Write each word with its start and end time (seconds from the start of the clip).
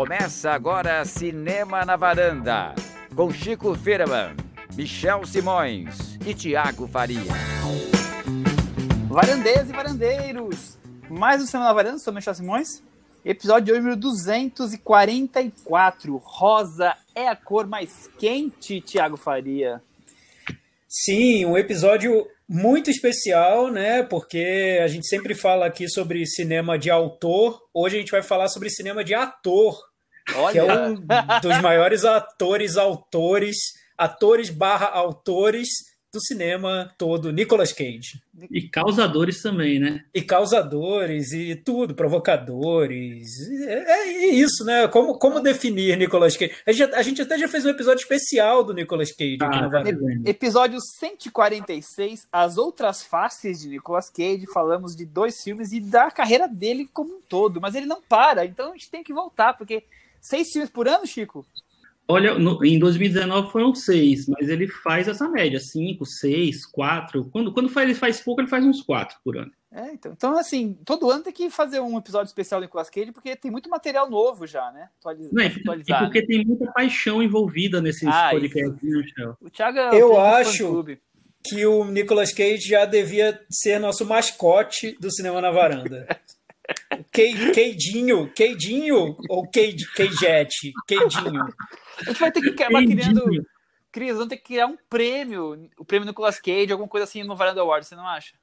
Começa 0.00 0.52
agora 0.52 1.04
Cinema 1.04 1.84
na 1.84 1.94
Varanda, 1.94 2.74
com 3.14 3.30
Chico 3.30 3.74
Firman, 3.74 4.34
Michel 4.74 5.26
Simões 5.26 6.16
e 6.26 6.32
Tiago 6.32 6.88
Faria. 6.88 7.20
Varandeiras 9.08 9.68
e 9.68 9.72
varandeiros, 9.74 10.78
mais 11.10 11.42
um 11.42 11.46
Cinema 11.46 11.66
na 11.66 11.74
Varanda, 11.74 11.98
sou 11.98 12.14
Michel 12.14 12.32
Simões. 12.32 12.82
Episódio 13.22 13.66
de 13.66 13.72
hoje, 13.72 13.82
número 13.82 14.00
244. 14.00 16.16
Rosa 16.16 16.96
é 17.14 17.28
a 17.28 17.36
cor 17.36 17.66
mais 17.66 18.08
quente, 18.18 18.80
Tiago 18.80 19.18
Faria. 19.18 19.82
Sim, 20.88 21.44
um 21.44 21.58
episódio 21.58 22.26
muito 22.48 22.90
especial, 22.90 23.70
né? 23.70 24.02
Porque 24.02 24.80
a 24.82 24.88
gente 24.88 25.06
sempre 25.06 25.34
fala 25.34 25.66
aqui 25.66 25.90
sobre 25.90 26.26
cinema 26.26 26.78
de 26.78 26.90
autor. 26.90 27.62
Hoje 27.72 27.96
a 27.96 28.00
gente 28.00 28.10
vai 28.10 28.22
falar 28.22 28.48
sobre 28.48 28.68
cinema 28.70 29.04
de 29.04 29.14
ator, 29.14 29.89
Olha. 30.36 30.52
que 30.52 30.58
é 30.58 30.88
um 30.88 30.94
dos 31.40 31.60
maiores 31.60 32.04
atores, 32.04 32.76
autores, 32.76 33.56
atores 33.96 34.50
barra 34.50 34.86
autores 34.86 35.68
do 36.12 36.20
cinema 36.20 36.92
todo, 36.98 37.32
Nicolas 37.32 37.72
Cage. 37.72 38.20
E 38.50 38.68
causadores 38.68 39.40
também, 39.40 39.78
né? 39.78 40.04
E 40.12 40.20
causadores, 40.22 41.32
e 41.32 41.54
tudo, 41.54 41.94
provocadores. 41.94 43.28
É, 43.66 43.92
é 43.92 44.26
isso, 44.28 44.64
né? 44.64 44.88
Como, 44.88 45.18
como 45.18 45.40
definir 45.40 45.96
Nicolas 45.96 46.36
Cage? 46.36 46.52
A 46.66 46.72
gente, 46.72 46.94
a 46.94 47.02
gente 47.02 47.22
até 47.22 47.38
já 47.38 47.46
fez 47.46 47.64
um 47.64 47.70
episódio 47.70 48.02
especial 48.02 48.64
do 48.64 48.74
Nicolas 48.74 49.12
Cage 49.12 49.38
ah, 49.40 49.46
aqui 49.46 49.62
no 49.62 49.70
Vale. 49.70 50.22
Episódio 50.24 50.80
146, 50.80 52.26
As 52.32 52.58
Outras 52.58 53.04
Faces 53.04 53.60
de 53.60 53.68
Nicolas 53.68 54.10
Cage. 54.10 54.46
Falamos 54.52 54.96
de 54.96 55.06
dois 55.06 55.40
filmes 55.42 55.70
e 55.72 55.80
da 55.80 56.10
carreira 56.10 56.48
dele 56.48 56.88
como 56.92 57.18
um 57.18 57.20
todo. 57.20 57.60
Mas 57.60 57.76
ele 57.76 57.86
não 57.86 58.02
para, 58.02 58.44
então 58.44 58.70
a 58.70 58.72
gente 58.72 58.90
tem 58.90 59.04
que 59.04 59.12
voltar, 59.12 59.52
porque 59.56 59.84
seis 60.20 60.50
filmes 60.50 60.70
por 60.70 60.88
ano, 60.88 61.06
Chico? 61.06 61.44
Olha, 62.10 62.36
no, 62.36 62.64
em 62.64 62.76
2019 62.76 63.52
foram 63.52 63.72
seis, 63.72 64.26
mas 64.26 64.48
ele 64.48 64.66
faz 64.66 65.06
essa 65.06 65.28
média, 65.28 65.60
cinco, 65.60 66.04
seis, 66.04 66.66
quatro. 66.66 67.26
Quando, 67.26 67.52
quando 67.52 67.68
faz, 67.68 67.88
ele 67.88 67.96
faz 67.96 68.20
pouco, 68.20 68.40
ele 68.40 68.48
faz 68.48 68.64
uns 68.64 68.82
quatro 68.82 69.16
por 69.22 69.36
ano. 69.36 69.52
É, 69.72 69.92
então, 69.92 70.10
então, 70.10 70.36
assim, 70.36 70.76
todo 70.84 71.08
ano 71.08 71.22
tem 71.22 71.32
que 71.32 71.48
fazer 71.48 71.78
um 71.78 71.96
episódio 71.96 72.26
especial 72.26 72.60
do 72.60 72.64
Nicolas 72.64 72.90
Cage, 72.90 73.12
porque 73.12 73.36
tem 73.36 73.48
muito 73.48 73.70
material 73.70 74.10
novo 74.10 74.44
já, 74.44 74.72
né? 74.72 74.88
Atualiz... 74.98 75.30
Não, 75.30 75.40
e, 75.40 75.46
e 75.46 75.98
porque 76.00 76.26
tem 76.26 76.44
muita 76.44 76.66
paixão 76.72 77.22
envolvida 77.22 77.80
nesses 77.80 78.08
ah, 78.08 78.30
podcasts, 78.32 78.82
né, 78.82 79.34
O 79.40 79.48
Thiago 79.48 79.78
é 79.78 80.02
Eu 80.02 80.18
acho 80.18 80.84
que 81.44 81.64
o 81.64 81.84
Nicolas 81.84 82.32
Cage 82.32 82.68
já 82.68 82.84
devia 82.84 83.40
ser 83.48 83.78
nosso 83.78 84.04
mascote 84.04 84.96
do 85.00 85.12
Cinema 85.12 85.40
na 85.40 85.52
Varanda. 85.52 86.08
Queidinho, 87.12 88.32
Queidinho 88.32 89.16
ou 89.28 89.48
Queijete? 89.48 90.72
Queidinho. 90.86 91.44
A 91.98 92.04
gente 92.04 92.20
vai 92.20 92.32
ter 92.32 92.40
que 92.40 92.50
acabar 92.50 92.84
criando. 92.84 93.24
Cris, 93.92 94.12
vamos 94.12 94.28
ter 94.28 94.36
que 94.36 94.44
criar 94.44 94.66
um 94.66 94.76
prêmio, 94.88 95.68
o 95.76 95.84
prêmio 95.84 96.06
Nicolas 96.06 96.38
Cage, 96.38 96.70
alguma 96.70 96.88
coisa 96.88 97.04
assim 97.04 97.24
no 97.24 97.34
Varanda 97.34 97.60
Awards, 97.60 97.88
você 97.88 97.96
não 97.96 98.06
acha? 98.06 98.36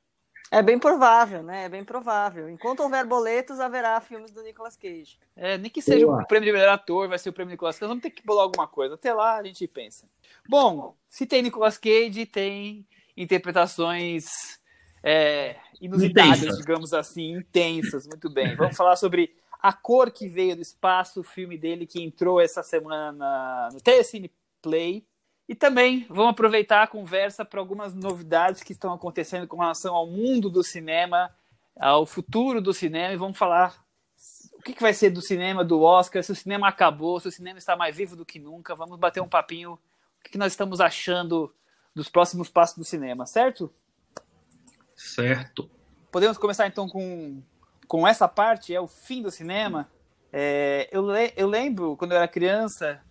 É 0.50 0.61
bem 0.61 0.80
provável, 0.80 1.44
né? 1.44 1.66
É 1.66 1.70
bem 1.70 1.83
provável. 1.83 2.50
Enquanto 2.50 2.81
houver 2.81 3.05
boletos, 3.05 3.59
haverá 3.59 4.00
filmes 4.00 4.31
do 4.31 4.42
Nicolas 4.42 4.78
Cage. 4.78 5.17
É, 5.36 5.58
nem 5.58 5.70
que 5.70 5.81
seja 5.81 6.05
Boa. 6.05 6.22
o 6.22 6.28
prêmio 6.28 6.48
de 6.48 6.53
melhor 6.53 6.70
ator, 6.70 7.08
vai 7.08 7.20
ser 7.20 7.30
o 7.30 7.33
prêmio 7.33 7.52
Nicolas 7.52 7.78
Cage. 7.78 7.89
Vamos 7.89 8.02
ter 8.02 8.11
que 8.11 8.25
bolar 8.25 8.44
alguma 8.44 8.67
coisa. 8.67 8.95
Até 8.95 9.14
lá 9.14 9.38
a 9.38 9.44
gente 9.44 9.67
pensa. 9.67 10.08
Bom, 10.48 10.95
se 11.08 11.25
tem 11.25 11.42
Nicolas 11.42 11.78
Cage, 11.78 12.25
tem 12.25 12.88
interpretações 13.16 14.58
é, 15.03 15.55
inusitadas, 15.81 16.41
Intensa. 16.41 16.57
digamos 16.57 16.93
assim, 16.93 17.33
intensas. 17.33 18.07
Muito 18.07 18.29
bem. 18.29 18.55
Vamos 18.55 18.75
falar 18.75 18.95
sobre 18.95 19.35
a 19.61 19.73
Cor 19.73 20.11
que 20.11 20.27
Veio 20.27 20.55
do 20.55 20.61
Espaço, 20.61 21.21
o 21.21 21.23
filme 21.23 21.57
dele 21.57 21.85
que 21.85 22.01
entrou 22.01 22.39
essa 22.39 22.63
semana 22.63 23.69
no 23.71 23.81
Telecine 23.81 24.31
Play. 24.61 25.05
E 25.47 25.55
também 25.55 26.05
vamos 26.09 26.31
aproveitar 26.31 26.83
a 26.83 26.87
conversa 26.87 27.45
para 27.45 27.59
algumas 27.59 27.93
novidades 27.93 28.61
que 28.61 28.73
estão 28.73 28.93
acontecendo 28.93 29.47
com 29.47 29.57
relação 29.57 29.95
ao 29.95 30.05
mundo 30.05 30.49
do 30.49 30.61
cinema, 30.61 31.33
ao 31.80 32.05
futuro 32.05 32.61
do 32.61 32.73
cinema, 32.73 33.13
e 33.13 33.17
vamos 33.17 33.37
falar 33.37 33.81
o 34.53 34.61
que, 34.61 34.81
vai 34.81 34.93
ser 34.93 35.09
do 35.09 35.21
cinema, 35.21 35.63
do 35.63 35.81
Oscar, 35.81 36.21
se 36.21 36.31
o 36.31 36.36
cinema 36.36 36.67
acabou, 36.67 37.19
se 37.19 37.30
o 37.30 37.31
cinema 37.31 37.57
está 37.59 37.77
mais 37.77 37.95
vivo 37.95 38.15
do 38.15 38.25
que 38.25 38.39
nunca. 38.39 38.75
Vamos 38.75 38.99
bater 38.99 39.21
um 39.21 39.30
papinho, 39.30 39.73
o 39.73 40.30
que 40.30 40.37
nós 40.37 40.52
estamos 40.52 40.81
achando 40.81 41.53
dos 41.95 42.09
próximos 42.09 42.49
passos 42.49 42.77
do 42.77 42.83
cinema, 42.83 43.25
certo? 43.25 43.71
Certo. 44.97 45.69
Podemos 46.11 46.37
começar 46.37 46.67
então 46.67 46.89
com 46.89 47.41
com 47.87 48.05
essa 48.05 48.27
parte, 48.27 48.75
é 48.75 48.81
o 48.81 48.87
fim 48.87 49.21
do 49.21 49.31
cinema. 49.31 49.89
É, 50.31 50.89
eu, 50.91 51.09
le 51.09 51.31
eu 51.37 51.47
lembro, 51.47 51.95
quando 51.95 52.11
eu 52.11 52.17
era 52.17 52.27
criança, 52.27 53.02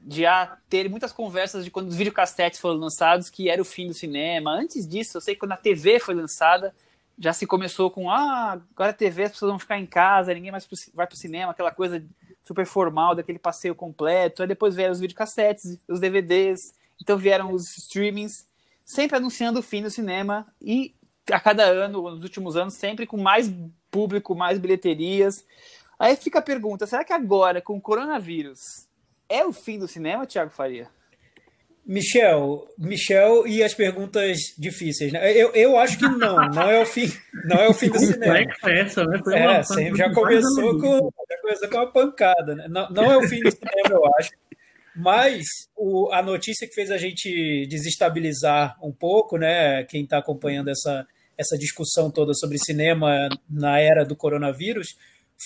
de 0.00 0.22
já 0.22 0.58
ter 0.68 0.88
muitas 0.88 1.12
conversas 1.12 1.64
de 1.64 1.70
quando 1.70 1.88
os 1.88 1.96
videocassetes 1.96 2.58
foram 2.58 2.78
lançados, 2.78 3.28
que 3.28 3.50
era 3.50 3.60
o 3.60 3.64
fim 3.64 3.86
do 3.86 3.94
cinema. 3.94 4.50
Antes 4.52 4.88
disso, 4.88 5.18
eu 5.18 5.20
sei 5.20 5.34
que 5.34 5.40
quando 5.40 5.52
a 5.52 5.56
TV 5.56 6.00
foi 6.00 6.14
lançada, 6.14 6.74
já 7.18 7.32
se 7.32 7.46
começou 7.46 7.90
com, 7.90 8.10
ah, 8.10 8.58
agora 8.74 8.90
a 8.90 8.94
TV 8.94 9.24
as 9.24 9.32
pessoas 9.32 9.50
vão 9.50 9.58
ficar 9.58 9.78
em 9.78 9.86
casa, 9.86 10.32
ninguém 10.32 10.52
mais 10.52 10.66
vai 10.94 11.06
para 11.06 11.14
o 11.14 11.18
cinema, 11.18 11.52
aquela 11.52 11.70
coisa 11.70 12.02
super 12.42 12.64
formal, 12.64 13.14
daquele 13.14 13.38
passeio 13.38 13.74
completo. 13.74 14.42
Aí 14.42 14.48
depois 14.48 14.74
vieram 14.74 14.92
os 14.92 15.00
videocassetes, 15.00 15.78
os 15.86 16.00
DVDs, 16.00 16.72
então 17.00 17.18
vieram 17.18 17.52
os 17.52 17.76
streamings, 17.76 18.46
sempre 18.84 19.16
anunciando 19.18 19.58
o 19.58 19.62
fim 19.62 19.82
do 19.82 19.90
cinema 19.90 20.46
e 20.62 20.94
a 21.32 21.40
cada 21.40 21.64
ano, 21.64 22.02
nos 22.10 22.22
últimos 22.22 22.56
anos, 22.56 22.74
sempre 22.74 23.06
com 23.06 23.16
mais 23.16 23.52
público, 23.90 24.34
mais 24.34 24.58
bilheterias. 24.58 25.44
Aí 25.98 26.16
fica 26.16 26.38
a 26.38 26.42
pergunta: 26.42 26.86
será 26.86 27.04
que 27.04 27.12
agora, 27.12 27.60
com 27.60 27.76
o 27.76 27.80
coronavírus, 27.80 28.60
é 29.28 29.44
o 29.44 29.52
fim 29.52 29.78
do 29.78 29.88
cinema, 29.88 30.26
Thiago 30.26 30.50
Faria? 30.50 30.88
Michel, 31.88 32.68
Michel 32.76 33.46
e 33.46 33.62
as 33.62 33.72
perguntas 33.72 34.36
difíceis, 34.58 35.10
né? 35.10 35.32
Eu, 35.32 35.52
eu 35.54 35.78
acho 35.78 35.98
que 35.98 36.06
não, 36.06 36.36
não 36.50 36.70
é 36.70 36.82
o 36.82 36.84
fim, 36.84 37.10
não 37.46 37.56
é 37.56 37.66
o 37.66 37.72
fim 37.72 37.88
do 37.88 37.98
cinema. 37.98 38.40
Essa, 38.62 39.06
né? 39.06 39.18
É, 39.32 39.62
sempre, 39.62 39.96
já 39.96 40.12
começou 40.12 40.78
com, 40.78 41.10
já 41.30 41.40
começou 41.40 41.68
com 41.70 41.76
uma 41.76 41.90
pancada, 41.90 42.54
né? 42.54 42.66
Não, 42.68 42.90
não 42.90 43.10
é 43.10 43.16
o 43.16 43.22
fim 43.26 43.40
do 43.40 43.50
cinema, 43.50 43.88
eu 43.90 44.02
acho. 44.18 44.30
Mas 44.94 45.46
o, 45.74 46.10
a 46.12 46.20
notícia 46.22 46.68
que 46.68 46.74
fez 46.74 46.90
a 46.90 46.98
gente 46.98 47.66
desestabilizar 47.70 48.76
um 48.82 48.92
pouco, 48.92 49.38
né? 49.38 49.82
Quem 49.84 50.04
está 50.04 50.18
acompanhando 50.18 50.68
essa, 50.68 51.06
essa 51.38 51.56
discussão 51.56 52.10
toda 52.10 52.34
sobre 52.34 52.58
cinema 52.58 53.28
na 53.48 53.78
era 53.78 54.04
do 54.04 54.16
coronavírus, 54.16 54.88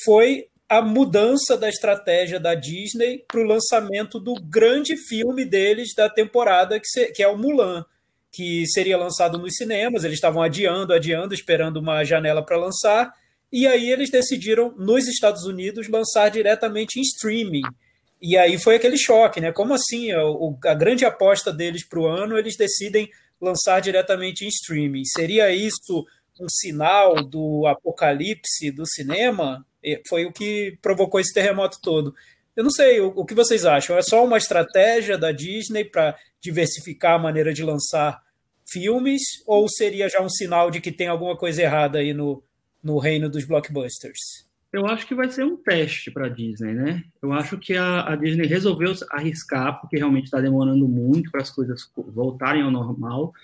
foi 0.05 0.47
a 0.69 0.81
mudança 0.81 1.55
da 1.55 1.69
estratégia 1.69 2.41
da 2.41 2.55
Disney 2.55 3.23
para 3.29 3.41
o 3.41 3.45
lançamento 3.45 4.19
do 4.19 4.35
grande 4.35 4.97
filme 4.97 5.45
deles 5.45 5.95
da 5.95 6.09
temporada, 6.09 6.81
que, 6.81 6.87
se, 6.87 7.13
que 7.13 7.23
é 7.23 7.29
o 7.29 7.37
Mulan, 7.37 7.85
que 8.33 8.67
seria 8.69 8.97
lançado 8.97 9.37
nos 9.37 9.55
cinemas. 9.55 10.03
Eles 10.03 10.17
estavam 10.17 10.43
adiando, 10.43 10.95
adiando, 10.95 11.35
esperando 11.35 11.77
uma 11.77 12.03
janela 12.05 12.43
para 12.43 12.57
lançar. 12.57 13.13
E 13.53 13.67
aí 13.67 13.91
eles 13.91 14.11
decidiram, 14.11 14.75
nos 14.79 15.07
Estados 15.07 15.45
Unidos, 15.45 15.91
lançar 15.91 16.31
diretamente 16.31 16.99
em 16.99 17.03
streaming. 17.03 17.63
E 18.19 18.39
aí 18.39 18.59
foi 18.59 18.77
aquele 18.77 18.97
choque, 18.97 19.43
né? 19.43 19.53
Como 19.53 19.75
assim? 19.75 20.11
A, 20.11 20.23
a 20.71 20.75
grande 20.75 21.05
aposta 21.05 21.53
deles 21.53 21.87
para 21.87 22.01
o 22.01 22.07
ano, 22.07 22.39
eles 22.39 22.57
decidem 22.57 23.11
lançar 23.43 23.81
diretamente 23.81 24.45
em 24.45 24.49
streaming. 24.49 25.05
Seria 25.05 25.51
isso 25.51 26.07
um 26.41 26.49
sinal 26.49 27.23
do 27.23 27.67
apocalipse 27.67 28.71
do 28.71 28.87
cinema? 28.87 29.67
Foi 30.09 30.25
o 30.25 30.33
que 30.33 30.79
provocou 30.81 31.19
esse 31.19 31.35
terremoto 31.35 31.81
todo. 31.83 32.15
Eu 32.55 32.63
não 32.63 32.71
sei, 32.71 33.01
o, 33.01 33.09
o 33.09 33.25
que 33.25 33.35
vocês 33.35 33.65
acham? 33.65 33.99
É 33.99 34.03
só 34.03 34.25
uma 34.25 34.39
estratégia 34.39 35.19
da 35.19 35.33
Disney 35.33 35.85
para 35.85 36.17
diversificar 36.41 37.15
a 37.15 37.19
maneira 37.19 37.53
de 37.53 37.65
lançar 37.65 38.23
filmes? 38.71 39.23
Ou 39.47 39.69
seria 39.69 40.09
já 40.09 40.21
um 40.21 40.29
sinal 40.29 40.71
de 40.71 40.81
que 40.81 40.93
tem 40.93 41.09
alguma 41.09 41.37
coisa 41.37 41.63
errada 41.63 41.99
aí 41.99 42.15
no, 42.15 42.43
no 42.83 42.99
reino 42.99 43.29
dos 43.29 43.45
blockbusters? 43.45 44.52
Eu 44.73 44.87
acho 44.87 45.07
que 45.07 45.15
vai 45.15 45.29
ser 45.29 45.45
um 45.45 45.57
teste 45.57 46.11
para 46.11 46.27
a 46.27 46.31
Disney, 46.31 46.73
né? 46.73 47.05
Eu 47.21 47.33
acho 47.33 47.59
que 47.59 47.75
a, 47.77 48.13
a 48.13 48.17
Disney 48.17 48.47
resolveu 48.47 48.95
arriscar, 49.11 49.79
porque 49.81 49.99
realmente 49.99 50.25
está 50.25 50.41
demorando 50.41 50.89
muito 50.89 51.31
para 51.31 51.43
as 51.43 51.51
coisas 51.51 51.91
voltarem 51.95 52.63
ao 52.63 52.71
normal, 52.71 53.35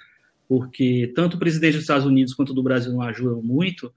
porque 0.49 1.13
tanto 1.15 1.37
o 1.37 1.39
presidente 1.39 1.75
dos 1.75 1.83
Estados 1.83 2.07
Unidos 2.07 2.33
quanto 2.33 2.55
do 2.55 2.63
Brasil 2.63 2.93
não 2.93 3.03
ajudam 3.03 3.43
muito, 3.43 3.93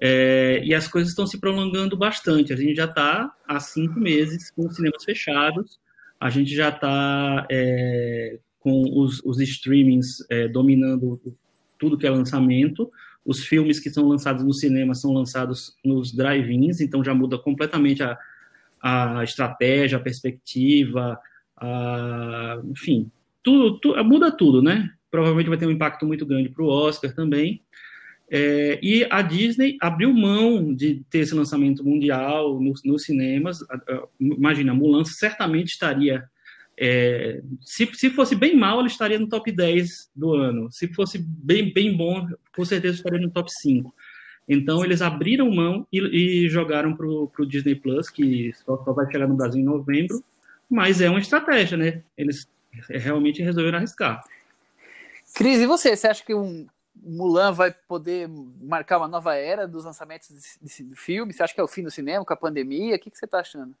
é, 0.00 0.62
e 0.64 0.72
as 0.72 0.86
coisas 0.86 1.10
estão 1.10 1.26
se 1.26 1.40
prolongando 1.40 1.96
bastante. 1.96 2.52
A 2.52 2.56
gente 2.56 2.76
já 2.76 2.84
está 2.84 3.34
há 3.46 3.58
cinco 3.58 3.98
meses 3.98 4.50
com 4.52 4.68
os 4.68 4.76
cinemas 4.76 5.02
fechados, 5.02 5.80
a 6.20 6.30
gente 6.30 6.54
já 6.54 6.68
está 6.68 7.44
é, 7.50 8.38
com 8.60 8.82
os, 9.00 9.20
os 9.24 9.40
streamings 9.40 10.24
é, 10.30 10.46
dominando 10.46 11.20
tudo 11.76 11.98
que 11.98 12.06
é 12.06 12.10
lançamento, 12.10 12.88
os 13.28 13.44
filmes 13.44 13.78
que 13.78 13.90
são 13.90 14.08
lançados 14.08 14.42
no 14.42 14.54
cinema 14.54 14.94
são 14.94 15.12
lançados 15.12 15.76
nos 15.84 16.14
drive-ins, 16.14 16.80
então 16.80 17.04
já 17.04 17.12
muda 17.12 17.36
completamente 17.36 18.02
a, 18.02 18.16
a 18.82 19.22
estratégia, 19.22 19.98
a 19.98 20.00
perspectiva, 20.00 21.20
a, 21.54 22.58
enfim, 22.64 23.10
tudo, 23.42 24.02
muda 24.02 24.32
tudo, 24.32 24.62
né? 24.62 24.90
Provavelmente 25.10 25.50
vai 25.50 25.58
ter 25.58 25.66
um 25.66 25.70
impacto 25.70 26.06
muito 26.06 26.24
grande 26.24 26.48
para 26.48 26.64
o 26.64 26.68
Oscar 26.68 27.14
também. 27.14 27.60
É, 28.30 28.80
e 28.82 29.06
a 29.10 29.20
Disney 29.20 29.76
abriu 29.78 30.10
mão 30.10 30.74
de 30.74 31.02
ter 31.10 31.18
esse 31.18 31.34
lançamento 31.34 31.84
mundial 31.84 32.58
nos, 32.58 32.82
nos 32.82 33.02
cinemas. 33.02 33.58
Imagina, 34.18 34.72
Mulan 34.72 35.04
certamente 35.04 35.68
estaria. 35.68 36.24
É, 36.80 37.42
se, 37.60 37.86
se 37.94 38.08
fosse 38.10 38.36
bem 38.36 38.56
mal, 38.56 38.78
ele 38.78 38.88
estaria 38.88 39.18
no 39.18 39.28
top 39.28 39.50
10 39.50 40.10
do 40.14 40.32
ano. 40.34 40.70
Se 40.70 40.86
fosse 40.94 41.18
bem, 41.18 41.72
bem 41.72 41.96
bom, 41.96 42.26
com 42.54 42.64
certeza 42.64 42.96
estaria 42.96 43.18
no 43.18 43.30
top 43.30 43.50
5. 43.52 43.92
Então, 44.48 44.84
eles 44.84 45.02
abriram 45.02 45.50
mão 45.50 45.86
e, 45.92 45.98
e 46.44 46.48
jogaram 46.48 46.96
para 46.96 47.06
o 47.06 47.46
Disney 47.46 47.74
Plus, 47.74 48.08
que 48.08 48.52
só, 48.64 48.82
só, 48.84 48.92
vai 48.92 49.10
chegar 49.10 49.26
no 49.26 49.36
Brasil 49.36 49.60
em 49.60 49.64
novembro. 49.64 50.22
Mas 50.70 51.00
é 51.00 51.10
uma 51.10 51.18
estratégia, 51.18 51.76
né? 51.76 52.02
Eles 52.16 52.48
realmente 52.88 53.42
resolveram 53.42 53.78
arriscar. 53.78 54.22
Cris, 55.34 55.58
e 55.58 55.66
você? 55.66 55.96
Você 55.96 56.06
acha 56.06 56.24
que 56.24 56.34
um 56.34 56.66
Mulan 56.94 57.52
vai 57.52 57.72
poder 57.72 58.28
marcar 58.60 58.98
uma 58.98 59.08
nova 59.08 59.34
era 59.34 59.66
dos 59.66 59.84
lançamentos 59.84 60.28
do 60.80 60.96
filme? 60.96 61.32
Você 61.32 61.42
acha 61.42 61.54
que 61.54 61.60
é 61.60 61.64
o 61.64 61.68
fim 61.68 61.82
do 61.82 61.90
cinema 61.90 62.24
com 62.24 62.32
a 62.32 62.36
pandemia? 62.36 62.96
O 62.96 62.98
que, 62.98 63.10
que 63.10 63.18
você 63.18 63.24
está 63.24 63.40
achando? 63.40 63.74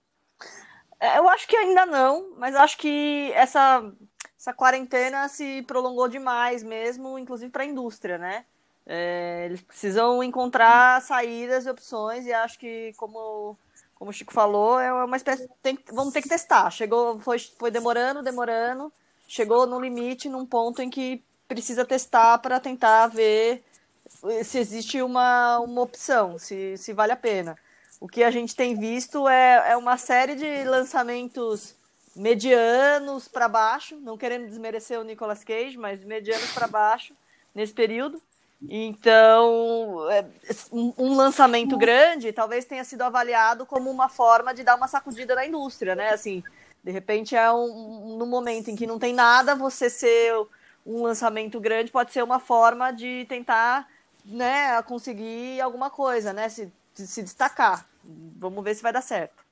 É, 1.00 1.18
eu 1.18 1.28
acho 1.28 1.46
que 1.46 1.56
ainda 1.56 1.86
não, 1.86 2.32
mas 2.36 2.54
acho 2.56 2.76
que 2.78 3.30
essa, 3.34 3.92
essa 4.38 4.52
quarentena 4.52 5.28
se 5.28 5.62
prolongou 5.62 6.08
demais 6.08 6.62
mesmo, 6.62 7.18
inclusive 7.18 7.50
para 7.50 7.62
a 7.62 7.66
indústria, 7.66 8.18
né? 8.18 8.44
É, 8.86 9.44
eles 9.46 9.60
precisam 9.60 10.22
encontrar 10.22 11.00
saídas 11.02 11.66
e 11.66 11.70
opções, 11.70 12.26
e 12.26 12.32
acho 12.32 12.58
que, 12.58 12.92
como, 12.96 13.56
como 13.94 14.10
o 14.10 14.14
Chico 14.14 14.32
falou, 14.32 14.80
é 14.80 14.92
uma 15.04 15.16
espécie. 15.16 15.48
Tem, 15.62 15.78
vamos 15.92 16.12
ter 16.12 16.22
que 16.22 16.28
testar. 16.28 16.70
Chegou, 16.70 17.20
foi, 17.20 17.38
foi 17.38 17.70
demorando, 17.70 18.22
demorando, 18.22 18.92
chegou 19.26 19.66
no 19.66 19.80
limite, 19.80 20.28
num 20.28 20.46
ponto 20.46 20.80
em 20.82 20.90
que 20.90 21.22
precisa 21.46 21.84
testar 21.84 22.38
para 22.38 22.58
tentar 22.60 23.08
ver 23.08 23.62
se 24.44 24.58
existe 24.58 25.02
uma, 25.02 25.58
uma 25.60 25.82
opção, 25.82 26.38
se, 26.38 26.76
se 26.76 26.92
vale 26.92 27.12
a 27.12 27.16
pena. 27.16 27.56
O 28.00 28.06
que 28.06 28.22
a 28.22 28.30
gente 28.30 28.54
tem 28.54 28.78
visto 28.78 29.28
é, 29.28 29.72
é 29.72 29.76
uma 29.76 29.96
série 29.96 30.34
de 30.34 30.64
lançamentos 30.64 31.74
medianos 32.14 33.28
para 33.28 33.48
baixo, 33.48 33.96
não 34.00 34.16
querendo 34.16 34.46
desmerecer 34.46 34.98
o 34.98 35.04
Nicolas 35.04 35.44
Cage, 35.44 35.76
mas 35.76 36.04
medianos 36.04 36.52
para 36.52 36.66
baixo 36.66 37.14
nesse 37.54 37.72
período. 37.72 38.20
Então, 38.68 40.10
é, 40.10 40.24
um 40.72 41.14
lançamento 41.14 41.76
grande 41.76 42.32
talvez 42.32 42.64
tenha 42.64 42.82
sido 42.82 43.02
avaliado 43.02 43.64
como 43.64 43.88
uma 43.88 44.08
forma 44.08 44.52
de 44.52 44.64
dar 44.64 44.74
uma 44.74 44.88
sacudida 44.88 45.34
na 45.36 45.46
indústria, 45.46 45.94
né? 45.94 46.10
Assim, 46.10 46.42
de 46.82 46.90
repente 46.90 47.36
é 47.36 47.52
um, 47.52 48.14
um 48.14 48.16
no 48.16 48.26
momento 48.26 48.68
em 48.68 48.76
que 48.76 48.86
não 48.86 48.98
tem 48.98 49.12
nada, 49.12 49.54
você 49.54 49.88
ser 49.88 50.34
um 50.84 51.02
lançamento 51.02 51.60
grande 51.60 51.92
pode 51.92 52.12
ser 52.12 52.24
uma 52.24 52.40
forma 52.40 52.90
de 52.90 53.26
tentar, 53.28 53.86
né, 54.24 54.80
conseguir 54.82 55.60
alguma 55.60 55.90
coisa, 55.90 56.32
né, 56.32 56.48
se, 56.48 56.72
se 57.06 57.22
destacar. 57.22 57.88
Vamos 58.04 58.62
ver 58.64 58.74
se 58.74 58.82
vai 58.82 58.92
dar 58.92 59.02
certo. 59.02 59.48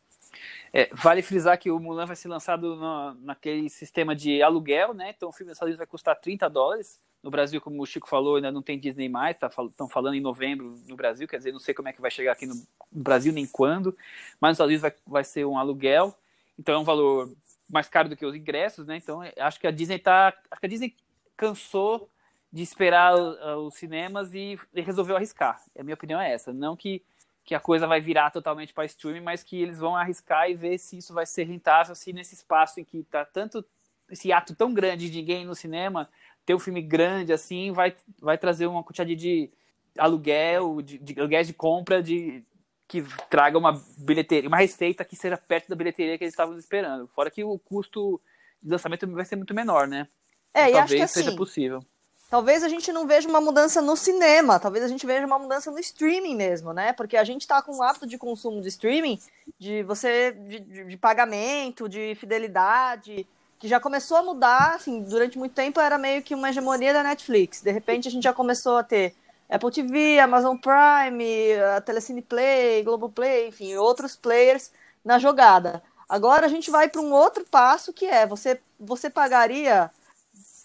É, 0.73 0.91
vale 0.93 1.23
frisar 1.23 1.59
que 1.59 1.71
o 1.71 1.79
Mulan 1.79 2.07
vai 2.07 2.17
ser 2.17 2.29
lançado 2.29 2.77
naquele 3.21 3.69
sistema 3.71 4.15
de 4.15 4.43
aluguel, 4.43 4.93
né? 4.93 5.15
Então 5.17 5.29
o 5.29 5.33
filme 5.33 5.53
Unidos 5.61 5.79
vai 5.79 5.87
custar 5.87 6.17
30 6.17 6.49
dólares. 6.51 7.01
No 7.23 7.31
Brasil, 7.31 7.61
como 7.61 7.83
o 7.83 7.87
Chico 7.87 8.09
falou, 8.09 8.37
ainda 8.37 8.53
não 8.53 8.63
tem 8.63 8.79
Disney 8.79 9.09
mais, 9.09 9.35
estão 9.35 9.71
tá, 9.71 9.89
falando 9.89 10.15
em 10.15 10.21
novembro 10.21 10.79
no 10.87 10.95
Brasil, 10.95 11.27
quer 11.27 11.39
dizer, 11.39 11.51
não 11.51 11.59
sei 11.59 11.75
como 11.75 11.89
é 11.89 11.93
que 11.93 12.01
vai 12.01 12.11
chegar 12.11 12.33
aqui 12.33 12.47
no, 12.47 12.55
no 12.55 13.03
Brasil 13.03 13.33
nem 13.33 13.47
quando, 13.47 13.97
mas 14.41 14.51
nos 14.51 14.55
Estados 14.57 14.69
Unidos 14.69 14.83
vai, 14.83 14.95
vai 15.07 15.25
ser 15.25 15.45
um 15.45 15.59
aluguel, 15.59 16.15
então 16.57 16.77
é 16.77 16.79
um 16.79 16.85
valor 16.85 17.33
mais 17.69 17.89
caro 17.89 18.09
do 18.09 18.17
que 18.17 18.25
os 18.25 18.35
ingressos, 18.35 18.87
né? 18.87 18.97
Então 18.97 19.23
acho 19.39 19.59
que 19.59 19.67
a 19.67 19.71
Disney 19.73 19.99
tá, 19.99 20.33
acho 20.51 20.61
que 20.61 20.67
a 20.67 20.69
Disney 20.69 20.95
cansou 21.37 22.09
de 22.53 22.63
esperar 22.63 23.15
uh, 23.17 23.59
os 23.67 23.75
cinemas 23.75 24.33
e, 24.33 24.59
e, 24.73 24.81
resolveu 24.81 25.17
arriscar. 25.17 25.61
A 25.77 25.83
minha 25.83 25.95
opinião 25.95 26.21
é 26.21 26.33
essa, 26.33 26.53
não 26.53 26.77
que 26.77 27.03
que 27.47 27.55
a 27.55 27.61
coisa 27.61 27.87
vai 27.87 28.01
virar 28.01 28.33
totalmente 28.33 28.75
para 28.75 28.85
streaming, 28.85 29.21
mas 29.21 29.45
que 29.45 29.63
eles 29.63 29.79
vão 29.79 29.95
arriscar 29.95 30.51
e 30.51 30.55
ver 30.55 30.79
se 30.79 30.99
isso 30.99 31.15
vai 31.15 31.25
ser 31.25 31.45
rentável, 31.45 31.95
se 31.95 32.13
nesse 32.13 32.35
espaço 32.35 32.81
em 32.81 32.85
que 32.85 32.99
está 32.99 33.25
tanto 33.25 33.65
esse 34.11 34.33
ato 34.33 34.55
tão 34.55 34.75
grande 34.75 35.09
de 35.09 35.19
ninguém 35.19 35.45
no 35.47 35.55
cinema 35.55 36.09
ter 36.45 36.55
um 36.55 36.59
filme 36.59 36.83
grande 36.83 37.33
assim 37.33 37.73
vai, 37.73 37.95
vai 38.21 38.37
trazer 38.37 38.67
uma 38.67 38.83
quantidade 38.83 39.15
de 39.15 39.49
aluguel, 39.97 40.83
de, 40.83 40.99
de 40.99 41.19
aluguéis 41.19 41.47
de 41.47 41.55
compra, 41.55 42.03
de 42.03 42.45
que 42.89 43.03
traga 43.31 43.57
uma 43.57 43.81
bilheteria, 43.99 44.49
uma 44.49 44.59
receita 44.59 45.05
que 45.05 45.17
seja 45.17 45.37
perto 45.37 45.69
da 45.69 45.77
bilheteria 45.77 46.19
que 46.19 46.25
eles 46.25 46.33
estavam 46.33 46.57
esperando. 46.59 47.09
Fora 47.09 47.31
que 47.31 47.43
o 47.43 47.59
custo 47.59 48.21
de 48.63 48.71
lançamento 48.71 49.07
vai 49.09 49.25
ser 49.25 49.37
muito 49.37 49.55
menor, 49.55 49.89
né? 49.89 50.09
É, 50.53 50.69
então, 50.69 50.81
e 50.81 50.83
acho 50.83 50.95
que 50.95 51.01
assim, 51.01 51.23
seja 51.23 51.37
possível. 51.37 51.85
Talvez 52.29 52.65
a 52.65 52.69
gente 52.69 52.93
não 52.93 53.07
veja 53.07 53.29
uma 53.29 53.41
mudança 53.41 53.81
no 53.81 53.97
cinema, 53.97 54.59
talvez 54.59 54.85
a 54.85 54.89
gente 54.89 55.07
veja 55.07 55.25
uma 55.25 55.39
mudança 55.39 55.71
no 55.71 55.79
streaming 55.79 56.35
mesmo, 56.35 56.73
né? 56.73 56.93
Porque 56.93 57.17
a 57.17 57.23
gente 57.23 57.43
está 57.43 57.63
com 57.63 57.77
um 57.77 57.83
hábito 57.83 58.07
de 58.07 58.19
consumo 58.19 58.61
de 58.61 58.69
streaming, 58.69 59.21
de 59.59 59.85
você, 59.85 60.33
de, 60.33 60.61
de 60.61 60.97
pagamento, 60.97 61.89
de 61.89 62.17
fidelidade, 62.17 63.27
que 63.61 63.69
já 63.69 63.79
começou 63.79 64.17
a 64.17 64.23
mudar, 64.25 64.75
assim, 64.75 65.03
durante 65.05 65.39
muito 65.39 65.55
tempo 65.55 65.81
era 65.81 65.97
meio 65.97 66.21
que 66.21 66.35
uma 66.35 66.51
hegemonia 66.51 66.93
da 66.93 67.05
Netflix. 67.05 67.63
De 67.63 67.71
repente 67.71 68.09
a 68.09 68.11
gente 68.11 68.25
já 68.25 68.33
começou 68.33 68.77
a 68.77 68.83
ter 68.83 69.15
Apple 69.49 69.71
TV, 69.71 70.19
Amazon 70.19 70.57
Prime, 70.57 71.55
a 71.77 71.81
Telecine 71.81 72.23
Play, 72.23 72.83
Globoplay, 72.83 73.49
enfim, 73.49 73.77
outros 73.77 74.17
players 74.17 74.73
na 75.05 75.21
jogada. 75.21 75.81
Agora 76.09 76.47
a 76.47 76.49
gente 76.49 76.71
vai 76.73 76.89
para 76.89 77.01
um 77.01 77.13
outro 77.13 77.45
passo 77.45 77.93
que 77.93 78.07
é 78.07 78.27
você 78.27 78.61
você 78.79 79.09
pagaria 79.09 79.91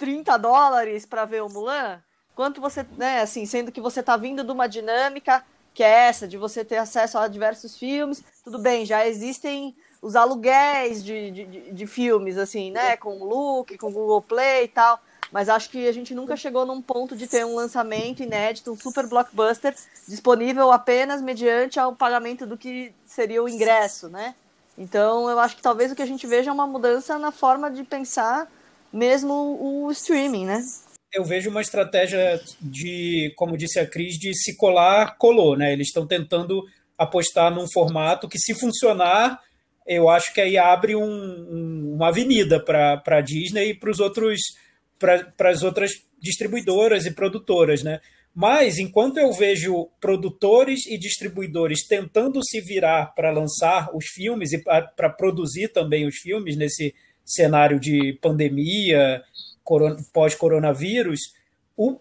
30 0.02 0.36
dólares 0.38 1.06
para 1.06 1.26
ver 1.26 1.44
o 1.44 1.48
Mulan? 1.48 2.02
Quanto 2.34 2.60
você, 2.60 2.84
né, 2.98 3.22
assim, 3.22 3.46
sendo 3.46 3.72
que 3.72 3.80
você 3.80 4.00
está 4.00 4.18
vindo 4.18 4.44
de 4.44 4.52
uma 4.52 4.68
dinâmica 4.68 5.46
que 5.76 5.84
é 5.84 6.08
essa 6.08 6.28
de 6.28 6.40
você 6.40 6.66
ter 6.66 6.78
acesso 6.78 7.20
a 7.20 7.28
diversos 7.28 7.78
filmes, 7.78 8.24
tudo 8.44 8.58
bem, 8.58 8.84
já 8.84 9.08
existem 9.08 9.76
os 10.02 10.16
aluguéis 10.16 11.04
de, 11.04 11.30
de, 11.30 11.46
de, 11.72 11.88
filmes, 11.88 12.36
assim, 12.36 12.72
né? 12.72 12.98
Com 12.98 13.22
o 13.22 13.26
Look, 13.26 13.78
com 13.78 13.90
o 13.90 13.92
Google 13.92 14.24
Play 14.24 14.64
e 14.64 14.68
tal. 14.70 15.00
Mas 15.32 15.48
acho 15.48 15.70
que 15.70 15.88
a 15.88 15.92
gente 15.92 16.16
nunca 16.16 16.36
chegou 16.36 16.66
num 16.66 16.82
ponto 16.82 17.16
de 17.16 17.28
ter 17.28 17.46
um 17.46 17.54
lançamento 17.54 18.24
inédito, 18.24 18.72
um 18.72 18.76
super 18.76 19.06
blockbuster, 19.06 19.76
disponível 20.08 20.72
apenas 20.72 21.22
mediante 21.22 21.80
ao 21.80 21.96
pagamento 21.96 22.48
do 22.48 22.58
que 22.58 22.92
seria 23.06 23.44
o 23.44 23.48
ingresso, 23.48 24.10
né? 24.10 24.34
Então 24.76 25.30
eu 25.30 25.38
acho 25.40 25.56
que 25.56 25.62
talvez 25.62 25.92
o 25.92 25.96
que 25.96 26.02
a 26.02 26.08
gente 26.08 26.26
veja 26.26 26.50
é 26.50 26.54
uma 26.54 26.66
mudança 26.66 27.20
na 27.20 27.32
forma 27.32 27.70
de 27.70 27.84
pensar 27.84 28.50
mesmo 28.94 29.58
o 29.60 29.92
streaming, 29.92 30.46
né? 30.46 30.62
Eu 31.14 31.26
vejo 31.26 31.50
uma 31.50 31.62
estratégia 31.62 32.42
de, 32.62 33.34
como 33.36 33.58
disse 33.58 33.80
a 33.80 33.86
Cris, 33.86 34.18
de 34.18 34.34
se 34.34 34.56
colar, 34.56 35.18
colou, 35.18 35.58
né? 35.58 35.74
Eles 35.74 35.88
estão 35.88 36.08
tentando 36.08 36.64
apostar 36.98 37.54
num 37.54 37.70
formato 37.70 38.30
que, 38.30 38.40
se 38.40 38.54
funcionar, 38.54 39.42
eu 39.86 40.08
acho 40.10 40.34
que 40.34 40.40
aí 40.40 40.58
abre 40.58 40.96
um, 40.96 41.04
um, 41.04 41.94
uma 41.96 42.10
avenida 42.10 42.64
para 42.64 43.02
a 43.06 43.22
Disney 43.22 43.72
e 43.72 43.74
para 43.74 43.90
os 43.92 44.00
outros 44.00 44.40
para 44.98 45.50
as 45.50 45.64
outras 45.64 45.92
distribuidoras 46.20 47.08
e 47.08 47.12
produtoras, 47.12 47.82
né? 47.82 48.00
Mas 48.34 48.78
enquanto 48.78 49.18
eu 49.18 49.34
vejo 49.34 49.90
produtores 50.00 50.86
e 50.86 50.98
distribuidores 50.98 51.86
tentando 51.86 52.40
se 52.46 52.62
virar 52.62 53.08
para 53.16 53.32
lançar 53.32 53.90
os 53.94 54.06
filmes 54.06 54.54
e 54.54 54.60
para 54.60 55.10
produzir 55.10 55.70
também 55.70 56.08
os 56.08 56.16
filmes 56.18 56.56
nesse 56.56 56.94
cenário 57.26 57.80
de 57.80 58.14
pandemia, 58.22 59.24
pós-coronavírus, 60.14 61.20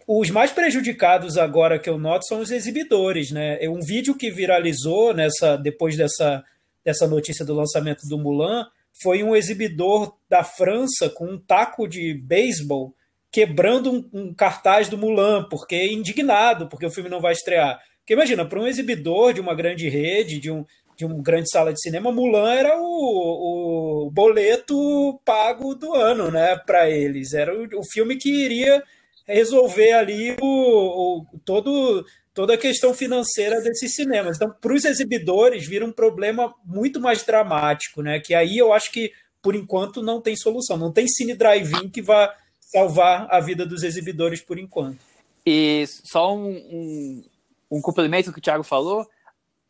os 0.06 0.30
mais 0.30 0.50
prejudicados 0.50 1.38
agora 1.38 1.78
que 1.78 1.88
eu 1.88 1.98
noto 1.98 2.26
são 2.26 2.40
os 2.40 2.50
exibidores, 2.50 3.30
né? 3.30 3.62
É 3.62 3.70
um 3.70 3.80
vídeo 3.80 4.14
que 4.14 4.30
viralizou 4.30 5.14
nessa 5.14 5.56
depois 5.56 5.96
dessa 5.96 6.44
dessa 6.84 7.06
notícia 7.06 7.44
do 7.44 7.54
lançamento 7.54 8.06
do 8.08 8.18
Mulan 8.18 8.66
foi 9.02 9.22
um 9.22 9.34
exibidor 9.34 10.16
da 10.28 10.42
França 10.42 11.08
com 11.08 11.26
um 11.26 11.38
taco 11.38 11.86
de 11.86 12.14
beisebol 12.14 12.94
quebrando 13.32 13.92
um, 13.92 14.08
um, 14.12 14.34
cartaz 14.34 14.88
do 14.88 14.98
Mulan, 14.98 15.44
porque 15.48 15.76
é 15.76 15.92
indignado, 15.92 16.68
porque 16.68 16.84
o 16.84 16.90
filme 16.90 17.08
não 17.08 17.20
vai 17.20 17.32
estrear. 17.32 17.80
Porque 18.00 18.14
imagina, 18.14 18.44
para 18.44 18.60
um 18.60 18.66
exibidor 18.66 19.32
de 19.32 19.40
uma 19.40 19.54
grande 19.54 19.88
rede, 19.88 20.40
de, 20.40 20.50
um, 20.50 20.64
de 21.00 21.06
uma 21.06 21.22
grande 21.22 21.50
sala 21.50 21.72
de 21.72 21.80
cinema, 21.80 22.12
Mulan 22.12 22.52
era 22.52 22.78
o, 22.78 24.04
o 24.06 24.10
boleto 24.10 25.18
pago 25.24 25.74
do 25.74 25.94
ano, 25.94 26.30
né, 26.30 26.56
para 26.56 26.90
eles. 26.90 27.32
Era 27.32 27.58
o, 27.58 27.66
o, 27.78 27.84
filme 27.90 28.16
que 28.16 28.28
iria 28.28 28.82
resolver 29.26 29.92
ali 29.92 30.36
o, 30.42 31.22
o 31.22 31.26
todo 31.42 32.04
toda 32.34 32.52
a 32.52 32.58
questão 32.58 32.92
financeira 32.92 33.62
desses 33.62 33.94
cinemas. 33.94 34.36
Então, 34.36 34.54
para 34.60 34.74
os 34.74 34.84
exibidores, 34.84 35.66
vira 35.66 35.86
um 35.86 35.92
problema 35.92 36.54
muito 36.66 37.00
mais 37.00 37.24
dramático, 37.24 38.02
né? 38.02 38.20
Que 38.20 38.34
aí 38.34 38.58
eu 38.58 38.70
acho 38.72 38.92
que, 38.92 39.10
por 39.40 39.54
enquanto, 39.54 40.02
não 40.02 40.20
tem 40.20 40.36
solução. 40.36 40.76
Não 40.76 40.92
tem 40.92 41.08
cine 41.08 41.34
drive-in 41.34 41.88
que 41.88 42.02
vá 42.02 42.34
salvar 42.60 43.26
a 43.30 43.40
vida 43.40 43.64
dos 43.64 43.82
exibidores 43.82 44.42
por 44.42 44.58
enquanto. 44.58 44.98
E 45.46 45.84
só 45.86 46.36
um, 46.36 46.50
um, 46.50 47.24
um 47.70 47.80
complemento 47.80 48.32
que 48.32 48.38
o 48.38 48.42
Thiago 48.42 48.62
falou. 48.62 49.08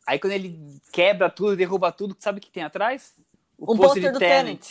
Aí 0.07 0.19
quando 0.19 0.33
ele 0.33 0.59
quebra 0.91 1.29
tudo, 1.29 1.55
derruba 1.55 1.91
tudo, 1.91 2.15
sabe 2.19 2.39
o 2.39 2.41
que 2.41 2.51
tem 2.51 2.63
atrás? 2.63 3.13
O 3.57 3.73
um 3.73 3.77
pôster 3.77 4.11
do 4.11 4.19
Tenant. 4.19 4.61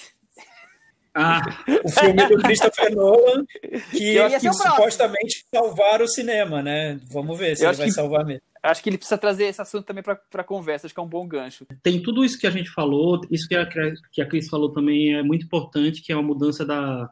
Ah, 1.15 1.43
o 1.85 1.89
filme 1.89 2.25
do 2.29 2.39
Christopher 2.39 2.95
Nolan, 2.95 3.45
que, 3.91 4.39
que 4.39 4.53
supostamente 4.53 5.45
salvar 5.53 6.01
o 6.01 6.07
cinema, 6.07 6.63
né? 6.63 7.01
Vamos 7.11 7.37
ver 7.37 7.57
se 7.57 7.65
eu 7.65 7.71
ele 7.71 7.79
vai 7.79 7.87
que, 7.89 7.93
salvar 7.93 8.25
mesmo. 8.25 8.43
Acho 8.63 8.83
que 8.83 8.91
ele 8.91 8.99
precisa 8.99 9.19
trazer 9.19 9.45
esse 9.47 9.61
assunto 9.61 9.85
também 9.85 10.05
para 10.05 10.21
a 10.35 10.45
conversa, 10.45 10.87
acho 10.87 10.95
que 10.95 11.01
é 11.01 11.03
um 11.03 11.09
bom 11.09 11.27
gancho. 11.27 11.67
Tem 11.83 12.01
tudo 12.01 12.25
isso 12.25 12.39
que 12.39 12.47
a 12.47 12.51
gente 12.51 12.71
falou, 12.71 13.21
isso 13.31 13.49
que 13.49 13.57
a, 13.57 13.67
que 14.13 14.23
a 14.23 14.27
Cris 14.27 14.49
falou 14.49 14.73
também 14.73 15.15
é 15.15 15.23
muito 15.23 15.47
importante, 15.47 16.01
que 16.01 16.13
é 16.13 16.17
uma 16.17 16.23
mudança 16.23 16.65
da, 16.65 17.11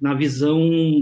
na 0.00 0.14
visão 0.14 0.58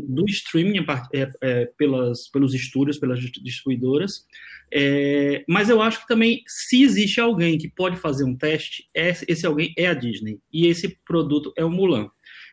do 0.06 0.24
streaming 0.26 0.84
é, 1.12 1.30
é, 1.40 1.66
pelas, 1.78 2.28
pelos 2.28 2.54
estúdios, 2.54 2.98
pelas 2.98 3.20
distribuidoras. 3.20 4.26
É, 4.72 5.44
mas 5.48 5.68
eu 5.68 5.80
acho 5.80 6.00
que 6.00 6.08
também, 6.08 6.42
se 6.46 6.82
existe 6.82 7.20
alguém 7.20 7.58
que 7.58 7.68
pode 7.68 7.96
fazer 7.96 8.24
um 8.24 8.36
teste, 8.36 8.86
esse 8.94 9.46
alguém 9.46 9.72
é 9.76 9.86
a 9.86 9.94
Disney. 9.94 10.40
E 10.52 10.66
esse 10.66 10.98
produto 11.06 11.52
é 11.56 11.64
o 11.64 11.70
Mulan. 11.70 12.08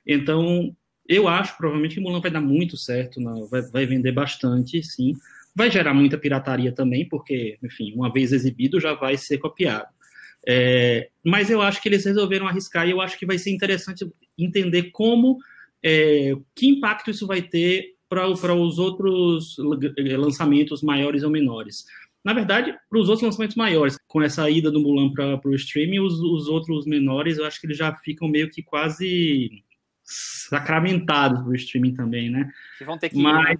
Então, 0.05 0.75
eu 1.07 1.27
acho 1.27 1.57
provavelmente 1.57 1.95
que 1.95 2.01
Mulan 2.01 2.21
vai 2.21 2.31
dar 2.31 2.41
muito 2.41 2.77
certo, 2.77 3.19
vai, 3.49 3.61
vai 3.63 3.85
vender 3.85 4.11
bastante, 4.11 4.83
sim. 4.83 5.13
Vai 5.55 5.69
gerar 5.69 5.93
muita 5.93 6.17
pirataria 6.17 6.71
também, 6.71 7.07
porque, 7.07 7.57
enfim, 7.61 7.93
uma 7.93 8.11
vez 8.11 8.31
exibido 8.31 8.79
já 8.79 8.93
vai 8.93 9.17
ser 9.17 9.37
copiado. 9.37 9.87
É, 10.47 11.09
mas 11.23 11.49
eu 11.49 11.61
acho 11.61 11.81
que 11.81 11.89
eles 11.89 12.05
resolveram 12.05 12.47
arriscar 12.47 12.87
e 12.87 12.91
eu 12.91 13.01
acho 13.01 13.17
que 13.17 13.25
vai 13.25 13.37
ser 13.37 13.51
interessante 13.51 14.09
entender 14.37 14.91
como, 14.91 15.37
é, 15.83 16.33
que 16.55 16.67
impacto 16.67 17.11
isso 17.11 17.27
vai 17.27 17.41
ter 17.41 17.95
para 18.11 18.53
os 18.53 18.77
outros 18.77 19.55
lançamentos 20.17 20.83
maiores 20.83 21.23
ou 21.23 21.29
menores. 21.29 21.85
Na 22.23 22.33
verdade, 22.33 22.77
para 22.89 22.99
os 22.99 23.07
outros 23.07 23.25
lançamentos 23.25 23.55
maiores, 23.55 23.97
com 24.05 24.21
essa 24.21 24.49
ida 24.49 24.69
do 24.69 24.81
Mulan 24.81 25.13
para 25.13 25.39
o 25.45 25.55
streaming, 25.55 25.99
os, 25.99 26.19
os 26.19 26.49
outros 26.49 26.85
menores, 26.85 27.37
eu 27.37 27.45
acho 27.45 27.59
que 27.61 27.67
eles 27.67 27.77
já 27.77 27.95
ficam 27.95 28.27
meio 28.27 28.49
que 28.49 28.61
quase 28.61 29.63
sacramentados 30.03 31.39
para 31.39 31.49
o 31.49 31.55
streaming 31.55 31.93
também, 31.93 32.29
né? 32.29 32.51
vão 32.85 32.97
ter 32.97 33.09
que 33.09 33.17
Mas 33.17 33.57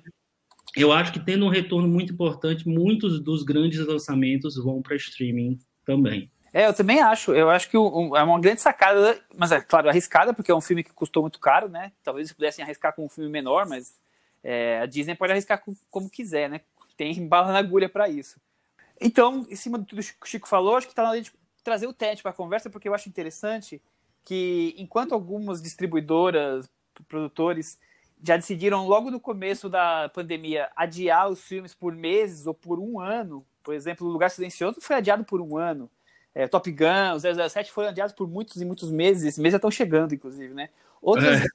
eu 0.75 0.91
acho 0.91 1.13
que 1.13 1.19
tendo 1.19 1.45
um 1.45 1.49
retorno 1.49 1.87
muito 1.87 2.11
importante, 2.11 2.67
muitos 2.67 3.21
dos 3.21 3.43
grandes 3.43 3.79
lançamentos 3.79 4.57
vão 4.57 4.81
para 4.81 4.97
streaming 4.97 5.57
também. 5.85 6.29
É, 6.53 6.67
eu 6.67 6.73
também 6.73 6.99
acho. 6.99 7.33
Eu 7.33 7.49
acho 7.49 7.69
que 7.69 7.77
é 7.77 7.79
uma 7.79 8.39
grande 8.39 8.61
sacada, 8.61 9.17
mas 9.33 9.53
é 9.53 9.61
claro, 9.61 9.87
arriscada, 9.87 10.33
porque 10.33 10.51
é 10.51 10.55
um 10.55 10.59
filme 10.59 10.83
que 10.83 10.91
custou 10.91 11.23
muito 11.23 11.39
caro, 11.39 11.69
né? 11.69 11.93
Talvez 12.03 12.27
eles 12.27 12.35
pudessem 12.35 12.63
arriscar 12.63 12.93
com 12.93 13.05
um 13.05 13.09
filme 13.09 13.29
menor, 13.29 13.65
mas 13.65 13.97
é, 14.43 14.79
a 14.79 14.85
Disney 14.85 15.15
pode 15.15 15.31
arriscar 15.31 15.63
com, 15.63 15.75
como 15.89 16.09
quiser, 16.09 16.49
né? 16.49 16.61
Tem 16.97 17.13
bala 17.27 17.51
na 17.51 17.59
agulha 17.59 17.89
para 17.89 18.09
isso. 18.09 18.39
Então, 18.99 19.45
em 19.49 19.55
cima 19.55 19.79
de 19.79 19.85
tudo 19.85 20.01
que 20.01 20.15
o 20.21 20.27
Chico 20.27 20.47
falou, 20.47 20.75
acho 20.75 20.87
que 20.87 20.93
está 20.93 21.03
na 21.03 21.09
hora 21.09 21.21
de 21.21 21.31
trazer 21.63 21.87
o 21.87 21.93
TED 21.93 22.21
para 22.21 22.31
a 22.31 22.35
conversa, 22.35 22.69
porque 22.69 22.87
eu 22.87 22.93
acho 22.93 23.09
interessante 23.09 23.81
que, 24.23 24.75
enquanto 24.77 25.13
algumas 25.13 25.61
distribuidoras, 25.61 26.69
produtores, 27.07 27.79
já 28.23 28.37
decidiram 28.37 28.87
logo 28.87 29.09
no 29.09 29.19
começo 29.19 29.67
da 29.67 30.09
pandemia 30.09 30.69
adiar 30.75 31.29
os 31.29 31.41
filmes 31.41 31.73
por 31.73 31.95
meses 31.95 32.45
ou 32.45 32.53
por 32.53 32.79
um 32.79 32.99
ano. 32.99 33.45
Por 33.63 33.73
exemplo, 33.73 34.07
O 34.07 34.11
Lugar 34.11 34.29
Silencioso 34.29 34.79
foi 34.79 34.95
adiado 34.95 35.23
por 35.23 35.41
um 35.41 35.57
ano. 35.57 35.89
É, 36.33 36.47
Top 36.47 36.71
Gun, 36.71 37.19
007 37.19 37.71
foram 37.71 37.89
adiados 37.89 38.13
por 38.13 38.27
muitos 38.27 38.61
e 38.61 38.65
muitos 38.65 38.91
meses. 38.91 39.23
Esse 39.23 39.41
mês 39.41 39.51
já 39.51 39.57
estão 39.57 39.71
chegando, 39.71 40.13
inclusive, 40.13 40.53
né? 40.53 40.69
Outras, 41.01 41.41
é. 41.41 41.45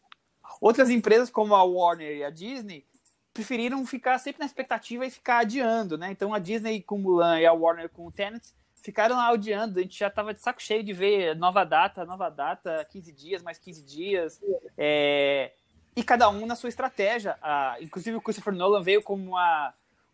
Outras 0.60 0.90
empresas 0.90 1.30
como 1.30 1.54
a 1.54 1.62
Warner 1.62 2.16
e 2.16 2.24
a 2.24 2.30
Disney 2.30 2.84
preferiram 3.32 3.84
ficar 3.86 4.18
sempre 4.18 4.40
na 4.40 4.46
expectativa 4.46 5.04
e 5.04 5.10
ficar 5.10 5.40
adiando, 5.40 5.98
né? 5.98 6.10
Então 6.10 6.32
a 6.32 6.38
Disney 6.38 6.80
com 6.82 6.98
Mulan 6.98 7.40
e 7.40 7.46
a 7.46 7.52
Warner 7.52 7.88
com 7.88 8.06
o 8.06 8.12
Tenet 8.12 8.54
ficaram 8.82 9.16
lá 9.16 9.28
adiando. 9.28 9.78
A 9.78 9.82
gente 9.82 9.98
já 9.98 10.08
estava 10.08 10.32
de 10.32 10.40
saco 10.40 10.62
cheio 10.62 10.82
de 10.82 10.92
ver 10.92 11.36
nova 11.36 11.64
data, 11.64 12.04
nova 12.04 12.30
data, 12.30 12.86
15 12.90 13.12
dias, 13.12 13.42
mais 13.42 13.58
15 13.58 13.82
dias. 13.82 14.40
É 14.78 15.52
e 15.96 16.04
cada 16.04 16.28
um 16.28 16.44
na 16.44 16.54
sua 16.54 16.68
estratégia. 16.68 17.38
Ah, 17.40 17.76
inclusive 17.80 18.16
o 18.16 18.20
Christopher 18.20 18.52
Nolan 18.52 18.82
veio 18.82 19.02
com 19.02 19.16
um 19.16 19.32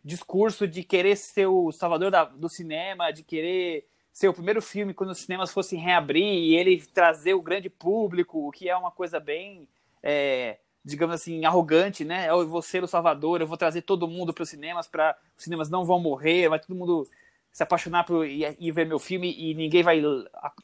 discurso 0.03 0.65
de 0.65 0.81
querer 0.81 1.17
ser 1.17 1.47
o 1.47 1.71
salvador 1.73 2.09
da, 2.09 2.23
do 2.23 2.47
cinema, 2.47 3.11
de 3.11 3.21
querer 3.21 3.85
ser 4.11 4.29
o 4.29 4.33
primeiro 4.33 4.61
filme 4.61 4.93
quando 4.93 5.09
os 5.09 5.19
cinemas 5.19 5.51
fossem 5.51 5.77
reabrir 5.77 6.23
e 6.23 6.55
ele 6.55 6.81
trazer 6.81 7.33
o 7.33 7.41
grande 7.41 7.69
público, 7.69 8.47
o 8.47 8.51
que 8.51 8.69
é 8.69 8.77
uma 8.77 8.91
coisa 8.91 9.19
bem, 9.19 9.67
é, 10.03 10.59
digamos 10.83 11.15
assim, 11.15 11.45
arrogante, 11.45 12.03
né? 12.03 12.29
Eu 12.29 12.47
vou 12.47 12.61
ser 12.61 12.83
o 12.83 12.87
salvador, 12.87 13.41
eu 13.41 13.47
vou 13.47 13.57
trazer 13.57 13.83
todo 13.83 14.07
mundo 14.07 14.33
para 14.33 14.43
os 14.43 14.49
cinemas, 14.49 14.87
para 14.87 15.17
os 15.37 15.43
cinemas 15.43 15.69
não 15.69 15.85
vão 15.85 15.99
morrer, 15.99 16.49
vai 16.49 16.59
todo 16.59 16.75
mundo 16.75 17.07
se 17.51 17.63
apaixonar 17.63 18.03
por 18.03 18.27
e, 18.27 18.43
e 18.59 18.71
ver 18.71 18.85
meu 18.85 18.99
filme 18.99 19.33
e 19.33 19.53
ninguém 19.53 19.83
vai 19.83 20.01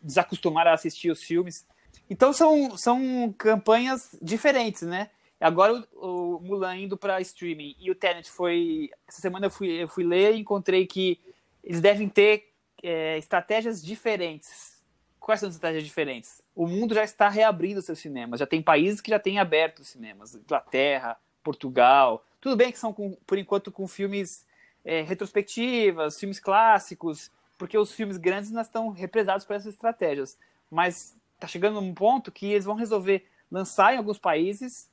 desacostumar 0.02 0.68
a 0.68 0.74
assistir 0.74 1.10
os 1.10 1.24
filmes. 1.24 1.66
Então 2.10 2.34
são, 2.34 2.76
são 2.76 3.34
campanhas 3.38 4.18
diferentes, 4.22 4.82
né? 4.82 5.10
Agora 5.40 5.82
o, 5.94 6.40
Mulan 6.42 6.76
indo 6.76 6.98
para 6.98 7.22
streaming 7.22 7.76
e 7.80 7.90
o 7.90 7.96
Tenet 7.96 8.30
foi. 8.30 8.90
Essa 9.08 9.22
semana 9.22 9.46
eu 9.46 9.52
fui, 9.52 9.70
eu 9.70 9.88
fui 9.88 10.04
ler 10.04 10.36
e 10.36 10.40
encontrei 10.40 10.86
que 10.86 11.20
eles 11.64 11.80
devem 11.80 12.10
ter 12.10 12.52
é, 12.84 13.18
estratégias 13.18 13.82
diferentes. 13.82 14.84
Quais 15.20 15.40
são 15.40 15.48
as 15.48 15.56
estratégias 15.56 15.86
diferentes? 15.86 16.42
O 16.60 16.68
mundo 16.68 16.94
já 16.94 17.06
está 17.06 17.30
reabrindo 17.30 17.82
seus 17.82 18.00
cinemas. 18.00 18.42
Já 18.42 18.46
tem 18.46 18.62
países 18.62 19.00
que 19.00 19.10
já 19.10 19.18
têm 19.18 19.40
aberto 19.40 19.80
os 19.80 19.88
cinemas. 19.88 20.36
Inglaterra, 20.36 21.18
Portugal. 21.42 22.26
Tudo 22.42 22.58
bem 22.58 22.70
que 22.70 22.78
são, 22.78 22.92
com, 22.92 23.12
por 23.26 23.38
enquanto, 23.38 23.72
com 23.72 23.88
filmes 23.88 24.46
é, 24.84 25.02
retrospectivas, 25.02 26.20
filmes 26.20 26.38
clássicos, 26.38 27.32
porque 27.58 27.78
os 27.78 27.94
filmes 27.94 28.18
grandes 28.18 28.52
não 28.52 28.62
estão 28.62 28.90
represados 28.90 29.46
por 29.46 29.56
essas 29.56 29.74
estratégias. 29.74 30.38
Mas 30.70 31.16
está 31.36 31.48
chegando 31.48 31.80
um 31.80 31.94
ponto 31.94 32.30
que 32.30 32.48
eles 32.48 32.66
vão 32.66 32.76
resolver 32.76 33.26
lançar 33.50 33.94
em 33.94 33.98
alguns 33.98 34.20
países 34.20 34.92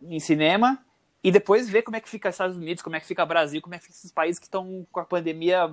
em 0.00 0.18
cinema 0.18 0.82
e 1.22 1.30
depois 1.30 1.68
ver 1.68 1.82
como 1.82 1.98
é 1.98 2.00
que 2.00 2.08
fica 2.08 2.30
Estados 2.30 2.56
Unidos, 2.56 2.82
como 2.82 2.96
é 2.96 3.00
que 3.00 3.06
fica 3.06 3.26
Brasil, 3.26 3.60
como 3.60 3.74
é 3.74 3.78
que 3.78 3.84
fica 3.84 3.98
esses 3.98 4.12
países 4.12 4.38
que 4.38 4.46
estão 4.46 4.86
com 4.90 5.00
a 5.00 5.04
pandemia 5.04 5.70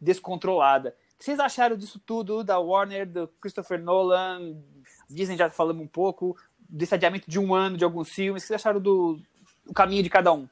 descontrolada. 0.00 0.94
O 1.16 1.18
que 1.18 1.24
vocês 1.24 1.40
acharam 1.40 1.76
disso 1.76 1.98
tudo, 2.04 2.44
da 2.44 2.58
Warner, 2.58 3.08
do 3.08 3.26
Christopher 3.40 3.82
Nolan, 3.82 4.54
Disney 5.08 5.36
já 5.36 5.48
falamos 5.48 5.82
um 5.82 5.88
pouco, 5.88 6.36
desse 6.68 6.94
adiamento 6.94 7.30
de 7.30 7.38
um 7.38 7.54
ano 7.54 7.76
de 7.76 7.84
alguns 7.84 8.10
filmes, 8.10 8.42
o 8.42 8.44
que 8.44 8.48
vocês 8.48 8.60
acharam 8.60 8.80
do, 8.80 9.18
do 9.64 9.72
caminho 9.72 10.02
de 10.02 10.10
cada 10.10 10.32
um? 10.32 10.46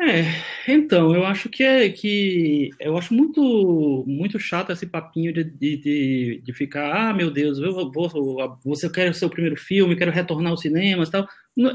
É, 0.00 0.22
então, 0.68 1.12
eu 1.12 1.26
acho 1.26 1.48
que 1.48 1.64
é 1.64 1.88
que 1.88 2.70
eu 2.78 2.96
acho 2.96 3.12
muito 3.12 4.04
muito 4.06 4.38
chato 4.38 4.70
esse 4.70 4.86
papinho 4.86 5.32
de, 5.32 5.42
de, 5.42 6.40
de, 6.40 6.52
ficar, 6.52 7.10
ah, 7.10 7.12
meu 7.12 7.32
Deus, 7.32 7.58
eu 7.58 7.90
vou, 7.90 8.08
você 8.64 8.88
quer 8.88 9.10
o 9.10 9.28
primeiro 9.30 9.56
filme, 9.56 9.96
quero 9.96 10.12
retornar 10.12 10.52
aos 10.52 10.60
cinemas 10.60 11.10
tal. 11.10 11.26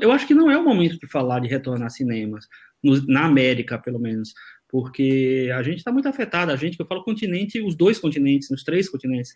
Eu 0.01 0.13
acho 0.13 0.25
que 0.25 0.33
não 0.33 0.49
é 0.49 0.57
o 0.57 0.63
momento 0.63 0.97
de 0.97 1.05
falar 1.05 1.41
de 1.41 1.49
retornar 1.49 1.87
aos 1.87 1.95
cinemas, 1.95 2.47
no, 2.81 3.05
na 3.07 3.25
América, 3.25 3.77
pelo 3.77 3.99
menos, 3.99 4.33
porque 4.73 5.51
a 5.55 5.61
gente 5.61 5.77
está 5.77 5.91
muito 5.91 6.09
afetado, 6.09 6.51
a 6.51 6.55
gente, 6.55 6.75
que 6.75 6.81
eu 6.81 6.87
falo 6.87 7.03
continente, 7.03 7.61
os 7.61 7.75
dois 7.75 7.99
continentes, 7.99 8.49
os 8.49 8.63
três 8.63 8.89
continentes, 8.89 9.35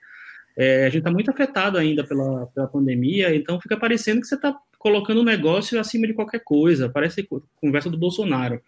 é, 0.57 0.87
a 0.87 0.89
gente 0.89 0.97
está 0.97 1.11
muito 1.11 1.29
afetado 1.29 1.77
ainda 1.77 2.03
pela, 2.03 2.47
pela 2.47 2.65
pandemia, 2.65 3.35
então 3.35 3.61
fica 3.61 3.77
parecendo 3.77 4.19
que 4.19 4.25
você 4.25 4.33
está 4.33 4.57
colocando 4.79 5.21
o 5.21 5.23
negócio 5.23 5.79
acima 5.79 6.07
de 6.07 6.15
qualquer 6.15 6.39
coisa, 6.43 6.89
parece 6.89 7.29
conversa 7.61 7.87
do 7.87 7.99
Bolsonaro. 7.99 8.59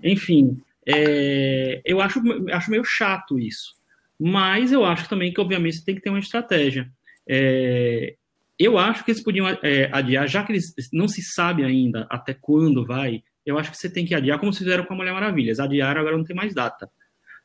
Enfim, 0.00 0.56
é, 0.86 1.82
eu 1.84 2.00
acho, 2.00 2.20
acho 2.52 2.70
meio 2.70 2.84
chato 2.84 3.36
isso. 3.36 3.74
Mas 4.16 4.70
eu 4.70 4.84
acho 4.84 5.08
também 5.08 5.32
que, 5.32 5.40
obviamente, 5.40 5.78
você 5.78 5.84
tem 5.84 5.96
que 5.96 6.02
ter 6.02 6.10
uma 6.10 6.20
estratégia. 6.20 6.88
É, 7.28 8.14
eu 8.56 8.78
acho 8.78 9.04
que 9.04 9.10
eles 9.10 9.24
podiam 9.24 9.48
é, 9.48 9.90
adiar, 9.90 10.28
já 10.28 10.44
que 10.44 10.52
eles 10.52 10.72
não 10.92 11.08
se 11.08 11.20
sabe 11.20 11.64
ainda 11.64 12.06
até 12.08 12.32
quando 12.32 12.86
vai, 12.86 13.24
eu 13.44 13.58
acho 13.58 13.70
que 13.70 13.76
você 13.76 13.90
tem 13.90 14.04
que 14.04 14.14
adiar 14.14 14.38
como 14.38 14.52
fizeram 14.52 14.84
com 14.84 14.94
a 14.94 14.96
Mulher 14.96 15.12
Maravilha. 15.12 15.52
Adiar 15.62 15.96
agora 15.96 16.16
não 16.16 16.24
tem 16.24 16.36
mais 16.36 16.54
data. 16.54 16.90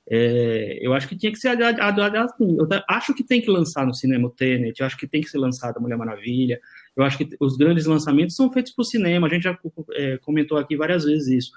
É, 0.09 0.79
eu 0.81 0.93
acho 0.93 1.07
que 1.07 1.17
tinha 1.17 1.31
que 1.31 1.37
ser 1.37 1.49
adiado, 1.49 1.81
adiado 1.81 2.17
assim. 2.17 2.57
Eu 2.57 2.67
acho 2.89 3.13
que 3.13 3.23
tem 3.23 3.41
que 3.41 3.49
lançar 3.49 3.85
no 3.85 3.93
cinema 3.93 4.27
o 4.27 4.31
Tenet, 4.31 4.79
eu 4.79 4.85
acho 4.85 4.97
que 4.97 5.07
tem 5.07 5.21
que 5.21 5.29
ser 5.29 5.37
lançado 5.37 5.77
a 5.77 5.79
Mulher 5.79 5.97
Maravilha. 5.97 6.59
Eu 6.95 7.03
acho 7.03 7.17
que 7.17 7.29
os 7.39 7.57
grandes 7.57 7.85
lançamentos 7.85 8.35
são 8.35 8.51
feitos 8.51 8.71
para 8.71 8.81
o 8.83 8.85
cinema, 8.85 9.27
a 9.27 9.29
gente 9.29 9.43
já 9.43 9.57
é, 9.93 10.17
comentou 10.17 10.57
aqui 10.57 10.75
várias 10.75 11.03
vezes 11.03 11.45
isso 11.45 11.51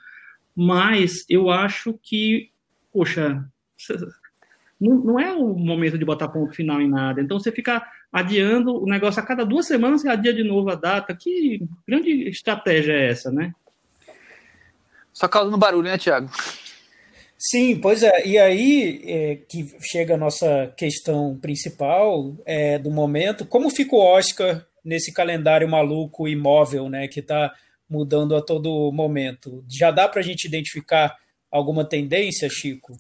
mas 0.55 1.25
eu 1.29 1.51
acho 1.51 1.99
que, 2.03 2.51
poxa, 2.93 3.45
não, 4.81 4.97
não, 4.97 5.21
é 5.21 5.33
o 5.33 5.55
momento 5.55 5.97
de 5.97 6.05
botar 6.05 6.29
ponto 6.29 6.55
final 6.55 6.81
em 6.81 6.89
nada. 6.89 7.21
Então 7.21 7.39
você 7.39 7.53
fica 7.53 7.83
adiando 8.13 8.83
o 8.83 8.87
negócio 8.87 9.23
a 9.23 9.27
cada 9.27 9.45
duas 9.45 9.67
semanas, 9.67 10.03
você 10.03 10.09
adia 10.09 10.35
de 10.35 10.45
novo 10.45 10.71
a 10.71 10.75
data. 10.75 11.15
Que 11.15 11.63
grande 11.87 12.29
estratégia 12.29 12.93
é 12.93 13.09
essa, 13.09 13.31
né? 13.31 13.55
Só 15.13 15.29
causando 15.29 15.57
barulho, 15.57 15.85
né, 15.85 15.99
Tiago? 15.99 16.31
Sim, 17.37 17.81
pois 17.81 18.03
é. 18.03 18.27
E 18.27 18.39
aí 18.39 19.03
é, 19.05 19.37
que 19.49 19.67
chega 19.81 20.15
a 20.15 20.19
nossa 20.19 20.73
questão 20.77 21.39
principal 21.41 22.37
é, 22.45 22.79
do 22.79 22.91
momento. 22.91 23.47
Como 23.47 23.71
fica 23.71 23.97
o 23.97 23.99
Oscar 23.99 24.67
nesse 24.85 25.13
calendário 25.13 25.69
maluco 25.69 26.29
imóvel, 26.29 26.89
né? 26.89 27.09
Que 27.09 27.21
está 27.21 27.53
mudando 27.89 28.37
a 28.37 28.43
todo 28.43 28.93
momento. 28.93 29.65
Já 29.69 29.91
dá 29.91 30.07
para 30.07 30.21
a 30.21 30.23
gente 30.23 30.45
identificar 30.45 31.17
alguma 31.51 31.85
tendência, 31.85 32.49
Chico? 32.49 32.97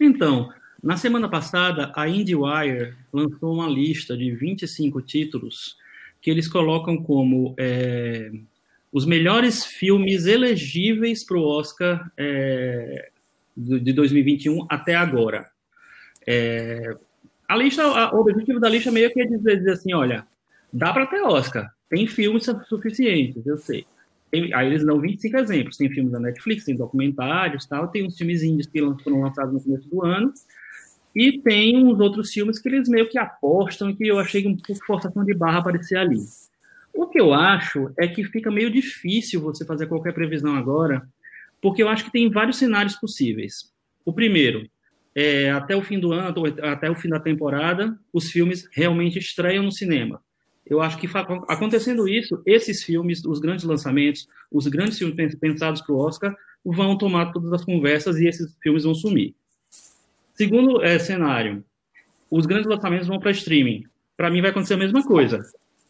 Então, 0.00 0.48
na 0.82 0.96
semana 0.96 1.28
passada, 1.28 1.92
a 1.94 2.08
IndieWire 2.08 2.94
lançou 3.12 3.54
uma 3.54 3.66
lista 3.66 4.16
de 4.16 4.30
25 4.34 5.02
títulos 5.02 5.76
que 6.20 6.30
eles 6.30 6.48
colocam 6.48 6.96
como 6.96 7.54
é, 7.58 8.30
os 8.94 9.04
melhores 9.04 9.66
filmes 9.66 10.24
elegíveis 10.24 11.24
para 11.24 11.36
o 11.36 11.42
Oscar 11.42 12.08
é, 12.16 13.10
de 13.56 13.92
2021 13.92 14.66
até 14.70 14.94
agora. 14.94 15.50
É, 16.24 16.96
a 17.48 17.56
lista, 17.56 17.82
a, 17.82 18.14
o 18.14 18.20
objetivo 18.20 18.60
da 18.60 18.68
lista 18.68 18.92
meio 18.92 19.12
que 19.12 19.20
é 19.20 19.26
dizer, 19.26 19.58
dizer 19.58 19.72
assim, 19.72 19.92
olha, 19.92 20.24
dá 20.72 20.92
para 20.92 21.06
ter 21.06 21.20
Oscar, 21.22 21.68
tem 21.90 22.06
filmes 22.06 22.46
suficientes, 22.68 23.44
eu 23.44 23.56
sei. 23.56 23.84
Tem, 24.30 24.54
aí 24.54 24.68
eles 24.68 24.86
dão 24.86 25.00
25 25.00 25.38
exemplos, 25.38 25.76
tem 25.76 25.90
filmes 25.90 26.12
da 26.12 26.20
Netflix, 26.20 26.64
tem 26.64 26.76
documentários, 26.76 27.66
tal, 27.66 27.88
tem 27.88 28.06
uns 28.06 28.16
filmes 28.16 28.44
índios 28.44 28.68
que 28.68 28.78
foram 29.02 29.22
lançados 29.22 29.54
no 29.54 29.60
começo 29.60 29.88
do 29.88 30.04
ano, 30.04 30.32
e 31.16 31.40
tem 31.40 31.84
uns 31.84 31.98
outros 31.98 32.30
filmes 32.30 32.60
que 32.60 32.68
eles 32.68 32.88
meio 32.88 33.08
que 33.08 33.18
apostam 33.18 33.92
que 33.92 34.06
eu 34.06 34.20
achei 34.20 34.46
um 34.46 34.56
pouco 34.56 34.86
forçação 34.86 35.24
de 35.24 35.34
barra 35.34 35.58
aparecer 35.58 35.98
ali. 35.98 36.20
O 36.94 37.08
que 37.08 37.20
eu 37.20 37.34
acho 37.34 37.92
é 37.98 38.06
que 38.06 38.22
fica 38.24 38.50
meio 38.50 38.70
difícil 38.70 39.40
você 39.40 39.64
fazer 39.66 39.86
qualquer 39.88 40.14
previsão 40.14 40.54
agora, 40.54 41.02
porque 41.60 41.82
eu 41.82 41.88
acho 41.88 42.04
que 42.04 42.12
tem 42.12 42.30
vários 42.30 42.56
cenários 42.56 42.94
possíveis. 42.94 43.72
O 44.04 44.12
primeiro, 44.12 44.68
é, 45.14 45.50
até 45.50 45.74
o 45.74 45.82
fim 45.82 45.98
do 45.98 46.12
ano, 46.12 46.34
até 46.62 46.88
o 46.90 46.94
fim 46.94 47.08
da 47.08 47.18
temporada, 47.18 47.98
os 48.12 48.30
filmes 48.30 48.68
realmente 48.72 49.18
estreiam 49.18 49.64
no 49.64 49.72
cinema. 49.72 50.22
Eu 50.66 50.80
acho 50.80 50.98
que 50.98 51.08
acontecendo 51.48 52.08
isso, 52.08 52.40
esses 52.46 52.82
filmes, 52.82 53.24
os 53.24 53.38
grandes 53.38 53.64
lançamentos, 53.64 54.26
os 54.50 54.66
grandes 54.66 54.96
filmes 54.96 55.34
pensados 55.34 55.82
para 55.82 55.94
o 55.94 55.98
Oscar, 55.98 56.34
vão 56.64 56.96
tomar 56.96 57.32
todas 57.32 57.52
as 57.52 57.64
conversas 57.64 58.16
e 58.18 58.26
esses 58.26 58.56
filmes 58.62 58.84
vão 58.84 58.94
sumir. 58.94 59.34
Segundo 60.34 60.82
é, 60.82 60.98
cenário, 60.98 61.64
os 62.30 62.46
grandes 62.46 62.68
lançamentos 62.68 63.06
vão 63.06 63.20
para 63.20 63.30
streaming. 63.30 63.84
Para 64.16 64.30
mim 64.30 64.40
vai 64.40 64.50
acontecer 64.50 64.74
a 64.74 64.78
mesma 64.78 65.04
coisa. 65.04 65.42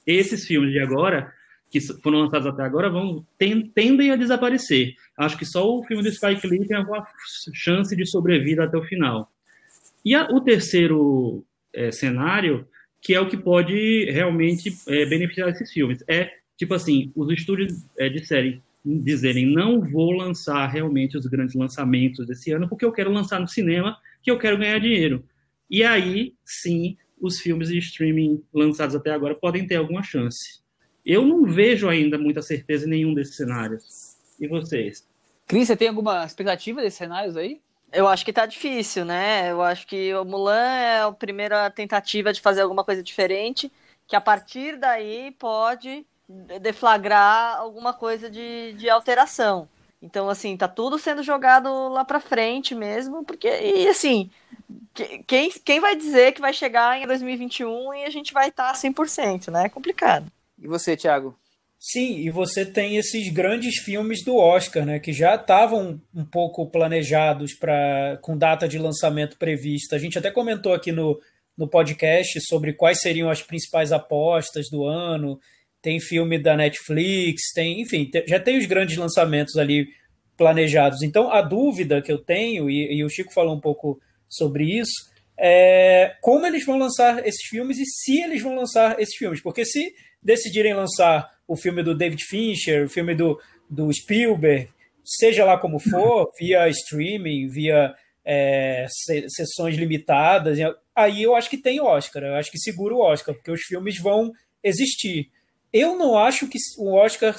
Esses 0.06 0.46
filmes 0.46 0.72
de 0.72 0.78
agora, 0.78 1.32
que 1.70 1.80
foram 2.02 2.20
lançados 2.20 2.46
até 2.46 2.62
agora, 2.62 2.90
vão 2.90 3.26
tendem 3.38 4.10
a 4.10 4.16
desaparecer. 4.16 4.94
Acho 5.16 5.36
que 5.36 5.44
só 5.44 5.68
o 5.68 5.84
filme 5.84 6.02
do 6.02 6.10
Spike 6.10 6.46
Lee 6.46 6.66
tem 6.66 6.76
alguma 6.76 7.06
chance 7.52 7.94
de 7.94 8.06
sobrevida 8.06 8.64
até 8.64 8.76
o 8.76 8.84
final. 8.84 9.30
E 10.04 10.14
a, 10.14 10.28
o 10.28 10.40
terceiro 10.40 11.44
é, 11.72 11.90
cenário, 11.90 12.66
que 13.00 13.14
é 13.14 13.20
o 13.20 13.28
que 13.28 13.36
pode 13.36 14.04
realmente 14.10 14.72
é, 14.88 15.06
beneficiar 15.06 15.48
esses 15.48 15.72
filmes, 15.72 16.04
é 16.08 16.30
tipo 16.56 16.74
assim, 16.74 17.12
os 17.14 17.32
estúdios 17.32 17.72
é, 17.98 18.08
disserem 18.08 18.62
dizerem 18.84 19.46
não 19.46 19.80
vou 19.80 20.12
lançar 20.12 20.66
realmente 20.66 21.16
os 21.16 21.24
grandes 21.26 21.54
lançamentos 21.54 22.26
desse 22.26 22.52
ano 22.52 22.68
porque 22.68 22.84
eu 22.84 22.92
quero 22.92 23.10
lançar 23.10 23.40
no 23.40 23.48
cinema 23.48 23.96
que 24.22 24.30
eu 24.30 24.38
quero 24.38 24.58
ganhar 24.58 24.78
dinheiro. 24.78 25.24
E 25.70 25.82
aí, 25.82 26.34
sim, 26.44 26.96
os 27.26 27.40
filmes 27.40 27.68
de 27.68 27.78
streaming 27.78 28.42
lançados 28.52 28.94
até 28.94 29.10
agora 29.10 29.34
podem 29.34 29.66
ter 29.66 29.76
alguma 29.76 30.02
chance. 30.02 30.60
Eu 31.04 31.24
não 31.24 31.44
vejo 31.44 31.88
ainda 31.88 32.18
muita 32.18 32.42
certeza 32.42 32.86
em 32.86 32.90
nenhum 32.90 33.14
desses 33.14 33.36
cenários. 33.36 34.16
E 34.38 34.46
vocês? 34.46 35.06
Cris, 35.46 35.68
você 35.68 35.76
tem 35.76 35.88
alguma 35.88 36.24
expectativa 36.24 36.80
desses 36.80 36.98
cenários 36.98 37.36
aí? 37.36 37.60
Eu 37.92 38.08
acho 38.08 38.24
que 38.24 38.32
tá 38.32 38.44
difícil, 38.44 39.04
né? 39.04 39.50
Eu 39.50 39.62
acho 39.62 39.86
que 39.86 40.12
o 40.14 40.24
Mulan 40.24 40.76
é 40.76 41.02
a 41.02 41.12
primeira 41.12 41.70
tentativa 41.70 42.32
de 42.32 42.40
fazer 42.40 42.62
alguma 42.62 42.82
coisa 42.84 43.02
diferente, 43.02 43.70
que 44.06 44.16
a 44.16 44.20
partir 44.20 44.76
daí 44.78 45.30
pode 45.38 46.04
deflagrar 46.60 47.58
alguma 47.58 47.92
coisa 47.92 48.30
de, 48.30 48.72
de 48.72 48.88
alteração. 48.90 49.68
Então, 50.04 50.28
assim, 50.28 50.54
tá 50.54 50.68
tudo 50.68 50.98
sendo 50.98 51.22
jogado 51.22 51.88
lá 51.88 52.04
para 52.04 52.20
frente 52.20 52.74
mesmo, 52.74 53.24
porque, 53.24 53.48
e 53.48 53.88
assim, 53.88 54.30
quem, 55.26 55.50
quem 55.50 55.80
vai 55.80 55.96
dizer 55.96 56.32
que 56.32 56.42
vai 56.42 56.52
chegar 56.52 57.00
em 57.00 57.06
2021 57.06 57.94
e 57.94 58.04
a 58.04 58.10
gente 58.10 58.30
vai 58.34 58.50
estar 58.50 58.70
tá 58.70 58.78
100%, 58.78 59.50
né? 59.50 59.64
É 59.64 59.68
complicado. 59.70 60.30
E 60.60 60.68
você, 60.68 60.94
Thiago? 60.94 61.34
Sim, 61.80 62.18
e 62.18 62.28
você 62.30 62.66
tem 62.66 62.98
esses 62.98 63.32
grandes 63.32 63.78
filmes 63.78 64.22
do 64.22 64.36
Oscar, 64.36 64.84
né, 64.84 64.98
que 64.98 65.12
já 65.12 65.36
estavam 65.36 66.00
um 66.14 66.24
pouco 66.24 66.66
planejados 66.66 67.54
para 67.54 68.18
com 68.20 68.36
data 68.36 68.68
de 68.68 68.78
lançamento 68.78 69.38
prevista. 69.38 69.96
A 69.96 69.98
gente 69.98 70.18
até 70.18 70.30
comentou 70.30 70.74
aqui 70.74 70.92
no, 70.92 71.18
no 71.56 71.66
podcast 71.66 72.40
sobre 72.42 72.74
quais 72.74 73.00
seriam 73.00 73.30
as 73.30 73.42
principais 73.42 73.90
apostas 73.90 74.68
do 74.70 74.84
ano 74.84 75.40
tem 75.84 76.00
filme 76.00 76.38
da 76.38 76.56
Netflix, 76.56 77.52
tem, 77.54 77.82
enfim, 77.82 78.10
já 78.26 78.40
tem 78.40 78.56
os 78.56 78.64
grandes 78.64 78.96
lançamentos 78.96 79.58
ali 79.58 79.88
planejados. 80.34 81.02
Então, 81.02 81.30
a 81.30 81.42
dúvida 81.42 82.00
que 82.00 82.10
eu 82.10 82.16
tenho, 82.16 82.70
e, 82.70 82.96
e 82.96 83.04
o 83.04 83.10
Chico 83.10 83.34
falou 83.34 83.54
um 83.54 83.60
pouco 83.60 84.00
sobre 84.26 84.64
isso, 84.64 84.94
é 85.38 86.16
como 86.22 86.46
eles 86.46 86.64
vão 86.64 86.78
lançar 86.78 87.18
esses 87.26 87.46
filmes 87.50 87.78
e 87.78 87.84
se 87.84 88.18
eles 88.22 88.40
vão 88.40 88.56
lançar 88.56 88.98
esses 88.98 89.14
filmes. 89.14 89.42
Porque 89.42 89.62
se 89.66 89.94
decidirem 90.22 90.72
lançar 90.72 91.30
o 91.46 91.54
filme 91.54 91.82
do 91.82 91.94
David 91.94 92.24
Fincher, 92.24 92.86
o 92.86 92.88
filme 92.88 93.14
do, 93.14 93.38
do 93.68 93.92
Spielberg, 93.92 94.70
seja 95.04 95.44
lá 95.44 95.58
como 95.58 95.78
for, 95.78 96.32
via 96.40 96.66
streaming, 96.70 97.46
via 97.48 97.94
é, 98.24 98.86
sessões 99.28 99.76
limitadas, 99.76 100.56
aí 100.96 101.22
eu 101.22 101.34
acho 101.34 101.50
que 101.50 101.58
tem 101.58 101.78
Oscar, 101.78 102.22
eu 102.22 102.36
acho 102.36 102.50
que 102.50 102.58
segura 102.58 102.94
o 102.94 103.02
Oscar, 103.02 103.34
porque 103.34 103.50
os 103.50 103.60
filmes 103.60 103.98
vão 103.98 104.32
existir. 104.62 105.30
Eu 105.74 105.98
não 105.98 106.16
acho 106.16 106.46
que 106.46 106.56
o 106.78 106.94
Oscar 106.94 107.34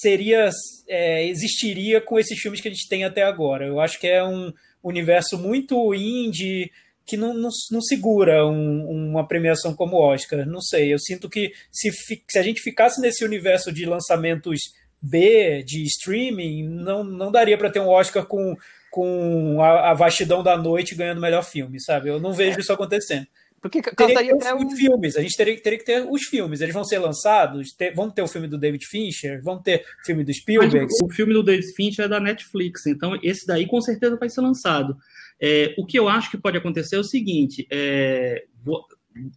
seria 0.00 0.50
é, 0.88 1.24
existiria 1.28 2.00
com 2.00 2.18
esses 2.18 2.36
filmes 2.36 2.60
que 2.60 2.66
a 2.66 2.70
gente 2.70 2.88
tem 2.88 3.04
até 3.04 3.22
agora. 3.22 3.64
Eu 3.64 3.78
acho 3.78 4.00
que 4.00 4.08
é 4.08 4.24
um 4.24 4.52
universo 4.82 5.38
muito 5.38 5.94
indie 5.94 6.72
que 7.06 7.16
não, 7.16 7.32
não, 7.32 7.48
não 7.70 7.80
segura 7.80 8.44
um, 8.44 9.10
uma 9.10 9.26
premiação 9.26 9.72
como 9.72 9.96
o 9.96 10.00
Oscar. 10.00 10.44
Não 10.44 10.60
sei, 10.60 10.92
eu 10.92 10.98
sinto 10.98 11.30
que 11.30 11.52
se, 11.70 11.92
se 12.28 12.38
a 12.38 12.42
gente 12.42 12.60
ficasse 12.60 13.00
nesse 13.00 13.24
universo 13.24 13.72
de 13.72 13.86
lançamentos 13.86 14.58
B, 15.00 15.62
de 15.64 15.84
streaming, 15.84 16.68
não, 16.68 17.04
não 17.04 17.30
daria 17.30 17.56
para 17.56 17.70
ter 17.70 17.80
um 17.80 17.88
Oscar 17.88 18.26
com, 18.26 18.56
com 18.90 19.62
a, 19.62 19.90
a, 19.90 19.94
vastidão 19.94 20.42
da 20.42 20.56
noite 20.56 20.96
ganhando 20.96 21.20
melhor 21.20 21.44
filme, 21.44 21.80
sabe? 21.80 22.10
Eu 22.10 22.20
não 22.20 22.32
vejo 22.32 22.58
isso 22.58 22.72
acontecendo. 22.72 23.26
Porque 23.60 23.82
teria 23.82 24.34
até 24.34 24.54
os 24.54 24.64
um... 24.64 24.70
filmes, 24.70 25.16
a 25.16 25.20
gente 25.20 25.36
teria, 25.36 25.60
teria, 25.60 25.78
que 25.78 25.84
ter 25.84 26.06
os 26.08 26.22
filmes, 26.22 26.62
eles 26.62 26.72
vão 26.72 26.82
ser 26.82 26.98
lançados, 26.98 27.72
ter, 27.72 27.94
vão 27.94 28.10
ter 28.10 28.22
o 28.22 28.28
filme 28.28 28.48
do 28.48 28.56
David 28.56 28.86
Fincher, 28.86 29.42
vão 29.42 29.60
ter 29.60 29.84
o 30.02 30.06
filme 30.06 30.24
do 30.24 30.32
Spielberg. 30.32 30.86
Mas 30.86 31.02
o 31.02 31.14
filme 31.14 31.34
do 31.34 31.42
David 31.42 31.70
Fincher 31.74 32.06
é 32.06 32.08
da 32.08 32.18
Netflix, 32.18 32.86
então 32.86 33.18
esse 33.22 33.46
daí 33.46 33.66
com 33.66 33.80
certeza 33.80 34.16
vai 34.16 34.30
ser 34.30 34.40
lançado. 34.40 34.96
É, 35.38 35.74
o 35.76 35.84
que 35.84 35.98
eu 35.98 36.08
acho 36.08 36.30
que 36.30 36.38
pode 36.38 36.56
acontecer 36.56 36.96
é 36.96 37.00
o 37.00 37.04
seguinte: 37.04 37.66
é, 37.70 38.44
vou, 38.64 38.82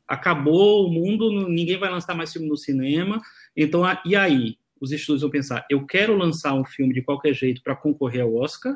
acabou 0.07 0.87
o 0.87 0.91
mundo, 0.91 1.49
ninguém 1.49 1.77
vai 1.77 1.89
lançar 1.89 2.15
mais 2.15 2.31
filme 2.31 2.47
no 2.47 2.57
cinema, 2.57 3.21
então 3.55 3.83
e 4.05 4.15
aí? 4.15 4.57
Os 4.79 4.91
estúdios 4.91 5.21
vão 5.21 5.31
pensar: 5.31 5.65
eu 5.69 5.85
quero 5.85 6.15
lançar 6.15 6.53
um 6.53 6.65
filme 6.65 6.93
de 6.93 7.01
qualquer 7.01 7.33
jeito 7.33 7.61
para 7.61 7.75
concorrer 7.75 8.21
ao 8.21 8.35
Oscar, 8.35 8.73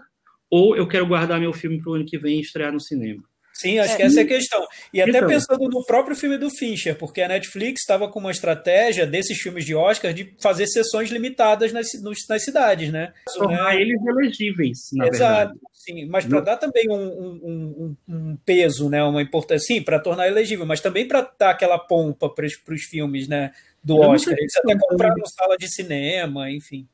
ou 0.50 0.76
eu 0.76 0.88
quero 0.88 1.08
guardar 1.08 1.40
meu 1.40 1.54
filme 1.54 1.82
para 1.82 1.92
o 1.92 1.96
ano 1.96 2.06
que 2.06 2.18
vem 2.18 2.38
e 2.38 2.42
estrear 2.42 2.72
no 2.74 2.80
cinema? 2.80 3.24
Sim, 3.58 3.80
acho 3.80 3.94
é, 3.94 3.96
que 3.96 4.04
essa 4.04 4.20
é 4.20 4.24
a 4.24 4.28
questão. 4.28 4.68
E 4.94 5.02
até 5.02 5.18
então, 5.18 5.28
pensando 5.28 5.68
no 5.68 5.84
próprio 5.84 6.16
filme 6.16 6.38
do 6.38 6.48
Fincher, 6.48 6.96
porque 6.96 7.24
a 7.24 7.28
Netflix 7.28 7.82
estava 7.82 8.08
com 8.08 8.20
uma 8.20 8.30
estratégia 8.30 9.04
desses 9.08 9.40
filmes 9.40 9.66
de 9.66 9.74
Oscar 9.74 10.14
de 10.14 10.36
fazer 10.40 10.68
sessões 10.68 11.10
limitadas 11.10 11.74
nas, 11.74 11.88
nas 12.30 12.44
cidades, 12.44 12.92
né? 12.92 13.14
Tornar 13.34 13.74
né? 13.74 13.82
eles 13.82 14.00
elegíveis, 14.06 14.90
na 14.94 15.08
Exato, 15.08 15.54
verdade. 15.54 15.60
sim. 15.74 16.06
Mas 16.06 16.26
para 16.26 16.40
dar 16.40 16.58
também 16.58 16.88
um, 16.88 16.94
um, 16.94 17.96
um, 18.08 18.16
um, 18.16 18.38
peso, 18.46 18.90
né? 18.90 19.04
Uma 19.04 19.24
importância, 19.24 19.74
sim, 19.74 19.82
para 19.82 20.00
tornar 20.00 20.28
elegível, 20.28 20.66
mas 20.66 20.80
também 20.80 21.08
para 21.08 21.28
dar 21.40 21.50
aquela 21.50 21.80
pompa 21.80 22.30
para 22.30 22.46
os 22.46 22.84
filmes, 22.84 23.28
né? 23.28 23.52
Do 23.84 23.98
Oscar. 23.98 24.36
Eles 24.38 24.56
até 24.56 24.78
compraram 24.78 25.26
sala 25.26 25.58
de 25.58 25.68
cinema, 25.68 26.52
enfim. 26.52 26.88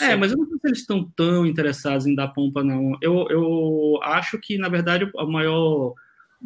É, 0.00 0.16
mas 0.16 0.32
eu 0.32 0.38
não 0.38 0.46
sei 0.46 0.58
se 0.58 0.66
eles 0.66 0.78
estão 0.80 1.08
tão 1.16 1.46
interessados 1.46 2.06
em 2.06 2.14
dar 2.14 2.28
pompa, 2.28 2.62
não. 2.64 2.98
Eu, 3.00 3.26
eu 3.30 4.00
acho 4.02 4.36
que, 4.38 4.58
na 4.58 4.68
verdade, 4.68 5.08
o 5.14 5.26
maior 5.26 5.94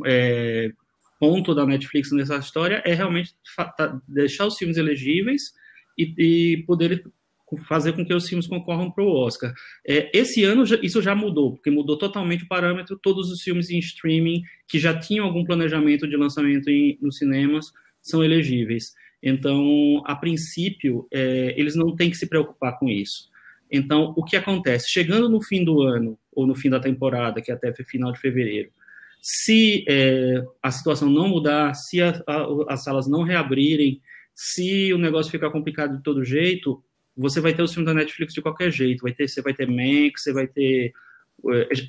é, 0.05 0.71
ponto 1.19 1.55
da 1.55 1.65
Netflix 1.67 2.11
nessa 2.13 2.37
história 2.37 2.83
é 2.85 2.95
realmente 2.95 3.35
tá, 3.77 4.01
deixar 4.09 4.47
os 4.47 4.57
filmes 4.57 4.77
elegíveis 4.77 5.53
e, 5.97 6.15
e 6.19 6.63
poder 6.65 7.05
fazer 7.69 7.93
com 7.93 8.05
que 8.05 8.15
os 8.15 8.29
filmes 8.29 8.47
concorram 8.47 8.91
para 8.91 9.05
o 9.05 9.11
Oscar. 9.11 9.53
É, 9.87 10.11
esse 10.17 10.43
ano 10.45 10.65
isso 10.83 11.03
já 11.03 11.15
mudou, 11.15 11.53
porque 11.55 11.71
mudou 11.71 11.99
totalmente 11.99 12.45
o 12.45 12.49
parâmetro. 12.49 12.99
Todos 13.01 13.31
os 13.31 13.43
filmes 13.43 13.71
em 13.71 13.79
streaming 13.79 14.43
que 14.67 14.79
já 14.79 14.99
tinham 14.99 15.27
algum 15.27 15.45
planejamento 15.45 16.09
de 16.09 16.17
lançamento 16.17 16.69
em, 16.69 16.99
nos 17.01 17.19
cinemas 17.19 17.67
são 18.01 18.25
elegíveis. 18.25 18.93
Então, 19.23 20.03
a 20.05 20.17
princípio, 20.17 21.07
é, 21.13 21.55
eles 21.57 21.77
não 21.77 21.95
têm 21.95 22.11
que 22.11 22.17
se 22.17 22.27
preocupar 22.27 22.79
com 22.79 22.89
isso. 22.89 23.31
Então, 23.71 24.13
o 24.17 24.25
que 24.25 24.37
acontece? 24.37 24.91
Chegando 24.91 25.29
no 25.29 25.41
fim 25.41 25.65
do 25.65 25.83
ano, 25.83 26.19
ou 26.33 26.47
no 26.47 26.55
fim 26.55 26.69
da 26.69 26.81
temporada, 26.81 27.41
que 27.41 27.51
é 27.51 27.55
até 27.55 27.73
final 27.85 28.13
de 28.13 28.19
fevereiro, 28.19 28.71
se 29.23 29.85
é, 29.89 30.43
a 30.61 30.73
situação 30.73 31.09
não 31.09 31.29
mudar, 31.29 31.73
se 31.75 32.03
a, 32.03 32.11
a, 32.27 32.75
as 32.75 32.83
salas 32.83 33.09
não 33.09 33.23
reabrirem, 33.23 34.01
se 34.35 34.93
o 34.93 34.99
negócio 34.99 35.31
ficar 35.31 35.51
complicado 35.51 35.97
de 35.97 36.03
todo 36.03 36.25
jeito, 36.25 36.83
você 37.17 37.41
vai 37.41 37.55
ter 37.55 37.63
os 37.63 37.73
filmes 37.73 37.87
da 37.87 37.95
Netflix 37.95 38.35
de 38.35 38.43
qualquer 38.43 38.73
jeito. 38.73 39.03
Vai 39.03 39.13
ter, 39.13 39.29
você 39.29 39.41
vai 39.41 39.55
ter 39.55 39.67
Max, 39.69 40.25
você 40.25 40.33
vai 40.33 40.49
ter 40.49 40.93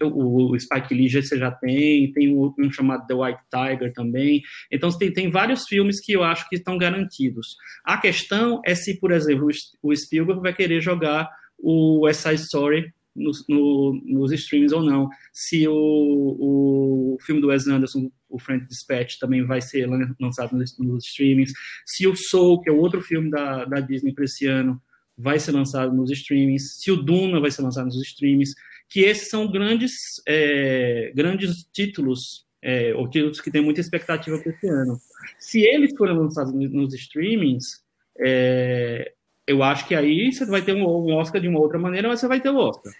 o, 0.03 0.57
Spike 0.59 0.93
Lee 0.93 1.09
você 1.09 1.37
já 1.37 1.51
tem, 1.51 2.11
tem 2.11 2.35
um, 2.35 2.53
um, 2.59 2.71
chamado 2.71 3.05
The 3.07 3.13
White 3.13 3.41
Tiger 3.51 3.93
também. 3.93 4.41
Então 4.71 4.95
tem, 4.97 5.11
tem 5.11 5.29
vários 5.29 5.65
filmes 5.67 5.99
que 5.99 6.13
eu 6.13 6.23
acho 6.23 6.47
que 6.49 6.55
estão 6.55 6.77
garantidos. 6.77 7.55
A 7.83 7.97
questão 7.97 8.61
é 8.65 8.75
se, 8.75 8.99
por 8.99 9.11
exemplo, 9.11 9.47
o 9.81 9.95
Spielberg 9.95 10.41
vai 10.41 10.53
querer 10.53 10.81
jogar 10.81 11.29
o 11.57 12.01
West 12.01 12.21
Side 12.21 12.41
Story 12.41 12.93
nos, 13.15 13.45
no, 13.47 14.01
nos 14.05 14.31
streams 14.31 14.73
ou 14.73 14.81
não. 14.81 15.09
Se 15.31 15.67
o, 15.67 15.73
o 15.73 17.17
filme 17.21 17.41
do 17.41 17.47
Wes 17.47 17.67
Anderson, 17.67 18.11
o 18.29 18.39
Frank 18.39 18.65
Dispatch, 18.67 19.17
também 19.19 19.45
vai 19.45 19.61
ser 19.61 19.87
lançado 20.19 20.55
nos, 20.55 20.77
nos 20.79 21.05
streamings. 21.05 21.53
Se 21.85 22.07
o 22.07 22.15
Soul, 22.15 22.61
que 22.61 22.69
é 22.69 22.73
outro 22.73 23.01
filme 23.01 23.29
da, 23.29 23.65
da 23.65 23.79
Disney 23.79 24.13
para 24.13 24.25
esse 24.25 24.45
ano, 24.45 24.81
vai 25.17 25.39
ser 25.39 25.51
lançado 25.51 25.93
nos 25.93 26.11
streamings. 26.11 26.79
Se 26.79 26.91
o 26.91 26.95
Duna 26.95 27.39
vai 27.39 27.51
ser 27.51 27.61
lançado 27.61 27.85
nos 27.85 28.01
streamings. 28.01 28.53
Que 28.89 29.01
esses 29.01 29.29
são 29.29 29.49
grandes, 29.51 29.93
é, 30.27 31.11
grandes 31.15 31.63
títulos, 31.73 32.45
é, 32.61 32.93
ou 32.93 33.09
títulos 33.09 33.41
que 33.41 33.49
têm 33.49 33.63
muita 33.63 33.81
expectativa 33.81 34.37
para 34.37 34.51
esse 34.51 34.67
ano. 34.67 34.99
Se 35.39 35.61
eles 35.61 35.95
forem 35.97 36.15
lançados 36.15 36.53
nos 36.53 36.93
streamings, 36.93 37.81
é, 38.19 39.13
eu 39.47 39.61
acho 39.61 39.87
que 39.87 39.95
aí 39.95 40.31
você 40.31 40.45
vai 40.45 40.61
ter 40.61 40.73
um, 40.73 41.13
Oscar 41.15 41.41
de 41.41 41.47
uma 41.47 41.59
outra 41.59 41.77
maneira, 41.77 42.07
mas 42.07 42.19
você 42.19 42.27
vai 42.27 42.39
ter 42.39 42.49
o 42.49 42.57
Oscar. 42.57 42.93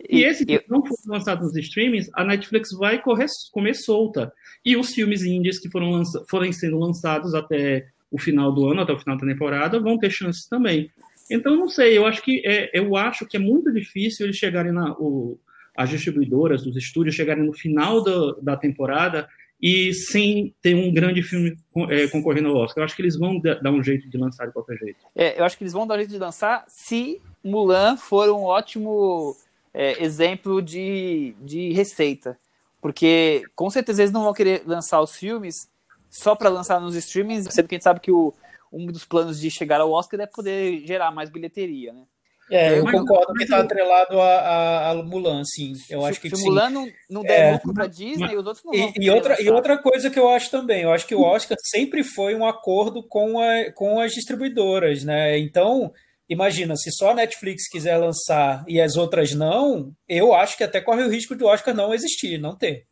E, 0.00 0.18
e 0.18 0.24
esse 0.24 0.44
que 0.44 0.62
não 0.68 0.84
for 0.84 0.96
lançado 1.06 1.42
nos 1.42 1.56
streamings, 1.56 2.10
a 2.14 2.24
Netflix 2.24 2.70
vai 2.72 3.00
correr, 3.00 3.26
comer 3.52 3.74
solta. 3.74 4.32
E 4.64 4.76
os 4.76 4.92
filmes 4.92 5.22
indies 5.22 5.58
que 5.58 5.70
foram 5.70 5.90
lança, 5.90 6.24
forem 6.28 6.52
sendo 6.52 6.78
lançados 6.78 7.34
até 7.34 7.86
o 8.10 8.18
final 8.18 8.52
do 8.52 8.68
ano, 8.68 8.82
até 8.82 8.92
o 8.92 8.98
final 8.98 9.16
da 9.16 9.26
temporada, 9.26 9.80
vão 9.80 9.98
ter 9.98 10.10
chances 10.10 10.46
também. 10.46 10.90
Então, 11.30 11.56
não 11.56 11.68
sei, 11.68 11.96
eu 11.96 12.06
acho 12.06 12.22
que 12.22 12.42
é, 12.44 12.70
eu 12.72 12.96
acho 12.96 13.26
que 13.26 13.36
é 13.36 13.40
muito 13.40 13.72
difícil 13.72 14.26
eles 14.26 14.36
chegarem 14.36 14.72
na. 14.72 14.92
O, 14.92 15.38
as 15.76 15.90
distribuidoras, 15.90 16.64
os 16.64 16.76
estúdios 16.76 17.16
chegarem 17.16 17.44
no 17.44 17.52
final 17.52 18.02
da, 18.02 18.36
da 18.40 18.56
temporada 18.56 19.28
e 19.60 19.92
sem 19.92 20.54
ter 20.60 20.74
um 20.74 20.92
grande 20.92 21.22
filme 21.22 21.56
é, 21.88 22.06
concorrendo 22.08 22.48
ao 22.48 22.56
Oscar. 22.56 22.82
Eu 22.82 22.84
acho 22.84 22.94
que 22.94 23.02
eles 23.02 23.18
vão 23.18 23.40
dar 23.40 23.72
um 23.72 23.82
jeito 23.82 24.08
de 24.08 24.16
lançar 24.18 24.46
de 24.46 24.52
qualquer 24.52 24.76
jeito. 24.76 24.98
É, 25.16 25.40
eu 25.40 25.44
acho 25.44 25.56
que 25.56 25.64
eles 25.64 25.72
vão 25.72 25.86
dar 25.86 25.94
um 25.94 25.98
jeito 25.98 26.10
de 26.10 26.18
lançar 26.18 26.64
se 26.68 27.20
Mulan 27.42 27.96
for 27.96 28.28
um 28.30 28.42
ótimo 28.42 29.34
é, 29.74 30.02
exemplo 30.02 30.62
de, 30.62 31.34
de 31.40 31.72
receita. 31.72 32.38
Porque 32.80 33.42
com 33.56 33.68
certeza 33.68 34.02
eles 34.02 34.12
não 34.12 34.22
vão 34.22 34.32
querer 34.32 34.62
lançar 34.64 35.00
os 35.00 35.16
filmes 35.16 35.68
só 36.08 36.36
para 36.36 36.48
lançar 36.48 36.80
nos 36.80 36.94
streamings, 36.94 37.48
sendo 37.50 37.66
que 37.66 37.74
a 37.74 37.76
gente 37.76 37.84
sabe 37.84 38.00
que 38.00 38.12
o, 38.12 38.32
um 38.72 38.86
dos 38.86 39.04
planos 39.04 39.40
de 39.40 39.50
chegar 39.50 39.80
ao 39.80 39.90
Oscar 39.90 40.20
é 40.20 40.26
poder 40.26 40.86
gerar 40.86 41.10
mais 41.10 41.28
bilheteria, 41.28 41.92
né? 41.92 42.02
É, 42.50 42.78
eu 42.78 42.84
concordo 42.84 43.32
que 43.32 43.44
está 43.44 43.60
atrelado 43.60 44.20
a, 44.20 44.38
a, 44.38 44.90
a, 44.90 44.94
Mulan, 45.02 45.42
sim. 45.44 45.72
Eu 45.88 46.02
se, 46.02 46.08
acho 46.08 46.20
que 46.20 46.28
se 46.28 46.36
sim. 46.36 46.44
Mulan 46.44 46.68
não, 46.68 46.86
não 47.08 47.22
der 47.22 47.40
é, 47.40 47.52
lucro 47.52 47.72
para 47.72 47.86
Disney, 47.86 48.18
mas, 48.18 48.38
os 48.38 48.46
outros 48.46 48.64
não 48.64 48.72
vão. 48.72 48.92
E, 48.94 49.04
e 49.06 49.10
outra, 49.10 49.42
e 49.42 49.48
outra 49.48 49.78
coisa 49.78 50.10
que 50.10 50.18
eu 50.18 50.28
acho 50.28 50.50
também, 50.50 50.82
eu 50.82 50.92
acho 50.92 51.06
que 51.06 51.14
o 51.14 51.22
Oscar 51.22 51.56
sempre 51.62 52.04
foi 52.04 52.34
um 52.34 52.46
acordo 52.46 53.02
com, 53.02 53.40
a, 53.40 53.72
com 53.72 53.98
as 53.98 54.12
distribuidoras, 54.12 55.02
né? 55.04 55.38
Então, 55.38 55.90
imagina, 56.34 56.76
se 56.76 56.90
só 56.92 57.10
a 57.10 57.14
Netflix 57.14 57.68
quiser 57.68 57.96
lançar 57.96 58.64
e 58.68 58.80
as 58.80 58.96
outras 58.96 59.34
não, 59.34 59.94
eu 60.08 60.34
acho 60.34 60.56
que 60.56 60.64
até 60.64 60.80
corre 60.80 61.02
o 61.02 61.10
risco 61.10 61.34
do 61.34 61.46
Oscar 61.46 61.74
não 61.74 61.94
existir, 61.94 62.38
não 62.38 62.56
ter. 62.56 62.86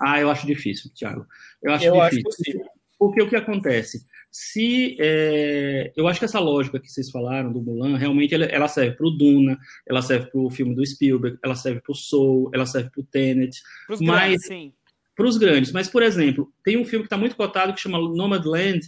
Ah, 0.00 0.20
eu 0.20 0.30
acho 0.30 0.46
difícil, 0.46 0.90
Thiago. 0.94 1.26
Eu 1.62 1.72
acho 1.72 1.84
eu 1.84 1.94
difícil. 1.94 2.18
Acho 2.18 2.22
possível. 2.22 2.66
Porque 2.98 3.22
o 3.22 3.28
que 3.28 3.36
acontece? 3.36 3.98
se 4.30 4.96
é, 5.00 5.92
eu 5.96 6.06
acho 6.06 6.18
que 6.18 6.24
essa 6.24 6.38
lógica 6.38 6.78
que 6.78 6.88
vocês 6.88 7.10
falaram 7.10 7.52
do 7.52 7.62
Mulan 7.62 7.96
realmente 7.96 8.34
ela, 8.34 8.44
ela 8.44 8.68
serve 8.68 8.96
para 8.96 9.06
o 9.06 9.10
Duna, 9.10 9.58
ela 9.86 10.02
serve 10.02 10.30
para 10.30 10.40
o 10.40 10.50
filme 10.50 10.74
do 10.74 10.86
Spielberg, 10.86 11.38
ela 11.42 11.54
serve 11.54 11.80
para 11.80 11.92
o 11.92 11.94
Soul, 11.94 12.50
ela 12.52 12.66
serve 12.66 12.90
para 12.90 13.00
o 13.00 13.04
Tenet, 13.04 13.60
pros 13.86 14.00
mas 14.00 14.40
para 15.16 15.26
os 15.26 15.36
grandes. 15.36 15.72
Mas 15.72 15.88
por 15.88 16.02
exemplo, 16.02 16.52
tem 16.62 16.76
um 16.76 16.84
filme 16.84 17.04
que 17.04 17.06
está 17.06 17.16
muito 17.16 17.36
cotado 17.36 17.72
que 17.72 17.80
chama 17.80 17.98
Nomadland, 17.98 18.80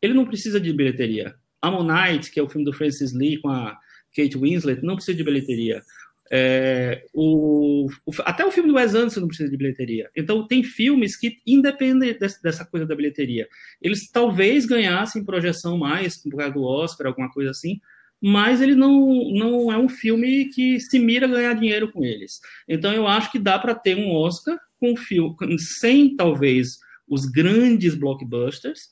ele 0.00 0.14
não 0.14 0.24
precisa 0.24 0.60
de 0.60 0.72
bilheteria. 0.72 1.34
Ammonite, 1.66 2.30
que 2.30 2.40
é 2.40 2.42
o 2.42 2.48
filme 2.48 2.64
do 2.64 2.72
Francis 2.72 3.12
Lee 3.12 3.40
com 3.40 3.48
a 3.48 3.76
Kate 4.14 4.38
Winslet, 4.38 4.82
não 4.82 4.96
precisa 4.96 5.16
de 5.16 5.24
bilheteria. 5.24 5.82
É, 6.30 7.04
o, 7.12 7.86
o, 8.06 8.12
até 8.24 8.44
o 8.44 8.50
filme 8.50 8.70
do 8.70 8.76
Wes 8.76 8.94
Anderson 8.94 9.20
não 9.20 9.28
precisa 9.28 9.50
de 9.50 9.56
bilheteria. 9.56 10.10
Então, 10.16 10.46
tem 10.46 10.62
filmes 10.62 11.16
que 11.16 11.38
independem 11.46 12.16
desse, 12.18 12.42
dessa 12.42 12.64
coisa 12.64 12.86
da 12.86 12.96
bilheteria. 12.96 13.46
Eles 13.80 14.10
talvez 14.10 14.64
ganhassem 14.64 15.24
projeção 15.24 15.76
mais 15.76 16.16
por 16.16 16.36
causa 16.36 16.54
do 16.54 16.62
Oscar, 16.62 17.08
alguma 17.08 17.30
coisa 17.30 17.50
assim, 17.50 17.80
mas 18.22 18.62
ele 18.62 18.74
não, 18.74 19.30
não 19.32 19.72
é 19.72 19.76
um 19.76 19.88
filme 19.88 20.46
que 20.46 20.80
se 20.80 20.98
mira 20.98 21.28
ganhar 21.28 21.54
dinheiro 21.54 21.92
com 21.92 22.04
eles. 22.04 22.40
Então, 22.66 22.92
eu 22.92 23.06
acho 23.06 23.30
que 23.30 23.38
dá 23.38 23.58
para 23.58 23.74
ter 23.74 23.96
um 23.96 24.10
Oscar 24.12 24.58
com 24.80 24.96
filme, 24.96 25.34
sem 25.58 26.16
talvez 26.16 26.78
os 27.06 27.26
grandes 27.26 27.94
blockbusters, 27.94 28.88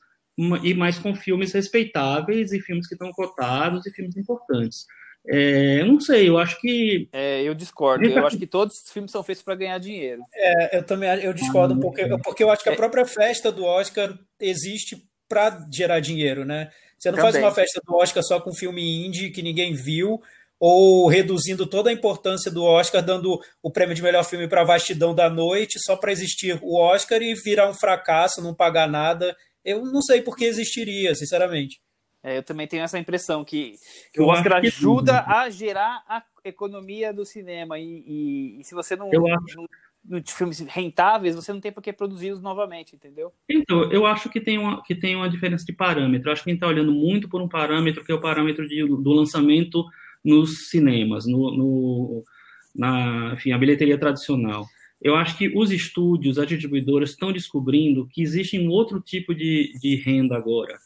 e 0.62 0.74
mais 0.74 0.98
com 0.98 1.14
filmes 1.14 1.52
respeitáveis 1.52 2.52
e 2.52 2.60
filmes 2.60 2.86
que 2.86 2.94
estão 2.94 3.10
cotados 3.12 3.86
e 3.86 3.90
filmes 3.90 4.16
importantes. 4.16 4.86
É, 5.26 5.80
eu 5.80 5.86
não 5.86 6.00
sei, 6.00 6.28
eu 6.28 6.36
acho 6.36 6.60
que. 6.60 7.08
É, 7.12 7.42
eu 7.42 7.54
discordo. 7.54 8.04
Eu 8.04 8.26
acho 8.26 8.38
que 8.38 8.46
todos 8.46 8.76
os 8.76 8.90
filmes 8.90 9.10
são 9.10 9.22
feitos 9.22 9.42
para 9.42 9.54
ganhar 9.54 9.78
dinheiro. 9.78 10.22
É, 10.34 10.78
eu 10.78 10.82
também 10.82 11.08
eu 11.22 11.32
discordo 11.32 11.74
um 11.74 11.80
pouco, 11.80 11.98
porque 12.24 12.42
eu 12.42 12.50
acho 12.50 12.62
que 12.62 12.68
a 12.68 12.72
é. 12.72 12.76
própria 12.76 13.06
festa 13.06 13.52
do 13.52 13.64
Oscar 13.64 14.18
existe 14.40 15.04
para 15.28 15.64
gerar 15.72 16.00
dinheiro, 16.00 16.44
né? 16.44 16.70
Você 16.98 17.10
não 17.10 17.16
também. 17.16 17.32
faz 17.32 17.44
uma 17.44 17.54
festa 17.54 17.80
do 17.86 17.94
Oscar 17.94 18.22
só 18.22 18.40
com 18.40 18.52
filme 18.52 19.06
indie 19.06 19.30
que 19.30 19.42
ninguém 19.42 19.72
viu, 19.72 20.20
ou 20.58 21.08
reduzindo 21.08 21.66
toda 21.66 21.90
a 21.90 21.92
importância 21.92 22.50
do 22.50 22.64
Oscar, 22.64 23.02
dando 23.02 23.40
o 23.62 23.70
prêmio 23.70 23.94
de 23.94 24.02
melhor 24.02 24.24
filme 24.24 24.48
para 24.48 24.64
Vastidão 24.64 25.14
da 25.14 25.30
Noite, 25.30 25.80
só 25.80 25.96
para 25.96 26.12
existir 26.12 26.58
o 26.62 26.78
Oscar 26.78 27.22
e 27.22 27.34
virar 27.34 27.68
um 27.68 27.74
fracasso, 27.74 28.42
não 28.42 28.54
pagar 28.54 28.88
nada. 28.88 29.36
Eu 29.64 29.84
não 29.84 30.02
sei 30.02 30.22
por 30.22 30.36
que 30.36 30.44
existiria, 30.44 31.14
sinceramente. 31.14 31.80
É, 32.22 32.38
eu 32.38 32.42
também 32.42 32.68
tenho 32.68 32.84
essa 32.84 32.98
impressão 32.98 33.44
que, 33.44 33.74
que 34.12 34.20
o 34.20 34.26
Oscar 34.26 34.58
ajuda 34.58 35.24
a 35.26 35.50
gerar 35.50 36.04
a 36.08 36.22
economia 36.44 37.12
do 37.12 37.24
cinema. 37.24 37.78
E, 37.78 38.04
e, 38.06 38.60
e 38.60 38.64
se 38.64 38.74
você 38.74 38.94
não, 38.94 39.12
eu 39.12 39.26
acho... 39.26 39.66
não, 40.04 40.22
filmes 40.24 40.60
rentáveis, 40.60 41.34
você 41.34 41.52
não 41.52 41.60
tem 41.60 41.72
por 41.72 41.82
que 41.82 41.92
produzi-los 41.92 42.40
novamente, 42.40 42.94
entendeu? 42.94 43.32
Então, 43.48 43.90
eu 43.90 44.06
acho 44.06 44.30
que 44.30 44.40
tem 44.40 44.56
uma, 44.56 44.82
que 44.84 44.94
tem 44.94 45.16
uma 45.16 45.28
diferença 45.28 45.64
de 45.64 45.72
parâmetro. 45.72 46.28
Eu 46.28 46.32
acho 46.32 46.44
que 46.44 46.50
a 46.50 46.52
gente 46.52 46.58
está 46.58 46.68
olhando 46.68 46.92
muito 46.92 47.28
por 47.28 47.42
um 47.42 47.48
parâmetro 47.48 48.04
que 48.04 48.12
é 48.12 48.14
o 48.14 48.20
parâmetro 48.20 48.68
de, 48.68 48.86
do 48.86 49.12
lançamento 49.12 49.84
nos 50.24 50.68
cinemas, 50.70 51.26
no, 51.26 51.50
no, 51.56 52.24
na 52.72 53.32
enfim, 53.34 53.50
a 53.50 53.58
bilheteria 53.58 53.98
tradicional. 53.98 54.64
Eu 55.02 55.16
acho 55.16 55.36
que 55.36 55.52
os 55.56 55.70
estúdios, 55.70 56.38
as 56.38 56.46
distribuidoras 56.46 57.10
estão 57.10 57.32
descobrindo 57.32 58.06
que 58.08 58.22
existe 58.22 58.58
um 58.58 58.68
outro 58.68 59.00
tipo 59.00 59.34
de, 59.34 59.72
de 59.80 59.96
renda 59.96 60.36
agora 60.36 60.78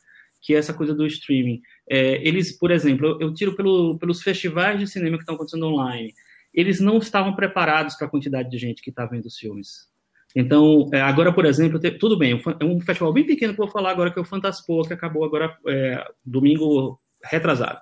que 0.46 0.54
é 0.54 0.58
essa 0.58 0.72
coisa 0.72 0.94
do 0.94 1.04
streaming. 1.04 1.60
É, 1.90 2.26
eles, 2.26 2.56
por 2.56 2.70
exemplo, 2.70 3.18
eu, 3.20 3.34
tiro 3.34 3.56
pelo, 3.56 3.98
pelos 3.98 4.22
festivais 4.22 4.78
de 4.78 4.86
cinema 4.86 5.16
que 5.16 5.24
estão 5.24 5.34
acontecendo 5.34 5.66
online, 5.66 6.14
eles 6.54 6.78
não 6.78 6.98
estavam 6.98 7.34
preparados 7.34 7.96
para 7.96 8.06
a 8.06 8.10
quantidade 8.10 8.48
de 8.48 8.56
gente 8.56 8.80
que 8.80 8.90
está 8.90 9.04
vendo 9.04 9.26
os 9.26 9.36
filmes. 9.36 9.88
Então, 10.36 10.88
é, 10.92 11.00
agora, 11.00 11.32
por 11.32 11.44
exemplo, 11.46 11.80
tudo 11.98 12.16
bem, 12.16 12.40
é 12.60 12.64
um 12.64 12.80
festival 12.80 13.12
bem 13.12 13.26
pequeno 13.26 13.54
que 13.54 13.60
eu 13.60 13.64
vou 13.64 13.72
falar 13.72 13.90
agora, 13.90 14.12
que 14.12 14.20
é 14.20 14.22
o 14.22 14.24
Fantaspoa, 14.24 14.86
que 14.86 14.92
acabou 14.92 15.24
agora 15.24 15.56
é, 15.66 16.04
domingo 16.24 17.00
retrasado. 17.24 17.80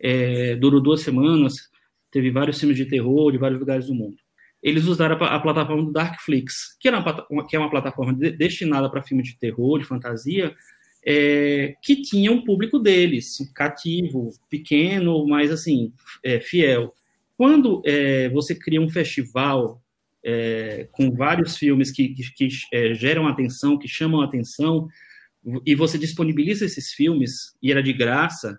É, 0.00 0.56
durou 0.56 0.80
duas 0.80 1.02
semanas, 1.02 1.68
teve 2.10 2.30
vários 2.30 2.58
filmes 2.58 2.78
de 2.78 2.86
terror 2.86 3.30
de 3.30 3.36
vários 3.36 3.60
lugares 3.60 3.86
do 3.88 3.94
mundo. 3.94 4.16
Eles 4.62 4.86
usaram 4.86 5.16
a, 5.24 5.36
a 5.36 5.40
plataforma 5.40 5.84
do 5.84 5.92
Darkflix, 5.92 6.76
que, 6.78 6.88
era 6.88 6.98
uma, 7.30 7.46
que 7.46 7.56
é 7.56 7.58
uma 7.58 7.70
plataforma 7.70 8.12
de, 8.12 8.30
destinada 8.32 8.90
para 8.90 9.02
filmes 9.02 9.28
de 9.28 9.38
terror, 9.38 9.78
de 9.78 9.84
fantasia, 9.84 10.54
é, 11.04 11.74
que 11.82 12.02
tinha 12.02 12.30
um 12.30 12.44
público 12.44 12.78
deles, 12.78 13.38
cativo, 13.54 14.30
pequeno, 14.50 15.26
mas 15.26 15.50
assim, 15.50 15.92
é, 16.22 16.40
fiel. 16.40 16.94
Quando 17.36 17.82
é, 17.86 18.28
você 18.28 18.54
cria 18.54 18.80
um 18.80 18.90
festival 18.90 19.82
é, 20.22 20.86
com 20.92 21.10
vários 21.10 21.56
filmes 21.56 21.90
que, 21.90 22.10
que, 22.10 22.30
que 22.32 22.48
é, 22.72 22.94
geram 22.94 23.26
atenção, 23.26 23.78
que 23.78 23.88
chamam 23.88 24.20
atenção, 24.20 24.88
e 25.64 25.74
você 25.74 25.96
disponibiliza 25.96 26.66
esses 26.66 26.92
filmes, 26.92 27.56
e 27.62 27.70
era 27.70 27.82
de 27.82 27.94
graça, 27.94 28.58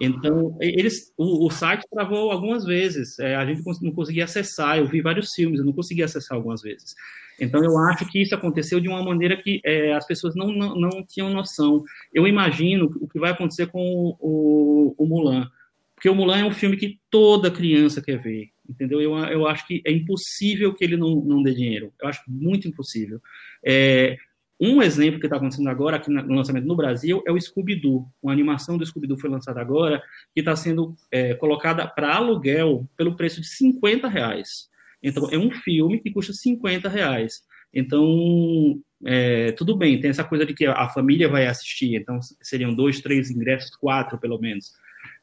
então, 0.00 0.56
eles, 0.60 1.12
o, 1.16 1.46
o, 1.46 1.50
site 1.50 1.86
travou 1.90 2.30
algumas 2.30 2.64
vezes. 2.64 3.18
É, 3.18 3.34
a 3.34 3.46
gente 3.46 3.62
não 3.82 3.92
conseguia 3.92 4.24
acessar. 4.24 4.78
Eu 4.78 4.86
vi 4.86 5.00
vários 5.00 5.32
filmes, 5.32 5.58
eu 5.58 5.66
não 5.66 5.72
conseguia 5.72 6.04
acessar 6.04 6.36
algumas 6.36 6.62
vezes. 6.62 6.94
Então, 7.40 7.62
eu 7.62 7.76
acho 7.78 8.06
que 8.06 8.20
isso 8.20 8.34
aconteceu 8.34 8.80
de 8.80 8.88
uma 8.88 9.02
maneira 9.02 9.36
que 9.36 9.60
é, 9.64 9.92
as 9.94 10.06
pessoas 10.06 10.34
não, 10.34 10.48
não, 10.48 10.74
não, 10.74 11.04
tinham 11.06 11.30
noção. 11.30 11.84
Eu 12.12 12.26
imagino 12.26 12.94
o 13.00 13.08
que 13.08 13.18
vai 13.18 13.30
acontecer 13.30 13.66
com 13.66 13.80
o, 13.80 14.16
o, 14.20 14.94
o, 14.98 15.06
Mulan. 15.06 15.48
Porque 15.94 16.08
o 16.08 16.14
Mulan 16.14 16.38
é 16.38 16.44
um 16.44 16.52
filme 16.52 16.76
que 16.76 16.98
toda 17.10 17.50
criança 17.50 18.02
quer 18.02 18.20
ver. 18.20 18.50
Entendeu? 18.68 19.00
Eu, 19.00 19.16
eu 19.16 19.46
acho 19.46 19.66
que 19.66 19.82
é 19.86 19.92
impossível 19.92 20.74
que 20.74 20.84
ele 20.84 20.96
não, 20.96 21.16
não 21.16 21.42
dê 21.42 21.54
dinheiro. 21.54 21.92
Eu 22.00 22.08
acho 22.08 22.22
muito 22.26 22.66
impossível. 22.66 23.20
É, 23.64 24.16
um 24.60 24.82
exemplo 24.82 25.20
que 25.20 25.26
está 25.26 25.36
acontecendo 25.36 25.68
agora 25.68 25.96
aqui 25.96 26.10
no 26.10 26.34
lançamento 26.34 26.66
no 26.66 26.76
Brasil 26.76 27.22
é 27.26 27.32
o 27.32 27.40
Scooby-Doo. 27.40 28.06
Uma 28.22 28.32
animação 28.32 28.78
do 28.78 28.86
Scooby-Doo 28.86 29.18
foi 29.18 29.28
lançada 29.28 29.60
agora 29.60 30.02
que 30.34 30.40
está 30.40 30.56
sendo 30.56 30.94
é, 31.10 31.34
colocada 31.34 31.86
para 31.86 32.14
aluguel 32.14 32.88
pelo 32.96 33.16
preço 33.16 33.40
de 33.40 33.48
50 33.48 34.08
reais. 34.08 34.68
Então, 35.02 35.28
é 35.30 35.36
um 35.36 35.50
filme 35.50 36.00
que 36.00 36.10
custa 36.10 36.32
50 36.32 36.88
reais. 36.88 37.42
Então, 37.72 38.80
é, 39.04 39.52
tudo 39.52 39.76
bem, 39.76 40.00
tem 40.00 40.08
essa 40.08 40.24
coisa 40.24 40.46
de 40.46 40.54
que 40.54 40.64
a 40.64 40.88
família 40.88 41.28
vai 41.28 41.46
assistir, 41.46 41.94
então 41.94 42.18
seriam 42.40 42.74
dois, 42.74 43.00
três 43.00 43.30
ingressos, 43.30 43.76
quatro 43.76 44.18
pelo 44.18 44.38
menos. 44.38 44.72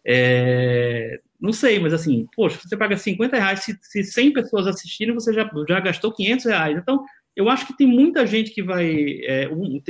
É, 0.05 1.19
não 1.39 1.51
sei, 1.51 1.79
mas 1.79 1.93
assim, 1.93 2.27
poxa, 2.35 2.59
você 2.63 2.77
paga 2.77 2.95
50 2.95 3.35
reais, 3.35 3.63
se, 3.63 3.77
se 3.81 4.03
100 4.03 4.33
pessoas 4.33 4.67
assistirem, 4.67 5.13
você 5.13 5.33
já, 5.33 5.49
já 5.67 5.79
gastou 5.79 6.13
500 6.13 6.45
reais. 6.45 6.77
Então, 6.77 7.03
eu 7.35 7.49
acho 7.49 7.67
que 7.67 7.77
tem 7.77 7.87
muita 7.87 8.25
gente 8.25 8.51
que 8.51 8.61
vai. 8.61 9.21
É, 9.23 9.49
um, 9.49 9.81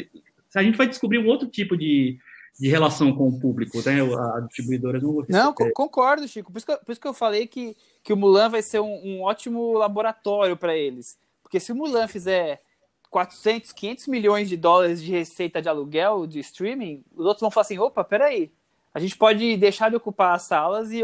a 0.56 0.64
gente 0.64 0.78
vai 0.78 0.88
descobrir 0.88 1.18
um 1.18 1.28
outro 1.28 1.48
tipo 1.48 1.76
de, 1.76 2.18
de 2.60 2.68
relação 2.70 3.14
com 3.14 3.28
o 3.28 3.40
público, 3.40 3.82
né? 3.86 4.02
A 4.02 4.42
distribuidora 4.42 5.00
não 5.00 5.24
Não, 5.28 5.54
concordo, 5.54 6.28
Chico. 6.28 6.52
Por 6.52 6.58
isso, 6.58 6.66
que 6.66 6.72
eu, 6.72 6.78
por 6.78 6.92
isso 6.92 7.02
que 7.02 7.08
eu 7.08 7.14
falei 7.14 7.48
que, 7.48 7.76
que 8.04 8.14
o 8.14 8.18
Mulan 8.18 8.50
vai 8.50 8.62
ser 8.62 8.80
um, 8.80 9.02
um 9.04 9.22
ótimo 9.22 9.74
laboratório 9.74 10.56
para 10.56 10.76
eles. 10.76 11.18
Porque 11.42 11.60
se 11.60 11.72
o 11.72 11.76
Mulan 11.76 12.08
fizer 12.08 12.62
400, 13.10 13.72
500 13.72 14.08
milhões 14.08 14.50
de 14.50 14.58
dólares 14.58 15.02
de 15.02 15.12
receita 15.12 15.62
de 15.62 15.70
aluguel, 15.70 16.26
de 16.28 16.40
streaming, 16.40 17.04
os 17.16 17.26
outros 17.26 17.42
vão 17.42 17.52
falar 17.52 17.62
assim: 17.64 17.80
opa, 17.80 18.04
peraí, 18.04 18.52
a 18.94 19.00
gente 19.00 19.18
pode 19.18 19.58
deixar 19.58 19.90
de 19.90 19.96
ocupar 19.96 20.36
as 20.36 20.44
salas 20.44 20.92
e 20.92 21.02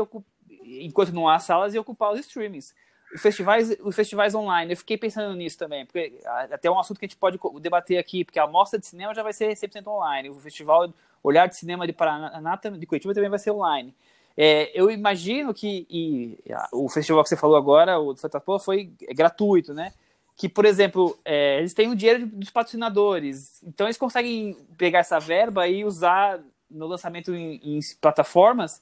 enquanto 0.65 1.11
não 1.11 1.27
há 1.27 1.39
salas 1.39 1.73
e 1.73 1.79
ocupar 1.79 2.13
os 2.13 2.19
streamings. 2.19 2.73
Os 3.13 3.21
festivais, 3.21 3.75
os 3.81 3.95
festivais 3.95 4.35
online, 4.35 4.73
eu 4.73 4.77
fiquei 4.77 4.97
pensando 4.97 5.35
nisso 5.35 5.57
também, 5.57 5.85
porque 5.85 6.13
até 6.25 6.67
é 6.67 6.71
um 6.71 6.79
assunto 6.79 6.99
que 6.99 7.05
a 7.05 7.07
gente 7.07 7.17
pode 7.17 7.39
debater 7.59 7.97
aqui, 7.97 8.23
porque 8.23 8.39
a 8.39 8.45
mostra 8.45 8.79
de 8.79 8.85
cinema 8.85 9.15
já 9.15 9.23
vai 9.23 9.33
ser 9.33 9.55
100% 9.55 9.87
online, 9.87 10.29
o 10.29 10.35
festival 10.35 10.93
Olhar 11.23 11.47
de 11.47 11.55
Cinema 11.55 11.85
de 11.87 11.93
Paraná, 11.93 12.59
de 12.77 12.85
Curitiba 12.85 13.13
também 13.13 13.29
vai 13.29 13.39
ser 13.39 13.51
online. 13.51 13.93
É, 14.37 14.71
eu 14.73 14.89
imagino 14.89 15.53
que 15.53 15.85
e, 15.89 16.37
o 16.71 16.87
festival 16.87 17.23
que 17.23 17.29
você 17.29 17.35
falou 17.35 17.57
agora, 17.57 17.99
o 17.99 18.13
do 18.13 18.19
Santa 18.19 18.39
Pô, 18.39 18.57
foi 18.57 18.93
gratuito, 19.13 19.73
né? 19.73 19.91
Que, 20.37 20.47
por 20.47 20.63
exemplo, 20.63 21.17
é, 21.25 21.57
eles 21.57 21.73
têm 21.73 21.89
o 21.89 21.95
dinheiro 21.95 22.25
dos 22.25 22.49
patrocinadores, 22.49 23.61
então 23.63 23.87
eles 23.87 23.97
conseguem 23.97 24.55
pegar 24.77 24.99
essa 24.99 25.19
verba 25.19 25.67
e 25.67 25.83
usar 25.83 26.39
no 26.71 26.87
lançamento 26.87 27.33
em, 27.33 27.59
em 27.61 27.79
plataformas 27.99 28.81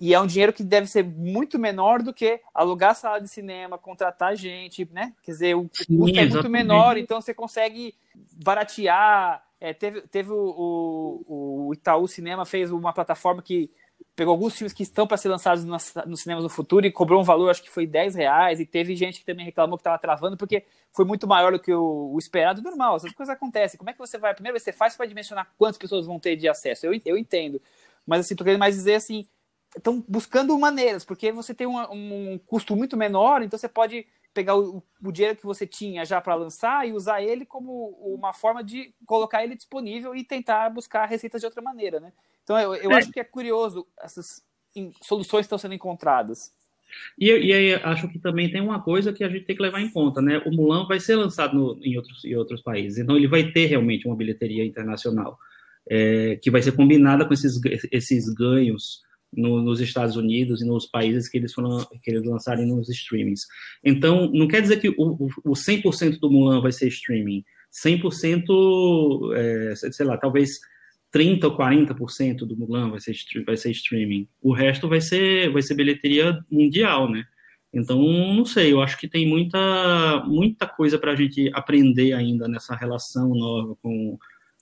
e 0.00 0.14
é 0.14 0.20
um 0.20 0.26
dinheiro 0.26 0.52
que 0.52 0.62
deve 0.62 0.86
ser 0.86 1.04
muito 1.04 1.58
menor 1.58 2.02
do 2.02 2.12
que 2.12 2.40
alugar 2.54 2.94
sala 2.94 3.20
de 3.20 3.28
cinema, 3.28 3.78
contratar 3.78 4.36
gente, 4.36 4.88
né? 4.92 5.12
Quer 5.22 5.32
dizer, 5.32 5.56
o 5.56 5.68
Sim, 5.72 5.98
custo 5.98 6.18
é 6.18 6.26
muito 6.26 6.50
menor, 6.50 6.96
então 6.96 7.20
você 7.20 7.34
consegue 7.34 7.94
baratear. 8.42 9.44
É, 9.60 9.72
teve 9.72 10.00
teve 10.02 10.30
o, 10.30 11.24
o, 11.26 11.66
o, 11.68 11.72
Itaú 11.72 12.08
Cinema 12.08 12.44
fez 12.44 12.72
uma 12.72 12.92
plataforma 12.92 13.40
que 13.42 13.70
pegou 14.16 14.32
alguns 14.32 14.56
filmes 14.56 14.72
que 14.72 14.82
estão 14.82 15.06
para 15.06 15.16
ser 15.16 15.28
lançados 15.28 15.64
nos, 15.64 15.94
nos 16.06 16.20
cinemas 16.20 16.42
no 16.42 16.50
futuro 16.50 16.84
e 16.84 16.90
cobrou 16.90 17.20
um 17.20 17.24
valor, 17.24 17.50
acho 17.50 17.62
que 17.62 17.70
foi 17.70 17.86
10 17.86 18.16
reais, 18.16 18.60
e 18.60 18.66
teve 18.66 18.96
gente 18.96 19.20
que 19.20 19.24
também 19.24 19.44
reclamou 19.44 19.78
que 19.78 19.82
estava 19.82 19.98
travando, 19.98 20.36
porque 20.36 20.64
foi 20.90 21.04
muito 21.04 21.26
maior 21.26 21.52
do 21.52 21.60
que 21.60 21.72
o, 21.72 22.12
o, 22.12 22.18
esperado 22.18 22.60
normal. 22.60 22.96
Essas 22.96 23.12
coisas 23.12 23.34
acontecem. 23.34 23.78
Como 23.78 23.88
é 23.88 23.92
que 23.92 23.98
você 23.98 24.18
vai? 24.18 24.34
Primeiro 24.34 24.58
você 24.58 24.72
faz 24.72 24.96
para 24.96 25.06
dimensionar 25.06 25.48
quantas 25.56 25.78
pessoas 25.78 26.06
vão 26.06 26.18
ter 26.18 26.36
de 26.36 26.48
acesso. 26.48 26.86
Eu, 26.86 27.00
eu 27.04 27.16
entendo. 27.16 27.60
Mas 28.06 28.20
assim, 28.20 28.34
tô 28.34 28.44
querendo 28.44 28.60
mais 28.60 28.74
dizer 28.74 28.94
assim, 28.94 29.26
estão 29.76 30.04
buscando 30.06 30.58
maneiras, 30.58 31.04
porque 31.04 31.32
você 31.32 31.54
tem 31.54 31.66
um, 31.66 31.78
um, 31.92 32.38
custo 32.46 32.76
muito 32.76 32.96
menor, 32.96 33.42
então 33.42 33.58
você 33.58 33.68
pode 33.68 34.06
pegar 34.34 34.56
o, 34.56 34.82
o 35.02 35.12
dinheiro 35.12 35.36
que 35.36 35.44
você 35.44 35.66
tinha 35.66 36.04
já 36.04 36.20
para 36.20 36.34
lançar 36.34 36.88
e 36.88 36.92
usar 36.92 37.22
ele 37.22 37.44
como 37.44 37.90
uma 38.00 38.32
forma 38.32 38.62
de 38.64 38.94
colocar 39.06 39.44
ele 39.44 39.54
disponível 39.54 40.14
e 40.14 40.24
tentar 40.24 40.70
buscar 40.70 41.06
receitas 41.06 41.40
de 41.40 41.46
outra 41.46 41.62
maneira, 41.62 42.00
né? 42.00 42.12
Então 42.42 42.58
eu, 42.58 42.74
eu 42.74 42.90
é. 42.92 42.94
acho 42.96 43.10
que 43.10 43.20
é 43.20 43.24
curioso 43.24 43.86
essas 44.00 44.42
soluções 45.02 45.44
estão 45.44 45.58
sendo 45.58 45.74
encontradas. 45.74 46.52
E, 47.18 47.30
e 47.30 47.52
aí 47.52 47.74
acho 47.74 48.08
que 48.08 48.18
também 48.18 48.50
tem 48.50 48.60
uma 48.60 48.82
coisa 48.82 49.12
que 49.12 49.24
a 49.24 49.28
gente 49.28 49.44
tem 49.44 49.56
que 49.56 49.62
levar 49.62 49.80
em 49.80 49.90
conta, 49.90 50.20
né? 50.20 50.42
O 50.46 50.50
Mulan 50.50 50.86
vai 50.86 51.00
ser 51.00 51.16
lançado 51.16 51.54
no, 51.56 51.78
em, 51.82 51.96
outros, 51.96 52.24
em 52.24 52.34
outros 52.34 52.62
países, 52.62 52.98
então 52.98 53.16
ele 53.16 53.28
vai 53.28 53.50
ter 53.50 53.66
realmente 53.66 54.06
uma 54.06 54.16
bilheteria 54.16 54.64
internacional 54.64 55.38
é, 55.88 56.38
que 56.42 56.50
vai 56.50 56.62
ser 56.62 56.72
combinada 56.72 57.24
com 57.24 57.32
esses, 57.32 57.60
esses 57.90 58.28
ganhos 58.32 59.02
no, 59.32 59.62
nos 59.62 59.80
Estados 59.80 60.16
Unidos 60.16 60.60
e 60.60 60.66
nos 60.66 60.86
países 60.86 61.28
que 61.28 61.38
eles 61.38 61.52
foram 61.52 61.84
que 62.02 62.10
eles 62.10 62.24
lançarem 62.24 62.66
nos 62.66 62.88
streamings. 62.88 63.46
Então, 63.84 64.30
não 64.32 64.46
quer 64.46 64.60
dizer 64.60 64.80
que 64.80 64.88
o, 64.90 65.28
o 65.44 65.52
100% 65.52 66.18
do 66.18 66.30
Mulan 66.30 66.60
vai 66.60 66.72
ser 66.72 66.88
streaming. 66.88 67.44
100%, 67.72 69.34
é, 69.34 69.74
sei 69.74 70.04
lá, 70.04 70.18
talvez 70.18 70.60
30 71.10 71.46
ou 71.46 71.56
40% 71.56 72.38
do 72.38 72.56
Mulan 72.56 72.90
vai 72.90 73.00
ser, 73.00 73.14
vai 73.46 73.56
ser 73.56 73.70
streaming. 73.70 74.28
O 74.40 74.52
resto 74.52 74.88
vai 74.88 75.00
ser, 75.00 75.50
vai 75.50 75.62
ser 75.62 75.74
bilheteria 75.74 76.38
mundial, 76.50 77.10
né? 77.10 77.24
Então, 77.72 77.98
não 78.02 78.44
sei, 78.44 78.72
eu 78.72 78.82
acho 78.82 78.98
que 78.98 79.08
tem 79.08 79.26
muita, 79.26 80.22
muita 80.26 80.66
coisa 80.66 80.98
para 80.98 81.12
a 81.12 81.16
gente 81.16 81.50
aprender 81.54 82.12
ainda 82.12 82.46
nessa 82.46 82.74
relação 82.74 83.30
nova 83.30 83.74
com, 83.82 84.18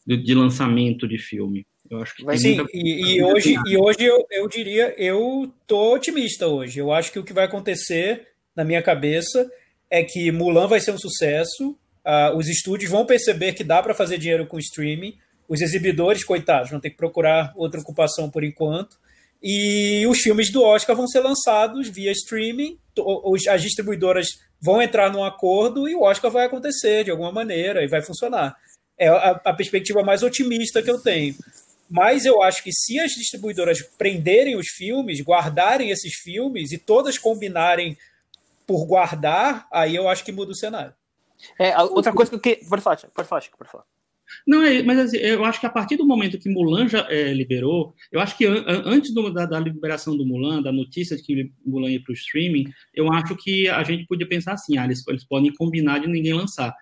de, 0.06 0.16
de 0.16 0.34
lançamento 0.34 1.08
de 1.08 1.18
filme. 1.18 1.66
Eu 1.90 2.02
acho 2.02 2.14
que 2.14 2.38
Sim, 2.38 2.64
e, 2.72 3.16
e, 3.16 3.22
hoje, 3.22 3.56
e 3.66 3.76
hoje 3.76 4.04
eu, 4.04 4.24
eu 4.30 4.48
diria, 4.48 4.94
eu 4.96 5.52
tô 5.66 5.94
otimista 5.94 6.46
hoje. 6.46 6.78
Eu 6.78 6.92
acho 6.92 7.10
que 7.10 7.18
o 7.18 7.24
que 7.24 7.32
vai 7.32 7.46
acontecer 7.46 8.28
na 8.54 8.64
minha 8.64 8.80
cabeça 8.80 9.50
é 9.90 10.04
que 10.04 10.30
Mulan 10.30 10.68
vai 10.68 10.80
ser 10.80 10.92
um 10.92 10.98
sucesso, 10.98 11.76
uh, 12.06 12.36
os 12.36 12.48
estúdios 12.48 12.90
vão 12.90 13.04
perceber 13.04 13.54
que 13.54 13.64
dá 13.64 13.82
para 13.82 13.92
fazer 13.92 14.18
dinheiro 14.18 14.46
com 14.46 14.58
streaming, 14.58 15.18
os 15.48 15.60
exibidores, 15.60 16.22
coitados, 16.22 16.70
vão 16.70 16.78
ter 16.78 16.90
que 16.90 16.96
procurar 16.96 17.52
outra 17.56 17.80
ocupação 17.80 18.30
por 18.30 18.44
enquanto, 18.44 18.96
e 19.42 20.06
os 20.06 20.20
filmes 20.20 20.52
do 20.52 20.62
Oscar 20.62 20.94
vão 20.94 21.08
ser 21.08 21.20
lançados 21.20 21.88
via 21.88 22.12
streaming, 22.12 22.78
as 23.48 23.62
distribuidoras 23.62 24.28
vão 24.60 24.80
entrar 24.80 25.10
num 25.10 25.24
acordo 25.24 25.88
e 25.88 25.94
o 25.96 26.02
Oscar 26.02 26.30
vai 26.30 26.44
acontecer 26.44 27.02
de 27.02 27.10
alguma 27.10 27.32
maneira 27.32 27.82
e 27.82 27.88
vai 27.88 28.02
funcionar. 28.02 28.54
É 28.98 29.08
a, 29.08 29.40
a 29.44 29.54
perspectiva 29.54 30.02
mais 30.02 30.22
otimista 30.22 30.82
que 30.82 30.90
eu 30.90 31.00
tenho. 31.00 31.34
Mas 31.90 32.24
eu 32.24 32.40
acho 32.40 32.62
que 32.62 32.72
se 32.72 33.00
as 33.00 33.12
distribuidoras 33.12 33.82
prenderem 33.82 34.56
os 34.56 34.68
filmes, 34.68 35.20
guardarem 35.20 35.90
esses 35.90 36.14
filmes 36.14 36.70
e 36.70 36.78
todas 36.78 37.18
combinarem 37.18 37.98
por 38.64 38.86
guardar, 38.86 39.66
aí 39.72 39.96
eu 39.96 40.08
acho 40.08 40.24
que 40.24 40.30
muda 40.30 40.52
o 40.52 40.54
cenário. 40.54 40.94
É, 41.58 41.76
outra 41.82 42.12
coisa 42.12 42.38
que 42.38 42.50
eu 42.50 42.68
Pode 42.68 42.82
falar, 42.82 42.96
pode 43.12 43.28
falar, 43.28 43.40
Chico, 43.40 43.58
pode 43.58 43.70
falar. 43.70 43.84
Não, 44.46 44.62
é, 44.62 44.82
mas 44.82 44.98
assim, 44.98 45.16
eu 45.16 45.44
acho 45.44 45.58
que 45.58 45.66
a 45.66 45.70
partir 45.70 45.96
do 45.96 46.06
momento 46.06 46.38
que 46.38 46.48
Mulan 46.48 46.88
já 46.88 47.06
é, 47.10 47.32
liberou, 47.32 47.92
eu 48.12 48.20
acho 48.20 48.36
que 48.36 48.46
an 48.46 48.82
antes 48.84 49.12
do, 49.12 49.32
da, 49.32 49.44
da, 49.44 49.58
liberação 49.58 50.16
do 50.16 50.24
Mulan, 50.24 50.62
da 50.62 50.70
notícia 50.70 51.16
de 51.16 51.22
que 51.24 51.52
Mulan 51.66 51.90
ia 51.90 52.00
para 52.00 52.12
o 52.12 52.14
streaming, 52.14 52.72
eu 52.94 53.12
acho 53.12 53.34
que 53.36 53.68
a 53.68 53.82
gente 53.82 54.06
podia 54.06 54.28
pensar 54.28 54.52
assim, 54.52 54.78
ah, 54.78 54.84
eles, 54.84 55.06
eles 55.08 55.24
podem 55.24 55.52
combinar 55.54 55.98
de 55.98 56.06
ninguém 56.06 56.34
lançar. 56.34 56.72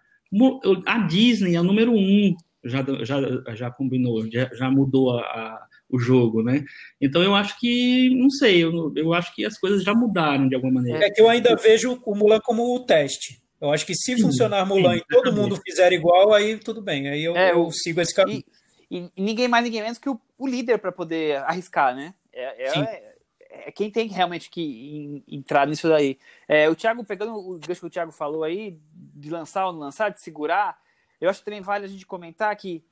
A 0.85 0.99
Disney 1.07 1.55
é 1.55 1.61
o 1.61 1.65
número 1.65 1.93
um 1.93 2.37
já, 2.65 2.85
já, 3.03 3.55
já 3.55 3.71
combinou, 3.71 4.31
já, 4.31 4.51
já 4.53 4.71
mudou 4.71 5.19
a, 5.19 5.23
a, 5.23 5.67
o 5.89 5.99
jogo, 5.99 6.43
né? 6.43 6.65
Então 7.01 7.23
eu 7.23 7.35
acho 7.35 7.59
que, 7.59 8.11
não 8.15 8.31
sei, 8.31 8.65
eu, 8.65 8.93
eu 8.97 9.15
acho 9.15 9.35
que 9.35 9.45
as 9.45 9.59
coisas 9.59 9.83
já 9.83 9.95
mudaram 9.95 10.49
de 10.49 10.55
alguma 10.55 10.75
maneira. 10.75 11.05
É 11.05 11.11
que 11.11 11.21
eu 11.21 11.29
ainda 11.29 11.55
vejo 11.57 12.01
o 12.05 12.15
Mulan 12.15 12.41
como 12.41 12.75
o 12.75 12.81
teste. 12.81 13.43
Eu 13.61 13.73
acho 13.73 13.85
que 13.85 13.95
se 13.95 14.17
sim, 14.17 14.23
funcionar 14.23 14.67
Mulan 14.67 14.95
sim, 14.95 14.99
e 14.99 15.05
todo 15.09 15.33
mundo 15.33 15.61
fizer 15.65 15.93
igual, 15.93 16.33
aí 16.33 16.57
tudo 16.59 16.81
bem, 16.81 17.09
aí 17.09 17.25
eu, 17.25 17.37
é, 17.37 17.53
eu 17.53 17.71
sigo 17.73 18.01
esse 18.01 18.15
caminho. 18.15 18.45
E, 18.91 19.11
e, 19.17 19.23
ninguém 19.23 19.49
mais, 19.49 19.65
ninguém 19.65 19.83
menos 19.83 19.99
que 19.99 20.09
o, 20.09 20.21
o 20.37 20.47
líder 20.47 20.79
para 20.79 20.93
poder 20.93 21.39
arriscar, 21.39 21.95
né? 21.95 22.15
É, 22.33 22.69
é, 22.69 23.17
é, 23.51 23.73
quem 23.73 23.91
tem 23.91 24.07
realmente 24.09 24.49
que 24.51 25.25
entrar 25.27 25.67
nisso 25.67 25.89
daí. 25.89 26.19
É, 26.47 26.69
o 26.69 26.77
Thiago, 26.77 27.05
pegando 27.05 27.35
o 27.35 27.59
gancho 27.59 27.81
que 27.81 27.87
o 27.87 27.91
Thiago 27.91 28.13
falou 28.13 28.45
aí, 28.45 28.79
de 28.93 29.31
lançar 29.31 29.67
ou 29.67 29.73
não 29.73 29.81
lançar, 29.81 30.11
de 30.11 30.23
segurar, 30.23 30.79
eu 31.21 31.29
acho 31.29 31.43
também 31.43 31.61
vale 31.61 31.85
a 31.85 31.89
gente 31.89 32.07
comentar 32.07 32.55
que, 32.57 32.85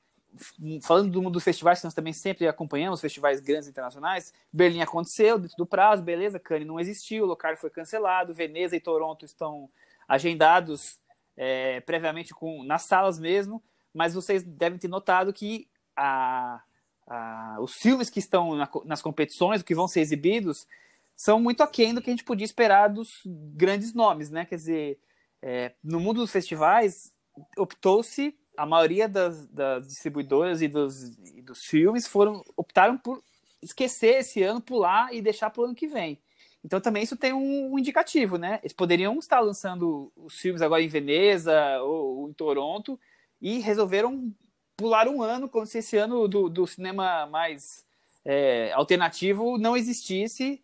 falando 0.81 1.11
do 1.11 1.21
mundo 1.21 1.33
dos 1.33 1.43
festivais, 1.43 1.79
que 1.79 1.85
nós 1.85 1.93
também 1.93 2.13
sempre 2.13 2.47
acompanhamos, 2.47 3.01
festivais 3.01 3.39
grandes 3.39 3.67
internacionais, 3.67 4.33
Berlim 4.51 4.81
aconteceu 4.81 5.39
dentro 5.39 5.57
do 5.57 5.65
prazo, 5.65 6.03
beleza, 6.03 6.39
Cannes 6.39 6.67
não 6.67 6.79
existiu, 6.79 7.23
o 7.23 7.27
local 7.27 7.55
foi 7.57 7.69
cancelado, 7.69 8.33
Veneza 8.33 8.75
e 8.75 8.79
Toronto 8.79 9.25
estão 9.25 9.69
agendados 10.07 10.99
é, 11.35 11.81
previamente 11.81 12.33
com, 12.33 12.63
nas 12.63 12.83
salas 12.83 13.19
mesmo, 13.19 13.63
mas 13.93 14.13
vocês 14.13 14.43
devem 14.43 14.79
ter 14.79 14.87
notado 14.87 15.31
que 15.31 15.67
a, 15.95 16.61
a, 17.07 17.57
os 17.59 17.75
filmes 17.75 18.09
que 18.09 18.19
estão 18.19 18.55
na, 18.55 18.69
nas 18.85 19.01
competições, 19.01 19.63
que 19.63 19.75
vão 19.75 19.87
ser 19.87 20.01
exibidos, 20.01 20.67
são 21.15 21.39
muito 21.39 21.63
aquém 21.63 21.93
do 21.93 22.01
que 22.01 22.09
a 22.09 22.13
gente 22.13 22.23
podia 22.23 22.45
esperar 22.45 22.89
dos 22.89 23.21
grandes 23.25 23.93
nomes, 23.93 24.29
né? 24.29 24.45
Quer 24.45 24.55
dizer, 24.55 24.99
é, 25.41 25.73
no 25.83 25.99
mundo 25.99 26.21
dos 26.21 26.31
festivais, 26.31 27.11
optou-se, 27.57 28.37
a 28.55 28.65
maioria 28.65 29.07
das, 29.07 29.47
das 29.47 29.87
distribuidoras 29.87 30.61
e 30.61 30.67
dos, 30.67 31.17
e 31.35 31.41
dos 31.41 31.63
filmes 31.63 32.07
foram 32.07 32.43
optaram 32.55 32.97
por 32.97 33.23
esquecer 33.61 34.19
esse 34.19 34.41
ano, 34.43 34.61
pular 34.61 35.13
e 35.13 35.21
deixar 35.21 35.49
para 35.49 35.61
o 35.61 35.65
ano 35.65 35.75
que 35.75 35.87
vem. 35.87 36.19
Então 36.63 36.81
também 36.81 37.03
isso 37.03 37.15
tem 37.15 37.33
um, 37.33 37.71
um, 37.71 37.79
indicativo, 37.79 38.37
né? 38.37 38.59
Eles 38.61 38.73
poderiam 38.73 39.17
estar 39.19 39.39
lançando 39.39 40.11
os 40.15 40.39
filmes 40.39 40.61
agora 40.61 40.81
em 40.81 40.87
Veneza 40.87 41.81
ou, 41.81 42.17
ou, 42.17 42.29
em 42.29 42.33
Toronto 42.33 42.99
e 43.39 43.59
resolveram 43.59 44.33
pular 44.75 45.07
um 45.07 45.21
ano, 45.21 45.47
como 45.47 45.65
se 45.65 45.77
esse 45.79 45.97
ano 45.97 46.27
do, 46.27 46.49
do 46.49 46.67
cinema 46.67 47.25
mais 47.27 47.85
é, 48.25 48.71
alternativo 48.73 49.57
não 49.57 49.77
existisse 49.77 50.61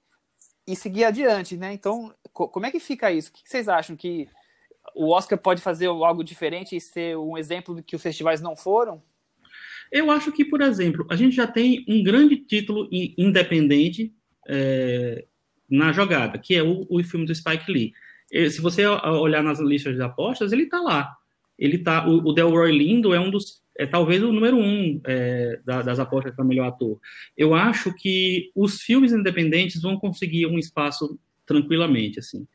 e 0.68 0.76
seguir 0.76 1.06
adiante, 1.06 1.56
né? 1.58 1.74
Então, 1.74 2.14
co 2.32 2.48
como 2.48 2.66
é 2.66 2.72
que 2.72 2.80
fica 2.80 3.12
isso? 3.12 3.30
O 3.30 3.34
que 3.34 3.50
vocês 3.50 3.70
acham 3.70 3.96
que 3.96 4.28
o 4.96 5.10
Oscar 5.12 5.38
pode 5.38 5.62
fazer 5.62 5.88
algo 5.88 6.24
diferente 6.24 6.76
e 6.76 6.82
ser 6.82 7.18
um 7.18 7.38
exemplo 7.38 7.76
do 7.76 7.84
que 7.84 7.96
os 7.96 8.02
festivais 8.02 8.42
não 8.42 8.56
foram? 8.56 9.02
Eu 9.92 10.10
acho 10.10 10.32
que, 10.32 10.44
por 10.44 10.62
exemplo, 10.62 11.06
a 11.10 11.16
gente 11.16 11.36
já 11.36 11.46
tem 11.46 11.86
um 11.88 12.04
grande 12.04 12.38
título 12.38 12.90
independente 12.92 14.14
é, 14.48 15.26
na 15.70 15.92
jogada, 15.92 16.38
que 16.38 16.56
é 16.56 16.64
o, 16.64 16.86
o 16.90 17.04
filme 17.04 17.26
do 17.26 17.36
Spike 17.36 17.72
Lee. 17.72 17.94
Se 18.50 18.60
você 18.60 18.86
olhar 18.88 19.44
nas 19.44 19.60
listas 19.60 19.96
de 19.96 20.02
apostas, 20.02 20.52
ele 20.52 20.64
está 20.64 20.82
lá. 20.82 21.16
Ele 21.58 21.78
tá, 21.78 22.08
o, 22.08 22.30
o 22.30 22.34
Delroy 22.34 22.72
Lindo 22.72 23.14
é 23.14 23.20
um 23.20 23.30
dos 23.30 23.64
é 23.78 23.86
talvez 23.86 24.22
o 24.22 24.32
número 24.32 24.58
um 24.58 25.02
é, 25.04 25.60
das 25.66 26.00
apostas 26.00 26.34
para 26.36 26.46
melhor 26.46 26.68
ator. 26.68 27.00
Eu 27.36 27.56
acho 27.56 27.94
que 27.94 28.52
os 28.56 28.82
filmes 28.82 29.12
independentes 29.12 29.82
vão 29.82 29.98
conseguir 29.98 30.46
um 30.46 30.60
espaço 30.60 31.20
tranquilamente, 31.46 32.20
assim. 32.20 32.48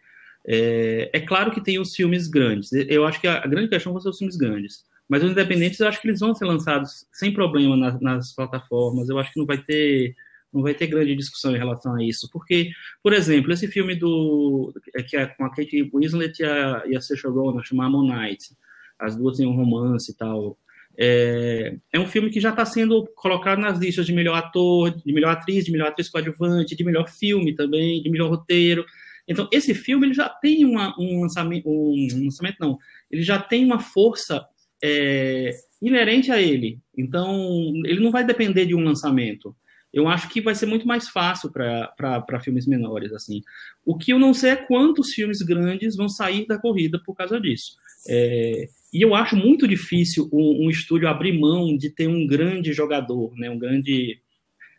É, 0.46 1.10
é, 1.12 1.20
claro 1.20 1.50
que 1.50 1.62
tem 1.62 1.78
os 1.78 1.94
filmes 1.94 2.26
grandes. 2.26 2.72
Eu 2.72 3.06
acho 3.06 3.20
que 3.20 3.26
a, 3.26 3.46
grande 3.46 3.68
questão 3.68 3.92
vão 3.92 4.00
ser 4.00 4.08
os 4.08 4.18
filmes 4.18 4.36
grandes. 4.36 4.84
Mas 5.08 5.22
os 5.22 5.30
independentes, 5.30 5.80
eu 5.80 5.88
acho 5.88 6.00
que 6.00 6.08
eles 6.08 6.20
vão 6.20 6.34
ser 6.34 6.44
lançados 6.44 7.06
sem 7.12 7.32
problema 7.32 7.76
nas, 7.76 8.00
nas 8.00 8.34
plataformas. 8.34 9.08
Eu 9.08 9.18
acho 9.18 9.32
que 9.32 9.38
não 9.38 9.46
vai 9.46 9.58
ter 9.58 10.14
não 10.52 10.62
vai 10.62 10.72
ter 10.74 10.86
grande 10.86 11.14
discussão 11.14 11.54
em 11.54 11.58
relação 11.58 11.94
a 11.94 12.02
isso. 12.02 12.28
Porque, 12.32 12.70
por 13.02 13.12
exemplo, 13.12 13.52
esse 13.52 13.68
filme 13.68 13.94
do 13.94 14.72
que 15.06 15.16
é 15.16 15.26
com 15.26 15.44
a 15.44 15.50
Kate 15.50 15.90
Winslet 15.94 16.40
e 16.40 16.44
a, 16.44 16.82
e 16.86 16.96
a 16.96 17.00
Saoirse 17.00 17.26
Ronan, 17.26 17.62
chamado 17.62 17.96
Ammonite, 17.96 18.56
as 18.98 19.14
duas 19.14 19.36
têm 19.36 19.46
um 19.46 19.54
romance 19.54 20.10
e 20.10 20.16
tal. 20.16 20.58
É, 21.00 21.76
é 21.92 22.00
um 22.00 22.08
filme 22.08 22.28
que 22.30 22.40
já 22.40 22.50
está 22.50 22.64
sendo 22.64 23.06
colocado 23.14 23.60
nas 23.60 23.78
listas 23.78 24.04
de 24.06 24.12
melhor 24.12 24.34
ator, 24.34 24.90
de 24.90 25.12
melhor 25.12 25.30
atriz, 25.30 25.64
de 25.64 25.70
melhor 25.70 25.88
atriz 25.88 26.08
coadjuvante, 26.08 26.74
de 26.74 26.84
melhor 26.84 27.08
filme 27.08 27.54
também, 27.54 28.02
de 28.02 28.10
melhor 28.10 28.28
roteiro. 28.30 28.84
Então, 29.28 29.48
esse 29.52 29.74
filme 29.74 30.06
ele 30.06 30.14
já 30.14 30.28
tem 30.28 30.64
uma, 30.64 30.94
um 30.98 31.20
lançamento, 31.20 31.68
um, 31.68 32.24
lançamento 32.24 32.56
não, 32.58 32.78
ele 33.10 33.22
já 33.22 33.38
tem 33.38 33.64
uma 33.64 33.78
força 33.78 34.46
é, 34.82 35.50
inerente 35.82 36.32
a 36.32 36.40
ele. 36.40 36.80
Então, 36.96 37.72
ele 37.84 38.00
não 38.00 38.10
vai 38.10 38.24
depender 38.24 38.64
de 38.64 38.74
um 38.74 38.82
lançamento. 38.82 39.54
Eu 39.92 40.08
acho 40.08 40.28
que 40.28 40.40
vai 40.40 40.54
ser 40.54 40.66
muito 40.66 40.86
mais 40.86 41.08
fácil 41.08 41.50
para 41.50 42.40
filmes 42.40 42.66
menores. 42.66 43.12
assim. 43.12 43.42
O 43.84 43.96
que 43.96 44.12
eu 44.12 44.18
não 44.18 44.34
sei 44.34 44.50
é 44.50 44.56
quantos 44.56 45.12
filmes 45.12 45.42
grandes 45.42 45.96
vão 45.96 46.08
sair 46.08 46.46
da 46.46 46.58
corrida 46.58 47.00
por 47.04 47.14
causa 47.14 47.40
disso. 47.40 47.76
É, 48.08 48.68
e 48.92 49.02
eu 49.02 49.14
acho 49.14 49.36
muito 49.36 49.66
difícil 49.66 50.28
um, 50.32 50.66
um, 50.66 50.70
estúdio 50.70 51.08
abrir 51.08 51.38
mão 51.38 51.76
de 51.76 51.90
ter 51.90 52.06
um 52.06 52.26
grande 52.26 52.72
jogador, 52.72 53.34
né, 53.36 53.50
um 53.50 53.58
grande 53.58 54.20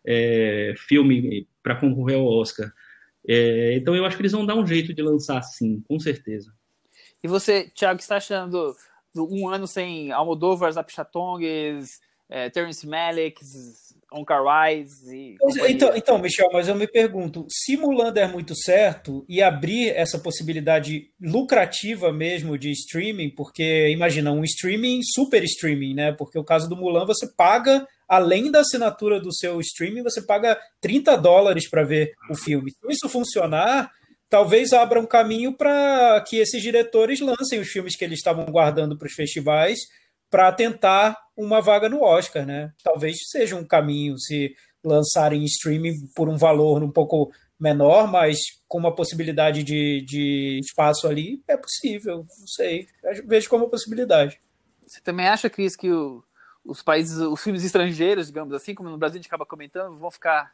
é, 0.06 0.74
filme 0.78 1.48
para 1.62 1.76
concorrer 1.76 2.18
ao 2.18 2.26
Oscar. 2.26 2.72
É, 3.28 3.76
então 3.76 3.96
eu 3.96 4.06
acho 4.06 4.16
que 4.16 4.22
eles 4.22 4.32
vão 4.32 4.46
dar 4.46 4.56
um 4.56 4.66
jeito 4.66 4.94
de 4.94 5.02
lançar 5.02 5.42
sim, 5.44 5.84
com 5.88 6.00
certeza. 6.00 6.54
E 7.24 7.28
você, 7.28 7.70
Thiago, 7.70 8.00
está 8.00 8.18
achando 8.18 8.52
do, 8.52 8.76
do 9.14 9.34
um 9.34 9.50
ano 9.50 9.68
sem 9.68 10.12
Almodóvar, 10.12 10.72
Zapchatongues, 10.72 12.00
é, 12.30 12.50
Terence 12.50 12.88
Malick, 12.88 13.44
Oncar 14.12 14.42
Wise 14.44 15.16
e. 15.16 15.38
Então, 15.68 15.96
então, 15.96 16.18
Michel, 16.18 16.50
mas 16.52 16.68
eu 16.68 16.76
me 16.76 16.88
pergunto: 16.88 17.46
se 17.50 17.78
Mulan 17.78 18.12
der 18.12 18.30
muito 18.30 18.56
certo 18.56 19.24
e 19.28 19.42
abrir 19.42 19.90
essa 19.90 20.18
possibilidade 20.20 21.12
lucrativa 21.22 22.12
mesmo 22.12 22.58
de 22.58 22.72
streaming, 22.72 23.30
porque 23.30 23.90
imagina 23.90 24.32
um 24.32 24.44
streaming, 24.44 25.02
super 25.04 25.44
streaming, 25.44 25.94
né? 25.94 26.12
Porque 26.12 26.40
o 26.40 26.44
caso 26.44 26.68
do 26.68 26.76
Mulan 26.76 27.06
você 27.06 27.28
paga, 27.28 27.88
além 28.08 28.52
da 28.52 28.62
assinatura 28.62 29.20
do 29.20 29.34
seu 29.34 29.60
streaming, 29.62 30.04
você 30.04 30.22
paga 30.22 30.60
30 30.82 31.16
dólares 31.18 31.70
para 31.70 31.84
ver 31.84 32.14
o 32.30 32.36
filme. 32.36 32.72
Se 32.72 32.92
isso 32.92 33.08
funcionar, 33.08 33.92
talvez 34.30 34.74
abra 34.74 35.00
um 35.00 35.06
caminho 35.06 35.54
para 35.54 36.20
que 36.28 36.38
esses 36.38 36.62
diretores 36.62 37.20
lancem 37.20 37.60
os 37.60 37.68
filmes 37.68 37.96
que 37.96 38.04
eles 38.04 38.20
estavam 38.20 38.46
guardando 38.46 38.98
para 38.98 39.08
os 39.08 39.14
festivais 39.14 39.80
para 40.30 40.52
tentar 40.52 41.18
uma 41.40 41.62
vaga 41.62 41.88
no 41.88 42.04
Oscar, 42.04 42.46
né? 42.46 42.74
Talvez 42.84 43.18
seja 43.30 43.56
um 43.56 43.66
caminho 43.66 44.18
se 44.20 44.54
lançarem 44.84 45.42
em 45.42 45.46
streaming 45.46 46.08
por 46.14 46.28
um 46.28 46.38
valor 46.38 46.84
um 46.84 46.92
pouco 46.92 47.32
menor, 47.60 48.12
mas 48.12 48.38
com 48.68 48.78
uma 48.78 48.94
possibilidade 48.94 49.64
de, 49.64 50.04
de 50.06 50.60
espaço 50.62 51.08
ali, 51.08 51.42
é 51.48 51.58
possível, 51.58 52.26
não 52.40 52.48
sei. 52.48 52.88
Eu 53.04 53.26
vejo 53.26 53.50
como 53.50 53.70
possibilidade. 53.70 54.40
Você 54.86 55.02
também 55.02 55.28
acha, 55.28 55.50
Cris, 55.50 55.76
que 55.76 55.92
o, 55.92 56.24
os 56.64 56.82
países, 56.82 57.18
os 57.18 57.42
filmes 57.42 57.64
estrangeiros, 57.64 58.28
digamos 58.28 58.54
assim, 58.54 58.76
como 58.76 58.90
no 58.90 58.98
Brasil 58.98 59.16
a 59.16 59.22
gente 59.22 59.28
acaba 59.28 59.46
comentando, 59.46 59.98
vão 59.98 60.12
ficar 60.12 60.54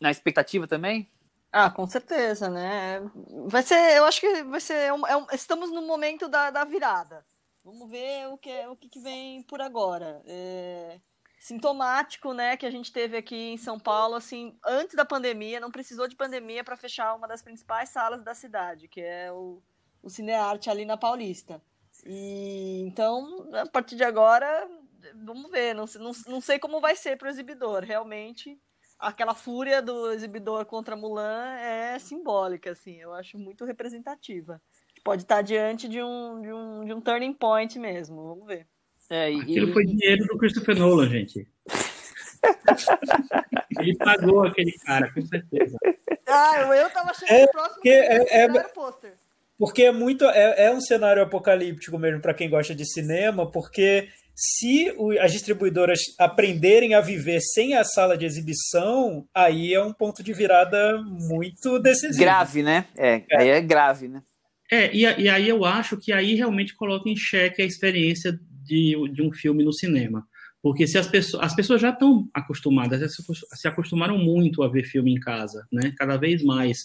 na 0.00 0.10
expectativa 0.10 0.66
também? 0.66 1.10
Ah, 1.50 1.70
com 1.70 1.86
certeza, 1.86 2.48
né? 2.48 3.00
Vai 3.46 3.62
ser, 3.62 3.96
eu 3.96 4.04
acho 4.04 4.20
que 4.20 4.42
vai 4.44 4.60
ser. 4.60 4.74
É 4.74 4.92
um, 4.92 5.06
é 5.06 5.16
um, 5.16 5.26
estamos 5.32 5.70
no 5.70 5.82
momento 5.82 6.28
da, 6.28 6.50
da 6.50 6.64
virada. 6.64 7.24
Vamos 7.68 7.90
ver 7.90 8.28
o 8.28 8.38
que, 8.38 8.66
o 8.66 8.74
que 8.74 8.98
vem 8.98 9.42
por 9.42 9.60
agora. 9.60 10.22
É 10.24 10.98
sintomático, 11.38 12.32
né, 12.32 12.56
que 12.56 12.64
a 12.64 12.70
gente 12.70 12.90
teve 12.90 13.16
aqui 13.16 13.50
em 13.50 13.58
São 13.58 13.78
Paulo, 13.78 14.14
assim, 14.14 14.58
antes 14.66 14.96
da 14.96 15.04
pandemia, 15.04 15.60
não 15.60 15.70
precisou 15.70 16.08
de 16.08 16.16
pandemia 16.16 16.64
para 16.64 16.76
fechar 16.76 17.14
uma 17.14 17.28
das 17.28 17.42
principais 17.42 17.90
salas 17.90 18.24
da 18.24 18.34
cidade, 18.34 18.88
que 18.88 19.00
é 19.00 19.30
o, 19.30 19.62
o 20.02 20.10
Cinearte 20.10 20.68
ali 20.68 20.84
na 20.84 20.96
Paulista. 20.96 21.62
E 22.04 22.80
então, 22.86 23.48
a 23.52 23.66
partir 23.66 23.96
de 23.96 24.02
agora, 24.02 24.68
vamos 25.14 25.50
ver, 25.50 25.74
não, 25.74 25.84
não, 26.00 26.12
não 26.26 26.40
sei 26.40 26.58
como 26.58 26.80
vai 26.80 26.96
ser 26.96 27.18
para 27.18 27.28
o 27.28 27.30
exibidor, 27.30 27.84
realmente. 27.84 28.58
Aquela 28.98 29.34
fúria 29.34 29.80
do 29.80 30.10
exibidor 30.10 30.64
contra 30.64 30.96
Mulan 30.96 31.54
é 31.58 31.98
simbólica, 31.98 32.72
assim, 32.72 32.96
eu 32.96 33.12
acho 33.12 33.38
muito 33.38 33.64
representativa 33.64 34.60
pode 35.08 35.22
estar 35.22 35.40
diante 35.40 35.88
de 35.88 36.02
um, 36.02 36.42
de 36.42 36.52
um, 36.52 36.84
de 36.84 36.92
um 36.92 37.00
turning 37.00 37.32
point 37.32 37.78
mesmo. 37.78 38.28
Vamos 38.28 38.46
ver. 38.46 38.66
É, 39.08 39.32
e, 39.32 39.40
Aquilo 39.40 39.72
foi 39.72 39.86
dinheiro 39.86 40.26
do 40.26 40.36
Christopher 40.36 40.76
Nolan, 40.76 41.08
gente. 41.08 41.48
Ele 43.80 43.96
pagou 43.96 44.44
aquele 44.44 44.72
cara, 44.84 45.10
com 45.10 45.22
certeza. 45.22 45.78
Ah, 46.26 46.60
eu 46.76 46.90
tava 46.90 47.10
achando 47.10 47.30
é, 47.30 47.46
próximo 47.46 47.80
que 47.80 47.88
é, 47.88 48.44
é, 48.44 48.62
pôster. 48.64 49.14
Porque 49.58 49.84
é 49.84 49.92
muito. 49.92 50.26
É, 50.26 50.66
é 50.66 50.70
um 50.70 50.80
cenário 50.80 51.22
apocalíptico 51.22 51.98
mesmo 51.98 52.20
para 52.20 52.34
quem 52.34 52.50
gosta 52.50 52.74
de 52.74 52.84
cinema, 52.84 53.50
porque 53.50 54.10
se 54.36 54.92
o, 54.98 55.18
as 55.18 55.32
distribuidoras 55.32 56.00
aprenderem 56.18 56.94
a 56.94 57.00
viver 57.00 57.40
sem 57.40 57.74
a 57.74 57.82
sala 57.82 58.18
de 58.18 58.26
exibição, 58.26 59.26
aí 59.32 59.72
é 59.72 59.82
um 59.82 59.92
ponto 59.92 60.22
de 60.22 60.34
virada 60.34 61.00
muito 61.02 61.78
decisivo. 61.78 62.20
Grave, 62.20 62.62
né? 62.62 62.84
É, 62.94 63.22
é. 63.30 63.40
aí 63.40 63.48
é 63.48 63.60
grave, 63.62 64.06
né? 64.06 64.22
É, 64.70 64.94
e, 64.94 65.00
e, 65.00 65.28
aí 65.28 65.48
eu 65.48 65.64
acho 65.64 65.96
que 65.96 66.12
aí 66.12 66.34
realmente 66.34 66.74
coloca 66.74 67.08
em 67.08 67.16
xeque 67.16 67.62
a 67.62 67.64
experiência 67.64 68.38
de, 68.64 68.94
de 69.12 69.22
um 69.22 69.32
filme 69.32 69.64
no 69.64 69.72
cinema. 69.72 70.26
Porque 70.62 70.86
se 70.86 70.98
as 70.98 71.06
pessoas, 71.06 71.42
as 71.42 71.54
pessoas 71.54 71.80
já 71.80 71.90
estão 71.90 72.28
acostumadas, 72.34 73.16
se 73.54 73.68
acostumaram 73.68 74.18
muito 74.18 74.62
a 74.62 74.68
ver 74.68 74.84
filme 74.84 75.12
em 75.12 75.20
casa, 75.20 75.66
né? 75.72 75.94
Cada 75.96 76.16
vez 76.16 76.42
mais. 76.42 76.84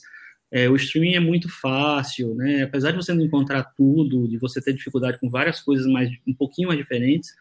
É, 0.52 0.70
o 0.70 0.76
streaming 0.76 1.16
é 1.16 1.20
muito 1.20 1.50
fácil, 1.50 2.36
né? 2.36 2.64
Apesar 2.64 2.92
de 2.92 2.98
você 2.98 3.12
não 3.14 3.26
encontrar 3.26 3.64
tudo, 3.76 4.28
de 4.28 4.38
você 4.38 4.62
ter 4.62 4.74
dificuldade 4.74 5.20
com 5.20 5.30
várias 5.30 5.60
coisas 5.60 5.88
mais 5.88 6.10
um 6.28 6.34
pouquinho 6.34 6.68
mais 6.68 6.80
diferentes, 6.80 7.32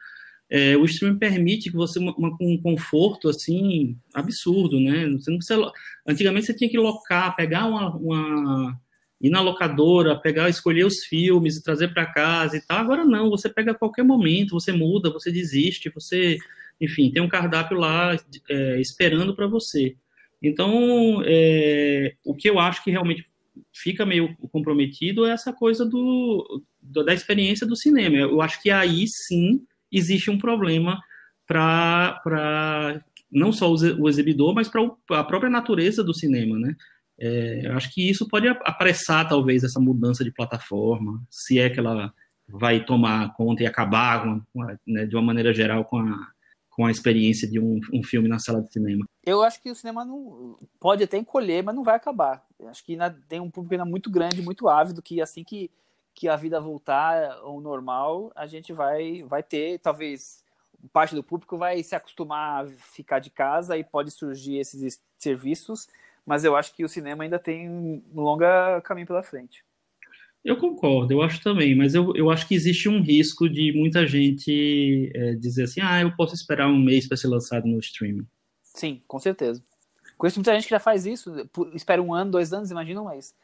é, 0.48 0.76
o 0.76 0.84
streaming 0.86 1.18
permite 1.18 1.70
que 1.70 1.76
você 1.76 1.98
uma, 1.98 2.14
uma, 2.16 2.36
um 2.40 2.58
conforto 2.60 3.28
assim 3.28 3.98
absurdo, 4.14 4.80
né? 4.80 5.08
Você 5.10 5.30
não 5.30 5.38
precisa, 5.38 5.72
antigamente 6.06 6.46
você 6.46 6.54
tinha 6.54 6.70
que 6.70 6.78
locar, 6.78 7.36
pegar 7.36 7.66
uma, 7.66 7.94
uma 7.96 8.80
ir 9.22 9.30
na 9.30 9.40
locadora, 9.40 10.18
pegar, 10.18 10.48
escolher 10.48 10.84
os 10.84 11.04
filmes 11.04 11.56
e 11.56 11.62
trazer 11.62 11.94
para 11.94 12.04
casa 12.04 12.56
e 12.56 12.60
tal. 12.60 12.78
Agora 12.78 13.04
não, 13.04 13.30
você 13.30 13.48
pega 13.48 13.70
a 13.70 13.74
qualquer 13.74 14.02
momento, 14.02 14.58
você 14.58 14.72
muda, 14.72 15.12
você 15.12 15.30
desiste, 15.30 15.88
você, 15.90 16.36
enfim, 16.80 17.10
tem 17.12 17.22
um 17.22 17.28
cardápio 17.28 17.78
lá 17.78 18.16
é, 18.50 18.80
esperando 18.80 19.34
para 19.36 19.46
você. 19.46 19.94
Então, 20.42 21.22
é, 21.24 22.14
o 22.24 22.34
que 22.34 22.50
eu 22.50 22.58
acho 22.58 22.82
que 22.82 22.90
realmente 22.90 23.24
fica 23.72 24.04
meio 24.04 24.36
comprometido 24.50 25.24
é 25.24 25.30
essa 25.30 25.52
coisa 25.52 25.86
do, 25.86 26.62
da 26.82 27.14
experiência 27.14 27.64
do 27.64 27.76
cinema. 27.76 28.16
Eu 28.16 28.42
acho 28.42 28.60
que 28.60 28.70
aí 28.70 29.06
sim 29.06 29.64
existe 29.90 30.30
um 30.30 30.38
problema 30.38 31.00
para 31.46 33.04
não 33.30 33.52
só 33.52 33.72
o 33.72 34.08
exibidor, 34.08 34.52
mas 34.54 34.68
para 34.68 34.82
a 35.10 35.24
própria 35.24 35.50
natureza 35.50 36.02
do 36.02 36.12
cinema, 36.12 36.58
né? 36.58 36.74
É, 37.24 37.66
eu 37.66 37.76
acho 37.76 37.94
que 37.94 38.10
isso 38.10 38.26
pode 38.26 38.48
apressar, 38.48 39.28
talvez, 39.28 39.62
essa 39.62 39.78
mudança 39.78 40.24
de 40.24 40.32
plataforma, 40.32 41.22
se 41.30 41.56
é 41.60 41.70
que 41.70 41.78
ela 41.78 42.12
vai 42.48 42.84
tomar 42.84 43.32
conta 43.34 43.62
e 43.62 43.66
acabar, 43.66 44.26
né, 44.84 45.06
de 45.06 45.14
uma 45.14 45.22
maneira 45.22 45.54
geral, 45.54 45.84
com 45.84 45.98
a, 45.98 46.32
com 46.68 46.84
a 46.84 46.90
experiência 46.90 47.48
de 47.48 47.60
um, 47.60 47.78
um, 47.92 48.02
filme 48.02 48.28
na 48.28 48.40
sala 48.40 48.60
de 48.60 48.72
cinema. 48.72 49.06
Eu 49.24 49.40
acho 49.44 49.62
que 49.62 49.70
o 49.70 49.74
cinema 49.74 50.04
não 50.04 50.58
pode 50.80 51.04
até 51.04 51.16
encolher, 51.16 51.62
mas 51.62 51.76
não 51.76 51.84
vai 51.84 51.94
acabar. 51.94 52.44
Eu 52.58 52.68
acho 52.68 52.84
que 52.84 52.92
ainda 52.92 53.16
tem 53.28 53.38
um 53.38 53.48
público 53.48 53.74
ainda 53.74 53.84
muito 53.84 54.10
grande, 54.10 54.42
muito 54.42 54.68
ávido, 54.68 55.00
que 55.00 55.22
assim 55.22 55.44
que, 55.44 55.70
que 56.12 56.26
a 56.26 56.34
vida 56.34 56.60
voltar 56.60 57.34
ao 57.34 57.60
normal, 57.60 58.32
a 58.34 58.48
gente 58.48 58.72
vai, 58.72 59.22
vai 59.22 59.44
ter, 59.44 59.78
talvez, 59.78 60.42
parte 60.92 61.14
do 61.14 61.22
público 61.22 61.56
vai 61.56 61.84
se 61.84 61.94
acostumar 61.94 62.64
a 62.64 62.68
ficar 62.68 63.20
de 63.20 63.30
casa 63.30 63.78
e 63.78 63.84
pode 63.84 64.10
surgir 64.10 64.56
esses 64.56 65.00
serviços 65.18 65.86
mas 66.26 66.44
eu 66.44 66.56
acho 66.56 66.74
que 66.74 66.84
o 66.84 66.88
cinema 66.88 67.24
ainda 67.24 67.38
tem 67.38 67.68
um 67.68 68.02
longo 68.14 68.44
caminho 68.82 69.06
pela 69.06 69.22
frente. 69.22 69.64
Eu 70.44 70.56
concordo, 70.56 71.12
eu 71.12 71.22
acho 71.22 71.40
também, 71.40 71.74
mas 71.74 71.94
eu, 71.94 72.14
eu 72.16 72.28
acho 72.28 72.48
que 72.48 72.54
existe 72.54 72.88
um 72.88 73.00
risco 73.00 73.48
de 73.48 73.72
muita 73.72 74.06
gente 74.06 75.12
é, 75.14 75.34
dizer 75.34 75.64
assim, 75.64 75.80
ah, 75.80 76.00
eu 76.00 76.16
posso 76.16 76.34
esperar 76.34 76.66
um 76.66 76.78
mês 76.78 77.06
para 77.06 77.16
ser 77.16 77.28
lançado 77.28 77.66
no 77.66 77.78
streaming. 77.78 78.26
Sim, 78.62 79.00
com 79.06 79.20
certeza. 79.20 79.62
Conheço 80.18 80.38
muita 80.38 80.52
gente 80.54 80.64
que 80.64 80.70
já 80.70 80.80
faz 80.80 81.06
isso, 81.06 81.32
espera 81.74 82.02
um 82.02 82.12
ano, 82.12 82.32
dois 82.32 82.52
anos, 82.52 82.70
imagina 82.70 83.00
um 83.00 83.08
mês. 83.08 83.34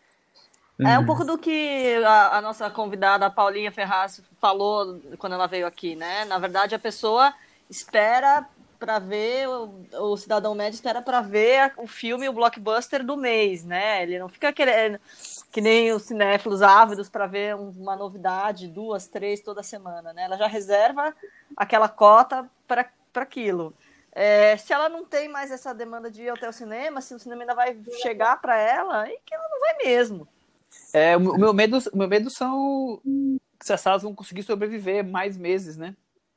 É 0.81 0.97
um 0.97 1.05
pouco 1.05 1.25
do 1.25 1.37
que 1.37 2.01
a, 2.05 2.39
a, 2.39 2.41
nossa 2.41 2.71
convidada, 2.71 3.27
a 3.27 3.31
Paulinha 3.31 3.73
Ferraz, 3.73 4.23
falou 4.41 5.01
quando 5.19 5.33
ela 5.33 5.49
veio 5.49 5.67
aqui, 5.67 5.97
né? 5.97 6.25
Na 6.25 6.39
verdade, 6.39 6.73
a 6.73 6.79
pessoa 6.79 7.35
espera 7.69 8.49
para 8.79 8.99
ver, 8.99 9.49
o, 9.49 9.85
o, 9.93 10.17
cidadão 10.17 10.55
médio 10.55 10.77
espera 10.77 11.03
para 11.03 11.21
ver 11.21 11.73
o 11.77 11.87
filme, 11.87 12.29
o 12.29 12.33
blockbuster 12.33 13.05
do 13.05 13.17
mês, 13.17 13.65
né? 13.65 14.03
Ele 14.03 14.19
não 14.19 14.29
fica 14.29 14.53
querendo, 14.53 15.01
que 15.51 15.61
nem 15.61 15.93
os 15.93 16.05
cinéfilos 16.05 16.63
ávidos 16.63 17.09
para 17.09 17.27
ver 17.27 17.57
uma 17.57 17.97
novidade, 17.97 18.69
duas, 18.69 19.09
três 19.09 19.41
toda 19.41 19.63
semana, 19.63 20.13
né? 20.13 20.25
Ela 20.25 20.37
já 20.37 20.47
reserva 20.47 21.15
aquela 21.57 21.89
cota 21.89 22.49
para 22.67 22.89
aquilo. 23.17 23.75
É, 24.13 24.57
se 24.57 24.73
ela 24.73 24.89
não 24.89 25.05
tem 25.05 25.29
mais 25.29 25.51
essa 25.51 25.75
demanda 25.75 26.11
de 26.11 26.23
ir 26.23 26.31
até 26.31 26.49
o 26.49 26.53
cinema, 26.53 27.01
se 27.01 27.15
o 27.15 27.19
cinema 27.19 27.43
ainda 27.43 27.55
vai 27.55 27.77
chegar 28.01 28.41
para 28.41 28.57
ela, 28.57 29.03
aí 29.03 29.19
que 29.25 29.35
ela 29.35 29.49
não 29.49 29.61
vai 29.61 29.77
mesmo. 29.85 30.27
É, 30.93 31.17
o 31.17 31.21
meu 31.21 31.53
medo, 31.53 31.79
o 31.93 31.97
meu 31.97 32.09
medo 32.09 32.31
são 32.31 33.01
que 33.59 33.73
as 33.73 33.81
salas 33.81 34.03
vão 34.03 34.15
conseguir 34.15 34.43
sobreviver 34.43 35.05
mais 35.05 35.37
meses, 35.37 35.77
né? 35.77 35.95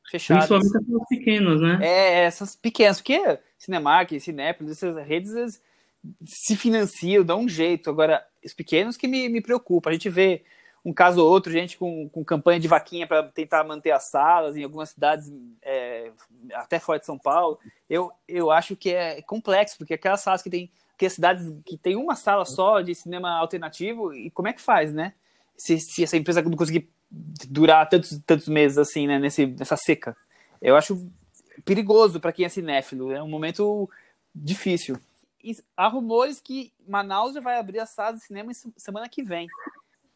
Fechadas. 0.10 0.48
Principalmente 0.48 0.94
essas 0.94 1.08
pequenas, 1.08 1.62
né? 1.62 1.80
É, 1.82 2.24
essas 2.24 2.56
pequenas, 2.56 2.98
porque 2.98 3.40
Cinemark, 3.58 4.20
Cinépolis, 4.20 4.72
essas 4.72 4.96
redes 5.06 5.62
se 6.26 6.56
financiam, 6.56 7.24
dão 7.24 7.42
um 7.42 7.50
jeito. 7.50 7.90
Agora, 7.90 8.26
os 8.44 8.54
pequenos 8.54 8.98
que 8.98 9.08
me, 9.08 9.30
me 9.30 9.42
preocupam. 9.42 9.90
A 9.90 9.94
gente 9.94 10.10
vê 10.10 10.44
um 10.84 10.92
caso 10.92 11.22
ou 11.22 11.30
outro, 11.30 11.52
gente 11.52 11.78
com, 11.78 12.10
com 12.10 12.26
campanha 12.26 12.60
de 12.60 12.68
vaquinha 12.68 13.06
para 13.06 13.24
tentar 13.24 13.64
manter 13.64 13.92
as 13.92 14.06
salas 14.06 14.58
em 14.58 14.64
algumas 14.64 14.90
cidades, 14.90 15.32
é, 15.62 16.12
até 16.54 16.80
fora 16.80 17.00
de 17.00 17.06
São 17.06 17.20
Paulo. 17.20 17.60
Eu, 17.90 18.12
eu 18.28 18.50
acho 18.50 18.76
que 18.76 18.90
é 18.90 19.22
complexo, 19.22 19.78
porque 19.78 19.94
aquelas 19.94 20.22
salas 20.22 20.42
que 20.42 20.50
tem 20.50 20.72
que 20.98 21.10
cidades 21.10 21.52
que 21.66 21.78
tem 21.78 21.96
uma 21.96 22.16
sala 22.16 22.46
só 22.46 22.80
de 22.80 22.94
cinema 22.94 23.32
alternativo, 23.32 24.14
e 24.14 24.30
como 24.30 24.48
é 24.48 24.54
que 24.54 24.62
faz, 24.62 24.94
né? 24.94 25.14
Se, 25.58 25.80
se 25.80 26.04
essa 26.04 26.16
empresa 26.16 26.44
não 26.44 26.52
conseguir 26.52 26.92
durar 27.12 27.88
tantos, 27.90 28.20
tantos 28.26 28.48
meses 28.48 28.78
assim, 28.78 29.08
né, 29.08 29.20
nesse, 29.20 29.46
nessa 29.46 29.76
seca. 29.76 30.16
Eu 30.62 30.76
acho 30.76 31.10
perigoso 31.66 32.20
para 32.20 32.32
quem 32.32 32.46
é 32.46 32.50
cinéfilo, 32.50 33.12
é 33.12 33.22
um 33.22 33.28
momento 33.28 33.90
difícil. 34.34 34.98
E 35.44 35.56
há 35.76 35.88
rumores 35.88 36.40
que 36.40 36.72
Manaus 36.88 37.34
já 37.34 37.42
vai 37.42 37.58
abrir 37.58 37.80
as 37.80 37.94
salas 37.94 38.20
de 38.20 38.26
cinema 38.26 38.52
semana 38.78 39.10
que 39.10 39.24
vem. 39.24 39.48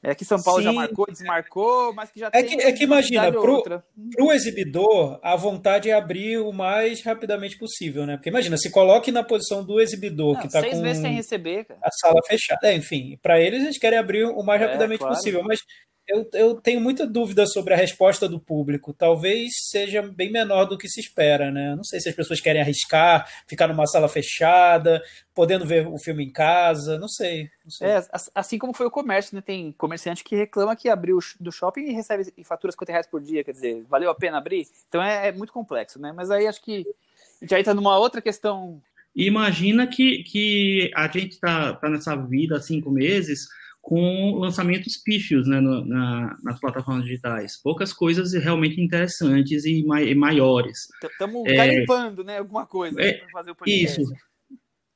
É 0.04 0.14
que 0.14 0.24
São 0.24 0.40
Paulo 0.42 0.60
Sim. 0.60 0.66
já 0.66 0.74
marcou, 0.74 1.08
desmarcou, 1.08 1.92
mas 1.92 2.12
que 2.12 2.20
já 2.20 2.28
é 2.28 2.44
tem. 2.44 2.58
Que, 2.58 2.64
é 2.64 2.72
que 2.72 2.84
imagina, 2.84 3.32
para 3.32 3.84
o 4.20 4.32
exibidor, 4.32 5.20
a 5.24 5.36
vontade 5.36 5.90
é 5.90 5.94
abrir 5.94 6.38
o 6.38 6.52
mais 6.52 7.04
rapidamente 7.04 7.58
possível, 7.58 8.06
né? 8.06 8.16
Porque 8.16 8.30
imagina, 8.30 8.56
se 8.56 8.70
coloque 8.70 9.12
na 9.12 9.24
posição 9.24 9.66
do 9.66 9.82
exibidor 9.82 10.34
Não, 10.34 10.42
que 10.42 10.46
está 10.46 10.62
com 10.62 10.80
receber, 10.80 11.66
cara. 11.66 11.80
a 11.82 11.90
sala 11.90 12.22
fechada. 12.28 12.68
É, 12.68 12.76
enfim, 12.76 13.18
para 13.20 13.42
eles, 13.42 13.64
eles 13.64 13.80
querem 13.80 13.98
abrir 13.98 14.26
o 14.26 14.44
mais 14.44 14.62
é, 14.62 14.66
rapidamente 14.66 15.00
claro. 15.00 15.16
possível. 15.16 15.44
Mas 15.44 15.60
eu, 16.08 16.30
eu 16.34 16.56
tenho 16.62 16.80
muita 16.80 17.06
dúvida 17.08 17.46
sobre 17.48 17.74
a 17.74 17.78
resposta 17.78 18.30
do 18.30 18.40
público. 18.40 18.94
Talvez 18.94 19.54
seja 19.70 20.02
bem 20.02 20.32
menor 20.32 20.66
do 20.66 20.78
que 20.78 20.88
se 20.88 21.00
espera, 21.00 21.52
né? 21.52 21.76
Não 21.76 21.84
sei 21.84 22.00
se 22.00 22.10
as 22.10 22.16
pessoas 22.16 22.40
querem 22.40 22.62
arriscar, 22.62 23.28
ficar 23.48 23.68
numa 23.68 23.88
sala 23.88 24.08
fechada, 24.08 25.02
podendo 25.34 25.66
ver 25.66 25.88
o 25.88 25.98
filme 25.98 26.24
em 26.24 26.32
casa, 26.32 27.00
não 27.00 27.08
sei. 27.08 27.50
Não 27.64 27.72
sei. 27.72 27.88
É, 27.88 28.04
assim 28.36 28.60
como 28.60 28.74
foi 28.74 28.86
o 28.86 28.92
comércio, 28.92 29.36
né? 29.36 29.42
Tem 29.42 29.72
comerciante 29.72 30.24
que 30.24 30.36
reclama 30.36 30.76
que 30.76 30.90
abriu 30.90 31.18
do 31.40 31.52
shopping 31.52 31.86
e 31.86 31.94
recebe 31.94 32.32
faturas 32.44 32.76
50 32.76 32.92
reais 32.92 33.08
por 33.08 33.22
dia, 33.22 33.44
quer 33.44 33.54
dizer, 33.54 33.84
valeu 33.90 34.10
a 34.10 34.16
pena 34.16 34.38
abrir? 34.38 34.68
Então 34.88 35.02
é, 35.02 35.30
é 35.30 35.32
muito 35.32 35.52
complexo, 35.52 36.00
né? 36.00 36.14
Mas 36.16 36.30
aí 36.30 36.46
acho 36.46 36.62
que 36.62 36.86
a 37.42 37.46
gente 37.46 37.56
aí 37.56 37.64
tá 37.64 37.74
numa 37.74 37.98
outra 37.98 38.22
questão. 38.22 38.80
Imagina 39.16 39.88
que, 39.88 40.24
que 40.24 40.92
a 40.94 41.08
gente 41.08 41.34
está 41.34 41.74
tá 41.74 41.90
nessa 41.90 42.16
vida 42.16 42.58
há 42.58 42.62
cinco 42.62 42.92
meses 42.92 43.48
com 43.86 44.40
lançamentos 44.40 44.98
pífios 44.98 45.48
né, 45.48 45.62
no, 45.62 45.86
na, 45.86 46.36
nas 46.44 46.60
plataformas 46.60 47.04
digitais. 47.04 47.62
Poucas 47.62 47.94
coisas 47.94 48.34
realmente 48.34 48.82
interessantes 48.82 49.64
e, 49.64 49.86
mai, 49.86 50.10
e 50.10 50.16
maiores. 50.16 50.88
Estamos 51.04 51.44
é, 51.46 51.86
né? 52.24 52.40
Alguma 52.40 52.66
coisa 52.66 53.00
é, 53.00 53.14
para 53.14 53.30
fazer 53.30 53.52
o 53.52 53.56
podcast. 53.56 54.02
Isso. 54.02 54.12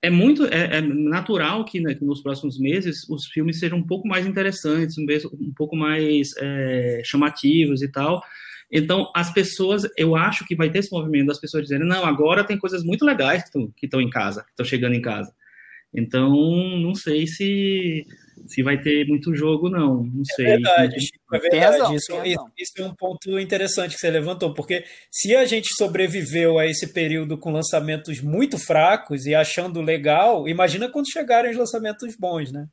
É 0.01 0.09
muito 0.09 0.43
é, 0.45 0.77
é 0.77 0.81
natural 0.81 1.63
que, 1.65 1.79
né, 1.79 1.93
que, 1.93 2.03
nos 2.03 2.23
próximos 2.23 2.57
meses 2.57 3.07
os 3.07 3.27
filmes 3.27 3.59
sejam 3.59 3.77
um 3.77 3.85
pouco 3.85 4.07
mais 4.07 4.25
interessantes, 4.25 4.97
um, 4.97 5.05
um 5.39 5.53
pouco 5.55 5.75
mais 5.75 6.31
é, 6.39 7.03
chamativos 7.05 7.83
e 7.83 7.91
tal. 7.91 8.23
Então, 8.71 9.11
as 9.15 9.31
pessoas, 9.31 9.87
eu 9.95 10.15
acho 10.15 10.47
que 10.47 10.55
vai 10.55 10.71
ter 10.71 10.79
esse 10.79 10.91
movimento 10.91 11.27
das 11.27 11.39
pessoas 11.39 11.61
dizendo, 11.61 11.85
não, 11.85 12.03
agora 12.03 12.43
tem 12.43 12.57
coisas 12.57 12.83
muito 12.83 13.05
legais 13.05 13.43
que 13.43 13.85
estão 13.85 14.01
em 14.01 14.09
casa, 14.09 14.41
que 14.41 14.49
estão 14.49 14.65
chegando 14.65 14.95
em 14.95 15.01
casa. 15.01 15.31
Então, 15.93 16.31
não 16.79 16.95
sei 16.95 17.25
se 17.27 18.05
se 18.47 18.63
vai 18.63 18.81
ter 18.81 19.07
muito 19.07 19.35
jogo, 19.35 19.69
não. 19.69 20.03
Não 20.03 20.21
é 20.21 20.35
sei. 20.35 20.45
É 20.45 20.49
verdade, 20.51 21.01
Chico, 21.01 21.35
é 21.35 21.39
verdade. 21.39 21.65
Razão, 21.65 21.95
isso, 21.95 22.11
isso, 22.57 22.73
é 22.77 22.83
um 22.83 22.93
ponto 22.93 23.39
interessante 23.39 23.95
que 23.95 23.99
você 23.99 24.09
levantou, 24.09 24.53
porque 24.53 24.83
se 25.11 25.35
a 25.35 25.45
gente 25.45 25.73
sobreviveu 25.75 26.57
a 26.57 26.65
esse 26.65 26.93
período 26.93 27.37
com 27.37 27.51
lançamentos 27.51 28.21
muito 28.21 28.57
fracos 28.57 29.25
e 29.25 29.35
achando 29.35 29.81
legal, 29.81 30.47
imagina 30.47 30.89
quando 30.89 31.11
chegarem 31.11 31.51
os 31.51 31.57
lançamentos 31.57 32.15
bons, 32.15 32.51
né? 32.51 32.67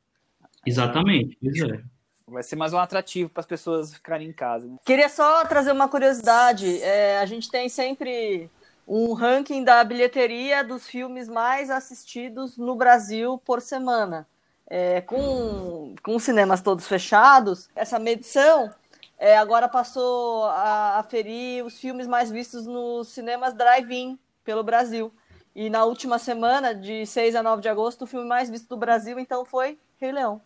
Exatamente, 0.65 1.37
é. 1.43 1.81
Vai 2.29 2.43
ser 2.43 2.57
mais 2.57 2.73
um 2.73 2.77
atrativo 2.77 3.29
para 3.29 3.39
as 3.39 3.47
pessoas 3.47 3.93
ficarem 3.93 4.27
em 4.27 4.33
casa. 4.33 4.67
Né? 4.67 4.75
Queria 4.85 5.07
só 5.07 5.45
trazer 5.45 5.71
uma 5.71 5.87
curiosidade. 5.87 6.81
É, 6.81 7.19
a 7.19 7.25
gente 7.25 7.49
tem 7.49 7.69
sempre 7.69 8.49
um 8.85 9.13
ranking 9.13 9.63
da 9.63 9.81
bilheteria 9.83 10.61
dos 10.61 10.85
filmes 10.85 11.29
mais 11.29 11.69
assistidos 11.69 12.57
no 12.57 12.75
Brasil 12.75 13.37
por 13.45 13.61
semana 13.61 14.27
é, 14.69 15.01
com, 15.01 15.95
com 16.03 16.15
os 16.15 16.23
cinemas 16.23 16.61
todos 16.61 16.87
fechados, 16.87 17.69
essa 17.75 17.97
medição 17.97 18.71
é, 19.17 19.37
agora 19.37 19.67
passou 19.67 20.45
a 20.45 20.99
aferir 20.99 21.65
os 21.65 21.79
filmes 21.79 22.05
mais 22.05 22.29
vistos 22.29 22.67
nos 22.67 23.07
cinemas 23.09 23.53
drive-in 23.53 24.19
pelo 24.43 24.63
Brasil. 24.63 25.11
E 25.55 25.71
na 25.71 25.85
última 25.85 26.19
semana, 26.19 26.75
de 26.75 27.05
6 27.05 27.35
a 27.35 27.41
9 27.41 27.63
de 27.63 27.69
agosto, 27.69 28.03
o 28.03 28.07
filme 28.07 28.27
mais 28.27 28.47
visto 28.47 28.69
do 28.69 28.77
Brasil, 28.77 29.17
então, 29.17 29.43
foi 29.43 29.79
Rei 29.99 30.11
Leão. 30.11 30.39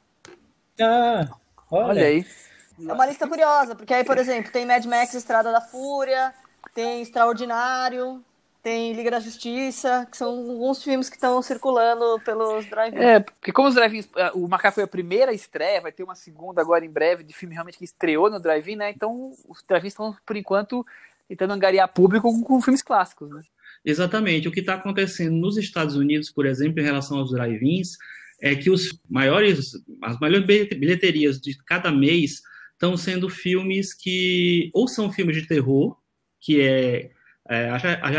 Ah, 0.80 1.28
olha, 1.70 1.88
olha 1.88 2.06
aí. 2.06 2.26
É 2.80 2.94
uma 2.94 3.06
lista 3.06 3.28
curiosa, 3.28 3.76
porque 3.76 3.94
aí, 3.94 4.06
por 4.06 4.18
exemplo, 4.18 4.52
tem 4.52 4.66
Mad 4.66 4.86
Max 4.86 5.14
Estrada 5.14 5.52
da 5.52 5.60
Fúria, 5.60 6.34
tem 6.74 7.02
Extraordinário, 7.02 8.24
tem 8.62 8.94
Liga 8.94 9.12
da 9.12 9.20
Justiça, 9.20 10.08
que 10.10 10.16
são 10.16 10.30
alguns 10.30 10.84
filmes 10.84 11.10
que 11.10 11.16
estão 11.16 11.42
circulando 11.42 12.20
pelos 12.24 12.66
drive-ins. 12.68 13.02
É, 13.02 13.20
porque 13.20 13.52
como 13.52 13.68
os 13.68 13.76
drive-ins, 13.76 14.08
é, 14.16 14.32
o 14.34 14.48
Macá 14.48 14.72
foi 14.72 14.84
a 14.84 14.88
primeira 14.88 15.34
estreia, 15.34 15.82
vai 15.82 15.92
ter 15.92 16.04
uma 16.04 16.16
segunda 16.16 16.62
agora 16.62 16.86
em 16.86 16.90
breve, 16.90 17.24
de 17.24 17.34
filme 17.34 17.56
realmente 17.56 17.78
que 17.78 17.86
estreou 17.86 18.30
no 18.30 18.40
drive-in, 18.40 18.76
né? 18.76 18.92
Então 18.92 19.34
os 19.48 19.64
drive-ins 19.68 19.94
estão, 19.94 20.16
por 20.26 20.36
enquanto, 20.36 20.86
tentando 21.28 21.54
angariar 21.54 21.92
público 21.92 22.32
com, 22.32 22.44
com 22.44 22.62
filmes 22.62 22.82
clássicos, 22.82 23.30
né? 23.30 23.42
Exatamente. 23.84 24.48
O 24.48 24.52
que 24.52 24.60
está 24.60 24.76
acontecendo 24.76 25.36
nos 25.36 25.58
Estados 25.58 25.96
Unidos, 25.96 26.30
por 26.30 26.46
exemplo, 26.46 26.80
em 26.80 26.86
relação 26.86 27.18
aos 27.18 27.32
drive-ins, 27.32 27.98
é 28.40 28.56
que 28.56 28.70
os 28.70 29.00
maiores, 29.10 29.72
as 30.04 30.20
maiores 30.20 30.46
bilheterias 30.46 31.40
de 31.40 31.58
cada 31.64 31.92
mês 31.92 32.42
estão 32.74 32.98
sendo 32.98 33.30
filmes 33.30 33.94
que 33.94 34.70
ou 34.74 34.88
são 34.88 35.12
filmes 35.12 35.36
de 35.36 35.48
terror, 35.48 35.96
que 36.40 36.62
é 36.62 37.12
é, 37.52 37.70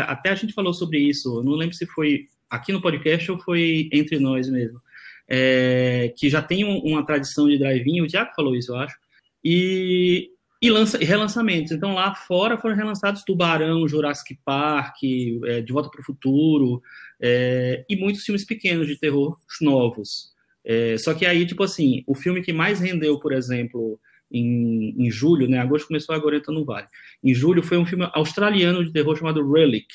até 0.01 0.29
a 0.29 0.35
gente 0.35 0.53
falou 0.53 0.73
sobre 0.73 0.99
isso, 0.99 1.41
não 1.41 1.53
lembro 1.53 1.75
se 1.75 1.87
foi 1.87 2.27
aqui 2.49 2.71
no 2.71 2.81
podcast 2.81 3.31
ou 3.31 3.39
foi 3.39 3.89
entre 3.91 4.19
nós 4.19 4.47
mesmo, 4.47 4.79
é, 5.27 6.13
que 6.15 6.29
já 6.29 6.41
tem 6.41 6.63
um, 6.63 6.77
uma 6.79 7.03
tradição 7.03 7.47
de 7.47 7.57
drive-in, 7.57 8.01
o 8.01 8.07
Tiago 8.07 8.31
falou 8.35 8.55
isso, 8.55 8.71
eu 8.71 8.77
acho, 8.77 8.95
e, 9.43 10.29
e, 10.61 10.69
lança, 10.69 11.01
e 11.01 11.05
relançamentos. 11.05 11.71
Então 11.71 11.95
lá 11.95 12.13
fora 12.13 12.59
foram 12.59 12.75
relançados 12.75 13.23
Tubarão, 13.23 13.87
Jurassic 13.87 14.37
Park, 14.45 14.97
é, 15.45 15.61
De 15.61 15.73
Volta 15.73 15.89
para 15.89 16.01
o 16.01 16.05
Futuro, 16.05 16.81
é, 17.19 17.83
e 17.89 17.95
muitos 17.95 18.23
filmes 18.23 18.45
pequenos 18.45 18.85
de 18.87 18.99
terror 18.99 19.37
novos. 19.61 20.31
É, 20.63 20.95
só 20.97 21.13
que 21.13 21.25
aí, 21.25 21.45
tipo 21.45 21.63
assim, 21.63 22.03
o 22.05 22.13
filme 22.13 22.41
que 22.41 22.53
mais 22.53 22.79
rendeu, 22.79 23.19
por 23.19 23.33
exemplo, 23.33 23.99
em, 24.31 24.95
em 24.97 25.11
julho, 25.11 25.47
né? 25.47 25.59
Agosto 25.59 25.87
começou 25.87 26.15
agora 26.15 26.37
entrando 26.37 26.59
no 26.59 26.65
Vale. 26.65 26.87
Em 27.23 27.33
julho 27.33 27.63
foi 27.63 27.77
um 27.77 27.85
filme 27.85 28.07
australiano 28.13 28.83
de 28.83 28.91
terror 28.91 29.15
chamado 29.15 29.51
Relic, 29.51 29.87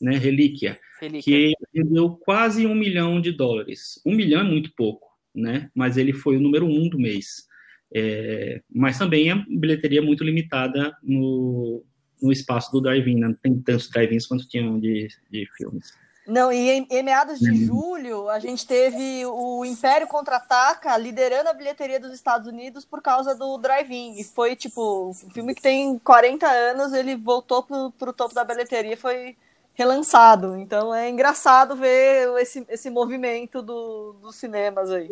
né? 0.00 0.16
Relíquia, 0.16 0.78
Relíquia. 1.00 1.22
que 1.22 1.54
rendeu 1.74 2.10
quase 2.10 2.66
um 2.66 2.74
milhão 2.74 3.20
de 3.20 3.32
dólares. 3.32 4.00
Um 4.04 4.14
milhão 4.14 4.40
é 4.40 4.44
muito 4.44 4.72
pouco, 4.74 5.08
né? 5.34 5.70
Mas 5.74 5.96
ele 5.96 6.12
foi 6.12 6.36
o 6.36 6.40
número 6.40 6.66
um 6.66 6.88
do 6.88 6.98
mês. 6.98 7.48
É, 7.92 8.62
mas 8.72 8.98
também 8.98 9.30
é 9.30 9.44
bilheteria 9.48 10.00
muito 10.00 10.22
limitada 10.22 10.96
no, 11.02 11.84
no 12.22 12.30
espaço 12.30 12.70
do 12.70 12.80
drive-in, 12.80 13.16
né? 13.16 13.28
não 13.28 13.34
tem 13.34 13.60
tantos 13.60 13.90
drive-ins 13.90 14.26
quanto 14.26 14.48
tinham 14.48 14.78
de, 14.78 15.08
de 15.28 15.48
filmes. 15.56 15.92
Não, 16.26 16.52
e 16.52 16.70
em, 16.70 16.86
em 16.90 17.02
meados 17.02 17.40
de 17.40 17.64
julho, 17.64 18.28
a 18.28 18.38
gente 18.38 18.66
teve 18.66 19.24
o 19.26 19.64
Império 19.64 20.06
Contra-Ataca 20.06 20.96
liderando 20.96 21.48
a 21.48 21.54
bilheteria 21.54 21.98
dos 21.98 22.12
Estados 22.12 22.46
Unidos 22.46 22.84
por 22.84 23.02
causa 23.02 23.34
do 23.34 23.56
Drive-In. 23.58 24.18
E 24.18 24.24
foi, 24.24 24.54
tipo, 24.54 25.10
um 25.10 25.30
filme 25.30 25.54
que 25.54 25.62
tem 25.62 25.98
40 25.98 26.46
anos, 26.46 26.92
ele 26.92 27.16
voltou 27.16 27.62
pro, 27.62 27.90
pro 27.92 28.12
topo 28.12 28.34
da 28.34 28.44
bilheteria 28.44 28.92
e 28.92 28.96
foi 28.96 29.36
relançado. 29.74 30.56
Então 30.56 30.94
é 30.94 31.08
engraçado 31.08 31.74
ver 31.74 32.28
esse, 32.38 32.64
esse 32.68 32.90
movimento 32.90 33.62
do, 33.62 34.12
dos 34.20 34.36
cinemas 34.36 34.90
aí. 34.90 35.10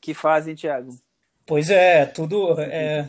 Que 0.00 0.12
fazem, 0.12 0.54
Thiago? 0.54 0.94
Pois 1.46 1.70
é, 1.70 2.06
tudo 2.06 2.60
é, 2.60 3.08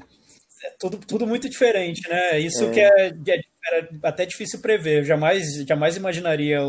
é 0.64 0.70
tudo, 0.80 0.98
tudo 0.98 1.28
muito 1.28 1.50
diferente, 1.50 2.08
né? 2.08 2.40
Isso 2.40 2.66
é. 2.66 2.72
que 2.72 2.80
é, 2.80 3.08
é, 3.08 3.42
era 3.66 3.90
até 4.04 4.26
difícil 4.26 4.60
prever. 4.60 5.00
Eu 5.00 5.06
jamais, 5.06 5.66
jamais 5.66 5.98
imaginaria 5.98 6.60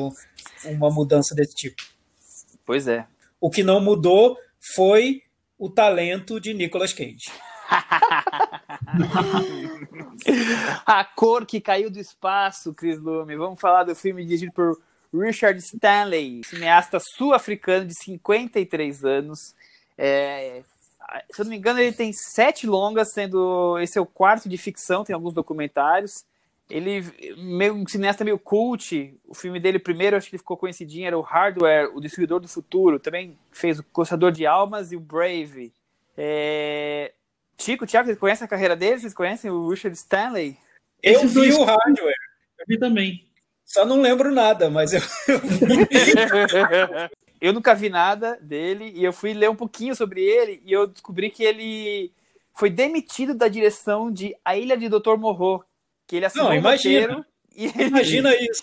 uma 0.64 0.90
mudança 0.90 1.34
desse 1.34 1.54
tipo. 1.54 1.82
Pois 2.64 2.88
é. 2.88 3.06
O 3.40 3.50
que 3.50 3.62
não 3.62 3.80
mudou 3.80 4.38
foi 4.74 5.22
o 5.58 5.68
talento 5.68 6.40
de 6.40 6.54
Nicolas 6.54 6.92
Cage. 6.92 7.30
a 10.86 11.04
cor 11.04 11.46
que 11.46 11.60
caiu 11.60 11.90
do 11.90 11.98
espaço, 11.98 12.74
Chris 12.74 12.98
Lume. 12.98 13.36
Vamos 13.36 13.60
falar 13.60 13.84
do 13.84 13.94
filme 13.94 14.24
dirigido 14.24 14.52
por 14.52 14.80
Richard 15.12 15.58
Stanley, 15.58 16.42
cineasta 16.44 16.98
sul-africano 17.00 17.86
de 17.86 17.94
53 17.94 19.04
anos. 19.04 19.54
É, 19.96 20.62
se 21.30 21.40
eu 21.40 21.44
não 21.44 21.50
me 21.50 21.58
engano, 21.58 21.80
ele 21.80 21.92
tem 21.92 22.12
sete 22.12 22.66
longas, 22.66 23.12
sendo 23.12 23.78
esse 23.78 23.98
é 23.98 24.00
o 24.00 24.06
quarto 24.06 24.48
de 24.48 24.56
ficção, 24.56 25.04
tem 25.04 25.14
alguns 25.14 25.34
documentários. 25.34 26.24
Ele, 26.72 27.04
meio, 27.36 27.74
um 27.74 27.86
cineasta 27.86 28.24
meio 28.24 28.38
cult, 28.38 29.14
o 29.28 29.34
filme 29.34 29.60
dele 29.60 29.78
primeiro, 29.78 30.16
acho 30.16 30.30
que 30.30 30.36
ele 30.36 30.40
ficou 30.40 30.56
conhecidinho, 30.56 31.06
era 31.06 31.18
o 31.18 31.20
Hardware, 31.20 31.94
o 31.94 32.00
Destruidor 32.00 32.40
do 32.40 32.48
Futuro, 32.48 32.98
também 32.98 33.38
fez 33.50 33.78
o 33.78 33.82
Coçador 33.82 34.32
de 34.32 34.46
Almas 34.46 34.90
e 34.90 34.96
o 34.96 35.00
Brave. 35.00 35.70
É... 36.16 37.12
Chico, 37.58 37.86
Thiago, 37.86 38.06
vocês 38.06 38.18
conhecem 38.18 38.46
a 38.46 38.48
carreira 38.48 38.74
dele? 38.74 39.00
Vocês 39.00 39.12
conhecem 39.12 39.50
o 39.50 39.68
Richard 39.68 39.94
Stanley? 39.94 40.56
Eu 41.02 41.12
Esses 41.12 41.34
vi 41.34 41.40
dois... 41.40 41.58
o 41.58 41.64
Hardware. 41.64 42.14
Eu 42.58 42.64
vi 42.66 42.78
também. 42.78 43.26
Só 43.66 43.84
não 43.84 44.00
lembro 44.00 44.32
nada, 44.32 44.70
mas 44.70 44.94
eu, 44.94 45.00
eu 47.38 47.52
nunca 47.52 47.74
vi 47.74 47.90
nada 47.90 48.38
dele 48.40 48.92
e 48.94 49.04
eu 49.04 49.12
fui 49.12 49.34
ler 49.34 49.50
um 49.50 49.56
pouquinho 49.56 49.94
sobre 49.94 50.22
ele 50.22 50.62
e 50.64 50.72
eu 50.72 50.86
descobri 50.86 51.28
que 51.28 51.44
ele 51.44 52.10
foi 52.54 52.70
demitido 52.70 53.34
da 53.34 53.46
direção 53.46 54.10
de 54.10 54.34
A 54.42 54.56
Ilha 54.56 54.76
de 54.76 54.88
Dr. 54.88 55.18
Morro, 55.18 55.62
que 56.12 56.16
ele 56.16 56.26
assinou 56.26 56.48
não, 56.48 56.54
imagina. 56.54 57.18
Um 57.18 57.24
e 57.56 57.64
ele... 57.64 57.84
Imagina 57.84 58.34
isso. 58.34 58.62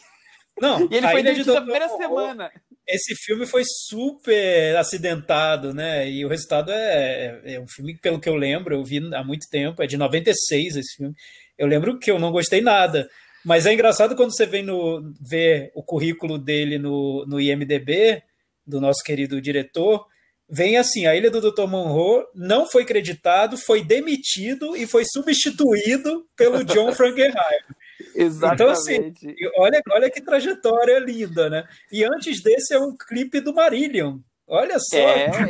Não, 0.61 0.87
e 0.91 0.95
ele 0.95 1.07
foi 1.07 1.23
demitido 1.23 1.53
na 1.55 1.61
primeira 1.61 1.89
semana. 1.89 2.51
Esse 2.87 3.15
filme 3.15 3.47
foi 3.47 3.63
super 3.65 4.75
acidentado, 4.77 5.73
né? 5.73 6.07
E 6.07 6.23
o 6.23 6.27
resultado 6.27 6.71
é, 6.71 7.41
é, 7.45 7.59
um 7.59 7.67
filme, 7.67 7.97
pelo 7.97 8.19
que 8.19 8.29
eu 8.29 8.35
lembro, 8.35 8.75
eu 8.75 8.83
vi 8.83 8.99
há 9.15 9.23
muito 9.23 9.49
tempo, 9.49 9.81
é 9.81 9.87
de 9.87 9.97
96 9.97 10.75
esse 10.75 10.97
filme. 10.97 11.15
Eu 11.57 11.65
lembro 11.65 11.97
que 11.97 12.11
eu 12.11 12.19
não 12.19 12.31
gostei 12.31 12.61
nada. 12.61 13.09
Mas 13.43 13.65
é 13.65 13.73
engraçado 13.73 14.15
quando 14.15 14.35
você 14.35 14.45
vem 14.45 14.61
no, 14.61 15.11
ver 15.19 15.71
o 15.73 15.81
currículo 15.81 16.37
dele 16.37 16.77
no, 16.77 17.25
no 17.25 17.39
IMDB, 17.39 18.21
do 18.65 18.79
nosso 18.79 19.03
querido 19.03 19.41
diretor, 19.41 20.05
vem 20.49 20.77
assim: 20.77 21.05
a 21.05 21.15
Ilha 21.15 21.29
do 21.29 21.51
Dr. 21.51 21.67
Monroe 21.67 22.25
não 22.33 22.65
foi 22.65 22.85
creditado, 22.85 23.57
foi 23.57 23.83
demitido 23.83 24.75
e 24.75 24.87
foi 24.87 25.03
substituído 25.05 26.25
pelo 26.35 26.63
John 26.63 26.93
Frankenheim. 26.93 27.33
Exatamente. 28.15 28.53
Então, 28.55 28.71
assim, 28.71 29.13
olha, 29.57 29.81
olha 29.91 30.09
que 30.09 30.21
trajetória 30.21 30.99
linda, 30.99 31.49
né? 31.49 31.67
E 31.91 32.03
antes 32.03 32.41
desse 32.41 32.73
é 32.73 32.79
um 32.79 32.95
clipe 32.95 33.39
do 33.39 33.53
Marillion. 33.53 34.19
Olha 34.47 34.79
só. 34.79 34.97
É, 34.97 35.25
é, 35.29 35.43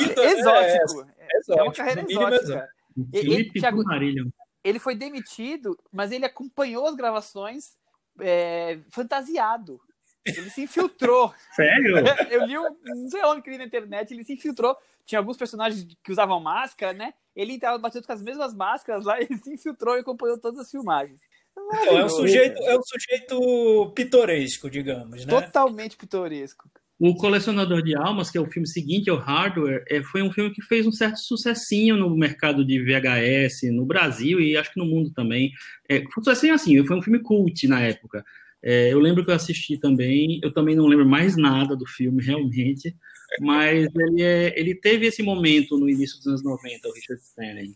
é, 0.00 0.32
exótico. 0.32 1.06
É, 1.18 1.58
é, 1.58 1.62
uma 1.62 1.72
carreira 1.72 2.04
exótica. 2.08 2.68
Clipe 3.12 3.60
do 3.60 3.84
Marillion. 3.84 4.28
Ele 4.64 4.78
foi 4.80 4.96
demitido, 4.96 5.78
mas 5.92 6.10
ele 6.10 6.24
acompanhou 6.24 6.86
as 6.86 6.96
gravações 6.96 7.76
é, 8.20 8.80
fantasiado. 8.90 9.78
Ele 10.26 10.50
se 10.50 10.62
infiltrou. 10.62 11.32
Sério? 11.54 11.96
Eu 12.30 12.46
li 12.46 12.58
um, 12.58 12.76
não 12.84 13.10
sei 13.10 13.22
onde 13.24 13.42
que 13.42 13.50
li 13.50 13.58
na 13.58 13.64
internet, 13.64 14.12
ele 14.12 14.24
se 14.24 14.32
infiltrou. 14.32 14.76
Tinha 15.04 15.18
alguns 15.18 15.36
personagens 15.36 15.86
que 16.02 16.10
usavam 16.12 16.40
máscara, 16.40 16.92
né? 16.92 17.14
Ele 17.34 17.52
entrava 17.52 17.78
batendo 17.78 18.06
com 18.06 18.12
as 18.12 18.22
mesmas 18.22 18.54
máscaras 18.54 19.04
lá, 19.04 19.18
ele 19.22 19.36
se 19.38 19.52
infiltrou 19.52 19.96
e 19.96 20.00
acompanhou 20.00 20.38
todas 20.38 20.60
as 20.60 20.70
filmagens. 20.70 21.20
Então, 21.52 21.98
é 21.98 22.04
um 22.04 22.08
sujeito, 22.08 22.62
é 22.62 22.76
um 22.76 22.82
sujeito 22.82 23.92
pitoresco, 23.94 24.68
digamos, 24.68 25.24
né? 25.24 25.40
Totalmente 25.40 25.96
pitoresco. 25.96 26.68
O 26.98 27.14
Colecionador 27.14 27.82
de 27.82 27.94
Almas, 27.94 28.30
que 28.30 28.38
é 28.38 28.40
o 28.40 28.50
filme 28.50 28.66
seguinte 28.66 29.10
ao 29.10 29.18
Hardware, 29.18 29.84
é, 29.88 30.02
foi 30.02 30.22
um 30.22 30.32
filme 30.32 30.50
que 30.50 30.62
fez 30.62 30.86
um 30.86 30.92
certo 30.92 31.18
sucessinho 31.18 31.94
no 31.94 32.16
mercado 32.16 32.64
de 32.64 32.82
VHS 32.82 33.70
no 33.70 33.84
Brasil 33.84 34.40
e 34.40 34.56
acho 34.56 34.72
que 34.72 34.80
no 34.80 34.86
mundo 34.86 35.12
também. 35.12 35.52
É, 35.88 35.98
foi 35.98 36.08
um 36.08 36.24
sucessinho 36.24 36.54
assim, 36.54 36.86
foi 36.86 36.96
um 36.96 37.02
filme 37.02 37.18
cult 37.20 37.68
na 37.68 37.82
época. 37.82 38.24
É, 38.62 38.92
eu 38.92 38.98
lembro 38.98 39.24
que 39.24 39.30
eu 39.30 39.34
assisti 39.34 39.78
também, 39.78 40.40
eu 40.42 40.52
também 40.52 40.74
não 40.74 40.86
lembro 40.86 41.06
mais 41.06 41.36
nada 41.36 41.76
do 41.76 41.86
filme, 41.86 42.22
realmente, 42.24 42.94
mas 43.40 43.88
ele, 43.94 44.22
é, 44.22 44.58
ele 44.58 44.74
teve 44.74 45.06
esse 45.06 45.22
momento 45.22 45.76
no 45.76 45.88
início 45.88 46.16
dos 46.18 46.26
anos 46.26 46.44
90, 46.44 46.88
o 46.88 46.92
Richard 46.92 47.22
Stanley. 47.22 47.74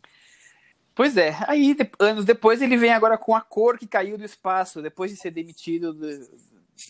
Pois 0.94 1.16
é, 1.16 1.36
aí 1.46 1.76
anos 1.98 2.24
depois 2.24 2.60
ele 2.60 2.76
vem 2.76 2.92
agora 2.92 3.16
com 3.16 3.34
a 3.34 3.40
cor 3.40 3.78
que 3.78 3.86
caiu 3.86 4.18
do 4.18 4.24
espaço, 4.24 4.82
depois 4.82 5.10
de 5.10 5.16
ser 5.16 5.30
demitido 5.30 5.94
do, 5.94 6.28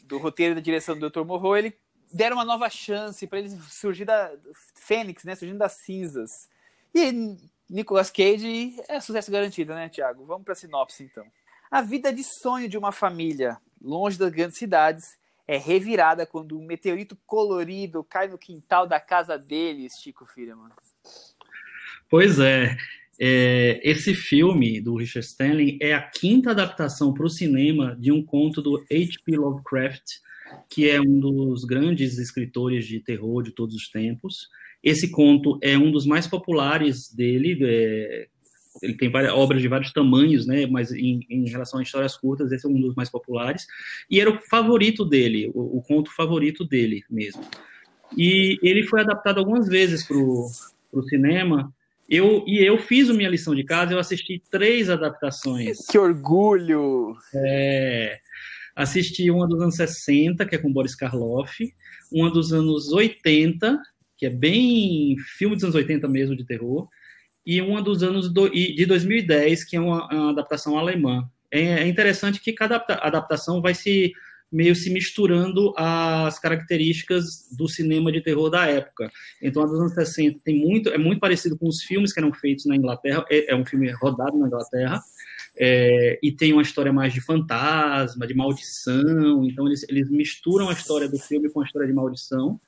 do 0.04 0.18
roteiro 0.18 0.54
da 0.54 0.60
direção 0.60 0.98
do 0.98 1.08
Dr. 1.08 1.24
Morro, 1.24 1.56
ele 1.56 1.74
deram 2.12 2.36
uma 2.36 2.44
nova 2.44 2.68
chance 2.68 3.26
para 3.26 3.38
ele 3.38 3.50
surgir 3.68 4.04
da 4.04 4.32
Fênix, 4.74 5.24
né, 5.24 5.34
surgindo 5.34 5.58
das 5.58 5.72
cinzas. 5.72 6.48
E 6.94 7.36
Nicolas 7.68 8.10
Cage 8.10 8.74
é 8.88 8.98
sucesso 9.00 9.30
garantido, 9.30 9.74
né, 9.74 9.88
Thiago? 9.88 10.24
Vamos 10.26 10.44
para 10.44 10.52
a 10.52 10.56
sinopse 10.56 11.04
então. 11.04 11.24
A 11.70 11.80
vida 11.80 12.12
de 12.12 12.24
sonho 12.24 12.68
de 12.68 12.76
uma 12.76 12.90
família, 12.90 13.58
longe 13.80 14.18
das 14.18 14.30
grandes 14.30 14.58
cidades, 14.58 15.18
é 15.46 15.56
revirada 15.56 16.24
quando 16.24 16.56
um 16.56 16.64
meteorito 16.64 17.18
colorido 17.26 18.04
cai 18.04 18.28
no 18.28 18.38
quintal 18.38 18.86
da 18.86 19.00
casa 19.00 19.36
deles, 19.36 19.94
Chico 20.00 20.24
Firman. 20.24 20.70
Pois 22.08 22.38
é. 22.38 22.76
é. 23.18 23.80
Esse 23.82 24.14
filme 24.14 24.80
do 24.80 24.96
Richard 24.96 25.26
Stanley 25.26 25.76
é 25.82 25.92
a 25.92 26.02
quinta 26.02 26.52
adaptação 26.52 27.12
para 27.12 27.26
o 27.26 27.30
cinema 27.30 27.96
de 27.98 28.12
um 28.12 28.24
conto 28.24 28.62
do 28.62 28.76
H.P. 28.90 29.36
Lovecraft, 29.36 30.04
que 30.68 30.88
é 30.88 31.00
um 31.00 31.18
dos 31.18 31.64
grandes 31.64 32.18
escritores 32.18 32.86
de 32.86 33.00
terror 33.00 33.42
de 33.42 33.50
todos 33.50 33.74
os 33.74 33.88
tempos. 33.88 34.48
Esse 34.82 35.10
conto 35.10 35.58
é 35.62 35.76
um 35.76 35.90
dos 35.90 36.06
mais 36.06 36.26
populares 36.26 37.12
dele, 37.12 37.58
é, 37.62 38.28
ele 38.82 38.94
tem 38.94 39.10
várias, 39.10 39.32
obras 39.32 39.60
de 39.60 39.68
vários 39.68 39.92
tamanhos, 39.92 40.46
né? 40.46 40.66
Mas 40.66 40.92
em, 40.92 41.26
em, 41.28 41.48
relação 41.48 41.80
a 41.80 41.82
histórias 41.82 42.16
curtas, 42.16 42.50
esse 42.52 42.66
é 42.66 42.68
um 42.68 42.80
dos 42.80 42.94
mais 42.94 43.10
populares. 43.10 43.66
E 44.10 44.20
era 44.20 44.30
o 44.30 44.40
favorito 44.40 45.04
dele, 45.04 45.50
o, 45.54 45.78
o 45.78 45.82
conto 45.82 46.10
favorito 46.14 46.64
dele 46.64 47.04
mesmo. 47.10 47.42
E 48.16 48.58
ele 48.62 48.84
foi 48.84 49.00
adaptado 49.00 49.38
algumas 49.38 49.68
vezes 49.68 50.06
para 50.06 50.16
o 50.16 51.02
cinema. 51.08 51.72
Eu, 52.08 52.44
e 52.46 52.58
eu 52.58 52.78
fiz 52.78 53.08
a 53.08 53.14
minha 53.14 53.28
lição 53.28 53.54
de 53.54 53.62
casa, 53.62 53.92
eu 53.92 53.98
assisti 53.98 54.42
três 54.50 54.90
adaptações. 54.90 55.86
Que 55.86 55.96
orgulho! 55.96 57.14
É, 57.34 58.18
assisti 58.74 59.30
uma 59.30 59.46
dos 59.46 59.60
anos 59.60 59.76
60, 59.76 60.44
que 60.46 60.56
é 60.56 60.58
com 60.58 60.72
Boris 60.72 60.94
Karloff, 60.94 61.72
uma 62.10 62.30
dos 62.30 62.52
anos 62.52 62.90
80, 62.90 63.78
que 64.16 64.26
é 64.26 64.30
bem 64.30 65.16
filme 65.38 65.54
dos 65.54 65.64
anos 65.64 65.76
80 65.76 66.08
mesmo, 66.08 66.36
de 66.36 66.44
terror, 66.44 66.88
e 67.50 67.60
uma 67.60 67.82
dos 67.82 68.00
anos 68.04 68.32
do, 68.32 68.48
de 68.48 68.86
2010, 68.86 69.64
que 69.64 69.74
é 69.74 69.80
uma, 69.80 70.06
uma 70.06 70.30
adaptação 70.30 70.78
alemã. 70.78 71.28
É, 71.50 71.60
é, 71.60 71.88
interessante 71.88 72.40
que 72.40 72.52
cada 72.52 72.76
adaptação 72.76 73.60
vai 73.60 73.74
se 73.74 74.12
meio 74.52 74.72
se 74.76 74.88
misturando 74.88 75.74
às 75.76 76.38
características 76.38 77.48
do 77.56 77.66
cinema 77.66 78.12
de 78.12 78.20
terror 78.20 78.50
da 78.50 78.66
época. 78.66 79.10
Então, 79.42 79.64
a 79.64 79.66
dos 79.66 79.80
anos 79.80 79.94
60 79.94 80.38
tem 80.44 80.60
muito, 80.60 80.90
é 80.90 80.98
muito 80.98 81.18
parecido 81.18 81.58
com 81.58 81.66
os 81.66 81.82
filmes 81.82 82.12
que 82.12 82.20
eram 82.20 82.32
feitos 82.32 82.66
na 82.66 82.76
Inglaterra, 82.76 83.24
é, 83.28 83.52
é 83.52 83.56
um 83.56 83.64
filme 83.64 83.90
rodado 83.90 84.38
na 84.38 84.46
Inglaterra, 84.46 85.00
é, 85.58 86.20
e 86.22 86.30
tem 86.30 86.52
uma 86.52 86.62
história 86.62 86.92
mais 86.92 87.12
de 87.12 87.20
fantasma, 87.20 88.28
de 88.28 88.34
maldição, 88.34 89.44
então 89.44 89.66
eles, 89.66 89.84
eles 89.88 90.08
misturam 90.08 90.68
a 90.68 90.72
história 90.72 91.08
do 91.08 91.18
filme 91.18 91.50
com 91.50 91.60
a 91.60 91.64
história 91.64 91.88
de 91.88 91.94
maldição, 91.94 92.60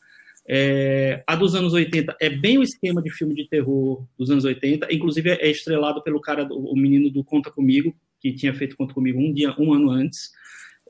é, 0.48 1.22
a 1.26 1.36
dos 1.36 1.54
anos 1.54 1.72
80 1.72 2.16
é 2.20 2.28
bem 2.28 2.58
o 2.58 2.62
esquema 2.62 3.00
de 3.00 3.10
filme 3.10 3.34
de 3.34 3.48
terror 3.48 4.04
dos 4.18 4.30
anos 4.30 4.44
80, 4.44 4.92
inclusive 4.92 5.30
é 5.30 5.50
estrelado 5.50 6.02
pelo 6.02 6.20
cara, 6.20 6.46
o 6.50 6.76
menino 6.76 7.10
do 7.10 7.22
Conta 7.22 7.50
Comigo, 7.50 7.94
que 8.20 8.32
tinha 8.32 8.52
feito 8.52 8.76
Conta 8.76 8.94
Comigo 8.94 9.20
um 9.20 9.32
dia, 9.32 9.54
um 9.58 9.72
ano 9.72 9.90
antes, 9.90 10.30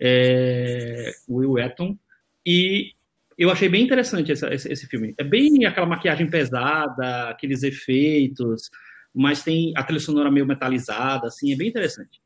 é, 0.01 1.13
Will 1.29 1.53
Wheaton, 1.53 1.97
e 2.47 2.93
eu 3.39 3.51
achei 3.51 3.69
bem 3.69 3.83
interessante 3.83 4.33
essa, 4.33 4.53
esse, 4.53 4.71
esse, 4.71 4.87
filme. 4.87 5.15
É 5.19 5.25
bem 5.25 5.65
aquela 5.65 5.87
maquiagem 5.87 6.29
pesada, 6.29 7.29
aqueles 7.29 7.63
efeitos, 7.63 8.71
mas 9.15 9.43
tem 9.43 9.73
a 9.77 9.83
trilha 9.83 10.01
sonora 10.01 10.31
meio 10.31 10.47
metalizada, 10.47 11.27
assim, 11.27 11.53
é 11.53 11.57
bem 11.57 11.69
interessante. 11.69 12.21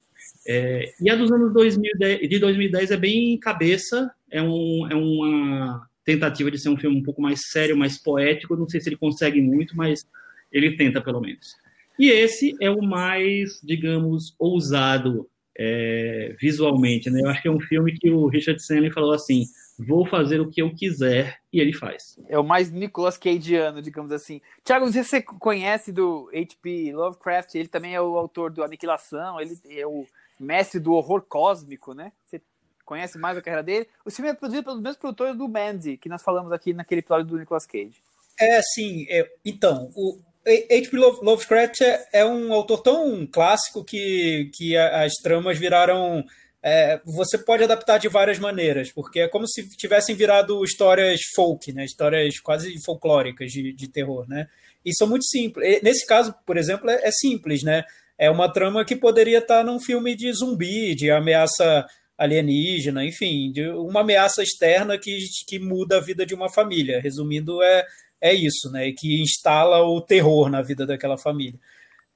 É, 0.47 0.93
e 1.01 1.11
a 1.11 1.17
dos 1.17 1.33
anos 1.33 1.53
2010, 1.53 2.29
de 2.29 2.39
2010 2.39 2.91
é 2.93 2.97
bem 2.97 3.39
cabeça, 3.39 4.11
é, 4.31 4.41
um, 4.41 4.89
é 4.91 4.95
uma 4.95 5.89
tentativa 6.07 6.51
de 6.51 6.59
ser 6.59 6.71
um 6.71 6.77
filme 6.79 6.97
um 6.97 7.03
pouco 7.03 7.21
mais 7.21 7.51
sério, 7.51 7.77
mais 7.77 7.99
poético. 7.99 8.57
Não 8.57 8.69
sei 8.69 8.81
se 8.81 8.89
ele 8.89 8.97
consegue 8.97 9.43
muito, 9.43 9.77
mas 9.77 10.07
ele 10.51 10.77
tenta 10.77 11.03
pelo 11.03 11.21
menos. 11.21 11.57
E 11.99 12.09
esse 12.09 12.55
é 12.61 12.71
o 12.71 12.81
mais, 12.81 13.61
digamos, 13.63 14.35
ousado 14.39 15.29
é, 15.59 16.37
visualmente. 16.41 17.11
Né? 17.11 17.23
Eu 17.23 17.29
acho 17.29 17.43
que 17.43 17.49
é 17.49 17.51
um 17.51 17.61
filme 17.61 17.93
que 17.93 18.11
o 18.11 18.29
Richard 18.29 18.61
Stanley 18.61 18.93
falou 18.93 19.13
assim: 19.13 19.45
vou 19.79 20.07
fazer 20.07 20.41
o 20.41 20.49
que 20.49 20.63
eu 20.63 20.73
quiser, 20.73 21.39
e 21.53 21.61
ele 21.61 21.73
faz. 21.73 22.19
É 22.29 22.39
o 22.39 22.45
mais 22.45 22.71
Nicolas 22.71 23.19
Cageano, 23.19 23.83
digamos 23.83 24.13
assim. 24.13 24.41
Tiago, 24.65 24.91
você 24.91 25.21
conhece 25.21 25.91
do 25.91 26.31
H.P. 26.33 26.93
Lovecraft, 26.95 27.55
ele 27.55 27.69
também 27.69 27.95
é 27.95 28.01
o 28.01 28.17
autor 28.17 28.53
do 28.53 28.63
Aniquilação, 28.63 29.41
ele 29.41 29.59
é 29.69 29.87
o 29.87 30.07
mestre 30.39 30.79
do 30.79 30.93
horror 30.93 31.23
cósmico, 31.23 31.95
né? 31.95 32.13
Você 32.25 32.41
conhece 32.87 33.19
mais 33.19 33.37
a 33.37 33.43
carreira 33.43 33.63
dele. 33.63 33.89
O 34.05 34.11
filme 34.11 34.31
é 34.31 34.35
produzido 34.35 34.65
pelos 34.65 34.81
mesmos 34.81 34.97
produtores 34.97 35.37
do 35.37 35.49
Mandy, 35.49 35.99
que 35.99 36.09
nós 36.09 36.23
falamos 36.23 36.53
aqui 36.53 36.73
naquele 36.73 37.01
episódio 37.01 37.27
do 37.27 37.39
Nicolas 37.39 37.67
Cage. 37.67 38.01
É, 38.41 38.63
sim. 38.63 39.07
É, 39.11 39.29
então, 39.45 39.91
o 39.95 40.19
H.P. 40.47 40.97
Lovecraft 40.97 41.81
é, 41.81 42.07
é, 42.13 42.25
um 42.25 42.53
autor 42.53 42.81
tão 42.81 43.27
clássico 43.27 43.85
que, 43.85 44.51
que 44.55 44.77
as 44.77 45.15
tramas 45.15 45.59
viraram. 45.59 46.25
É, 46.63 47.01
você 47.05 47.39
pode 47.39 47.63
adaptar 47.63 47.99
de 47.99 48.09
várias 48.09 48.39
maneiras, 48.39 48.91
porque 48.91 49.21
é 49.21 49.29
como 49.29 49.47
se 49.47 49.69
tivessem 49.77 50.17
virado 50.17 50.65
histórias 50.65 51.21
folk, 51.35 51.73
né? 51.73 51.85
histórias 51.85 52.41
quase 52.41 52.77
folclóricas 52.85 53.53
de, 53.53 53.73
de 53.73 53.89
terror. 53.89 54.29
Né? 54.29 54.49
E 54.85 54.95
são 54.95 55.07
muito 55.07 55.25
simples. 55.27 55.81
Nesse 55.83 56.05
caso, 56.07 56.35
por 56.45 56.57
exemplo, 56.57 56.91
é, 56.91 57.07
é 57.07 57.11
simples, 57.13 57.63
né? 57.63 57.85
É 58.19 58.31
uma 58.31 58.51
trama 58.51 58.85
que 58.85 58.97
poderia 58.97 59.39
estar 59.39 59.63
num 59.63 59.79
filme 59.79 60.17
de 60.17 60.33
zumbi, 60.33 60.95
de 60.95 61.11
ameaça 61.11 61.87
alienígena, 62.19 63.05
enfim, 63.05 63.53
de 63.53 63.69
uma 63.69 64.01
ameaça 64.01 64.43
externa 64.43 64.99
que, 64.99 65.19
que 65.47 65.59
muda 65.59 65.99
a 65.99 66.01
vida 66.01 66.25
de 66.25 66.35
uma 66.35 66.51
família. 66.51 67.01
Resumindo, 67.01 67.63
é, 67.63 67.87
é 68.21 68.35
isso, 68.35 68.71
né? 68.71 68.93
Que 68.93 69.21
instala 69.23 69.83
o 69.83 70.01
terror 70.01 70.49
na 70.49 70.63
vida 70.63 70.87
daquela 70.87 71.19
família. 71.19 71.59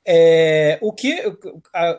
É, 0.07 0.79
o 0.81 0.93
que 0.93 1.09
eu 1.09 1.39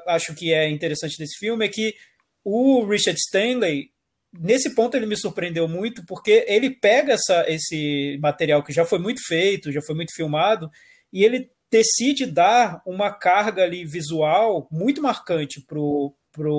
acho 0.08 0.34
que 0.34 0.54
é 0.54 0.70
interessante 0.70 1.20
nesse 1.20 1.38
filme 1.38 1.66
é 1.66 1.70
que 1.70 1.95
o 2.43 2.84
Richard 2.86 3.20
Stanley, 3.20 3.91
nesse 4.34 4.74
ponto, 4.74 4.97
ele 4.97 5.06
me 5.06 5.16
surpreendeu 5.16 5.68
muito, 5.68 6.04
porque 6.06 6.43
ele 6.47 6.72
pega 6.72 7.14
essa, 7.14 7.45
esse 7.47 8.18
material 8.20 8.64
que 8.64 8.74
já 8.74 8.84
foi 8.84 8.97
muito 8.97 9.22
feito, 9.28 9.72
já 9.72 9.82
foi 9.82 9.95
muito 9.95 10.16
filmado, 10.16 10.70
e 11.14 11.24
ele 11.24 11.49
decide 11.72 12.26
dar 12.26 12.82
uma 12.86 13.12
carga 13.12 13.64
ali 13.64 13.86
visual 13.86 14.68
muito 14.72 15.02
marcante 15.02 15.62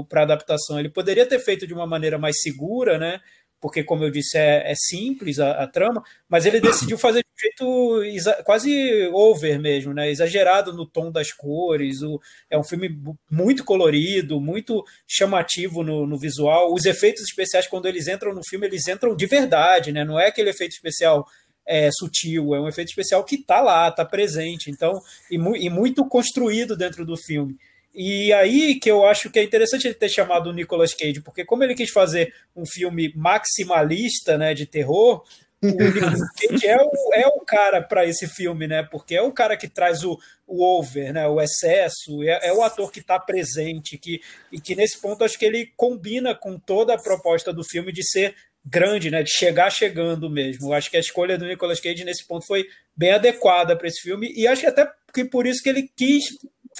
para 0.08 0.22
adaptação. 0.22 0.78
Ele 0.78 0.88
poderia 0.88 1.26
ter 1.26 1.38
feito 1.38 1.66
de 1.66 1.74
uma 1.74 1.86
maneira 1.86 2.18
mais 2.18 2.40
segura, 2.40 2.98
né? 2.98 3.20
Porque, 3.60 3.84
como 3.84 4.02
eu 4.02 4.10
disse, 4.10 4.36
é, 4.36 4.72
é 4.72 4.74
simples 4.74 5.38
a, 5.38 5.62
a, 5.62 5.68
trama, 5.68 6.02
mas 6.28 6.46
ele 6.46 6.60
decidiu 6.60 6.98
fazer 6.98 7.20
de 7.20 7.28
um 7.28 8.02
jeito 8.02 8.42
quase 8.44 9.08
over 9.12 9.60
mesmo, 9.60 9.94
né? 9.94 10.10
Exagerado 10.10 10.72
no 10.72 10.84
tom 10.84 11.12
das 11.12 11.32
cores. 11.32 12.02
O, 12.02 12.20
é 12.50 12.58
um 12.58 12.64
filme 12.64 12.90
muito 13.30 13.64
colorido, 13.64 14.40
muito 14.40 14.84
chamativo 15.06 15.84
no, 15.84 16.08
no 16.08 16.18
visual. 16.18 16.74
Os 16.74 16.86
efeitos 16.86 17.22
especiais, 17.22 17.68
quando 17.68 17.86
eles 17.86 18.08
entram 18.08 18.34
no 18.34 18.42
filme, 18.44 18.66
eles 18.66 18.88
entram 18.88 19.14
de 19.14 19.26
verdade, 19.26 19.92
né? 19.92 20.04
Não 20.04 20.18
é 20.18 20.26
aquele 20.26 20.50
efeito 20.50 20.72
especial 20.72 21.24
é, 21.66 21.88
sutil, 21.92 22.54
é 22.54 22.60
um 22.60 22.68
efeito 22.68 22.88
especial 22.88 23.24
que 23.24 23.36
está 23.36 23.60
lá, 23.60 23.88
está 23.88 24.04
presente, 24.04 24.70
então, 24.70 25.00
e, 25.30 25.38
mu 25.38 25.56
e, 25.56 25.70
muito 25.70 26.04
construído 26.06 26.76
dentro 26.76 27.04
do 27.04 27.16
filme. 27.16 27.56
E 27.94 28.32
aí 28.32 28.78
que 28.80 28.90
eu 28.90 29.04
acho 29.04 29.30
que 29.30 29.38
é 29.38 29.42
interessante 29.42 29.86
ele 29.86 29.94
ter 29.94 30.08
chamado 30.08 30.48
o 30.48 30.52
Nicolas 30.52 30.94
Cage, 30.94 31.20
porque 31.20 31.44
como 31.44 31.62
ele 31.62 31.74
quis 31.74 31.90
fazer 31.90 32.32
um 32.56 32.64
filme 32.64 33.12
maximalista, 33.14 34.38
né, 34.38 34.54
de 34.54 34.64
terror, 34.64 35.22
o 35.62 35.66
Nicolas 35.70 36.20
Cage 36.32 36.66
é 36.66 36.76
o, 36.76 36.90
é 37.14 37.26
o 37.26 37.40
cara 37.40 37.80
para 37.80 38.04
esse 38.06 38.26
filme, 38.26 38.66
né? 38.66 38.82
Porque 38.82 39.14
é 39.14 39.22
o 39.22 39.30
cara 39.30 39.56
que 39.56 39.68
traz 39.68 40.02
o, 40.02 40.18
o 40.46 40.64
over, 40.64 41.12
né? 41.12 41.28
O 41.28 41.40
excesso, 41.40 42.22
é, 42.24 42.48
é 42.48 42.52
o 42.52 42.62
ator 42.62 42.90
que 42.90 42.98
está 42.98 43.18
presente, 43.18 43.96
que, 43.96 44.20
e 44.50 44.60
que 44.60 44.74
nesse 44.74 45.00
ponto 45.00 45.22
acho 45.22 45.38
que 45.38 45.44
ele 45.44 45.70
combina 45.76 46.34
com 46.34 46.58
toda 46.58 46.94
a 46.94 47.00
proposta 47.00 47.52
do 47.52 47.62
filme 47.62 47.92
de 47.92 48.02
ser 48.02 48.34
grande, 48.64 49.10
né? 49.10 49.22
De 49.22 49.30
chegar 49.30 49.70
chegando 49.70 50.28
mesmo. 50.28 50.72
Acho 50.72 50.90
que 50.90 50.96
a 50.96 51.00
escolha 51.00 51.38
do 51.38 51.46
Nicolas 51.46 51.78
Cage 51.78 52.04
nesse 52.04 52.26
ponto 52.26 52.46
foi 52.46 52.66
bem 52.96 53.12
adequada 53.12 53.76
para 53.76 53.86
esse 53.86 54.00
filme 54.00 54.32
e 54.34 54.46
acho 54.46 54.62
que 54.62 54.66
até 54.66 54.90
que 55.14 55.24
por 55.24 55.46
isso 55.46 55.62
que 55.62 55.68
ele 55.68 55.90
quis 55.96 56.24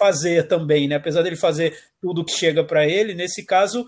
fazer 0.03 0.49
também, 0.49 0.89
né? 0.89 0.97
Apesar 0.97 1.23
dele 1.23 1.37
fazer 1.37 1.79
tudo 2.01 2.25
que 2.25 2.33
chega 2.33 2.65
para 2.65 2.85
ele, 2.85 3.15
nesse 3.15 3.45
caso 3.47 3.87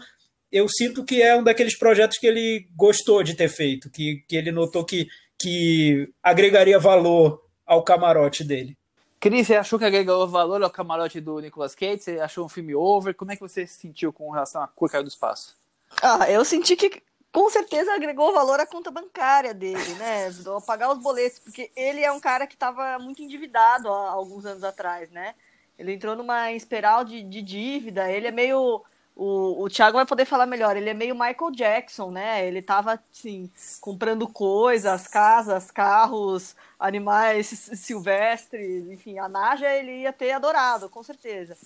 eu 0.53 0.69
sinto 0.69 1.05
que 1.05 1.21
é 1.21 1.37
um 1.37 1.43
daqueles 1.43 1.77
projetos 1.77 2.17
que 2.17 2.29
ele 2.29 2.69
gostou 2.77 3.25
de 3.25 3.35
ter 3.35 3.49
feito, 3.49 3.91
que, 3.91 4.25
que 4.29 4.37
ele 4.37 4.53
notou 4.53 4.85
que, 4.85 5.09
que 5.37 6.09
agregaria 6.23 6.79
valor 6.79 7.43
ao 7.67 7.83
camarote 7.83 8.45
dele. 8.45 8.79
Cris, 9.19 9.49
você 9.49 9.57
achou 9.57 9.77
que 9.77 9.85
agregou 9.85 10.29
valor 10.29 10.62
ao 10.62 10.71
camarote 10.71 11.21
do 11.21 11.41
Nicolas 11.41 11.75
Cage? 11.75 12.03
Você 12.03 12.21
achou 12.21 12.45
um 12.45 12.49
filme 12.49 12.73
over? 12.73 13.15
Como 13.15 13.33
é 13.33 13.35
que 13.35 13.43
você 13.43 13.67
se 13.67 13.81
sentiu 13.81 14.12
com 14.12 14.31
relação 14.31 14.62
à 14.62 14.69
cor 14.69 14.89
do 15.03 15.09
espaço? 15.09 15.57
Ah, 16.01 16.31
eu 16.31 16.45
senti 16.45 16.77
que 16.77 17.03
com 17.33 17.51
certeza 17.51 17.93
agregou 17.93 18.33
valor 18.33 18.61
à 18.61 18.67
conta 18.67 18.93
bancária 18.93 19.53
dele, 19.53 19.95
né? 19.95 20.31
Pagar 20.65 20.93
os 20.93 20.99
boletos, 20.99 21.41
porque 21.41 21.73
ele 21.75 22.01
é 22.05 22.12
um 22.12 22.21
cara 22.21 22.47
que 22.47 22.55
estava 22.55 22.97
muito 23.01 23.21
endividado 23.21 23.89
há 23.89 24.11
alguns 24.11 24.47
anos 24.47 24.62
atrás, 24.62 25.11
né? 25.11 25.35
Ele 25.79 25.93
entrou 25.93 26.16
numa 26.16 26.53
espiral 26.53 27.05
de, 27.05 27.22
de 27.22 27.43
dívida, 27.43 28.11
ele 28.11 28.29
é 28.29 28.31
meio 28.31 28.85
o, 29.16 29.62
o 29.62 29.68
Thiago 29.68 29.97
vai 29.97 30.05
poder 30.05 30.25
falar 30.25 30.45
melhor. 30.45 30.77
Ele 30.77 30.91
é 30.91 30.95
meio 30.95 31.14
Michael 31.14 31.53
Jackson, 31.53 32.11
né? 32.11 32.47
Ele 32.47 32.61
tava, 32.61 33.01
assim, 33.12 33.49
comprando 33.81 34.27
coisas, 34.27 35.07
casas, 35.07 35.70
carros, 35.70 36.57
animais 36.79 37.47
silvestres, 37.79 38.89
enfim, 38.89 39.18
a 39.18 39.29
Naja 39.29 39.72
ele 39.72 40.03
ia 40.03 40.12
ter 40.12 40.33
adorado, 40.33 40.89
com 40.89 41.03
certeza. 41.03 41.57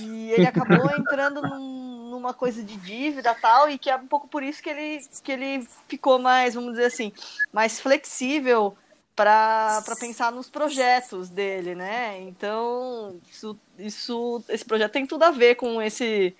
E 0.00 0.32
ele 0.32 0.46
acabou 0.46 0.90
entrando 0.98 1.40
num, 1.40 2.10
numa 2.10 2.34
coisa 2.34 2.62
de 2.64 2.76
dívida 2.76 3.32
tal, 3.34 3.70
e 3.70 3.78
que 3.78 3.90
é 3.90 3.96
um 3.96 4.08
pouco 4.08 4.26
por 4.26 4.42
isso 4.42 4.60
que 4.60 4.70
ele, 4.70 5.00
que 5.22 5.30
ele 5.30 5.68
ficou 5.86 6.18
mais, 6.18 6.54
vamos 6.54 6.72
dizer 6.72 6.86
assim, 6.86 7.12
mais 7.52 7.78
flexível 7.78 8.76
para 9.18 9.96
pensar 9.98 10.30
nos 10.30 10.48
projetos 10.48 11.28
dele, 11.28 11.74
né? 11.74 12.20
Então, 12.20 13.20
isso, 13.28 13.58
isso, 13.76 14.44
esse 14.48 14.64
projeto 14.64 14.92
tem 14.92 15.04
tudo 15.04 15.24
a 15.24 15.32
ver 15.32 15.56
com 15.56 15.82
esse 15.82 16.36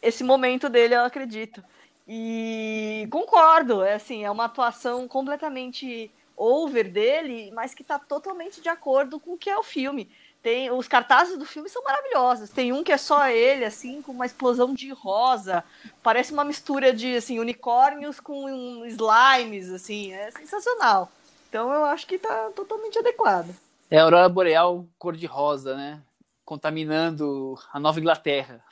esse 0.00 0.22
momento 0.22 0.68
dele, 0.68 0.94
eu 0.94 1.04
acredito. 1.04 1.62
E 2.06 3.06
concordo, 3.10 3.82
é 3.82 3.94
assim, 3.94 4.24
é 4.24 4.30
uma 4.30 4.44
atuação 4.44 5.08
completamente 5.08 6.10
over 6.36 6.90
dele, 6.90 7.50
mas 7.52 7.74
que 7.74 7.82
está 7.82 7.98
totalmente 7.98 8.60
de 8.60 8.68
acordo 8.68 9.18
com 9.18 9.32
o 9.32 9.38
que 9.38 9.50
é 9.50 9.58
o 9.58 9.64
filme. 9.64 10.08
Tem 10.40 10.70
os 10.70 10.86
cartazes 10.88 11.36
do 11.36 11.44
filme 11.44 11.68
são 11.68 11.82
maravilhosos. 11.82 12.48
Tem 12.48 12.72
um 12.72 12.84
que 12.84 12.92
é 12.92 12.96
só 12.96 13.28
ele, 13.28 13.64
assim, 13.64 14.00
com 14.00 14.12
uma 14.12 14.24
explosão 14.24 14.72
de 14.72 14.90
rosa. 14.90 15.64
Parece 16.02 16.32
uma 16.32 16.44
mistura 16.44 16.92
de 16.92 17.16
assim 17.16 17.40
unicórnios 17.40 18.20
com 18.20 18.86
slimes, 18.86 19.70
assim, 19.70 20.14
é 20.14 20.30
sensacional. 20.30 21.10
Então 21.50 21.74
eu 21.74 21.84
acho 21.84 22.06
que 22.06 22.14
está 22.14 22.48
totalmente 22.54 22.96
adequado. 22.96 23.52
É 23.90 23.98
a 23.98 24.04
aurora 24.04 24.28
boreal 24.28 24.86
cor 24.96 25.16
de 25.16 25.26
rosa, 25.26 25.76
né? 25.76 26.00
Contaminando 26.44 27.58
a 27.72 27.80
Nova 27.80 27.98
Inglaterra. 27.98 28.62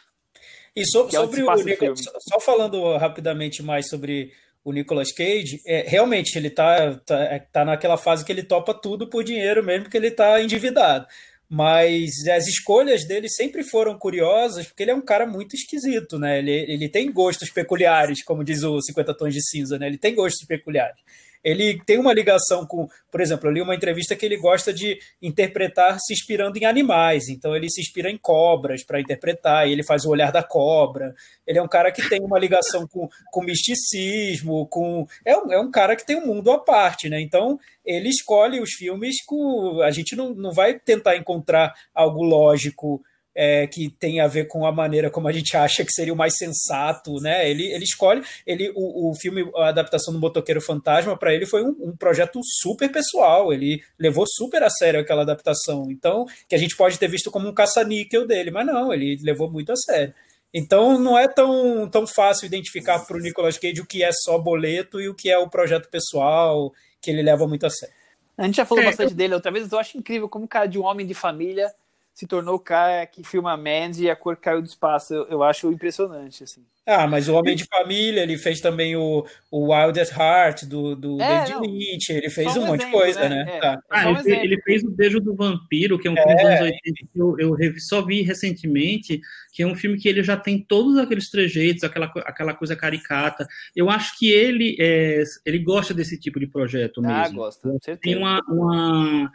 E 0.77 0.87
so, 0.87 1.11
sobre 1.11 1.43
o, 1.43 1.55
Nicolas, 1.65 2.05
só 2.21 2.39
falando 2.39 2.97
rapidamente 2.97 3.65
mais 3.65 3.89
sobre 3.89 4.33
o 4.65 4.73
Nicolas 4.73 5.11
Cage, 5.11 5.61
é, 5.67 5.85
realmente 5.89 6.37
ele 6.37 6.51
tá, 6.51 6.95
tá, 7.05 7.19
é, 7.19 7.41
tá 7.41 7.65
naquela 7.65 7.97
fase 7.97 8.25
que 8.25 8.31
ele 8.31 8.45
topa 8.45 8.73
tudo 8.73 9.09
por 9.09 9.25
dinheiro 9.25 9.65
mesmo 9.65 9.91
que 9.91 9.97
ele 9.97 10.13
tá 10.13 10.41
endividado. 10.41 11.05
Mas 11.51 12.11
as 12.29 12.47
escolhas 12.47 13.05
dele 13.05 13.29
sempre 13.29 13.65
foram 13.65 13.99
curiosas, 13.99 14.69
porque 14.69 14.85
ele 14.85 14.93
é 14.93 14.95
um 14.95 15.05
cara 15.05 15.27
muito 15.27 15.57
esquisito, 15.57 16.17
né? 16.17 16.39
Ele, 16.39 16.53
ele 16.53 16.89
tem 16.89 17.11
gostos 17.11 17.51
peculiares, 17.51 18.23
como 18.23 18.45
diz 18.45 18.63
o 18.63 18.81
50 18.81 19.15
Tons 19.15 19.35
de 19.35 19.43
Cinza, 19.43 19.79
né? 19.79 19.89
Ele 19.89 19.99
tem 19.99 20.15
gostos 20.15 20.47
peculiares 20.47 21.01
ele 21.49 21.81
tem 21.87 21.99
uma 21.99 22.13
ligação 22.13 22.67
com, 22.67 22.87
por 23.11 23.23
exemplo, 23.23 23.49
eu 23.49 23.53
li 23.53 23.63
uma 23.63 23.75
entrevista 23.75 24.15
que 24.15 24.27
ele 24.27 24.37
gosta 24.37 24.73
de 24.73 24.99
interpretar 25.23 25.99
se 25.99 26.13
inspirando 26.13 26.59
em 26.59 26.67
animais, 26.67 27.29
então 27.29 27.57
ele 27.57 27.71
se 27.71 27.81
inspira 27.81 28.11
em 28.11 28.19
cobras 28.19 28.85
para 28.85 29.01
interpretar, 29.01 29.67
e 29.67 29.73
ele 29.73 29.83
faz 29.83 30.05
o 30.05 30.11
olhar 30.11 30.31
da 30.31 30.43
cobra. 30.43 31.15
Ele 31.47 31.59
é 31.59 31.63
um 31.63 31.69
cara 31.69 31.91
que 31.91 32.07
tem 32.07 32.21
uma 32.21 32.39
ligação 32.39 32.87
com, 32.87 33.09
com 33.33 33.43
misticismo, 33.43 34.67
com 34.67 35.07
é 35.25 35.37
um, 35.37 35.53
é 35.53 35.59
um 35.59 35.71
cara 35.71 35.97
que 35.97 36.05
tem 36.05 36.17
um 36.17 36.27
mundo 36.27 36.51
à 36.51 36.59
parte, 36.59 37.09
né? 37.09 37.19
Então 37.21 37.59
ele 37.83 38.11
escolhe 38.11 38.61
os 38.61 38.73
filmes 38.73 39.25
com 39.25 39.81
a 39.83 39.91
gente 39.91 40.15
não, 40.15 40.35
não 40.35 40.53
vai 40.53 40.79
tentar 40.79 41.17
encontrar 41.17 41.73
algo 41.95 42.23
lógico 42.23 43.03
é, 43.41 43.69
que 43.69 43.89
tem 43.89 44.19
a 44.19 44.27
ver 44.27 44.49
com 44.49 44.67
a 44.67 44.73
maneira 44.73 45.09
como 45.09 45.29
a 45.29 45.33
gente 45.33 45.57
acha 45.57 45.85
que 45.85 45.93
seria 45.93 46.13
o 46.13 46.17
mais 46.17 46.37
sensato, 46.37 47.21
né? 47.21 47.49
Ele, 47.49 47.73
ele 47.73 47.85
escolhe, 47.85 48.21
ele 48.45 48.73
o, 48.75 49.11
o 49.11 49.15
filme, 49.15 49.49
a 49.55 49.69
adaptação 49.69 50.13
do 50.13 50.19
Motoqueiro 50.19 50.61
Fantasma, 50.61 51.17
para 51.17 51.33
ele 51.33 51.47
foi 51.47 51.63
um, 51.63 51.69
um, 51.81 51.97
projeto 51.97 52.41
super 52.43 52.91
pessoal, 52.91 53.53
ele 53.53 53.81
levou 53.97 54.27
super 54.27 54.61
a 54.65 54.69
sério 54.69 54.99
aquela 54.99 55.23
adaptação, 55.23 55.89
então, 55.89 56.27
que 56.49 56.55
a 56.57 56.59
gente 56.59 56.77
pode 56.77 56.99
ter 56.99 57.07
visto 57.07 57.31
como 57.31 57.49
um 57.49 57.55
caça-níquel 57.55 58.27
dele, 58.27 58.51
mas 58.51 58.67
não, 58.67 58.93
ele 58.93 59.17
levou 59.23 59.49
muito 59.49 59.71
a 59.71 59.77
sério. 59.77 60.13
Então 60.53 60.99
não 60.99 61.17
é 61.17 61.29
tão, 61.29 61.89
tão 61.89 62.09
fácil 62.09 62.47
identificar 62.47 62.99
para 63.07 63.17
o 63.17 63.21
Nicolas 63.21 63.57
Cage 63.57 63.81
o 63.81 63.87
que 63.87 64.03
é 64.03 64.11
só 64.11 64.37
boleto 64.37 65.01
e 65.01 65.09
o 65.09 65.15
que 65.15 65.31
é 65.31 65.39
o 65.39 65.49
projeto 65.49 65.89
pessoal, 65.89 66.73
que 67.01 67.09
ele 67.09 67.23
leva 67.23 67.47
muito 67.47 67.65
a 67.65 67.71
sério. 67.71 67.95
A 68.37 68.45
gente 68.47 68.57
já 68.57 68.65
falou 68.65 68.83
é, 68.83 68.87
bastante 68.87 69.13
eu... 69.13 69.17
dele 69.17 69.35
outra 69.35 69.53
vez, 69.53 69.71
eu 69.71 69.79
acho 69.79 69.97
incrível 69.97 70.29
como 70.29 70.47
o 70.47 70.49
cara 70.49 70.67
de 70.67 70.77
um 70.77 70.83
homem 70.83 71.07
de 71.07 71.15
família 71.15 71.73
se 72.19 72.27
tornou 72.27 72.57
o 72.57 72.59
cara 72.59 73.07
que 73.07 73.23
filma 73.23 73.57
Mandy 73.57 74.07
e 74.07 74.11
a 74.11 74.17
cor 74.17 74.37
caiu 74.37 74.61
do 74.61 74.67
espaço. 74.67 75.15
Eu, 75.15 75.29
eu 75.29 75.43
acho 75.45 75.71
impressionante, 75.71 76.43
assim. 76.43 76.65
Ah, 76.85 77.07
mas 77.07 77.29
o 77.29 77.35
Homem 77.35 77.55
de 77.55 77.65
Família, 77.65 78.23
ele 78.23 78.37
fez 78.37 78.61
também 78.61 78.97
o, 78.97 79.25
o 79.53 79.73
Wild 79.73 80.01
at 80.01 80.11
Heart 80.11 80.65
do, 80.65 80.97
do 80.97 81.23
é, 81.23 81.45
David 81.45 81.53
não, 81.53 81.61
Lynch, 81.61 82.11
ele 82.11 82.29
fez 82.29 82.57
um, 82.57 82.63
um 82.63 82.67
monte 82.67 82.81
exemplo, 82.81 82.87
de 82.87 83.05
coisa, 83.05 83.29
né? 83.29 83.45
né? 83.45 83.57
É, 83.57 83.61
tá. 83.61 83.83
Ah, 83.89 84.11
ele, 84.11 84.35
ele, 84.35 84.63
fez 84.63 84.83
o 84.83 84.91
Beijo 84.91 85.21
do 85.21 85.37
Vampiro, 85.37 85.97
que 85.97 86.09
é 86.09 86.11
um 86.11 86.17
filme 86.17 86.35
dos 86.35 86.45
anos 86.45 86.61
80 86.63 86.81
que 87.13 87.19
eu, 87.21 87.37
eu 87.39 87.79
só 87.79 88.05
vi 88.05 88.23
recentemente, 88.23 89.21
que 89.53 89.63
é 89.63 89.67
um 89.67 89.77
filme 89.77 89.97
que 89.97 90.09
ele 90.09 90.25
já 90.25 90.37
tem 90.37 90.59
todos 90.61 90.99
aqueles 90.99 91.31
trejeitos, 91.31 91.85
aquela, 91.85 92.07
aquela 92.07 92.53
coisa 92.53 92.75
caricata. 92.75 93.47
Eu 93.77 93.89
acho 93.89 94.19
que 94.19 94.29
ele, 94.29 94.77
é, 94.81 95.23
ele 95.47 95.61
gosta 95.61 95.95
desse 95.95 96.19
tipo 96.19 96.41
de 96.41 96.49
projeto 96.49 97.01
ah, 97.05 97.23
mesmo. 97.23 97.43
Ah, 97.43 97.45
gosta, 97.45 97.69
certeza. 97.71 98.01
Tem 98.03 98.17
uma, 98.17 98.41
uma 98.49 99.31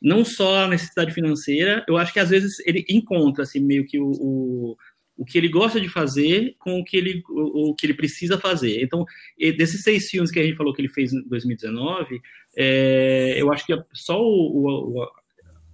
não 0.00 0.24
só 0.24 0.64
a 0.64 0.68
necessidade 0.68 1.12
financeira, 1.12 1.84
eu 1.88 1.96
acho 1.96 2.12
que 2.12 2.20
às 2.20 2.30
vezes 2.30 2.58
ele 2.60 2.84
encontra 2.88 3.42
assim, 3.42 3.60
meio 3.60 3.84
que 3.84 3.98
o, 3.98 4.10
o, 4.10 4.76
o 5.16 5.24
que 5.24 5.36
ele 5.36 5.48
gosta 5.48 5.80
de 5.80 5.88
fazer 5.88 6.54
com 6.58 6.78
o 6.78 6.84
que 6.84 6.96
ele, 6.96 7.22
o, 7.28 7.70
o, 7.70 7.74
que 7.74 7.84
ele 7.86 7.94
precisa 7.94 8.38
fazer. 8.38 8.80
Então, 8.82 9.04
desses 9.56 9.82
seis 9.82 10.08
filmes 10.08 10.30
que 10.30 10.38
a 10.38 10.42
gente 10.42 10.56
falou 10.56 10.72
que 10.72 10.80
ele 10.80 10.88
fez 10.88 11.12
em 11.12 11.22
2019, 11.28 12.20
é, 12.56 13.34
eu 13.36 13.52
acho 13.52 13.66
que 13.66 13.74
só 13.92 14.20
o, 14.20 15.00
o 15.00 15.08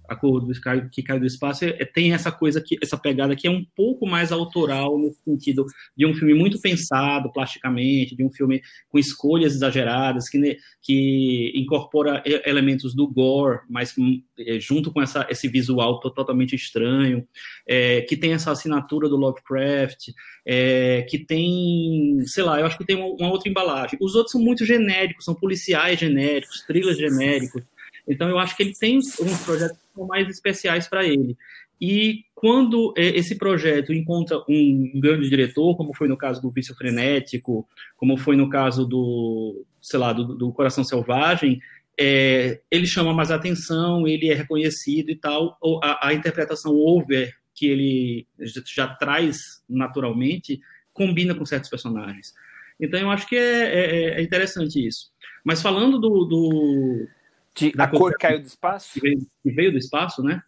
a 0.07 0.15
cor 0.15 0.41
do 0.41 0.51
que 0.91 1.03
cai 1.03 1.19
do 1.19 1.25
espaço 1.25 1.65
é, 1.65 1.85
tem 1.85 2.13
essa 2.13 2.31
coisa 2.31 2.61
que 2.61 2.77
essa 2.81 2.97
pegada 2.97 3.35
que 3.35 3.47
é 3.47 3.51
um 3.51 3.65
pouco 3.75 4.05
mais 4.05 4.31
autoral 4.31 4.97
no 4.97 5.13
sentido 5.23 5.65
de 5.95 6.05
um 6.05 6.13
filme 6.13 6.33
muito 6.33 6.59
pensado 6.59 7.31
plasticamente 7.31 8.15
de 8.15 8.23
um 8.23 8.29
filme 8.29 8.61
com 8.89 8.97
escolhas 8.97 9.53
exageradas 9.55 10.29
que 10.29 10.57
que 10.81 11.51
incorpora 11.55 12.23
elementos 12.45 12.93
do 12.95 13.07
gore 13.07 13.59
mas 13.69 13.93
é, 14.39 14.59
junto 14.59 14.91
com 14.91 15.01
essa 15.01 15.27
esse 15.29 15.47
visual 15.47 15.99
totalmente 15.99 16.55
estranho 16.55 17.27
é, 17.67 18.01
que 18.01 18.15
tem 18.15 18.33
essa 18.33 18.51
assinatura 18.51 19.09
do 19.09 19.17
Lovecraft 19.17 20.11
é, 20.45 21.03
que 21.09 21.17
tem 21.17 22.19
sei 22.25 22.43
lá 22.43 22.59
eu 22.59 22.65
acho 22.65 22.77
que 22.77 22.85
tem 22.85 22.95
uma, 22.95 23.07
uma 23.07 23.31
outra 23.31 23.49
embalagem. 23.49 23.97
Os 24.01 24.15
outros 24.15 24.31
são 24.31 24.41
muito 24.41 24.65
genéricos 24.65 25.25
são 25.25 25.35
policiais 25.35 25.99
genéricos 25.99 26.61
thrillers 26.65 26.97
genéricos 26.97 27.63
então, 28.07 28.29
eu 28.29 28.37
acho 28.37 28.55
que 28.55 28.63
ele 28.63 28.73
tem 28.73 28.97
uns 28.97 29.43
projetos 29.43 29.77
que 29.77 29.93
são 29.93 30.07
mais 30.07 30.29
especiais 30.29 30.87
para 30.87 31.05
ele. 31.05 31.37
E 31.79 32.23
quando 32.33 32.93
é, 32.97 33.07
esse 33.17 33.37
projeto 33.37 33.93
encontra 33.93 34.37
um 34.47 34.91
grande 34.95 35.29
diretor, 35.29 35.75
como 35.75 35.93
foi 35.93 36.07
no 36.07 36.17
caso 36.17 36.41
do 36.41 36.51
Vício 36.51 36.75
Frenético, 36.75 37.67
como 37.97 38.17
foi 38.17 38.35
no 38.35 38.49
caso 38.49 38.85
do, 38.85 39.65
sei 39.81 39.99
lá, 39.99 40.13
do, 40.13 40.35
do 40.35 40.51
Coração 40.53 40.83
Selvagem, 40.83 41.59
é, 41.99 42.61
ele 42.69 42.85
chama 42.85 43.13
mais 43.13 43.31
atenção, 43.31 44.07
ele 44.07 44.29
é 44.29 44.33
reconhecido 44.33 45.09
e 45.09 45.15
tal. 45.15 45.57
A, 45.83 46.09
a 46.09 46.13
interpretação 46.13 46.75
over 46.75 47.33
que 47.53 47.67
ele 47.67 48.27
já, 48.65 48.87
traz 48.87 49.37
naturalmente 49.67 50.59
combina 50.93 51.33
com 51.33 51.45
certos 51.45 51.69
personagens. 51.69 52.33
Então 52.79 52.99
eu 52.99 53.09
acho 53.09 53.27
que 53.27 53.37
é, 53.37 53.39
é, 53.39 54.19
é 54.19 54.21
interessante 54.21 54.85
isso. 54.85 55.09
Mas 55.43 55.61
falando 55.61 55.99
do, 55.99 56.25
do, 56.25 57.07
de 57.55 57.73
A 57.77 57.87
Cor 57.87 58.13
Caiu 58.19 58.39
do 58.39 58.47
Espaço? 58.47 58.93
Que 58.93 58.99
veio, 58.99 59.19
que 59.43 59.51
veio 59.51 59.71
do 59.71 59.77
espaço, 59.77 60.21
né? 60.21 60.41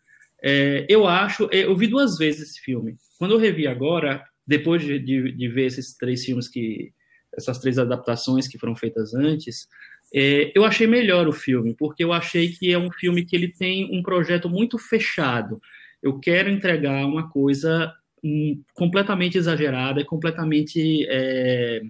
É, 0.44 0.86
eu 0.90 1.08
acho, 1.08 1.50
é, 1.52 1.66
eu 1.66 1.76
vi 1.76 1.88
duas 1.88 2.18
vezes 2.18 2.50
esse 2.50 2.62
filme. 2.62 2.96
Quando 3.18 3.34
eu 3.34 3.40
revi 3.40 3.68
agora, 3.68 4.24
depois 4.46 4.82
de, 4.84 5.00
de, 5.00 5.32
de 5.32 5.48
ver 5.48 5.66
esses 5.66 5.96
três 5.96 6.24
filmes 6.24 6.48
que, 6.48 6.94
essas 7.36 7.60
três 7.60 7.78
adaptações 7.78 8.48
que 8.48 8.58
foram 8.58 8.76
feitas 8.76 9.14
antes, 9.14 9.68
é, 10.14 10.52
eu 10.56 10.64
achei 10.64 10.88
melhor 10.88 11.28
o 11.28 11.34
filme, 11.34 11.76
porque 11.78 12.04
eu 12.04 12.14
achei 12.14 12.50
que 12.50 12.72
é 12.72 12.78
um 12.78 12.92
filme 12.92 13.26
que 13.26 13.36
ele 13.36 13.50
tem 13.50 13.86
um 13.96 14.02
projeto 14.02 14.50
muito 14.50 14.78
fechado. 14.78 15.60
Eu 16.02 16.20
quero 16.20 16.50
entregar 16.50 17.06
uma 17.06 17.30
coisa 17.30 17.92
hum, 18.24 18.62
completamente 18.74 19.38
exagerada, 19.38 20.06
completamente 20.06 21.06
é, 21.10 21.82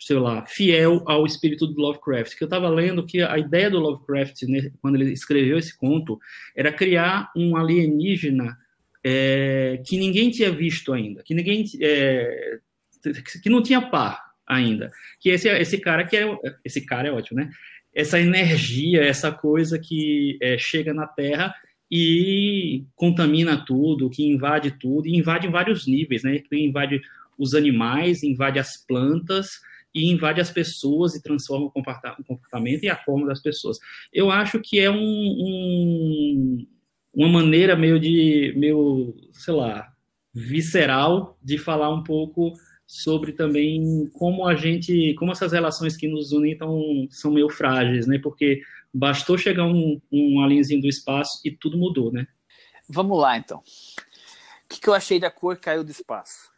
sei 0.00 0.16
lá, 0.16 0.46
fiel 0.46 1.02
ao 1.06 1.26
espírito 1.26 1.66
do 1.66 1.78
Lovecraft. 1.78 2.34
Que 2.36 2.42
eu 2.42 2.46
estava 2.46 2.70
lendo 2.70 3.04
que 3.04 3.20
a 3.22 3.38
ideia 3.38 3.70
do 3.70 3.78
Lovecraft, 3.78 4.42
né, 4.48 4.72
quando 4.80 4.96
ele 4.96 5.12
escreveu 5.12 5.58
esse 5.58 5.76
conto, 5.76 6.18
era 6.56 6.72
criar 6.72 7.30
um 7.36 7.54
alienígena 7.54 8.56
é, 9.04 9.80
que 9.86 9.98
ninguém 9.98 10.30
tinha 10.30 10.50
visto 10.50 10.92
ainda, 10.92 11.22
que 11.22 11.34
ninguém 11.34 11.64
é, 11.80 12.58
que 13.42 13.50
não 13.50 13.62
tinha 13.62 13.80
par 13.80 14.32
ainda. 14.46 14.90
Que 15.20 15.28
esse 15.28 15.48
esse 15.48 15.78
cara 15.78 16.04
que 16.04 16.16
é 16.16 16.26
esse 16.64 16.84
cara 16.86 17.08
é 17.08 17.12
ótimo, 17.12 17.40
né? 17.40 17.50
Essa 17.94 18.18
energia, 18.18 19.02
essa 19.02 19.30
coisa 19.30 19.78
que 19.78 20.38
é, 20.40 20.56
chega 20.56 20.94
na 20.94 21.06
Terra 21.06 21.54
e 21.90 22.84
contamina 22.94 23.64
tudo, 23.66 24.08
que 24.08 24.24
invade 24.24 24.70
tudo, 24.70 25.08
e 25.08 25.16
invade 25.16 25.48
vários 25.48 25.86
níveis, 25.86 26.22
né? 26.22 26.38
Que 26.38 26.56
invade 26.56 27.02
os 27.36 27.54
animais, 27.54 28.22
invade 28.22 28.58
as 28.58 28.76
plantas, 28.76 29.60
e 29.94 30.10
invade 30.10 30.40
as 30.40 30.50
pessoas 30.50 31.14
e 31.14 31.22
transforma 31.22 31.66
o 31.66 31.70
comportamento 31.70 32.84
e 32.84 32.88
a 32.88 32.96
forma 32.96 33.26
das 33.26 33.40
pessoas. 33.40 33.78
Eu 34.12 34.30
acho 34.30 34.60
que 34.60 34.78
é 34.78 34.90
um, 34.90 34.96
um, 34.96 36.66
uma 37.12 37.28
maneira 37.28 37.76
meio 37.76 37.98
de, 37.98 38.54
meio, 38.56 39.14
sei 39.32 39.54
lá, 39.54 39.92
visceral 40.32 41.38
de 41.42 41.58
falar 41.58 41.90
um 41.90 42.02
pouco 42.02 42.52
sobre 42.86 43.32
também 43.32 44.08
como 44.14 44.46
a 44.46 44.54
gente, 44.54 45.14
como 45.14 45.32
essas 45.32 45.52
relações 45.52 45.96
que 45.96 46.08
nos 46.08 46.32
unem 46.32 46.56
tão, 46.56 47.06
são 47.10 47.32
meio 47.32 47.48
frágeis, 47.48 48.06
né? 48.06 48.18
Porque 48.18 48.60
bastou 48.92 49.38
chegar 49.38 49.64
um, 49.64 50.00
um 50.10 50.40
alienzinho 50.40 50.80
do 50.80 50.88
espaço 50.88 51.40
e 51.44 51.52
tudo 51.52 51.78
mudou, 51.78 52.12
né? 52.12 52.26
Vamos 52.88 53.18
lá, 53.20 53.38
então. 53.38 53.58
O 53.58 54.68
que, 54.68 54.80
que 54.80 54.88
eu 54.88 54.94
achei 54.94 55.20
da 55.20 55.30
cor 55.30 55.56
caiu 55.56 55.84
do 55.84 55.90
espaço? 55.90 56.49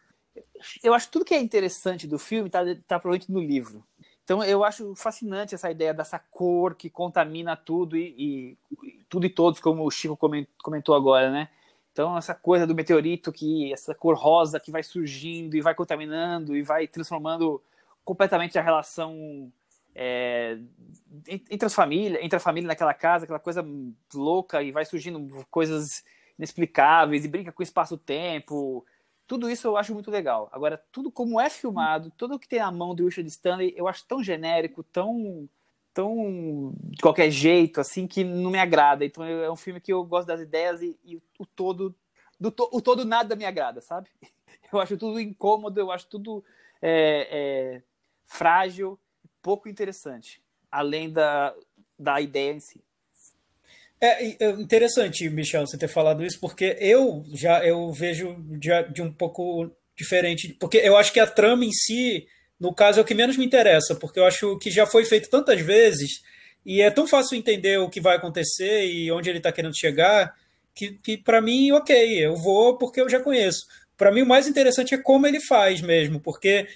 Eu 0.82 0.94
acho 0.94 1.06
que 1.06 1.12
tudo 1.12 1.24
que 1.24 1.34
é 1.34 1.40
interessante 1.40 2.06
do 2.06 2.18
filme 2.18 2.48
está 2.48 2.60
tá 2.86 2.98
provavelmente 2.98 3.30
no 3.30 3.40
livro. 3.40 3.84
Então 4.24 4.42
eu 4.42 4.64
acho 4.64 4.94
fascinante 4.94 5.54
essa 5.54 5.70
ideia 5.70 5.92
dessa 5.92 6.18
cor 6.18 6.74
que 6.74 6.88
contamina 6.88 7.56
tudo 7.56 7.96
e, 7.96 8.56
e, 8.70 9.04
tudo 9.08 9.26
e 9.26 9.30
todos, 9.30 9.60
como 9.60 9.84
o 9.84 9.90
Chico 9.90 10.16
comentou 10.62 10.94
agora, 10.94 11.30
né? 11.30 11.48
Então 11.90 12.16
essa 12.16 12.34
coisa 12.34 12.66
do 12.66 12.74
meteorito 12.74 13.32
que 13.32 13.72
essa 13.72 13.94
cor 13.94 14.16
rosa 14.16 14.60
que 14.60 14.70
vai 14.70 14.82
surgindo 14.82 15.56
e 15.56 15.60
vai 15.60 15.74
contaminando 15.74 16.56
e 16.56 16.62
vai 16.62 16.86
transformando 16.86 17.62
completamente 18.04 18.58
a 18.58 18.62
relação 18.62 19.52
é, 19.94 20.58
entre 21.28 21.66
as 21.66 21.74
famílias, 21.74 22.22
entre 22.22 22.36
a 22.36 22.40
família 22.40 22.68
naquela 22.68 22.94
casa, 22.94 23.24
aquela 23.24 23.38
coisa 23.38 23.64
louca 24.14 24.62
e 24.62 24.72
vai 24.72 24.84
surgindo 24.84 25.46
coisas 25.50 26.04
inexplicáveis 26.38 27.24
e 27.24 27.28
brinca 27.28 27.52
com 27.52 27.60
o 27.60 27.62
espaço-tempo 27.62 28.84
tudo 29.26 29.50
isso 29.50 29.66
eu 29.66 29.76
acho 29.76 29.94
muito 29.94 30.10
legal. 30.10 30.48
Agora, 30.52 30.82
tudo 30.90 31.10
como 31.10 31.40
é 31.40 31.48
filmado, 31.48 32.12
tudo 32.16 32.38
que 32.38 32.48
tem 32.48 32.58
na 32.58 32.70
mão 32.70 32.94
do 32.94 33.04
Richard 33.04 33.28
Stanley, 33.28 33.72
eu 33.76 33.88
acho 33.88 34.04
tão 34.06 34.22
genérico, 34.22 34.82
tão 34.82 35.48
tão 35.94 36.74
de 36.84 37.02
qualquer 37.02 37.30
jeito, 37.30 37.80
assim, 37.80 38.06
que 38.06 38.24
não 38.24 38.50
me 38.50 38.58
agrada. 38.58 39.04
Então 39.04 39.22
é 39.24 39.50
um 39.50 39.56
filme 39.56 39.80
que 39.80 39.92
eu 39.92 40.02
gosto 40.04 40.26
das 40.26 40.40
ideias 40.40 40.80
e, 40.80 40.98
e 41.04 41.16
o 41.38 41.46
todo 41.46 41.94
do 42.40 42.50
to, 42.50 42.68
o 42.72 42.80
todo 42.80 43.04
nada 43.04 43.36
me 43.36 43.44
agrada, 43.44 43.80
sabe? 43.80 44.10
Eu 44.72 44.80
acho 44.80 44.96
tudo 44.96 45.20
incômodo, 45.20 45.78
eu 45.78 45.92
acho 45.92 46.06
tudo 46.06 46.42
é, 46.80 47.28
é, 47.30 47.82
frágil, 48.24 48.98
pouco 49.42 49.68
interessante, 49.68 50.42
além 50.70 51.12
da, 51.12 51.54
da 51.98 52.22
ideia 52.22 52.54
em 52.54 52.60
si. 52.60 52.82
É, 54.02 54.44
é 54.44 54.50
interessante, 54.50 55.30
Michel, 55.30 55.64
você 55.64 55.78
ter 55.78 55.86
falado 55.86 56.24
isso, 56.24 56.40
porque 56.40 56.76
eu 56.80 57.24
já 57.32 57.64
eu 57.64 57.92
vejo 57.92 58.34
de, 58.58 58.68
de 58.92 59.00
um 59.00 59.12
pouco 59.12 59.70
diferente, 59.96 60.56
porque 60.58 60.78
eu 60.78 60.96
acho 60.96 61.12
que 61.12 61.20
a 61.20 61.26
trama 61.26 61.64
em 61.64 61.70
si, 61.70 62.26
no 62.58 62.74
caso, 62.74 62.98
é 62.98 63.02
o 63.02 63.04
que 63.04 63.14
menos 63.14 63.36
me 63.36 63.46
interessa, 63.46 63.94
porque 63.94 64.18
eu 64.18 64.26
acho 64.26 64.58
que 64.58 64.72
já 64.72 64.86
foi 64.86 65.04
feito 65.04 65.30
tantas 65.30 65.60
vezes 65.60 66.20
e 66.66 66.82
é 66.82 66.90
tão 66.90 67.06
fácil 67.06 67.36
entender 67.36 67.78
o 67.78 67.88
que 67.88 68.00
vai 68.00 68.16
acontecer 68.16 68.86
e 68.86 69.12
onde 69.12 69.30
ele 69.30 69.38
está 69.38 69.52
querendo 69.52 69.78
chegar, 69.78 70.34
que, 70.74 70.98
que 70.98 71.16
para 71.16 71.40
mim, 71.40 71.70
ok, 71.70 72.26
eu 72.26 72.34
vou 72.34 72.76
porque 72.78 73.00
eu 73.00 73.08
já 73.08 73.20
conheço. 73.20 73.66
Para 73.96 74.10
mim, 74.10 74.22
o 74.22 74.26
mais 74.26 74.48
interessante 74.48 74.94
é 74.94 74.98
como 74.98 75.28
ele 75.28 75.40
faz 75.40 75.80
mesmo, 75.80 76.18
porque 76.18 76.66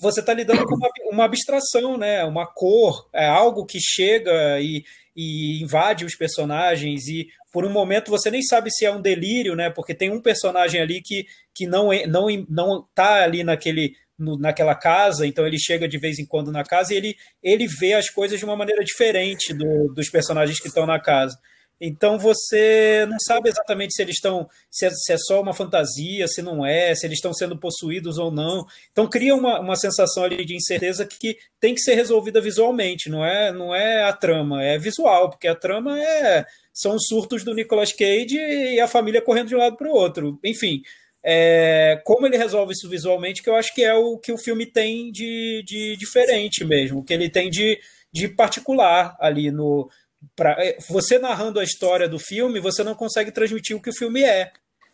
você 0.00 0.20
está 0.20 0.32
lidando 0.32 0.64
com 0.64 0.74
uma, 0.74 0.88
uma, 1.10 1.24
abstração, 1.24 1.96
né? 1.96 2.24
uma 2.24 2.46
cor, 2.46 3.08
é 3.12 3.26
algo 3.26 3.64
que 3.64 3.78
chega 3.80 4.60
e, 4.60 4.84
e 5.14 5.62
invade 5.62 6.04
os 6.04 6.16
personagens 6.16 7.08
e 7.08 7.28
por 7.52 7.64
um 7.64 7.70
momento 7.70 8.10
você 8.10 8.30
nem 8.30 8.42
sabe 8.42 8.70
se 8.70 8.84
é 8.84 8.90
um 8.90 9.00
delírio, 9.00 9.56
né? 9.56 9.70
Porque 9.70 9.94
tem 9.94 10.10
um 10.10 10.20
personagem 10.20 10.80
ali 10.80 11.00
que, 11.00 11.26
que 11.54 11.66
não 11.66 11.92
é, 11.92 12.06
não 12.06 12.26
não 12.48 12.86
tá 12.94 13.22
ali 13.22 13.42
naquele 13.42 13.94
no, 14.18 14.38
naquela 14.38 14.74
casa, 14.74 15.26
então 15.26 15.46
ele 15.46 15.58
chega 15.58 15.88
de 15.88 15.98
vez 15.98 16.18
em 16.18 16.26
quando 16.26 16.50
na 16.50 16.64
casa 16.64 16.92
e 16.92 16.96
ele, 16.96 17.16
ele 17.42 17.66
vê 17.66 17.94
as 17.94 18.08
coisas 18.10 18.38
de 18.38 18.44
uma 18.44 18.56
maneira 18.56 18.82
diferente 18.82 19.52
do, 19.52 19.92
dos 19.94 20.08
personagens 20.08 20.58
que 20.60 20.68
estão 20.68 20.86
na 20.86 21.00
casa. 21.00 21.38
Então 21.80 22.18
você 22.18 23.06
não 23.08 23.18
sabe 23.20 23.50
exatamente 23.50 23.94
se 23.94 24.02
eles 24.02 24.16
estão 24.16 24.48
se 24.70 24.86
é, 24.86 24.90
se 24.90 25.12
é, 25.12 25.18
só 25.18 25.40
uma 25.40 25.52
fantasia, 25.52 26.26
se 26.26 26.40
não 26.40 26.64
é, 26.64 26.94
se 26.94 27.06
eles 27.06 27.18
estão 27.18 27.34
sendo 27.34 27.58
possuídos 27.58 28.16
ou 28.18 28.30
não. 28.30 28.64
Então 28.90 29.08
cria 29.08 29.34
uma, 29.34 29.60
uma 29.60 29.76
sensação 29.76 30.24
ali 30.24 30.44
de 30.44 30.56
incerteza 30.56 31.04
que 31.04 31.36
tem 31.60 31.74
que 31.74 31.80
ser 31.80 31.94
resolvida 31.94 32.40
visualmente, 32.40 33.10
não 33.10 33.24
é 33.24 33.52
não 33.52 33.74
é 33.74 34.04
a 34.04 34.12
trama, 34.12 34.62
é 34.64 34.78
visual, 34.78 35.30
porque 35.30 35.48
a 35.48 35.54
trama 35.54 36.00
é 36.00 36.46
são 36.72 36.94
os 36.94 37.06
surtos 37.06 37.44
do 37.44 37.54
Nicolas 37.54 37.92
Cage 37.92 38.36
e 38.36 38.80
a 38.80 38.88
família 38.88 39.22
correndo 39.22 39.48
de 39.48 39.54
um 39.54 39.58
lado 39.58 39.76
para 39.76 39.88
o 39.88 39.94
outro. 39.94 40.38
Enfim, 40.44 40.82
é, 41.24 42.00
como 42.04 42.26
ele 42.26 42.36
resolve 42.36 42.72
isso 42.72 42.88
visualmente, 42.88 43.42
que 43.42 43.50
eu 43.50 43.56
acho 43.56 43.74
que 43.74 43.82
é 43.82 43.94
o 43.94 44.18
que 44.18 44.32
o 44.32 44.38
filme 44.38 44.64
tem 44.64 45.10
de, 45.10 45.62
de 45.66 45.96
diferente 45.96 46.64
mesmo, 46.64 47.02
que 47.04 47.12
ele 47.12 47.28
tem 47.28 47.50
de, 47.50 47.80
de 48.12 48.28
particular 48.28 49.16
ali 49.18 49.50
no, 49.50 49.90
Pra, 50.34 50.56
é, 50.58 50.76
você 50.88 51.18
narrando 51.18 51.60
a 51.60 51.64
história 51.64 52.08
do 52.08 52.18
filme, 52.18 52.60
você 52.60 52.82
não 52.82 52.94
consegue 52.94 53.30
transmitir 53.30 53.76
o 53.76 53.80
que 53.80 53.90
o 53.90 53.96
filme 53.96 54.22
é, 54.22 54.50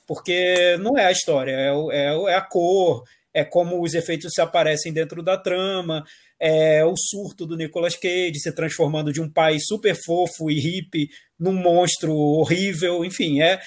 porque 0.06 0.76
não 0.78 0.98
é 0.98 1.06
a 1.06 1.12
história, 1.12 1.52
é, 1.52 1.70
é, 1.92 2.32
é 2.32 2.34
a 2.34 2.40
cor, 2.40 3.04
é 3.32 3.44
como 3.44 3.82
os 3.82 3.94
efeitos 3.94 4.32
se 4.34 4.40
aparecem 4.40 4.92
dentro 4.92 5.22
da 5.22 5.38
trama, 5.38 6.04
é 6.38 6.84
o 6.84 6.94
surto 6.96 7.46
do 7.46 7.56
Nicolas 7.56 7.96
Cage 7.96 8.40
se 8.40 8.52
transformando 8.52 9.12
de 9.12 9.20
um 9.20 9.30
pai 9.30 9.58
super 9.60 9.94
fofo 9.94 10.50
e 10.50 10.58
hippie 10.58 11.08
num 11.38 11.52
monstro 11.52 12.12
horrível, 12.14 13.04
enfim, 13.04 13.40
é, 13.40 13.60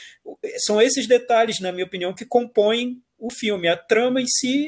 são 0.58 0.82
esses 0.82 1.08
detalhes, 1.08 1.60
na 1.60 1.72
minha 1.72 1.86
opinião, 1.86 2.14
que 2.14 2.26
compõem 2.26 3.02
o 3.18 3.32
filme. 3.32 3.68
A 3.68 3.78
trama 3.78 4.22
em 4.22 4.28
si 4.28 4.68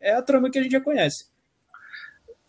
é 0.00 0.12
a 0.12 0.22
trama 0.22 0.50
que 0.50 0.58
a 0.58 0.62
gente 0.62 0.72
já 0.72 0.80
conhece. 0.80 1.31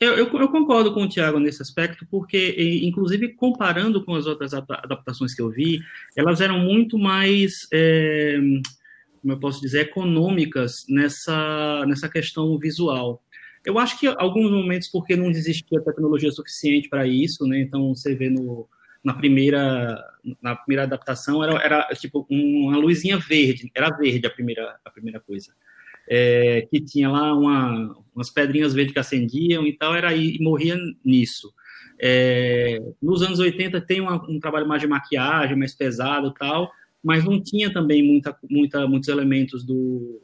Eu, 0.04 0.18
eu, 0.18 0.40
eu, 0.40 0.50
concordo 0.50 0.94
com 0.94 1.04
o 1.04 1.08
Tiago 1.08 1.40
nesse 1.40 1.62
aspecto, 1.62 2.06
porque, 2.12 2.56
inclusive, 2.84 3.30
comparando 3.30 4.04
com 4.04 4.14
as 4.16 4.26
outras 4.26 4.54
adaptações 4.54 5.34
que 5.34 5.42
eu 5.42 5.50
vi, 5.50 5.80
elas 6.14 6.42
eram 6.42 6.60
muito 6.60 7.00
mais, 7.00 7.68
é, 7.72 8.38
como 9.22 9.34
eu 9.34 9.40
posso 9.40 9.62
dizer, 9.62 9.82
econômicas 9.82 10.86
nessa, 10.90 11.86
nessa 11.88 12.10
questão 12.10 12.58
visual. 12.58 13.24
Eu 13.66 13.80
acho 13.80 13.98
que 13.98 14.08
alguns 14.08 14.52
momentos, 14.52 14.90
porque 14.90 15.16
não 15.16 15.30
existia 15.30 15.80
tecnologia 15.80 16.32
suficiente 16.32 16.90
para 16.90 17.08
isso, 17.08 17.48
né? 17.48 17.62
Então, 17.62 17.96
você 17.96 18.14
vê 18.14 18.30
no, 18.30 18.68
na 19.02 19.14
primeira 19.14 20.04
na 20.42 20.56
primeira 20.56 20.84
adaptação 20.84 21.44
era, 21.44 21.54
era 21.62 21.88
tipo 21.96 22.26
uma 22.30 22.78
luzinha 22.78 23.18
verde, 23.18 23.72
era 23.76 23.90
verde 23.90 24.28
a 24.28 24.30
primeira 24.30 24.78
a 24.84 24.90
primeira 24.90 25.20
coisa 25.20 25.54
é, 26.10 26.68
que 26.70 26.82
tinha 26.82 27.10
lá 27.10 27.34
uma, 27.34 27.96
umas 28.16 28.30
pedrinhas 28.30 28.74
verdes 28.74 28.94
que 28.94 29.00
acendiam 29.00 29.66
e 29.66 29.74
tal, 29.74 29.96
era 29.96 30.16
e 30.16 30.38
morria 30.40 30.78
nisso. 31.04 31.54
É, 32.00 32.80
nos 33.02 33.22
anos 33.22 33.40
80 33.40 33.80
tem 33.82 34.02
uma, 34.02 34.16
um 34.30 34.40
trabalho 34.40 34.68
mais 34.68 34.82
de 34.82 34.88
maquiagem, 34.88 35.58
mais 35.58 35.74
pesado 35.74 36.34
tal, 36.34 36.72
mas 37.04 37.24
não 37.24 37.42
tinha 37.42 37.72
também 37.72 38.04
muita, 38.04 38.36
muita, 38.50 38.88
muitos 38.88 39.10
elementos 39.10 39.64
do, 39.64 40.22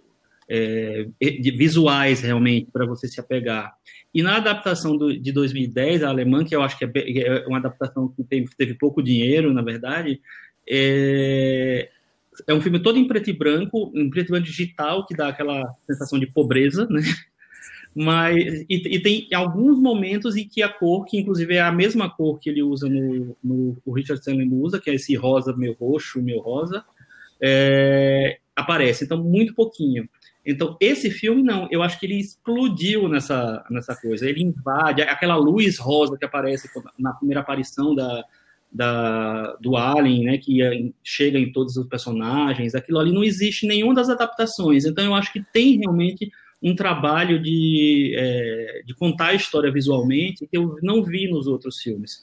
é, 0.47 1.07
de 1.21 1.51
visuais 1.51 2.21
realmente 2.21 2.71
para 2.71 2.86
você 2.86 3.07
se 3.07 3.19
apegar. 3.19 3.73
E 4.13 4.23
na 4.23 4.38
adaptação 4.38 4.97
do, 4.97 5.17
de 5.17 5.32
2010, 5.32 6.03
a 6.03 6.09
alemã, 6.09 6.43
que 6.43 6.55
eu 6.55 6.63
acho 6.63 6.77
que 6.77 6.86
é, 6.86 6.91
é 6.95 7.47
uma 7.47 7.59
adaptação 7.59 8.07
que 8.09 8.23
teve, 8.23 8.47
teve 8.57 8.73
pouco 8.73 9.03
dinheiro, 9.03 9.53
na 9.53 9.61
verdade, 9.61 10.19
é, 10.67 11.89
é 12.48 12.54
um 12.54 12.62
filme 12.62 12.80
todo 12.80 12.98
em 12.98 13.08
preto 13.08 13.30
e 13.30 13.34
branco, 13.34 13.92
em 13.96 14.10
preto 14.10 14.30
e 14.30 14.32
branco 14.32 14.46
digital, 14.46 15.06
que 15.06 15.16
dá 15.16 15.30
aquela 15.30 15.74
sensação 15.88 16.20
de 16.20 16.28
pobreza, 16.28 16.88
né? 16.90 17.02
Mas, 17.96 18.66
e, 18.70 18.96
e, 18.96 19.00
tem 19.02 19.28
alguns 19.34 19.80
momentos 19.80 20.36
em 20.36 20.48
que 20.48 20.62
a 20.62 20.70
cor, 20.70 21.06
que 21.06 21.18
inclusive 21.18 21.56
é 21.56 21.62
a 21.62 21.72
mesma 21.72 22.10
cor 22.10 22.40
que 22.40 22.50
ele 22.50 22.62
usa 22.62 22.88
no, 22.88 23.36
no 23.44 23.78
o 23.84 23.92
Richard 23.92 24.20
Stanley 24.20 24.48
usa, 24.52 24.80
que 24.80 24.90
é 24.90 24.94
esse 24.94 25.16
rosa 25.16 25.56
meio 25.56 25.76
roxo, 25.80 26.22
meio 26.22 26.40
rosa, 26.40 26.86
é, 27.42 28.38
aparece. 28.56 29.04
Então, 29.04 29.22
muito 29.22 29.56
pouquinho. 29.56 30.08
Então, 30.46 30.78
esse 30.80 31.10
filme, 31.12 31.44
não, 31.44 31.68
eu 31.72 31.82
acho 31.82 32.00
que 32.00 32.06
ele 32.06 32.20
explodiu 32.20 33.08
nessa, 33.10 33.66
nessa 33.70 33.96
coisa. 33.96 34.30
Ele 34.30 34.44
invade 34.44 35.02
aquela 35.02 35.36
luz 35.36 35.78
rosa 35.78 36.18
que 36.18 36.26
aparece 36.26 36.70
na 36.98 37.14
primeira 37.14 37.42
aparição 37.42 37.94
da, 37.94 38.24
da, 38.72 39.55
do 39.61 39.76
Alien, 39.76 40.24
né, 40.26 40.38
que 40.38 40.59
chega 41.03 41.39
em 41.39 41.51
todos 41.51 41.76
os 41.76 41.88
personagens, 41.88 42.76
aquilo 42.76 42.99
ali 42.99 43.11
não 43.11 43.24
existe 43.24 43.65
em 43.65 43.70
nenhuma 43.70 43.93
das 43.93 44.09
adaptações. 44.09 44.86
Então 44.86 45.03
eu 45.03 45.15
acho 45.15 45.34
que 45.34 45.43
tem 45.51 45.78
realmente 45.80 46.30
um 46.61 46.76
trabalho 46.76 47.41
de, 47.41 48.13
é, 48.15 48.84
de 48.86 48.93
contar 48.93 49.28
a 49.28 49.34
história 49.34 49.72
visualmente 49.72 50.45
que 50.45 50.57
eu 50.57 50.76
não 50.82 51.03
vi 51.03 51.30
nos 51.30 51.47
outros 51.47 51.82
filmes. 51.82 52.22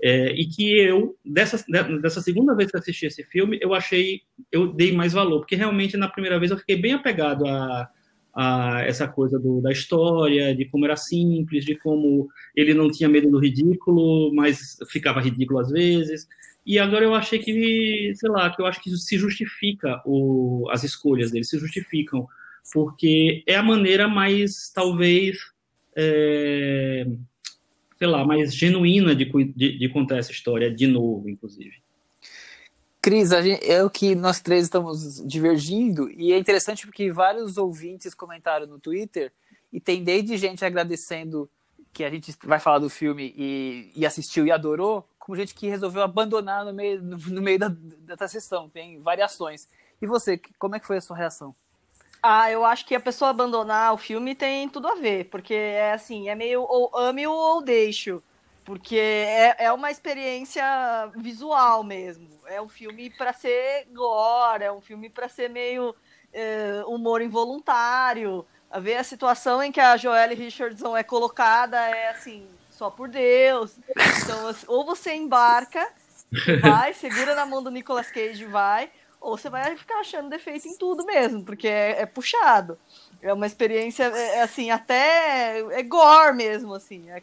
É, 0.00 0.30
e 0.30 0.46
que 0.46 0.78
eu, 0.78 1.16
dessa, 1.24 1.64
dessa 2.00 2.20
segunda 2.20 2.54
vez 2.54 2.70
que 2.70 2.76
assisti 2.76 3.06
esse 3.06 3.24
filme, 3.24 3.58
eu 3.60 3.74
achei, 3.74 4.20
eu 4.52 4.72
dei 4.72 4.92
mais 4.92 5.12
valor, 5.12 5.40
porque 5.40 5.56
realmente 5.56 5.96
na 5.96 6.06
primeira 6.06 6.38
vez 6.38 6.52
eu 6.52 6.58
fiquei 6.58 6.76
bem 6.76 6.92
apegado 6.92 7.44
a, 7.44 7.88
a 8.34 8.82
essa 8.82 9.08
coisa 9.08 9.38
do, 9.38 9.60
da 9.60 9.72
história, 9.72 10.54
de 10.54 10.64
como 10.66 10.84
era 10.84 10.96
simples, 10.96 11.64
de 11.64 11.74
como 11.76 12.28
ele 12.54 12.74
não 12.74 12.90
tinha 12.90 13.08
medo 13.08 13.30
do 13.30 13.38
ridículo, 13.38 14.32
mas 14.34 14.76
ficava 14.88 15.20
ridículo 15.20 15.60
às 15.60 15.70
vezes. 15.70 16.28
E 16.64 16.78
agora 16.78 17.04
eu 17.04 17.14
achei 17.14 17.38
que, 17.38 18.12
sei 18.14 18.30
lá, 18.30 18.50
que 18.54 18.60
eu 18.60 18.66
acho 18.66 18.82
que 18.82 18.90
se 18.90 19.16
justifica 19.16 20.02
o, 20.04 20.68
as 20.70 20.84
escolhas 20.84 21.30
dele, 21.30 21.44
se 21.44 21.58
justificam, 21.58 22.26
porque 22.72 23.42
é 23.46 23.56
a 23.56 23.62
maneira 23.62 24.06
mais, 24.06 24.70
talvez, 24.74 25.38
é, 25.96 27.06
sei 27.98 28.06
lá, 28.06 28.24
mais 28.24 28.54
genuína 28.54 29.14
de, 29.14 29.24
de, 29.24 29.78
de 29.78 29.88
contar 29.88 30.18
essa 30.18 30.30
história 30.30 30.70
de 30.70 30.86
novo, 30.86 31.28
inclusive. 31.28 31.76
Cris, 33.08 33.30
gente, 33.30 33.72
o 33.80 33.88
que 33.88 34.14
nós 34.14 34.38
três 34.38 34.64
estamos 34.64 35.26
divergindo, 35.26 36.10
e 36.10 36.30
é 36.30 36.36
interessante 36.36 36.84
porque 36.84 37.10
vários 37.10 37.56
ouvintes 37.56 38.12
comentaram 38.12 38.66
no 38.66 38.78
Twitter, 38.78 39.32
e 39.72 39.80
tem 39.80 40.04
desde 40.04 40.36
gente 40.36 40.62
agradecendo 40.62 41.48
que 41.90 42.04
a 42.04 42.10
gente 42.10 42.36
vai 42.44 42.60
falar 42.60 42.80
do 42.80 42.90
filme 42.90 43.32
e, 43.34 43.90
e 43.96 44.04
assistiu 44.04 44.46
e 44.46 44.52
adorou, 44.52 45.08
como 45.18 45.34
gente 45.34 45.54
que 45.54 45.68
resolveu 45.68 46.02
abandonar 46.02 46.66
no 46.66 46.74
meio, 46.74 47.02
no, 47.02 47.16
no 47.16 47.40
meio 47.40 47.58
da, 47.58 47.74
da 48.14 48.28
sessão, 48.28 48.68
tem 48.68 49.00
variações. 49.00 49.66
E 50.02 50.06
você, 50.06 50.38
como 50.58 50.76
é 50.76 50.78
que 50.78 50.86
foi 50.86 50.98
a 50.98 51.00
sua 51.00 51.16
reação? 51.16 51.54
Ah, 52.22 52.50
eu 52.50 52.62
acho 52.62 52.84
que 52.84 52.94
a 52.94 53.00
pessoa 53.00 53.30
abandonar 53.30 53.94
o 53.94 53.96
filme 53.96 54.34
tem 54.34 54.68
tudo 54.68 54.86
a 54.86 54.96
ver, 54.96 55.30
porque 55.30 55.54
é 55.54 55.94
assim, 55.94 56.28
é 56.28 56.34
meio 56.34 56.60
ou 56.60 56.94
ame 56.94 57.26
ou 57.26 57.62
deixo. 57.62 58.22
Porque 58.68 58.98
é, 58.98 59.64
é 59.64 59.72
uma 59.72 59.90
experiência 59.90 60.62
visual 61.16 61.82
mesmo. 61.82 62.28
É 62.44 62.60
um 62.60 62.68
filme 62.68 63.08
para 63.08 63.32
ser 63.32 63.86
gore, 63.94 64.62
é 64.62 64.70
um 64.70 64.82
filme 64.82 65.08
para 65.08 65.26
ser 65.26 65.48
meio 65.48 65.96
é, 66.30 66.82
humor 66.86 67.22
involuntário. 67.22 68.44
A 68.70 68.78
ver 68.78 68.98
a 68.98 69.02
situação 69.02 69.62
em 69.62 69.72
que 69.72 69.80
a 69.80 69.96
Joelle 69.96 70.34
Richardson 70.34 70.94
é 70.94 71.02
colocada 71.02 71.78
é 71.78 72.10
assim, 72.10 72.46
só 72.70 72.90
por 72.90 73.08
Deus. 73.08 73.74
Então, 74.22 74.54
ou 74.66 74.84
você 74.84 75.14
embarca, 75.14 75.90
vai, 76.60 76.92
segura 76.92 77.34
na 77.34 77.46
mão 77.46 77.62
do 77.62 77.70
Nicolas 77.70 78.10
Cage 78.10 78.42
e 78.42 78.46
vai, 78.46 78.90
ou 79.18 79.38
você 79.38 79.48
vai 79.48 79.78
ficar 79.78 80.00
achando 80.00 80.28
defeito 80.28 80.68
em 80.68 80.76
tudo 80.76 81.06
mesmo, 81.06 81.42
porque 81.42 81.68
é, 81.68 82.02
é 82.02 82.04
puxado. 82.04 82.78
É 83.22 83.32
uma 83.32 83.46
experiência, 83.46 84.04
é, 84.04 84.36
é, 84.36 84.42
assim, 84.42 84.70
até 84.70 85.58
é 85.58 85.82
gore 85.82 86.36
mesmo, 86.36 86.74
assim. 86.74 87.10
É 87.10 87.22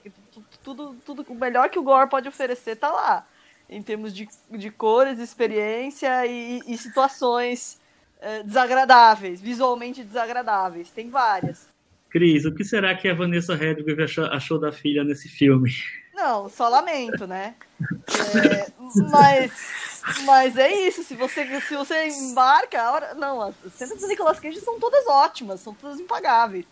tudo, 0.63 0.95
tudo, 1.05 1.25
o 1.27 1.35
melhor 1.35 1.69
que 1.69 1.79
o 1.79 1.83
gore 1.83 2.09
pode 2.09 2.27
oferecer 2.27 2.75
tá 2.75 2.91
lá. 2.91 3.27
Em 3.69 3.81
termos 3.81 4.13
de, 4.13 4.27
de 4.51 4.69
cores, 4.69 5.19
experiência 5.19 6.25
e, 6.25 6.61
e 6.67 6.77
situações 6.77 7.79
é, 8.21 8.43
desagradáveis, 8.43 9.41
visualmente 9.41 10.03
desagradáveis. 10.03 10.91
Tem 10.91 11.09
várias. 11.09 11.67
Cris, 12.09 12.45
o 12.45 12.53
que 12.53 12.63
será 12.63 12.95
que 12.95 13.09
a 13.09 13.13
Vanessa 13.13 13.55
Redgrave 13.55 14.03
achou, 14.03 14.25
achou 14.25 14.59
da 14.59 14.71
filha 14.71 15.03
nesse 15.03 15.27
filme? 15.27 15.71
Não, 16.13 16.47
só 16.47 16.69
lamento, 16.69 17.27
né? 17.27 17.55
É, 17.79 18.71
mas, 19.11 20.13
mas 20.23 20.57
é 20.57 20.87
isso, 20.87 21.03
se 21.03 21.13
você, 21.13 21.59
se 21.59 21.75
você 21.75 22.07
embarca, 22.07 22.81
a 22.81 22.91
hora, 22.91 23.13
não, 23.15 23.41
as 23.41 23.55
cenas 23.73 23.99
do 23.99 24.07
Nicolas 24.07 24.39
Cage 24.39 24.61
são 24.61 24.79
todas 24.79 25.05
ótimas, 25.07 25.59
são 25.59 25.73
todas 25.73 25.99
impagáveis. 25.99 26.65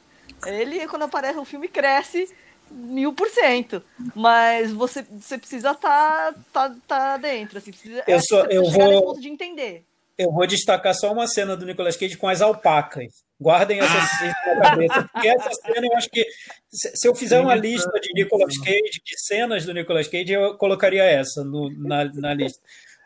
Ele, 0.45 0.87
quando 0.87 1.03
aparece 1.03 1.35
no 1.35 1.43
filme, 1.43 1.67
cresce 1.67 2.33
mil 2.73 3.13
por 3.13 3.29
cento. 3.29 3.83
Mas 4.15 4.71
você, 4.71 5.03
você 5.03 5.37
precisa 5.37 5.71
estar 5.71 6.33
tá, 6.51 6.69
tá, 6.69 6.75
tá 6.87 7.17
dentro, 7.17 7.57
assim, 7.57 7.71
precisa, 7.71 8.03
eu 8.07 8.19
sou, 8.21 8.45
eu 8.45 8.63
vou, 8.65 9.01
ponto 9.03 9.21
de 9.21 9.29
entender. 9.29 9.83
Eu 10.17 10.31
vou 10.31 10.45
destacar 10.45 10.93
só 10.93 11.11
uma 11.11 11.27
cena 11.27 11.57
do 11.57 11.65
Nicolas 11.65 11.97
Cage 11.97 12.17
com 12.17 12.27
as 12.27 12.41
alpacas. 12.41 13.23
Guardem 13.39 13.79
essa 13.79 14.01
cena 14.17 14.55
na 14.55 14.61
cabeça, 14.61 15.09
porque 15.11 15.27
essa 15.27 15.49
cena 15.53 15.87
eu 15.87 15.97
acho 15.97 16.09
que 16.09 16.25
se 16.69 17.07
eu 17.07 17.15
fizer 17.15 17.39
uma 17.39 17.55
lista 17.55 17.91
de 17.99 18.13
Nicolas 18.13 18.57
Cage, 18.57 19.01
de 19.03 19.25
cenas 19.25 19.65
do 19.65 19.73
Nicolas 19.73 20.07
Cage, 20.07 20.33
eu 20.33 20.55
colocaria 20.57 21.03
essa 21.03 21.43
no, 21.43 21.69
na, 21.79 22.05
na 22.13 22.33
lista. 22.33 22.59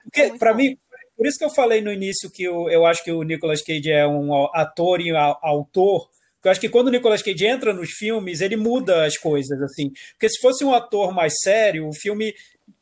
Porque, 0.03 0.22
é 0.22 0.38
para 0.38 0.53
mim, 0.53 0.78
por 1.15 1.26
isso 1.26 1.39
que 1.39 1.45
eu 1.45 1.49
falei 1.49 1.82
no 1.82 1.91
início 1.91 2.30
que 2.30 2.43
eu, 2.43 2.70
eu 2.70 2.86
acho 2.86 3.03
que 3.03 3.11
o 3.11 3.24
Nicolas 3.24 3.61
Cage 3.63 3.91
é 3.91 4.05
um 4.05 4.45
ator 4.53 5.01
e 5.01 5.09
autor, 5.15 6.09
eu 6.47 6.51
acho 6.51 6.61
que 6.61 6.69
quando 6.69 6.87
o 6.87 6.91
Nicolas 6.91 7.21
Cage 7.21 7.45
entra 7.45 7.73
nos 7.73 7.91
filmes, 7.91 8.39
ele 8.39 8.55
muda 8.55 9.05
as 9.05 9.17
coisas, 9.17 9.61
assim. 9.61 9.91
Porque 10.13 10.29
se 10.29 10.39
fosse 10.39 10.63
um 10.63 10.73
ator 10.73 11.13
mais 11.13 11.33
sério, 11.41 11.87
o 11.87 11.93
filme 11.93 12.33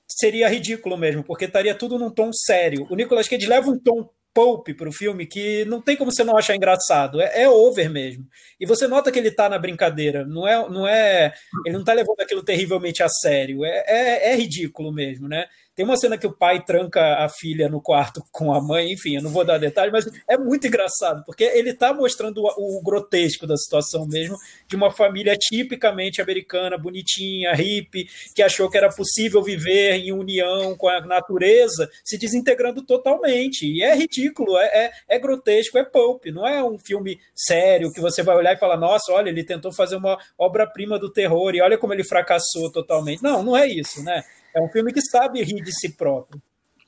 seria 0.08 0.48
ridículo 0.48 0.98
mesmo, 0.98 1.24
porque 1.24 1.46
estaria 1.46 1.74
tudo 1.74 1.98
num 1.98 2.12
tom 2.12 2.32
sério. 2.32 2.86
O 2.90 2.96
Nicolas 2.96 3.28
Cage 3.28 3.48
leva 3.48 3.70
um 3.70 3.80
tom 3.80 4.08
pulp 4.36 4.68
para 4.78 4.90
o 4.90 4.92
filme 4.92 5.26
que 5.26 5.64
não 5.66 5.82
tem 5.82 5.96
como 5.96 6.12
você 6.12 6.24
não 6.24 6.38
achar 6.38 6.56
engraçado. 6.56 7.22
É, 7.22 7.44
é, 7.44 7.50
over 7.50 7.90
mesmo. 7.90 8.28
E 8.60 8.66
você 8.66 8.86
nota 8.88 9.12
que 9.12 9.18
ele 9.18 9.30
está 9.30 9.50
na 9.50 9.58
brincadeira. 9.58 10.26
Não 10.26 10.46
é, 10.46 10.70
não 10.70 10.86
é, 10.88 11.34
ele 11.66 11.74
não 11.74 11.80
está 11.80 11.94
levando 11.94 12.20
aquilo 12.20 12.44
terrivelmente 12.44 13.02
a 13.02 13.08
sério. 13.08 13.64
É, 13.64 13.84
é, 13.88 14.32
é 14.34 14.36
ridículo 14.36 14.92
mesmo, 14.92 15.28
né? 15.28 15.48
Tem 15.76 15.86
uma 15.86 15.98
cena 15.98 16.18
que 16.18 16.26
o 16.26 16.32
pai 16.32 16.64
tranca 16.64 17.18
a 17.18 17.28
filha 17.28 17.68
no 17.68 17.82
quarto 17.82 18.24
com 18.32 18.54
a 18.54 18.62
mãe, 18.62 18.94
enfim, 18.94 19.18
eu 19.18 19.22
não 19.22 19.30
vou 19.30 19.44
dar 19.44 19.58
detalhes, 19.58 19.92
mas 19.92 20.06
é 20.26 20.38
muito 20.38 20.66
engraçado, 20.68 21.22
porque 21.26 21.44
ele 21.44 21.72
está 21.72 21.94
mostrando 21.94 22.42
o, 22.42 22.80
o, 22.80 22.82
grotesco 22.82 23.46
da 23.46 23.58
situação 23.58 24.08
mesmo, 24.08 24.38
de 24.70 24.76
uma 24.78 24.90
família 24.90 25.36
tipicamente 25.38 26.22
americana, 26.22 26.78
bonitinha, 26.78 27.54
hippie, 27.54 28.08
que 28.34 28.42
achou 28.42 28.70
que 28.70 28.78
era 28.78 28.90
possível 28.90 29.44
viver 29.44 29.96
em 29.96 30.14
união 30.14 30.78
com 30.78 30.88
a 30.88 31.02
natureza, 31.02 31.90
se 32.06 32.18
desintegrando 32.18 32.82
totalmente. 32.82 33.66
E 33.66 33.84
é 33.84 33.94
ridículo, 33.94 34.58
é, 34.58 34.66
é, 34.86 34.92
é 35.10 35.20
grotesco, 35.20 35.78
é 35.78 35.84
pulp, 35.84 36.28
não 36.28 36.48
é 36.48 36.64
um 36.64 36.80
filme 36.80 37.20
sério 37.36 37.92
que 37.92 38.00
você 38.00 38.24
vai 38.24 38.38
olhar 38.38 38.54
e 38.54 38.60
falar, 38.60 38.78
nossa, 38.78 39.12
olha, 39.12 39.30
ele 39.30 39.44
tentou 39.44 39.74
fazer 39.74 39.98
uma 39.98 40.18
obra-prima 40.38 40.98
do 40.98 41.12
terror 41.12 41.54
e 41.54 41.62
olha 41.62 41.78
como 41.78 41.94
ele 41.94 42.04
fracassou 42.06 42.72
totalmente. 42.72 43.22
Não, 43.22 43.44
não 43.44 43.58
é 43.58 43.68
isso, 43.68 44.02
né? 44.02 44.24
É 44.56 44.62
um 44.62 44.70
filme 44.70 44.94
que 44.94 45.02
sabe 45.02 45.44
rir 45.44 45.62
de 45.62 45.72
si 45.72 45.90
próprio. 45.90 46.42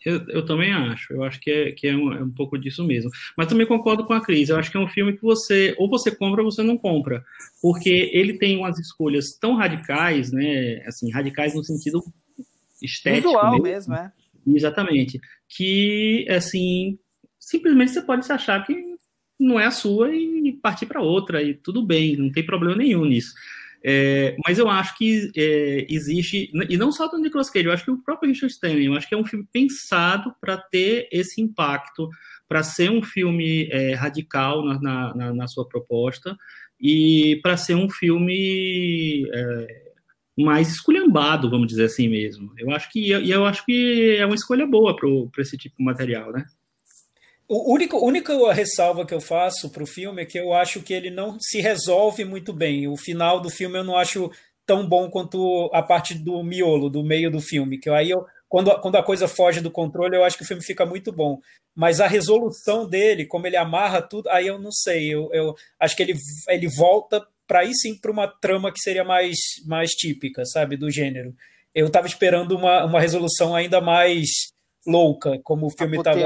Eu, 0.05 0.25
eu 0.29 0.45
também 0.45 0.71
acho. 0.71 1.11
Eu 1.11 1.23
acho 1.23 1.37
que, 1.39 1.51
é, 1.51 1.71
que 1.73 1.85
é, 1.85 1.93
um, 1.95 2.13
é 2.13 2.23
um 2.23 2.29
pouco 2.29 2.57
disso 2.57 2.81
mesmo. 2.85 3.11
Mas 3.35 3.47
também 3.47 3.67
concordo 3.67 4.05
com 4.05 4.13
a 4.13 4.21
Cris. 4.21 4.47
Eu 4.47 4.57
acho 4.57 4.71
que 4.71 4.77
é 4.77 4.79
um 4.79 4.87
filme 4.87 5.11
que 5.11 5.21
você 5.21 5.75
ou 5.77 5.89
você 5.89 6.09
compra 6.09 6.41
ou 6.41 6.49
você 6.49 6.63
não 6.63 6.77
compra. 6.77 7.25
Porque 7.61 8.09
ele 8.13 8.37
tem 8.37 8.55
umas 8.57 8.79
escolhas 8.79 9.37
tão 9.37 9.55
radicais, 9.55 10.31
né? 10.31 10.81
Assim, 10.87 11.11
radicais 11.11 11.53
no 11.53 11.63
sentido 11.63 12.01
estético. 12.81 13.27
Visual 13.27 13.51
mesmo, 13.61 13.63
mesmo 13.63 13.95
é. 13.95 14.11
Exatamente. 14.47 15.19
Que, 15.49 16.25
assim, 16.29 16.97
simplesmente 17.37 17.91
você 17.91 18.01
pode 18.01 18.25
se 18.25 18.31
achar 18.31 18.65
que 18.65 18.95
não 19.37 19.59
é 19.59 19.65
a 19.65 19.71
sua 19.71 20.15
e 20.15 20.53
partir 20.61 20.85
para 20.85 21.01
outra. 21.01 21.43
E 21.43 21.53
tudo 21.53 21.85
bem, 21.85 22.15
não 22.15 22.31
tem 22.31 22.45
problema 22.45 22.77
nenhum 22.77 23.03
nisso. 23.03 23.33
É, 23.83 24.35
mas 24.45 24.57
eu 24.57 24.69
acho 24.69 24.97
que 24.97 25.31
é, 25.35 25.85
existe, 25.89 26.51
e 26.69 26.77
não 26.77 26.91
só 26.91 27.07
do 27.07 27.17
Nicolas 27.17 27.49
Cage, 27.49 27.65
eu 27.65 27.71
acho 27.71 27.85
que 27.85 27.91
o 27.91 28.01
próprio 28.01 28.29
Richard 28.29 28.51
Stanley, 28.51 28.85
eu 28.85 28.93
acho 28.93 29.07
que 29.07 29.15
é 29.15 29.17
um 29.17 29.25
filme 29.25 29.47
pensado 29.51 30.33
para 30.41 30.57
ter 30.57 31.07
esse 31.11 31.41
impacto, 31.41 32.09
para 32.47 32.63
ser 32.63 32.89
um 32.89 33.01
filme 33.01 33.69
é, 33.71 33.93
radical 33.93 34.65
na, 34.65 35.13
na, 35.15 35.33
na, 35.33 35.47
sua 35.47 35.67
proposta 35.67 36.35
e 36.79 37.39
para 37.41 37.57
ser 37.57 37.75
um 37.75 37.89
filme 37.89 39.29
é, 39.33 39.87
mais 40.37 40.69
esculhambado, 40.69 41.49
vamos 41.49 41.67
dizer 41.67 41.85
assim 41.85 42.07
mesmo. 42.07 42.51
Eu 42.57 42.71
acho 42.71 42.91
que, 42.91 43.13
e 43.13 43.31
eu 43.31 43.45
acho 43.45 43.65
que 43.65 44.15
é 44.17 44.25
uma 44.25 44.35
escolha 44.35 44.65
boa 44.65 44.95
para 44.95 45.41
esse 45.41 45.57
tipo 45.57 45.77
de 45.77 45.83
material, 45.83 46.31
né? 46.31 46.45
O 47.49 47.73
único, 47.73 47.97
única 48.05 48.33
ressalva 48.51 49.05
que 49.05 49.13
eu 49.13 49.21
faço 49.21 49.69
para 49.69 49.83
o 49.83 49.87
filme 49.87 50.21
é 50.21 50.25
que 50.25 50.37
eu 50.37 50.53
acho 50.53 50.81
que 50.81 50.93
ele 50.93 51.09
não 51.09 51.37
se 51.39 51.61
resolve 51.61 52.25
muito 52.25 52.51
bem. 52.51 52.87
O 52.89 52.97
final 52.97 53.39
do 53.39 53.49
filme 53.49 53.77
eu 53.77 53.85
não 53.85 53.95
acho 53.95 54.29
tão 54.65 54.85
bom 54.85 55.09
quanto 55.09 55.69
a 55.73 55.81
parte 55.81 56.13
do 56.13 56.43
miolo, 56.43 56.89
do 56.89 57.01
meio 57.01 57.31
do 57.31 57.39
filme. 57.39 57.77
Que 57.77 57.89
aí 57.89 58.09
eu, 58.09 58.25
quando, 58.49 58.77
quando 58.81 58.97
a 58.97 59.03
coisa 59.03 59.29
foge 59.29 59.61
do 59.61 59.71
controle, 59.71 60.17
eu 60.17 60.25
acho 60.25 60.37
que 60.37 60.43
o 60.43 60.45
filme 60.45 60.61
fica 60.61 60.85
muito 60.85 61.09
bom. 61.09 61.39
Mas 61.73 62.01
a 62.01 62.07
resolução 62.07 62.87
dele, 62.87 63.25
como 63.25 63.47
ele 63.47 63.55
amarra 63.55 64.01
tudo, 64.01 64.29
aí 64.29 64.47
eu 64.47 64.59
não 64.59 64.71
sei. 64.71 65.13
Eu, 65.13 65.29
eu 65.31 65.55
acho 65.79 65.95
que 65.95 66.03
ele, 66.03 66.15
ele 66.49 66.67
volta 66.67 67.25
para 67.47 67.63
ir 67.63 67.73
sim 67.75 67.95
para 67.95 68.11
uma 68.11 68.27
trama 68.27 68.73
que 68.73 68.81
seria 68.81 69.05
mais, 69.05 69.37
mais 69.65 69.91
típica, 69.91 70.43
sabe, 70.43 70.75
do 70.75 70.91
gênero. 70.91 71.33
Eu 71.73 71.87
estava 71.87 72.07
esperando 72.07 72.57
uma, 72.57 72.83
uma 72.83 72.99
resolução 72.99 73.55
ainda 73.55 73.79
mais 73.79 74.51
louca, 74.85 75.39
como 75.43 75.67
o 75.67 75.69
filme 75.69 75.97
estava 75.97 76.19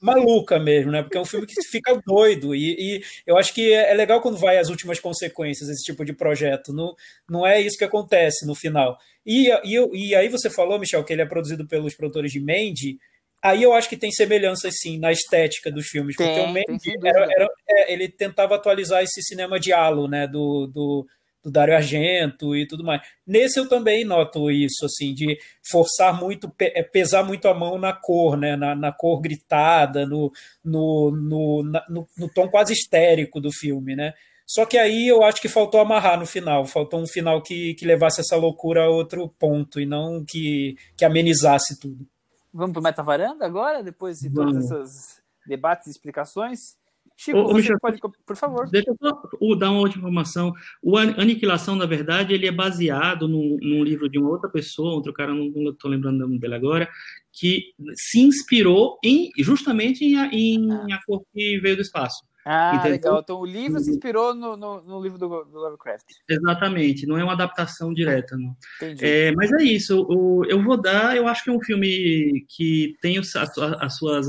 maluca 0.00 0.58
mesmo, 0.58 0.90
né? 0.90 1.02
Porque 1.02 1.18
é 1.18 1.20
um 1.20 1.26
filme 1.26 1.46
que 1.46 1.54
fica 1.70 2.00
doido. 2.06 2.54
E, 2.54 2.74
e, 2.78 3.04
eu 3.26 3.36
acho 3.36 3.52
que 3.52 3.72
é 3.72 3.92
legal 3.94 4.20
quando 4.20 4.38
vai 4.38 4.58
às 4.58 4.68
últimas 4.68 4.98
consequências 4.98 5.68
esse 5.68 5.84
tipo 5.84 6.04
de 6.04 6.12
projeto. 6.12 6.72
Não, 6.72 6.94
não 7.28 7.46
é 7.46 7.60
isso 7.60 7.78
que 7.78 7.84
acontece 7.84 8.46
no 8.46 8.54
final. 8.54 8.98
E, 9.24 9.50
e, 9.64 10.08
e 10.08 10.14
aí 10.14 10.28
você 10.28 10.48
falou, 10.48 10.78
Michel, 10.78 11.04
que 11.04 11.12
ele 11.12 11.22
é 11.22 11.26
produzido 11.26 11.66
pelos 11.66 11.94
produtores 11.94 12.32
de 12.32 12.40
Mandy. 12.40 12.98
Aí 13.42 13.62
eu 13.62 13.72
acho 13.72 13.88
que 13.88 13.96
tem 13.96 14.10
semelhanças, 14.10 14.74
sim, 14.80 14.98
na 14.98 15.12
estética 15.12 15.70
dos 15.70 15.86
filmes. 15.86 16.16
Tem, 16.16 16.26
porque 16.26 16.40
o 16.40 16.46
Mandy 16.48 17.06
era, 17.06 17.24
era, 17.30 17.48
é, 17.68 17.92
ele 17.92 18.08
tentava 18.08 18.54
atualizar 18.54 19.02
esse 19.02 19.22
cinema 19.22 19.58
de 19.58 19.72
halo, 19.72 20.08
né? 20.08 20.26
Do, 20.26 20.66
do, 20.66 21.06
do 21.42 21.50
Dario 21.50 21.74
Argento 21.74 22.54
e 22.54 22.66
tudo 22.66 22.84
mais. 22.84 23.02
Nesse 23.26 23.58
eu 23.58 23.68
também 23.68 24.04
noto 24.04 24.50
isso, 24.50 24.84
assim, 24.84 25.14
de 25.14 25.38
forçar 25.70 26.18
muito, 26.18 26.52
é, 26.60 26.82
pesar 26.82 27.22
muito 27.22 27.48
a 27.48 27.54
mão 27.54 27.78
na 27.78 27.92
cor, 27.92 28.36
né, 28.36 28.56
na, 28.56 28.74
na 28.74 28.92
cor 28.92 29.20
gritada, 29.20 30.06
no, 30.06 30.30
no, 30.64 31.10
no, 31.10 31.62
na, 31.62 31.84
no, 31.88 32.06
no, 32.16 32.28
tom 32.28 32.48
quase 32.48 32.72
histérico 32.72 33.40
do 33.40 33.50
filme, 33.50 33.96
né. 33.96 34.14
Só 34.46 34.66
que 34.66 34.76
aí 34.76 35.06
eu 35.06 35.22
acho 35.22 35.40
que 35.40 35.48
faltou 35.48 35.80
amarrar 35.80 36.18
no 36.18 36.26
final, 36.26 36.66
faltou 36.66 37.00
um 37.00 37.06
final 37.06 37.40
que, 37.40 37.74
que 37.74 37.86
levasse 37.86 38.20
essa 38.20 38.36
loucura 38.36 38.84
a 38.84 38.88
outro 38.88 39.28
ponto 39.38 39.80
e 39.80 39.86
não 39.86 40.24
que, 40.24 40.76
que 40.96 41.04
amenizasse 41.04 41.78
tudo. 41.78 42.04
Vamos 42.52 42.72
para 42.72 42.80
o 42.80 42.82
Meta 42.82 43.02
Varanda 43.02 43.46
agora, 43.46 43.80
depois 43.80 44.18
de 44.18 44.28
todos 44.28 44.56
esses 44.56 45.22
debates 45.46 45.86
e 45.86 45.90
explicações? 45.90 46.79
Chico, 47.22 47.38
ô, 47.38 47.78
pode, 47.82 47.98
por 48.24 48.34
favor. 48.34 48.66
Deixa 48.70 48.88
eu 48.88 48.96
só 48.98 49.54
dar 49.54 49.70
uma 49.70 49.80
outra 49.80 49.98
informação. 49.98 50.54
O 50.82 50.96
Aniquilação, 50.96 51.76
na 51.76 51.84
verdade, 51.84 52.32
ele 52.32 52.46
é 52.46 52.50
baseado 52.50 53.28
num, 53.28 53.58
num 53.60 53.84
livro 53.84 54.08
de 54.08 54.18
uma 54.18 54.30
outra 54.30 54.48
pessoa, 54.48 54.94
outro 54.94 55.12
cara, 55.12 55.34
não 55.34 55.68
estou 55.68 55.90
lembrando 55.90 56.14
o 56.14 56.18
nome 56.20 56.38
dele 56.38 56.54
agora, 56.54 56.88
que 57.30 57.74
se 57.94 58.20
inspirou 58.20 58.98
em, 59.04 59.28
justamente 59.36 60.02
em, 60.02 60.16
em 60.32 60.72
ah. 60.72 60.86
A 60.94 61.04
Cor 61.04 61.22
que 61.30 61.60
Veio 61.60 61.76
do 61.76 61.82
Espaço. 61.82 62.24
Ah, 62.42 62.76
Entendeu? 62.76 62.92
legal. 62.92 63.20
Então 63.20 63.38
o 63.38 63.44
livro 63.44 63.78
se 63.80 63.90
inspirou 63.90 64.34
no, 64.34 64.56
no, 64.56 64.80
no 64.80 65.02
livro 65.02 65.18
do, 65.18 65.28
do, 65.44 65.58
Lovecraft. 65.58 66.06
Exatamente, 66.26 67.06
não 67.06 67.18
é 67.18 67.22
uma 67.22 67.34
adaptação 67.34 67.92
direta, 67.92 68.34
não. 68.34 68.56
Entendi. 68.76 69.04
É, 69.04 69.32
mas 69.32 69.52
é 69.52 69.62
isso, 69.62 70.06
o, 70.08 70.42
eu 70.46 70.62
vou 70.64 70.80
dar, 70.80 71.14
eu 71.18 71.28
acho 71.28 71.44
que 71.44 71.50
é 71.50 71.52
um 71.52 71.60
filme 71.60 72.46
que 72.48 72.96
tem 73.02 73.18
as, 73.18 73.36
as 73.36 73.98
suas 73.98 74.26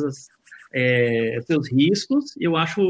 é, 0.73 1.37
seus 1.45 1.71
riscos. 1.71 2.33
Eu 2.39 2.55
acho 2.55 2.81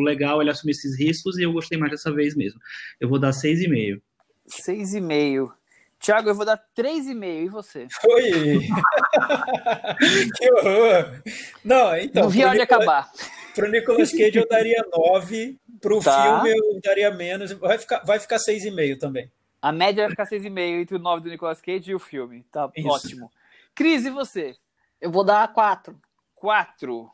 legal 0.00 0.40
ele 0.40 0.50
assumir 0.50 0.72
esses 0.72 0.98
riscos 0.98 1.38
e 1.38 1.42
eu 1.42 1.52
gostei 1.52 1.78
mais 1.78 1.90
dessa 1.92 2.12
vez 2.12 2.34
mesmo. 2.34 2.60
Eu 3.00 3.08
vou 3.08 3.18
dar 3.18 3.30
6,5. 3.30 4.00
6,5. 4.48 5.52
Tiago, 5.98 6.28
eu 6.28 6.34
vou 6.34 6.44
dar 6.44 6.62
3,5. 6.76 7.44
E 7.44 7.48
você? 7.48 7.86
Oi! 8.06 8.60
que 10.36 10.52
horror! 10.52 11.22
Não, 11.64 11.96
então. 11.96 12.24
Não 12.24 12.30
vi 12.30 12.44
onde 12.44 12.60
acabar. 12.60 13.10
Para 13.54 13.66
o 13.66 13.70
Nicolas 13.70 14.10
Cage 14.10 14.36
eu 14.36 14.48
daria 14.48 14.84
9. 14.92 15.58
Para 15.80 15.94
o 15.94 16.00
tá. 16.00 16.42
filme 16.42 16.58
eu 16.58 16.80
daria 16.82 17.10
menos. 17.10 17.52
Vai 17.52 17.78
ficar, 17.78 18.00
vai 18.04 18.18
ficar 18.18 18.36
6,5 18.36 18.98
também. 18.98 19.30
A 19.62 19.72
média 19.72 20.04
vai 20.04 20.10
ficar 20.10 20.26
6,5 20.26 20.58
entre 20.58 20.96
o 20.96 20.98
9 20.98 21.22
do 21.22 21.30
Nicolas 21.30 21.62
Cage 21.62 21.90
e 21.90 21.94
o 21.94 21.98
filme. 21.98 22.44
Tá 22.52 22.70
Isso. 22.76 22.86
ótimo. 22.86 23.30
Cris, 23.74 24.04
e 24.04 24.10
você? 24.10 24.54
Eu 25.00 25.10
vou 25.10 25.24
dar 25.24 25.50
4. 25.54 25.98
4. 26.34 27.10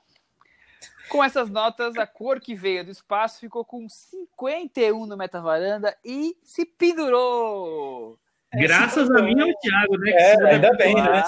Com 1.08 1.24
essas 1.24 1.50
notas, 1.50 1.96
a 1.96 2.06
cor 2.06 2.40
que 2.40 2.54
veio 2.54 2.84
do 2.84 2.90
espaço 2.90 3.40
ficou 3.40 3.64
com 3.64 3.88
51 3.88 5.06
no 5.06 5.16
Metavaranda 5.16 5.96
e 6.04 6.36
se 6.42 6.64
pendurou. 6.64 8.18
Graças 8.54 9.10
a 9.10 9.22
mim 9.22 9.36
e 9.36 9.42
ao 9.42 9.58
Thiago, 9.60 9.98
né? 9.98 10.10
É, 10.12 10.54
ainda 10.54 10.72
bem, 10.74 10.94
né? 10.94 11.22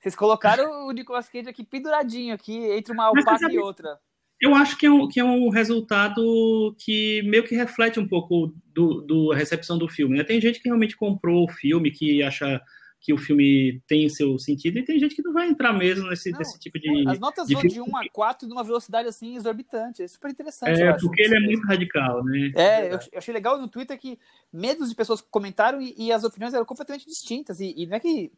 Vocês 0.00 0.14
colocaram 0.16 0.86
o 0.86 0.92
Nicolas 0.92 1.28
Cage 1.28 1.48
aqui 1.48 1.64
penduradinho 1.64 2.34
aqui, 2.34 2.56
entre 2.72 2.92
uma 2.92 3.06
alpaca 3.06 3.50
e 3.50 3.58
outra. 3.58 3.98
Eu 4.40 4.54
acho 4.54 4.76
que 4.76 4.84
é, 4.84 4.90
um, 4.90 5.08
que 5.08 5.20
é 5.20 5.24
um 5.24 5.48
resultado 5.48 6.74
que 6.78 7.22
meio 7.22 7.44
que 7.44 7.54
reflete 7.54 8.00
um 8.00 8.06
pouco 8.06 8.52
do, 8.66 9.00
do 9.00 9.32
recepção 9.32 9.78
do 9.78 9.88
filme. 9.88 10.18
Né? 10.18 10.24
Tem 10.24 10.40
gente 10.40 10.60
que 10.60 10.68
realmente 10.68 10.96
comprou 10.96 11.44
o 11.44 11.50
filme, 11.50 11.90
que 11.90 12.22
acha 12.22 12.60
que 13.04 13.12
o 13.12 13.18
filme 13.18 13.82
tem 13.86 14.08
seu 14.08 14.38
sentido, 14.38 14.78
e 14.78 14.82
tem 14.82 14.98
gente 14.98 15.14
que 15.14 15.22
não 15.22 15.34
vai 15.34 15.46
entrar 15.46 15.74
mesmo 15.74 16.08
nesse, 16.08 16.30
não, 16.30 16.38
nesse 16.38 16.58
tipo 16.58 16.80
de. 16.80 17.06
As 17.06 17.18
notas 17.18 17.46
de 17.46 17.52
vão 17.52 17.62
de 17.62 17.78
1 17.78 17.96
a 17.98 18.08
4 18.10 18.48
numa 18.48 18.64
velocidade 18.64 19.06
assim 19.06 19.36
exorbitante. 19.36 20.02
É 20.02 20.08
super 20.08 20.30
interessante. 20.30 20.80
É, 20.80 20.90
porque 20.94 21.20
ele 21.20 21.36
é 21.36 21.40
muito 21.40 21.66
radical, 21.66 22.24
né? 22.24 22.50
É, 22.56 22.94
eu, 22.94 22.98
achei 23.14 23.34
legal 23.34 23.60
no 23.60 23.68
Twitter 23.68 23.98
que 23.98 24.18
medos 24.50 24.88
de 24.88 24.94
pessoas 24.94 25.20
comentaram 25.20 25.82
e, 25.82 25.94
e 25.98 26.10
as 26.10 26.24
opiniões 26.24 26.54
eram 26.54 26.64
completamente 26.64 27.04
distintas. 27.04 27.60
E, 27.60 27.74
e 27.76 27.86
não 27.86 27.94
é 27.94 28.00
que 28.00 28.32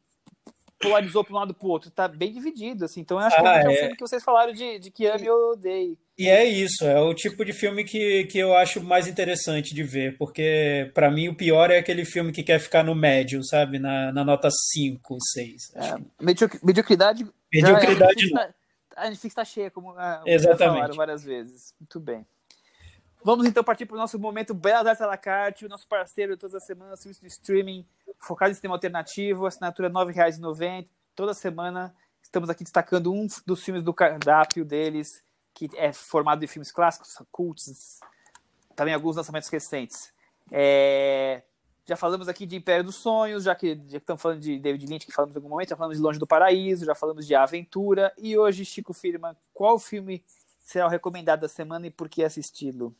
polarizou 0.86 1.24
para 1.24 1.32
um 1.34 1.38
lado 1.38 1.54
para 1.54 1.66
o 1.66 1.70
outro, 1.70 1.90
tá 1.90 2.08
bem 2.08 2.32
dividido, 2.32 2.84
assim. 2.84 3.00
Então 3.00 3.18
eu 3.18 3.26
acho 3.26 3.36
ah, 3.36 3.42
que 3.42 3.48
é 3.48 3.68
um 3.68 3.72
é. 3.72 3.76
filme 3.76 3.96
que 3.96 4.00
vocês 4.00 4.22
falaram 4.22 4.52
de, 4.52 4.78
de 4.78 4.90
que 4.90 5.06
ame 5.06 5.28
ou 5.28 5.52
odeie. 5.52 5.98
E 6.18 6.28
é 6.28 6.44
isso, 6.44 6.84
é 6.84 6.98
o 6.98 7.12
tipo 7.12 7.44
de 7.44 7.52
filme 7.52 7.84
que, 7.84 8.24
que 8.24 8.38
eu 8.38 8.56
acho 8.56 8.82
mais 8.82 9.06
interessante 9.06 9.74
de 9.74 9.82
ver, 9.82 10.16
porque 10.16 10.90
para 10.94 11.10
mim 11.10 11.28
o 11.28 11.36
pior 11.36 11.70
é 11.70 11.78
aquele 11.78 12.06
filme 12.06 12.32
que 12.32 12.42
quer 12.42 12.58
ficar 12.58 12.82
no 12.82 12.94
médio, 12.94 13.44
sabe? 13.44 13.78
Na, 13.78 14.12
na 14.12 14.24
nota 14.24 14.48
5, 14.50 15.16
6. 15.20 15.74
É, 15.74 15.96
mediocridade. 16.62 17.26
Mediocridade. 17.52 18.28
Já, 18.28 18.54
a 18.96 19.10
Netflix 19.10 19.32
está 19.32 19.44
cheia, 19.44 19.70
como 19.70 19.90
ah, 19.90 20.22
Exatamente. 20.24 20.76
falaram 20.76 20.94
várias 20.94 21.22
vezes. 21.22 21.74
Muito 21.78 22.00
bem. 22.00 22.26
Vamos 23.26 23.44
então 23.44 23.64
partir 23.64 23.86
para 23.86 23.96
o 23.96 23.98
nosso 23.98 24.20
momento 24.20 24.54
Belas 24.54 24.86
Artes 24.86 25.02
à 25.02 25.06
la 25.08 25.16
carte, 25.16 25.66
o 25.66 25.68
nosso 25.68 25.84
parceiro 25.88 26.34
de 26.34 26.38
todas 26.38 26.54
as 26.54 26.64
semanas, 26.64 27.00
serviço 27.00 27.22
de 27.22 27.26
streaming 27.26 27.84
focado 28.20 28.52
em 28.52 28.54
cinema 28.54 28.76
alternativo, 28.76 29.46
assinatura 29.46 29.88
R$ 29.88 29.94
9,90. 29.94 30.86
Toda 31.12 31.34
semana 31.34 31.92
estamos 32.22 32.48
aqui 32.48 32.62
destacando 32.62 33.12
um 33.12 33.26
dos 33.44 33.64
filmes 33.64 33.82
do 33.82 33.92
cardápio 33.92 34.64
deles, 34.64 35.24
que 35.52 35.68
é 35.74 35.92
formado 35.92 36.44
em 36.44 36.46
filmes 36.46 36.70
clássicos, 36.70 37.20
cults, 37.32 37.98
também 38.76 38.94
alguns 38.94 39.16
lançamentos 39.16 39.48
recentes. 39.48 40.12
É... 40.52 41.42
Já 41.84 41.96
falamos 41.96 42.28
aqui 42.28 42.46
de 42.46 42.54
Império 42.54 42.84
dos 42.84 42.94
Sonhos, 42.94 43.42
já 43.42 43.56
que, 43.56 43.74
já 43.88 43.98
estamos 43.98 44.22
falando 44.22 44.38
de 44.38 44.56
David 44.60 44.86
Lynch, 44.86 45.04
que 45.04 45.10
falamos 45.10 45.34
em 45.34 45.38
algum 45.40 45.48
momento, 45.48 45.70
já 45.70 45.76
falamos 45.76 45.96
de 45.96 46.02
Longe 46.04 46.20
do 46.20 46.28
Paraíso, 46.28 46.84
já 46.84 46.94
falamos 46.94 47.26
de 47.26 47.34
Aventura, 47.34 48.12
e 48.16 48.38
hoje, 48.38 48.64
Chico 48.64 48.94
Firma, 48.94 49.36
qual 49.52 49.80
filme 49.80 50.24
será 50.60 50.86
o 50.86 50.88
recomendado 50.88 51.40
da 51.40 51.48
semana 51.48 51.88
e 51.88 51.90
por 51.90 52.08
que 52.08 52.22
assisti-lo? 52.22 52.94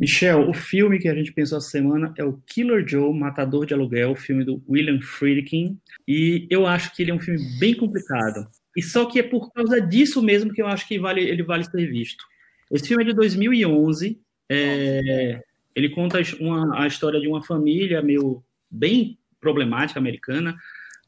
Michel, 0.00 0.48
o 0.48 0.54
filme 0.54 0.98
que 1.00 1.08
a 1.08 1.14
gente 1.14 1.32
pensou 1.32 1.58
essa 1.58 1.70
semana 1.70 2.14
é 2.16 2.22
o 2.22 2.40
Killer 2.46 2.86
Joe, 2.86 3.12
Matador 3.12 3.66
de 3.66 3.74
Aluguel, 3.74 4.14
filme 4.14 4.44
do 4.44 4.62
William 4.68 5.00
Friedkin, 5.00 5.76
e 6.06 6.46
eu 6.48 6.66
acho 6.68 6.94
que 6.94 7.02
ele 7.02 7.10
é 7.10 7.14
um 7.14 7.18
filme 7.18 7.40
bem 7.58 7.74
complicado. 7.74 8.46
E 8.76 8.82
só 8.82 9.06
que 9.06 9.18
é 9.18 9.24
por 9.24 9.52
causa 9.52 9.80
disso 9.80 10.22
mesmo 10.22 10.52
que 10.52 10.62
eu 10.62 10.68
acho 10.68 10.86
que 10.86 11.00
vale, 11.00 11.20
ele 11.20 11.42
vale 11.42 11.64
ser 11.64 11.90
visto. 11.90 12.24
Esse 12.70 12.86
filme 12.86 13.02
é 13.02 13.06
de 13.06 13.12
2011, 13.12 14.20
é, 14.48 15.42
ele 15.74 15.88
conta 15.88 16.20
uma, 16.38 16.84
a 16.84 16.86
história 16.86 17.20
de 17.20 17.26
uma 17.26 17.42
família 17.42 18.00
meio 18.00 18.42
bem 18.70 19.18
problemática 19.40 19.98
americana, 19.98 20.56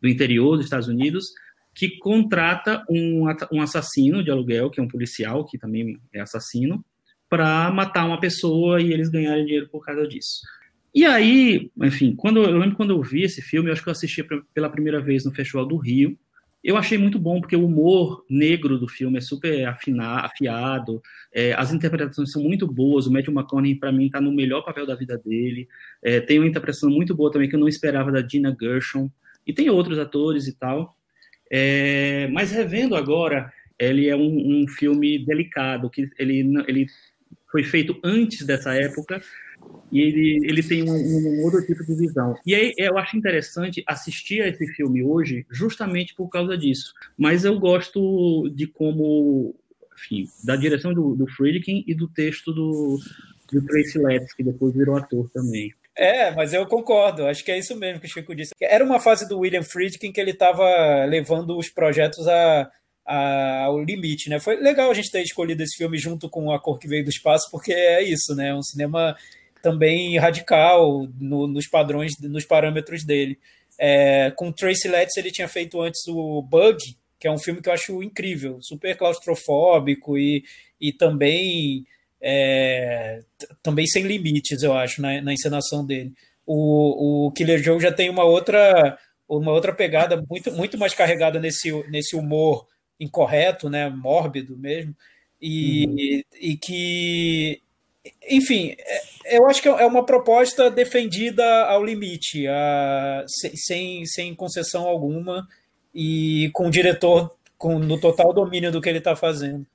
do 0.02 0.08
interior 0.08 0.56
dos 0.56 0.64
Estados 0.64 0.88
Unidos, 0.88 1.26
que 1.74 1.96
contrata 1.98 2.84
um, 2.90 3.26
um 3.52 3.62
assassino 3.62 4.24
de 4.24 4.30
aluguel, 4.32 4.68
que 4.68 4.80
é 4.80 4.82
um 4.82 4.88
policial, 4.88 5.44
que 5.44 5.58
também 5.58 5.96
é 6.12 6.20
assassino, 6.20 6.84
para 7.30 7.70
matar 7.70 8.04
uma 8.04 8.18
pessoa 8.18 8.82
e 8.82 8.92
eles 8.92 9.08
ganharem 9.08 9.46
dinheiro 9.46 9.68
por 9.68 9.84
causa 9.84 10.06
disso. 10.06 10.40
E 10.92 11.06
aí, 11.06 11.70
enfim, 11.80 12.14
quando 12.16 12.42
eu 12.42 12.58
lembro 12.58 12.76
quando 12.76 12.90
eu 12.90 13.00
vi 13.00 13.22
esse 13.22 13.40
filme, 13.40 13.68
eu 13.68 13.72
acho 13.72 13.82
que 13.82 13.88
eu 13.88 13.92
assisti 13.92 14.26
pela 14.52 14.68
primeira 14.68 15.00
vez 15.00 15.24
no 15.24 15.32
Festival 15.32 15.64
do 15.64 15.76
Rio. 15.76 16.18
Eu 16.62 16.76
achei 16.76 16.98
muito 16.98 17.18
bom 17.18 17.40
porque 17.40 17.56
o 17.56 17.64
humor 17.64 18.24
negro 18.28 18.76
do 18.76 18.88
filme 18.88 19.16
é 19.16 19.20
super 19.20 19.66
afinar, 19.66 20.26
afiado, 20.26 21.00
é, 21.32 21.54
as 21.54 21.72
interpretações 21.72 22.32
são 22.32 22.42
muito 22.42 22.66
boas. 22.66 23.06
O 23.06 23.12
Matthew 23.12 23.32
McConaughey 23.32 23.76
para 23.76 23.92
mim 23.92 24.06
está 24.06 24.20
no 24.20 24.32
melhor 24.32 24.62
papel 24.62 24.84
da 24.84 24.96
vida 24.96 25.16
dele. 25.16 25.68
É, 26.02 26.20
tem 26.20 26.38
uma 26.38 26.48
interpretação 26.48 26.90
muito 26.90 27.14
boa 27.14 27.30
também 27.30 27.48
que 27.48 27.54
eu 27.54 27.60
não 27.60 27.68
esperava 27.68 28.10
da 28.10 28.20
Dina 28.20 28.54
Gershon 28.60 29.08
e 29.46 29.52
tem 29.52 29.70
outros 29.70 29.98
atores 29.98 30.48
e 30.48 30.58
tal. 30.58 30.96
É, 31.50 32.28
mas 32.32 32.50
revendo 32.50 32.94
agora, 32.94 33.50
ele 33.78 34.08
é 34.08 34.14
um, 34.14 34.62
um 34.62 34.68
filme 34.68 35.24
delicado 35.24 35.88
que 35.88 36.10
ele 36.18 36.40
ele 36.68 36.86
foi 37.50 37.64
feito 37.64 37.98
antes 38.02 38.44
dessa 38.44 38.74
época 38.74 39.20
e 39.92 40.00
ele, 40.00 40.38
ele 40.48 40.62
tem 40.62 40.88
um, 40.88 40.94
um, 40.94 41.42
outro 41.44 41.64
tipo 41.66 41.84
de 41.84 41.94
visão. 41.94 42.36
E 42.46 42.54
aí 42.54 42.72
eu 42.78 42.96
acho 42.96 43.16
interessante 43.16 43.82
assistir 43.86 44.40
a 44.42 44.48
esse 44.48 44.66
filme 44.68 45.02
hoje 45.02 45.44
justamente 45.50 46.14
por 46.14 46.28
causa 46.28 46.56
disso. 46.56 46.94
Mas 47.18 47.44
eu 47.44 47.58
gosto 47.58 48.48
de 48.54 48.66
como, 48.66 49.54
enfim, 49.96 50.28
da 50.44 50.56
direção 50.56 50.94
do, 50.94 51.14
do 51.14 51.26
Friedkin 51.26 51.84
e 51.86 51.94
do 51.94 52.08
texto 52.08 52.52
do, 52.52 52.98
do 53.52 53.66
Tracy 53.66 53.98
Letts, 53.98 54.32
que 54.32 54.44
depois 54.44 54.74
virou 54.74 54.96
ator 54.96 55.28
também. 55.30 55.74
É, 55.96 56.30
mas 56.30 56.54
eu 56.54 56.64
concordo, 56.66 57.26
acho 57.26 57.44
que 57.44 57.50
é 57.50 57.58
isso 57.58 57.76
mesmo 57.76 58.00
que 58.00 58.06
o 58.06 58.08
Chico 58.08 58.34
disse. 58.34 58.54
Era 58.60 58.84
uma 58.84 59.00
fase 59.00 59.28
do 59.28 59.40
William 59.40 59.62
Friedkin 59.62 60.12
que 60.12 60.20
ele 60.20 60.30
estava 60.30 61.04
levando 61.04 61.58
os 61.58 61.68
projetos 61.68 62.26
a, 62.26 62.70
ao 63.10 63.82
limite, 63.82 64.30
né? 64.30 64.38
Foi 64.38 64.56
legal 64.56 64.90
a 64.90 64.94
gente 64.94 65.10
ter 65.10 65.22
escolhido 65.22 65.62
esse 65.62 65.76
filme 65.76 65.98
junto 65.98 66.28
com 66.28 66.52
A 66.52 66.60
Cor 66.60 66.78
que 66.78 66.86
Veio 66.86 67.02
do 67.02 67.10
Espaço, 67.10 67.50
porque 67.50 67.72
é 67.72 68.02
isso, 68.02 68.34
né? 68.36 68.48
É 68.48 68.54
um 68.54 68.62
cinema 68.62 69.16
também 69.60 70.16
radical 70.16 71.08
no, 71.18 71.48
nos 71.48 71.66
padrões, 71.66 72.12
nos 72.20 72.44
parâmetros 72.44 73.04
dele. 73.04 73.36
É, 73.76 74.30
com 74.36 74.52
Tracy 74.52 74.88
Letts 74.88 75.16
ele 75.16 75.32
tinha 75.32 75.48
feito 75.48 75.80
antes 75.80 76.06
o 76.06 76.40
Bug, 76.42 76.78
que 77.18 77.26
é 77.26 77.32
um 77.32 77.38
filme 77.38 77.60
que 77.60 77.68
eu 77.68 77.72
acho 77.72 78.02
incrível, 78.02 78.58
super 78.60 78.96
claustrofóbico 78.96 80.16
e, 80.16 80.44
e 80.80 80.92
também 80.92 81.84
é, 82.20 83.20
também 83.62 83.86
sem 83.86 84.04
limites, 84.04 84.62
eu 84.62 84.72
acho, 84.72 85.02
na, 85.02 85.20
na 85.20 85.32
encenação 85.32 85.84
dele. 85.84 86.12
O, 86.46 87.26
o 87.26 87.32
Killer 87.32 87.62
Joe 87.62 87.80
já 87.80 87.90
tem 87.90 88.08
uma 88.08 88.24
outra 88.24 88.98
uma 89.28 89.52
outra 89.52 89.72
pegada 89.72 90.22
muito, 90.28 90.52
muito 90.52 90.78
mais 90.78 90.92
carregada 90.92 91.38
nesse, 91.38 91.70
nesse 91.88 92.16
humor 92.16 92.66
incorreto, 93.00 93.70
né, 93.70 93.88
mórbido 93.88 94.56
mesmo, 94.56 94.94
e, 95.40 95.86
uhum. 95.86 96.22
e 96.38 96.56
que, 96.56 97.62
enfim, 98.28 98.76
é, 98.78 99.38
eu 99.38 99.46
acho 99.46 99.62
que 99.62 99.68
é 99.68 99.86
uma 99.86 100.04
proposta 100.04 100.70
defendida 100.70 101.64
ao 101.64 101.82
limite, 101.82 102.46
a, 102.46 103.24
sem, 103.54 104.04
sem 104.04 104.34
concessão 104.34 104.86
alguma, 104.86 105.48
e 105.94 106.50
com 106.52 106.68
o 106.68 106.70
diretor 106.70 107.34
com, 107.56 107.78
no 107.78 107.98
total 107.98 108.32
domínio 108.32 108.70
do 108.70 108.80
que 108.80 108.88
ele 108.88 108.98
está 108.98 109.16
fazendo. 109.16 109.66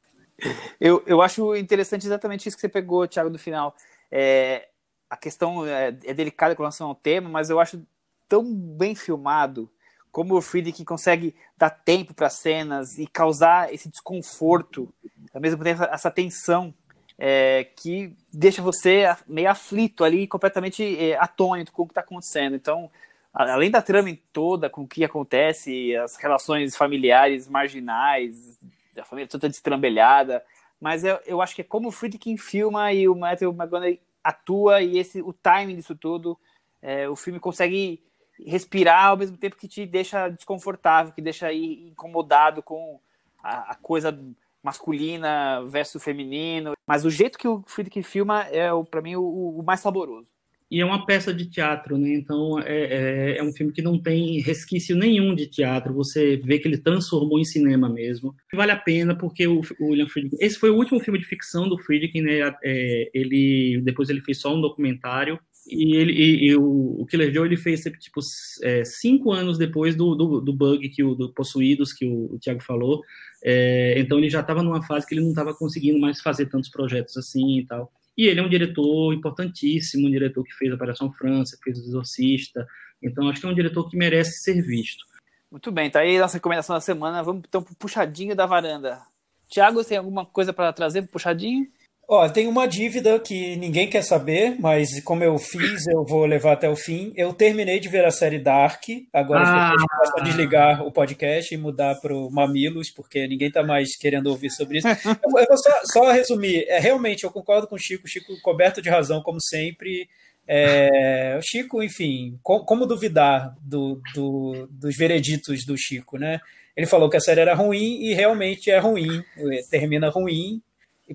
Eu, 0.80 1.04
eu 1.06 1.22
acho 1.22 1.56
interessante 1.56 2.06
exatamente 2.06 2.48
isso 2.48 2.58
que 2.58 2.62
você 2.62 2.70
pegou, 2.70 3.08
Thiago, 3.08 3.30
no 3.30 3.40
final. 3.40 3.76
É, 4.12 4.68
a 5.10 5.18
questão 5.18 5.66
é, 5.66 5.88
é 6.04 6.14
delicada 6.14 6.56
com 6.56 6.64
relação 6.64 6.88
ao 6.88 6.96
tema, 6.96 7.30
mas 7.30 7.50
eu 7.50 7.60
acho 7.60 7.82
tão 8.28 8.54
bem 8.54 8.96
filmado 8.96 9.70
como 10.16 10.34
o 10.38 10.42
Friedrich 10.42 10.86
consegue 10.86 11.36
dar 11.58 11.70
tempo 11.70 12.14
para 12.14 12.30
cenas 12.30 12.98
e 12.98 13.06
causar 13.06 13.74
esse 13.74 13.90
desconforto, 13.90 14.88
ao 15.34 15.42
mesmo 15.42 15.62
tempo 15.62 15.84
essa 15.84 16.10
tensão 16.10 16.74
é, 17.20 17.66
que 17.76 18.16
deixa 18.34 18.62
você 18.62 19.14
meio 19.28 19.50
aflito 19.50 20.06
ali, 20.06 20.26
completamente 20.26 20.98
é, 20.98 21.18
atônito 21.18 21.74
com 21.74 21.82
o 21.82 21.86
que 21.86 21.92
está 21.92 22.00
acontecendo. 22.00 22.56
Então, 22.56 22.90
além 23.34 23.70
da 23.70 23.82
trama 23.82 24.10
toda, 24.32 24.70
com 24.70 24.84
o 24.84 24.88
que 24.88 25.04
acontece, 25.04 25.94
as 25.98 26.16
relações 26.16 26.78
familiares 26.78 27.50
marginais, 27.50 28.58
a 28.98 29.04
família 29.04 29.28
toda 29.28 29.50
destrambelhada, 29.50 30.42
mas 30.80 31.04
eu, 31.04 31.20
eu 31.26 31.42
acho 31.42 31.54
que 31.54 31.62
é 31.62 31.66
como 31.66 31.90
o 31.90 31.92
Friedkin 31.92 32.38
filma 32.38 32.94
e 32.94 33.06
o 33.10 33.16
Matthew 33.16 33.52
McConaughey 33.52 34.00
atua 34.24 34.82
e 34.82 34.98
esse 34.98 35.22
o 35.22 35.34
timing 35.34 35.76
disso 35.76 35.94
tudo, 35.94 36.40
é, 36.82 37.10
o 37.10 37.18
filme 37.18 37.38
consegue 37.38 38.02
respirar 38.44 39.08
ao 39.08 39.18
mesmo 39.18 39.38
tempo 39.38 39.56
que 39.56 39.68
te 39.68 39.86
deixa 39.86 40.30
desconfortável, 40.30 41.14
que 41.14 41.22
deixa 41.22 41.48
aí 41.48 41.88
incomodado 41.90 42.62
com 42.62 43.00
a, 43.44 43.72
a 43.72 43.76
coisa 43.76 44.18
masculina 44.64 45.64
versus 45.66 46.04
feminino. 46.04 46.74
Mas 46.88 47.06
o 47.06 47.10
jeito 47.10 47.38
que 47.38 47.48
o 47.48 47.64
Friedkin 47.68 48.02
filma 48.02 48.44
é, 48.46 48.70
para 48.90 49.02
mim, 49.02 49.16
o, 49.16 49.60
o, 49.60 49.64
mais 49.64 49.80
saboroso. 49.80 50.30
E 50.70 50.82
é 50.82 50.86
uma 50.86 51.06
peça 51.06 51.32
de 51.32 51.46
teatro, 51.46 51.96
né? 51.96 52.16
Então 52.16 52.60
é, 52.60 53.36
é, 53.36 53.38
é, 53.38 53.44
um 53.44 53.54
filme 53.54 53.72
que 53.72 53.84
não 53.84 54.02
tem 54.02 54.42
resquício 54.42 54.96
nenhum 54.96 55.36
de 55.36 55.46
teatro. 55.46 55.94
Você 55.94 56.38
vê 56.38 56.58
que 56.58 56.68
ele 56.68 56.80
transformou 56.80 57.40
em 57.40 57.46
cinema 57.46 57.88
mesmo. 57.88 58.36
Vale 58.52 58.72
a 58.72 58.76
pena 58.76 59.16
porque 59.16 59.46
o, 59.46 59.62
o 59.80 59.90
William 59.90 60.10
Friedkin. 60.10 60.38
Esse 60.40 60.58
foi 60.58 60.72
o 60.72 60.76
último 60.76 61.00
filme 61.00 61.20
de 61.20 61.26
ficção 61.26 61.70
do 61.70 61.78
Friedkin, 61.78 62.22
né? 62.22 62.52
É, 62.64 63.12
ele 63.14 63.80
depois 63.84 64.10
ele 64.10 64.22
fez 64.22 64.40
só 64.40 64.56
um 64.56 64.60
documentário 64.60 65.40
e, 65.68 65.96
ele, 65.96 66.12
e, 66.14 66.46
e 66.48 66.56
o, 66.56 67.02
o, 67.02 67.06
Killer 67.06 67.34
Joe 67.34 67.48
ele 67.48 67.58
fez 67.58 67.82
tipo 67.82 68.20
é, 68.64 68.86
cinco 68.86 69.32
anos 69.32 69.58
depois 69.58 69.96
do, 69.96 70.14
do, 70.14 70.40
do, 70.40 70.54
bug 70.54 70.88
que 70.90 71.04
o 71.04 71.16
do 71.16 71.34
Possuídos 71.34 71.92
que 71.92 72.06
o, 72.06 72.36
o 72.36 72.40
Thiago 72.40 72.62
falou. 72.62 73.02
É, 73.44 74.00
então 74.00 74.18
ele 74.18 74.30
já 74.30 74.42
estava 74.42 74.62
numa 74.62 74.84
fase 74.84 75.08
que 75.08 75.16
ele 75.16 75.22
não 75.22 75.30
estava 75.30 75.56
conseguindo 75.56 76.00
mais 76.00 76.22
fazer 76.22 76.46
tantos 76.48 76.70
projetos 76.70 77.18
assim 77.18 77.60
e 77.60 77.66
tal. 77.66 77.92
E 78.18 78.28
ele 78.28 78.40
é 78.40 78.44
um 78.44 78.50
diretor 78.50 79.14
importantíssimo, 79.14 80.08
um 80.08 80.12
diretor 80.12 80.44
que 80.44 80.54
fez 80.54 80.72
Operação 80.72 81.12
França, 81.12 81.58
fez 81.64 81.80
O 81.80 81.82
Exorcista. 81.82 82.66
Então 83.02 83.28
acho 83.28 83.42
que 83.42 83.48
é 83.48 83.50
um 83.50 83.56
diretor 83.56 83.90
que 83.90 83.98
merece 83.98 84.44
ser 84.44 84.62
visto. 84.62 85.04
Muito 85.50 85.72
bem, 85.72 85.90
tá 85.90 86.00
aí 86.00 86.20
nossa 86.20 86.38
recomendação 86.38 86.76
da 86.76 86.82
semana. 86.82 87.24
Vamos 87.24 87.44
então 87.48 87.64
pro 87.64 87.76
puxadinho 87.76 88.36
da 88.36 88.46
varanda. 88.46 89.02
Tiago, 89.48 89.84
tem 89.84 89.98
alguma 89.98 90.26
coisa 90.26 90.54
para 90.54 90.72
trazer 90.74 91.02
pro 91.04 91.14
puxadinho? 91.14 91.68
Ó, 92.08 92.30
tem 92.30 92.48
uma 92.48 92.68
dívida 92.68 93.20
que 93.20 93.56
ninguém 93.56 93.90
quer 93.90 94.04
saber, 94.04 94.56
mas 94.60 95.02
como 95.04 95.24
eu 95.24 95.38
fiz, 95.40 95.88
eu 95.88 96.04
vou 96.06 96.26
levar 96.26 96.54
até 96.54 96.70
o 96.70 96.76
fim. 96.76 97.12
Eu 97.16 97.34
terminei 97.34 97.80
de 97.80 97.90
ver 97.90 98.06
a 98.06 98.12
série 98.12 98.38
Dark, 98.38 98.84
agora 99.12 99.44
ah. 99.44 99.74
eu 99.74 100.12
vou 100.12 100.24
desligar 100.24 100.86
o 100.86 100.92
podcast 100.92 101.54
e 101.54 101.58
mudar 101.58 101.96
para 101.96 102.16
o 102.16 102.30
Mamilos, 102.30 102.92
porque 102.92 103.28
ninguém 103.28 103.48
está 103.48 103.64
mais 103.64 103.98
querendo 103.98 104.28
ouvir 104.28 104.52
sobre 104.52 104.78
isso. 104.78 104.88
eu 105.24 105.30
vou 105.32 105.58
só, 105.58 105.72
só, 105.92 106.12
resumir. 106.12 106.66
É, 106.68 106.80
realmente, 106.80 107.24
eu 107.24 107.32
concordo 107.32 107.68
com 107.68 107.76
o 107.76 107.80
Chico, 107.80 108.08
Chico 108.08 108.40
coberto 108.42 108.82
de 108.82 108.90
razão, 108.90 109.22
como 109.24 109.42
sempre. 109.42 110.08
É, 110.48 111.36
o 111.40 111.42
Chico, 111.42 111.82
enfim, 111.82 112.38
com, 112.44 112.60
como 112.60 112.86
duvidar 112.86 113.56
do, 113.62 114.00
do, 114.14 114.68
dos 114.70 114.96
vereditos 114.96 115.66
do 115.66 115.76
Chico, 115.76 116.20
né? 116.20 116.40
Ele 116.78 116.86
falou 116.86 117.10
que 117.10 117.18
a 117.18 117.22
série 117.22 117.42
era 117.42 117.56
ruim 117.56 118.02
e 118.02 118.14
realmente 118.14 118.70
é 118.70 118.78
ruim, 118.78 119.24
termina 119.72 120.10
ruim, 120.10 120.62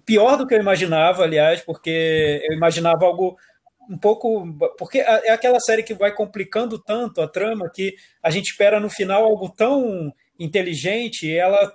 pior 0.05 0.37
do 0.37 0.47
que 0.47 0.55
eu 0.55 0.61
imaginava, 0.61 1.25
aliás, 1.25 1.61
porque 1.63 2.43
eu 2.49 2.57
imaginava 2.57 3.05
algo 3.05 3.37
um 3.89 3.99
pouco. 3.99 4.47
Porque 4.79 4.99
é 4.99 5.31
aquela 5.31 5.59
série 5.59 5.83
que 5.83 5.95
vai 5.95 6.15
complicando 6.15 6.79
tanto 6.79 7.21
a 7.21 7.29
trama 7.29 7.71
que 7.73 7.95
a 8.23 8.31
gente 8.31 8.51
espera 8.51 8.79
no 8.79 8.89
final 8.89 9.25
algo 9.25 9.49
tão 9.49 10.13
inteligente 10.39 11.27
e 11.27 11.37
ela 11.37 11.73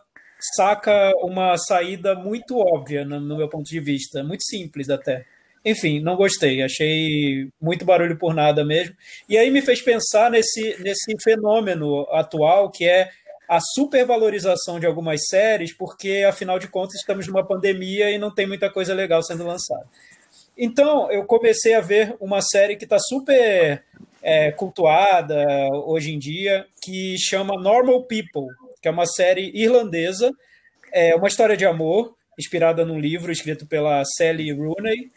saca 0.56 1.12
uma 1.22 1.58
saída 1.58 2.16
muito 2.16 2.58
óbvia, 2.58 3.04
no, 3.06 3.38
meu 3.38 3.50
ponto 3.50 3.70
de 3.70 3.80
vista, 3.80 4.24
muito 4.24 4.44
simples 4.44 4.90
até. 4.90 5.26
enfim, 5.64 6.00
não 6.00 6.16
gostei. 6.16 6.62
Achei 6.62 7.50
muito 7.62 7.84
barulho 7.84 8.18
por 8.18 8.34
nada 8.34 8.64
mesmo. 8.64 8.96
E 9.28 9.38
aí 9.38 9.52
me 9.52 9.62
fez 9.62 9.82
pensar 9.82 10.32
nesse, 10.32 10.78
nesse 10.82 11.16
fenômeno 11.22 12.08
atual 12.12 12.72
que 12.72 12.86
é 12.88 13.10
a 13.48 13.60
supervalorização 13.60 14.80
de 14.80 14.86
algumas 14.86 15.28
séries, 15.28 15.74
porque 15.74 16.26
afinal 16.28 16.60
de 16.60 16.68
contas 16.68 16.96
estamos 16.96 17.28
numa 17.28 17.46
pandemia 17.46 18.10
e 18.12 18.18
não 18.18 18.34
tem 18.34 18.48
muita 18.48 18.70
coisa 18.70 18.94
legal 18.94 19.22
sendo 19.24 19.46
lançada. 19.46 19.86
Então 20.58 21.12
eu 21.12 21.26
comecei 21.26 21.74
a 21.74 21.82
ver 21.82 22.16
uma 22.20 22.42
série 22.42 22.76
que 22.76 22.86
está 22.86 22.98
super 23.00 23.84
é, 24.22 24.52
cultuada 24.52 25.46
hoje 25.86 26.14
em 26.14 26.20
dia, 26.20 26.66
que 26.82 27.18
chama 27.18 27.62
Normal 27.62 28.04
People, 28.04 28.48
que 28.82 28.88
é 28.88 28.92
uma 28.92 29.06
série 29.06 29.52
irlandesa, 29.54 30.32
é 30.92 31.16
uma 31.16 31.28
história 31.28 31.58
de 31.58 31.66
amor 31.66 32.16
inspirada 32.38 32.86
num 32.86 33.00
livro 33.00 33.32
escrito 33.32 33.66
pela 33.66 34.04
Sally 34.06 34.52
Rooney 34.52 35.12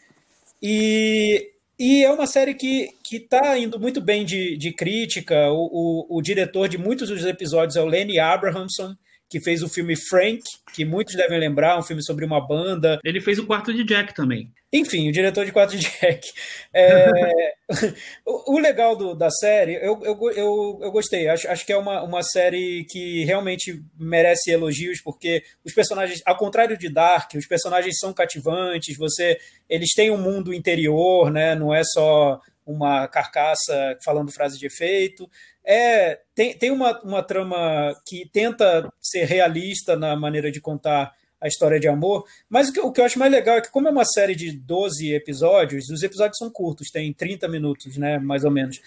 e, 0.61 1.51
e 1.79 2.03
é 2.03 2.11
uma 2.11 2.27
série 2.27 2.53
que 2.53 2.89
está 3.09 3.57
indo 3.57 3.79
muito 3.79 4.01
bem 4.01 4.25
de, 4.25 4.57
de 4.57 4.73
crítica. 4.73 5.49
O, 5.49 6.07
o, 6.11 6.17
o, 6.17 6.21
diretor 6.21 6.67
de 6.67 6.77
muitos 6.77 7.07
dos 7.07 7.23
episódios 7.23 7.77
é 7.77 7.81
o 7.81 7.85
Lenny 7.85 8.19
Abrahamson, 8.19 8.93
que 9.29 9.39
fez 9.39 9.61
o 9.61 9.69
filme 9.69 9.95
Frank, 9.95 10.41
que 10.73 10.83
muitos 10.83 11.15
devem 11.15 11.39
lembrar, 11.39 11.77
um 11.77 11.83
filme 11.83 12.03
sobre 12.03 12.25
uma 12.25 12.45
banda. 12.45 12.99
Ele 13.03 13.21
fez 13.21 13.37
o 13.37 13.45
Quarto 13.45 13.71
de 13.71 13.83
Jack 13.83 14.13
também. 14.15 14.51
Enfim, 14.73 15.07
o 15.07 15.11
diretor 15.11 15.45
de 15.45 15.51
Quarto 15.51 15.77
de 15.77 15.83
Jack. 15.83 16.27
É, 16.73 17.53
o, 18.25 18.55
o, 18.55 18.59
legal 18.59 18.95
do, 18.95 19.13
da 19.13 19.29
série, 19.29 19.75
eu, 19.75 19.99
eu, 20.03 20.31
eu, 20.31 20.79
eu 20.81 20.91
gostei. 20.91 21.27
Acho, 21.27 21.47
acho 21.47 21.65
que 21.65 21.71
é 21.71 21.77
uma, 21.77 22.01
uma 22.01 22.23
série 22.23 22.85
que 22.85 23.23
realmente 23.25 23.83
merece 23.97 24.49
elogios, 24.49 24.99
porque 25.01 25.43
os 25.63 25.73
personagens, 25.73 26.21
ao 26.25 26.37
contrário 26.37 26.77
de 26.77 26.89
Dark, 26.89 27.31
os 27.35 27.45
personagens 27.45 27.99
são 27.99 28.11
cativantes, 28.11 28.97
você 28.97 29.37
eles 29.69 29.93
têm 29.93 30.09
um 30.09 30.17
mundo 30.17 30.51
interior, 30.51 31.31
né? 31.31 31.53
não 31.53 31.73
é 31.73 31.83
só 31.83 32.41
uma 32.65 33.07
carcaça 33.07 33.97
falando 34.03 34.31
frase 34.31 34.57
de 34.57 34.65
efeito 34.65 35.29
é 35.69 36.19
tem, 36.33 36.57
tem 36.57 36.71
uma, 36.71 36.99
uma 37.01 37.21
trama 37.21 37.95
que 38.03 38.27
tenta 38.33 38.91
ser 38.99 39.25
realista 39.25 39.95
na 39.95 40.15
maneira 40.15 40.51
de 40.51 40.59
contar 40.59 41.13
a 41.39 41.47
história 41.47 41.79
de 41.79 41.87
amor, 41.87 42.25
mas 42.49 42.67
o 42.67 42.73
que, 42.73 42.79
o 42.79 42.91
que 42.91 42.99
eu 42.99 43.05
acho 43.05 43.19
mais 43.19 43.31
legal 43.31 43.57
é 43.57 43.61
que, 43.61 43.71
como 43.71 43.87
é 43.87 43.91
uma 43.91 44.03
série 44.03 44.35
de 44.35 44.51
12 44.51 45.13
episódios, 45.13 45.89
os 45.89 46.03
episódios 46.03 46.37
são 46.37 46.49
curtos, 46.49 46.89
tem 46.91 47.13
30 47.13 47.47
minutos, 47.47 47.95
né, 47.97 48.17
mais 48.17 48.43
ou 48.43 48.51
menos. 48.51 48.81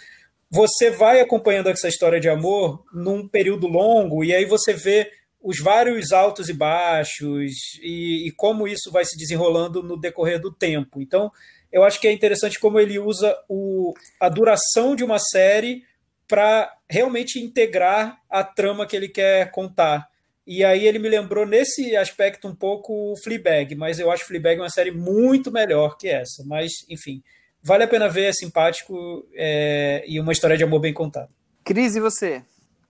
Você 0.51 0.91
vai 0.91 1.21
acompanhando 1.21 1.71
essa 1.71 1.89
história 1.89 2.21
de 2.21 2.29
amor 2.29 2.85
num 2.93 3.27
período 3.27 3.69
longo, 3.69 4.23
e 4.23 4.35
aí 4.35 4.45
você 4.45 4.75
vê 4.75 5.11
os 5.41 5.61
vários 5.61 6.13
altos 6.13 6.49
e 6.51 6.53
baixos, 6.53 7.53
e, 7.81 8.29
e 8.29 8.33
como 8.33 8.69
isso 8.69 8.91
vai 8.91 9.05
se 9.05 9.17
desenrolando 9.17 9.83
no 9.83 9.97
decorrer 9.97 10.39
do 10.39 10.53
tempo. 10.53 11.01
Então, 11.01 11.31
eu 11.73 11.83
acho 11.85 11.99
que 11.99 12.07
é 12.07 12.13
interessante 12.13 12.61
como 12.61 12.79
ele 12.79 12.99
usa 12.99 13.35
o, 13.49 13.95
a 14.21 14.29
duração 14.29 14.95
de 14.95 15.03
uma 15.03 15.19
série 15.19 15.85
para 16.33 16.75
realmente 16.89 17.39
integrar 17.39 18.17
a 18.31 18.43
trama 18.43 18.87
que 18.87 18.97
ele 18.97 19.07
quer 19.07 19.51
contar. 19.51 20.09
E 20.47 20.65
aí 20.65 20.87
ele 20.87 20.99
me 20.99 21.07
lembrou 21.07 21.45
nesse 21.45 21.95
aspecto 21.95 22.49
um 22.49 22.55
pouco 22.55 23.13
o 23.13 23.17
Fleabag, 23.23 23.75
mas 23.75 23.99
eu 23.99 24.11
acho 24.11 24.27
Fleabag 24.27 24.59
uma 24.59 24.71
série 24.71 24.91
muito 24.91 25.53
melhor 25.53 25.99
que 25.99 26.09
essa. 26.09 26.43
Mas, 26.47 26.73
enfim, 26.89 27.23
vale 27.63 27.85
a 27.85 27.87
pena 27.87 28.09
ver, 28.09 28.31
é 28.31 28.33
simpático 28.33 29.29
é, 29.35 30.05
e 30.07 30.19
uma 30.19 30.33
história 30.33 30.57
de 30.57 30.65
amor 30.65 30.81
bem 30.81 30.95
contada. 30.95 31.29
Cris, 31.63 31.97
e 31.97 32.01
você? 32.01 32.43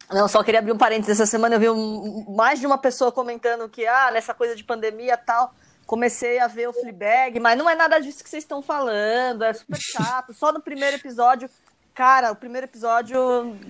Não, 0.09 0.29
só 0.29 0.41
queria 0.45 0.61
abrir 0.61 0.71
um 0.71 0.79
parênteses. 0.79 1.19
Essa 1.19 1.29
semana 1.29 1.57
eu 1.57 1.61
vi 1.61 1.69
um, 1.69 2.25
mais 2.37 2.61
de 2.61 2.67
uma 2.67 2.79
pessoa 2.79 3.11
comentando 3.11 3.69
que, 3.69 3.85
ah, 3.85 4.13
nessa 4.13 4.33
coisa 4.33 4.55
de 4.55 4.63
pandemia 4.63 5.17
tal, 5.17 5.53
comecei 5.85 6.39
a 6.39 6.47
ver 6.47 6.69
o 6.69 6.73
Fleabag, 6.73 7.41
mas 7.41 7.59
não 7.59 7.69
é 7.69 7.75
nada 7.75 7.99
disso 7.99 8.23
que 8.23 8.31
vocês 8.31 8.45
estão 8.45 8.63
falando, 8.63 9.43
é 9.43 9.53
super 9.53 9.79
chato. 9.83 10.33
Só 10.33 10.53
no 10.53 10.63
primeiro 10.63 10.95
episódio 10.95 11.51
Cara, 11.95 12.33
o 12.33 12.37
primeiro 12.37 12.67
episódio, 12.67 13.19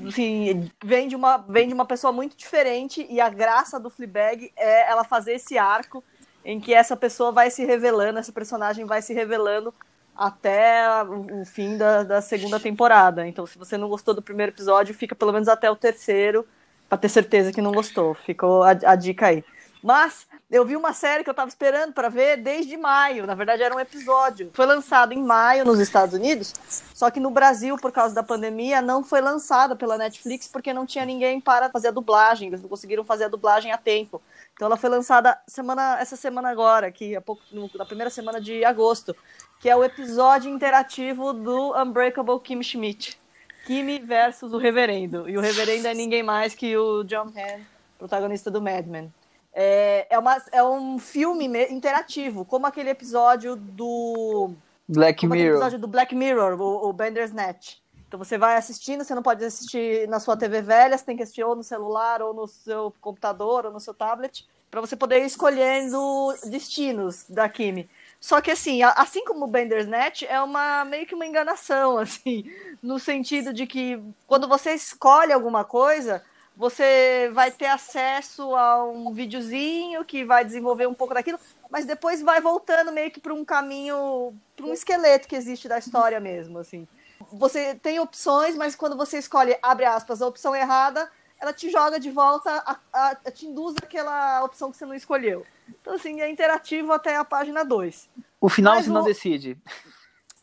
assim, 0.06 0.70
vem 0.84 1.08
de, 1.08 1.16
uma, 1.16 1.38
vem 1.38 1.66
de 1.66 1.74
uma 1.74 1.84
pessoa 1.84 2.12
muito 2.12 2.36
diferente 2.36 3.04
e 3.10 3.20
a 3.20 3.28
graça 3.28 3.80
do 3.80 3.90
Fleabag 3.90 4.52
é 4.56 4.88
ela 4.88 5.02
fazer 5.02 5.34
esse 5.34 5.58
arco 5.58 6.04
em 6.44 6.60
que 6.60 6.72
essa 6.72 6.96
pessoa 6.96 7.32
vai 7.32 7.50
se 7.50 7.64
revelando, 7.64 8.18
essa 8.18 8.32
personagem 8.32 8.84
vai 8.84 9.02
se 9.02 9.12
revelando 9.12 9.74
até 10.16 10.84
o, 11.04 11.44
fim 11.44 11.76
da, 11.76 12.04
da 12.04 12.20
segunda 12.22 12.60
temporada. 12.60 13.26
Então, 13.26 13.44
se 13.44 13.58
você 13.58 13.76
não 13.76 13.88
gostou 13.88 14.14
do 14.14 14.22
primeiro 14.22 14.52
episódio, 14.52 14.94
fica 14.94 15.14
pelo 15.14 15.32
menos 15.32 15.48
até 15.48 15.70
o 15.70 15.76
terceiro 15.76 16.46
para 16.88 16.98
ter 16.98 17.08
certeza 17.08 17.52
que 17.52 17.62
não 17.62 17.72
gostou. 17.72 18.14
Ficou 18.14 18.62
a, 18.62 18.70
a 18.70 18.94
dica 18.94 19.28
aí. 19.28 19.44
Mas 19.82 20.28
eu 20.48 20.64
vi 20.64 20.76
uma 20.76 20.92
série 20.92 21.24
que 21.24 21.30
eu 21.30 21.34
tava 21.34 21.48
esperando 21.48 21.92
para 21.92 22.08
ver 22.08 22.36
desde 22.36 22.76
maio. 22.76 23.26
Na 23.26 23.34
verdade, 23.34 23.62
era 23.62 23.74
um 23.74 23.80
episódio. 23.80 24.50
Foi 24.54 24.64
lançado 24.64 25.12
em 25.12 25.22
maio 25.22 25.64
nos 25.64 25.80
Estados 25.80 26.14
Unidos, 26.14 26.54
só 26.94 27.10
que 27.10 27.18
no 27.18 27.30
Brasil, 27.30 27.76
por 27.76 27.90
causa 27.90 28.14
da 28.14 28.22
pandemia, 28.22 28.80
não 28.80 29.02
foi 29.02 29.20
lançada 29.20 29.74
pela 29.74 29.98
Netflix 29.98 30.46
porque 30.46 30.72
não 30.72 30.86
tinha 30.86 31.04
ninguém 31.04 31.40
para 31.40 31.68
fazer 31.68 31.88
a 31.88 31.90
dublagem. 31.90 32.48
Eles 32.48 32.62
não 32.62 32.68
conseguiram 32.68 33.04
fazer 33.04 33.24
a 33.24 33.28
dublagem 33.28 33.72
a 33.72 33.78
tempo. 33.78 34.22
Então 34.54 34.66
ela 34.66 34.76
foi 34.76 34.90
lançada 34.90 35.36
semana, 35.46 35.98
essa 36.00 36.14
semana 36.14 36.48
agora, 36.50 36.86
aqui, 36.86 37.18
pouco, 37.22 37.42
na 37.74 37.84
primeira 37.84 38.10
semana 38.10 38.40
de 38.40 38.64
agosto, 38.64 39.16
que 39.58 39.68
é 39.68 39.74
o 39.74 39.82
episódio 39.82 40.52
interativo 40.52 41.32
do 41.32 41.76
Unbreakable 41.76 42.38
Kim 42.40 42.62
Schmidt. 42.62 43.18
Kimi 43.66 43.98
versus 43.98 44.52
o 44.52 44.58
Reverendo. 44.58 45.28
E 45.28 45.36
o 45.36 45.40
Reverendo 45.40 45.88
é 45.88 45.94
ninguém 45.94 46.22
mais 46.22 46.54
que 46.54 46.76
o 46.76 47.02
John 47.04 47.32
Hamm, 47.34 47.64
protagonista 47.98 48.50
do 48.50 48.60
Mad 48.60 48.86
Men. 48.86 49.12
É, 49.54 50.06
é, 50.08 50.18
uma, 50.18 50.42
é 50.50 50.64
um 50.64 50.98
filme 50.98 51.46
interativo, 51.70 52.44
como 52.44 52.66
aquele 52.66 52.90
episódio 52.90 53.54
do. 53.56 54.52
Black 54.88 55.26
Mirror. 55.26 55.56
episódio 55.56 55.78
do 55.78 55.86
Black 55.86 56.14
Mirror, 56.14 56.60
o, 56.60 56.88
o 56.88 56.92
Bandersnatch. 56.92 57.82
Então 58.12 58.18
você 58.18 58.36
vai 58.36 58.56
assistindo, 58.56 59.04
você 59.04 59.14
não 59.14 59.22
pode 59.22 59.42
assistir 59.42 60.06
na 60.06 60.20
sua 60.20 60.36
TV 60.36 60.60
velha, 60.60 60.98
você 60.98 61.04
tem 61.04 61.16
que 61.16 61.22
assistir 61.22 61.44
ou 61.44 61.56
no 61.56 61.62
celular, 61.62 62.20
ou 62.20 62.34
no 62.34 62.46
seu 62.46 62.92
computador, 63.00 63.64
ou 63.64 63.72
no 63.72 63.80
seu 63.80 63.94
tablet, 63.94 64.46
para 64.70 64.82
você 64.82 64.94
poder 64.94 65.22
ir 65.22 65.26
escolhendo 65.26 65.98
destinos 66.44 67.24
da 67.28 67.48
Kimi. 67.48 67.88
Só 68.20 68.40
que 68.40 68.50
assim, 68.50 68.82
assim 68.82 69.24
como 69.24 69.46
o 69.46 69.48
Bandersnatch, 69.48 70.24
é 70.24 70.40
uma 70.42 70.84
meio 70.84 71.06
que 71.06 71.14
uma 71.14 71.26
enganação, 71.26 71.96
assim, 71.98 72.44
no 72.82 72.98
sentido 72.98 73.52
de 73.52 73.66
que 73.66 73.98
quando 74.26 74.46
você 74.46 74.74
escolhe 74.74 75.32
alguma 75.32 75.64
coisa, 75.64 76.22
você 76.56 77.30
vai 77.32 77.50
ter 77.50 77.66
acesso 77.66 78.54
a 78.54 78.84
um 78.84 79.12
videozinho 79.12 80.04
que 80.04 80.24
vai 80.24 80.44
desenvolver 80.44 80.86
um 80.86 80.94
pouco 80.94 81.14
daquilo, 81.14 81.38
mas 81.70 81.86
depois 81.86 82.20
vai 82.20 82.40
voltando 82.40 82.92
meio 82.92 83.10
que 83.10 83.20
para 83.20 83.32
um 83.32 83.44
caminho, 83.44 84.34
para 84.56 84.66
um 84.66 84.72
esqueleto 84.72 85.26
que 85.26 85.36
existe 85.36 85.68
da 85.68 85.78
história 85.78 86.20
mesmo, 86.20 86.58
assim. 86.58 86.86
Você 87.32 87.74
tem 87.76 87.98
opções, 88.00 88.56
mas 88.56 88.74
quando 88.74 88.96
você 88.96 89.18
escolhe, 89.18 89.56
abre 89.62 89.84
aspas, 89.84 90.20
a 90.20 90.26
opção 90.26 90.54
errada, 90.54 91.10
ela 91.40 91.52
te 91.52 91.70
joga 91.70 91.98
de 91.98 92.10
volta, 92.10 92.50
a, 92.50 92.78
a, 92.92 93.10
a, 93.10 93.30
te 93.30 93.46
induz 93.46 93.74
aquela 93.82 94.44
opção 94.44 94.70
que 94.70 94.76
você 94.76 94.86
não 94.86 94.94
escolheu. 94.94 95.46
Então, 95.68 95.94
assim, 95.94 96.20
é 96.20 96.30
interativo 96.30 96.92
até 96.92 97.16
a 97.16 97.24
página 97.24 97.64
2. 97.64 98.08
O 98.40 98.48
final 98.48 98.74
mas 98.74 98.84
você 98.84 98.90
o... 98.90 98.94
não 98.94 99.02
decide. 99.02 99.58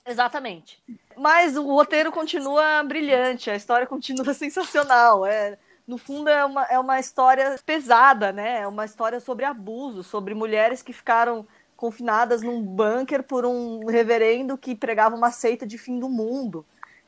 Exatamente. 0.06 0.82
Mas 1.16 1.56
o 1.56 1.64
roteiro 1.64 2.12
continua 2.12 2.82
brilhante, 2.84 3.50
a 3.50 3.56
história 3.56 3.86
continua 3.86 4.34
sensacional. 4.34 5.26
É, 5.26 5.58
no 5.90 5.98
fundo 5.98 6.30
é 6.30 6.46
uma, 6.46 6.66
é 6.66 6.78
uma 6.78 7.00
história 7.00 7.56
pesada, 7.66 8.32
né? 8.32 8.62
É 8.62 8.68
uma 8.68 8.86
história 8.86 9.20
sobre 9.20 9.44
abuso, 9.44 10.04
sobre 10.04 10.36
mulheres 10.36 10.84
que 10.84 10.94
ficaram 10.94 11.48
confinadas 11.76 12.44
num 12.44 12.62
bunker 12.62 13.24
por 13.24 13.44
um 13.44 13.84
reverendo 13.88 14.56
que 14.56 14.76
pregava 14.76 15.16
uma 15.16 15.32
seita 15.32 15.66
de 15.66 15.80
fim 15.80 15.98
do 15.98 16.08
mundo. 16.08 16.64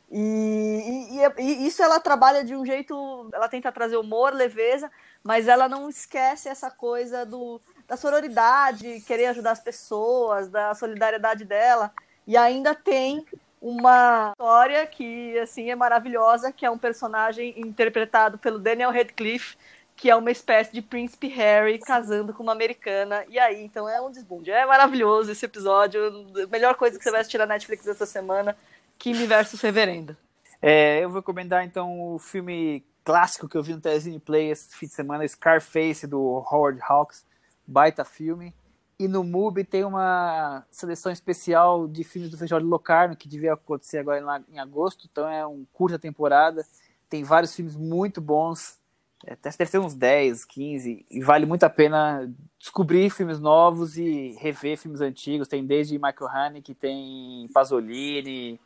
E, 0.10 1.12
e, 1.12 1.42
e, 1.44 1.68
isso 1.68 1.84
ela 1.84 2.00
trabalha 2.00 2.44
de 2.44 2.56
um 2.56 2.66
jeito, 2.66 3.30
ela 3.32 3.48
tenta 3.48 3.72
trazer 3.72 3.98
humor, 3.98 4.34
leveza, 4.34 4.92
mas 5.24 5.48
ela 5.48 5.70
não 5.70 5.88
esquece 5.88 6.50
essa 6.50 6.72
coisa 6.72 7.24
do, 7.24 7.62
da 7.88 7.96
sororidade, 7.96 9.02
querer 9.02 9.28
ajudar 9.28 9.52
as 9.52 9.60
pessoas, 9.60 10.50
da 10.50 10.74
solidariedade 10.74 11.46
dela. 11.46 11.94
E 12.26 12.36
ainda 12.36 12.74
tem 12.74 13.24
uma 13.62 14.32
história 14.32 14.88
que 14.88 15.38
assim 15.38 15.70
é 15.70 15.76
maravilhosa, 15.76 16.52
que 16.52 16.66
é 16.66 16.72
um 16.72 16.78
personagem 16.78 17.54
interpretado 17.56 18.40
pelo 18.40 18.58
Daniel 18.58 18.92
Radcliffe, 18.92 19.56
que 19.96 20.10
é 20.10 20.16
uma 20.16 20.32
espécie 20.32 20.74
de 20.74 20.82
príncipe 20.82 21.28
Harry 21.28 21.78
casando 21.78 22.34
com 22.34 22.42
uma 22.42 22.54
americana. 22.54 23.24
E 23.30 23.38
aí, 23.38 23.64
então 23.64 23.88
é 23.88 24.02
um 24.02 24.10
desbunde. 24.10 24.50
É 24.50 24.66
maravilhoso 24.66 25.32
esse 25.32 25.46
episódio. 25.46 26.02
Melhor 26.50 26.74
coisa 26.74 26.98
que 26.98 27.04
você 27.04 27.12
vai 27.12 27.22
assistir 27.22 27.38
na 27.38 27.46
Netflix 27.46 27.86
essa 27.86 28.08
semana, 28.08 28.58
Kimi 28.98 29.28
versus 29.28 29.62
Reverendo. 29.62 30.18
É, 30.60 31.04
eu 31.04 31.10
vou 31.10 31.20
recomendar 31.20 31.64
então 31.64 32.14
o 32.14 32.18
filme 32.18 32.84
clássico 33.04 33.48
que 33.48 33.56
eu 33.56 33.62
vi 33.62 33.74
no 33.74 33.82
Telecine 33.82 34.20
Play 34.20 34.50
esse 34.50 34.76
fim 34.76 34.88
de 34.88 34.94
semana, 34.94 35.28
Scarface, 35.28 36.08
do 36.08 36.44
Howard 36.52 36.80
Hawks. 36.82 37.24
Baita 37.68 38.04
filme. 38.04 38.56
E 39.02 39.08
no 39.08 39.24
MUBI 39.24 39.64
tem 39.64 39.84
uma 39.84 40.64
seleção 40.70 41.12
especial 41.12 41.88
de 41.88 42.04
filmes 42.04 42.30
do 42.30 42.38
Festival 42.38 42.62
de 42.62 42.68
Locarno, 42.68 43.16
que 43.16 43.28
devia 43.28 43.54
acontecer 43.54 43.98
agora 43.98 44.44
em 44.48 44.60
agosto, 44.60 45.08
então 45.12 45.28
é 45.28 45.46
um 45.46 45.66
curta 45.74 45.98
temporada. 45.98 46.66
Tem 47.10 47.24
vários 47.24 47.56
filmes 47.56 47.76
muito 47.76 48.22
bons 48.22 48.80
até 49.28 49.52
deve 49.52 49.70
ter 49.70 49.80
uns 49.80 49.94
10, 49.94 50.46
15, 50.46 51.06
e 51.10 51.22
vale 51.22 51.46
muito 51.46 51.64
a 51.64 51.70
pena 51.70 52.32
descobrir 52.58 53.10
filmes 53.12 53.40
novos 53.40 53.98
e 53.98 54.36
rever 54.40 54.78
filmes 54.78 55.02
antigos. 55.02 55.48
Tem 55.48 55.66
desde 55.66 55.96
Michael 55.96 56.28
Haneke, 56.28 56.74
tem 56.74 57.48
Pasolini, 57.54 58.60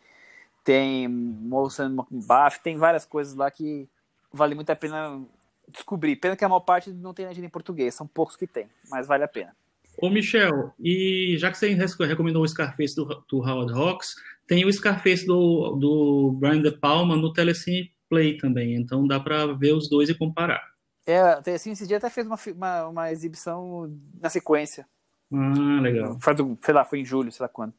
tem 0.64 1.08
Molson 1.08 1.88
McBath, 1.88 2.60
tem 2.64 2.78
várias 2.78 3.06
coisas 3.06 3.36
lá 3.36 3.52
que 3.52 3.90
vale 4.32 4.56
muito 4.56 4.70
a 4.70 4.76
pena 4.76 5.22
descobrir. 5.68 6.16
Pena 6.16 6.38
que 6.38 6.46
a 6.46 6.50
maior 6.50 6.62
parte 6.62 6.92
não 6.92 7.14
tem 7.14 7.28
legenda 7.28 7.48
em 7.48 7.50
português, 7.50 7.94
são 7.94 8.08
poucos 8.08 8.38
que 8.38 8.48
tem, 8.48 8.70
mas 8.90 9.08
vale 9.08 9.26
a 9.26 9.28
pena. 9.28 9.54
Ô, 9.98 10.10
Michel, 10.10 10.74
e 10.80 11.36
já 11.38 11.50
que 11.50 11.58
você 11.58 11.70
recomendou 12.06 12.44
o 12.44 12.48
Scarface 12.48 12.96
do, 12.96 13.06
do 13.30 13.38
Howard 13.38 13.74
Hawks, 13.74 14.16
tem 14.48 14.66
o 14.66 14.72
Scarface 14.72 15.26
do, 15.26 15.72
do 15.72 16.32
Brian 16.40 16.62
De 16.62 16.72
Palma 16.72 17.16
no 17.16 17.32
Telecine 17.32 17.92
Play 18.10 18.38
também, 18.38 18.76
então 18.76 19.08
dá 19.08 19.20
para 19.20 19.48
ver 19.54 19.74
os 19.74 19.90
dois 19.90 20.10
e 20.10 20.14
comparar. 20.14 20.62
É, 21.06 21.20
assim, 21.54 21.72
esse 21.72 21.88
dia 21.88 21.98
até 21.98 22.10
fez 22.10 22.26
uma, 22.26 22.38
uma, 22.54 22.88
uma 22.88 23.12
exibição 23.12 23.92
na 24.20 24.30
sequência. 24.30 24.88
Ah, 25.32 25.80
legal. 25.82 26.18
Foi, 26.20 26.36
sei 26.62 26.74
lá, 26.74 26.84
foi 26.84 27.00
em 27.00 27.06
julho, 27.06 27.32
sei 27.32 27.44
lá 27.44 27.50
quando. 27.50 27.74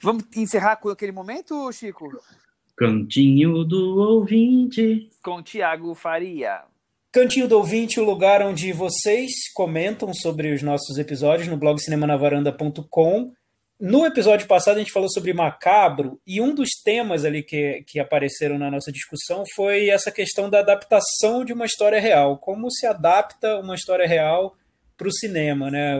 Vamos 0.00 0.24
encerrar 0.36 0.76
com 0.76 0.88
aquele 0.88 1.12
momento, 1.12 1.70
Chico? 1.72 2.08
Cantinho 2.76 3.64
do 3.64 3.98
ouvinte. 3.98 5.10
Com 5.22 5.42
Tiago 5.42 5.94
Faria. 5.94 6.62
Cantinho 7.18 7.48
do 7.48 7.56
Ouvinte, 7.56 7.98
o 7.98 8.04
lugar 8.04 8.40
onde 8.42 8.72
vocês 8.72 9.52
comentam 9.52 10.14
sobre 10.14 10.52
os 10.52 10.62
nossos 10.62 10.98
episódios 10.98 11.48
no 11.48 11.56
blog 11.56 11.76
cinemanavaranda.com. 11.80 13.32
No 13.80 14.06
episódio 14.06 14.46
passado 14.46 14.76
a 14.76 14.78
gente 14.78 14.92
falou 14.92 15.10
sobre 15.10 15.32
macabro 15.32 16.20
e 16.24 16.40
um 16.40 16.54
dos 16.54 16.80
temas 16.80 17.24
ali 17.24 17.42
que, 17.42 17.82
que 17.88 17.98
apareceram 17.98 18.56
na 18.56 18.70
nossa 18.70 18.92
discussão 18.92 19.42
foi 19.56 19.88
essa 19.88 20.12
questão 20.12 20.48
da 20.48 20.60
adaptação 20.60 21.44
de 21.44 21.52
uma 21.52 21.66
história 21.66 21.98
real. 21.98 22.38
Como 22.38 22.70
se 22.70 22.86
adapta 22.86 23.58
uma 23.58 23.74
história 23.74 24.06
real 24.06 24.54
para 24.96 25.08
o 25.08 25.12
cinema, 25.12 25.72
né? 25.72 25.96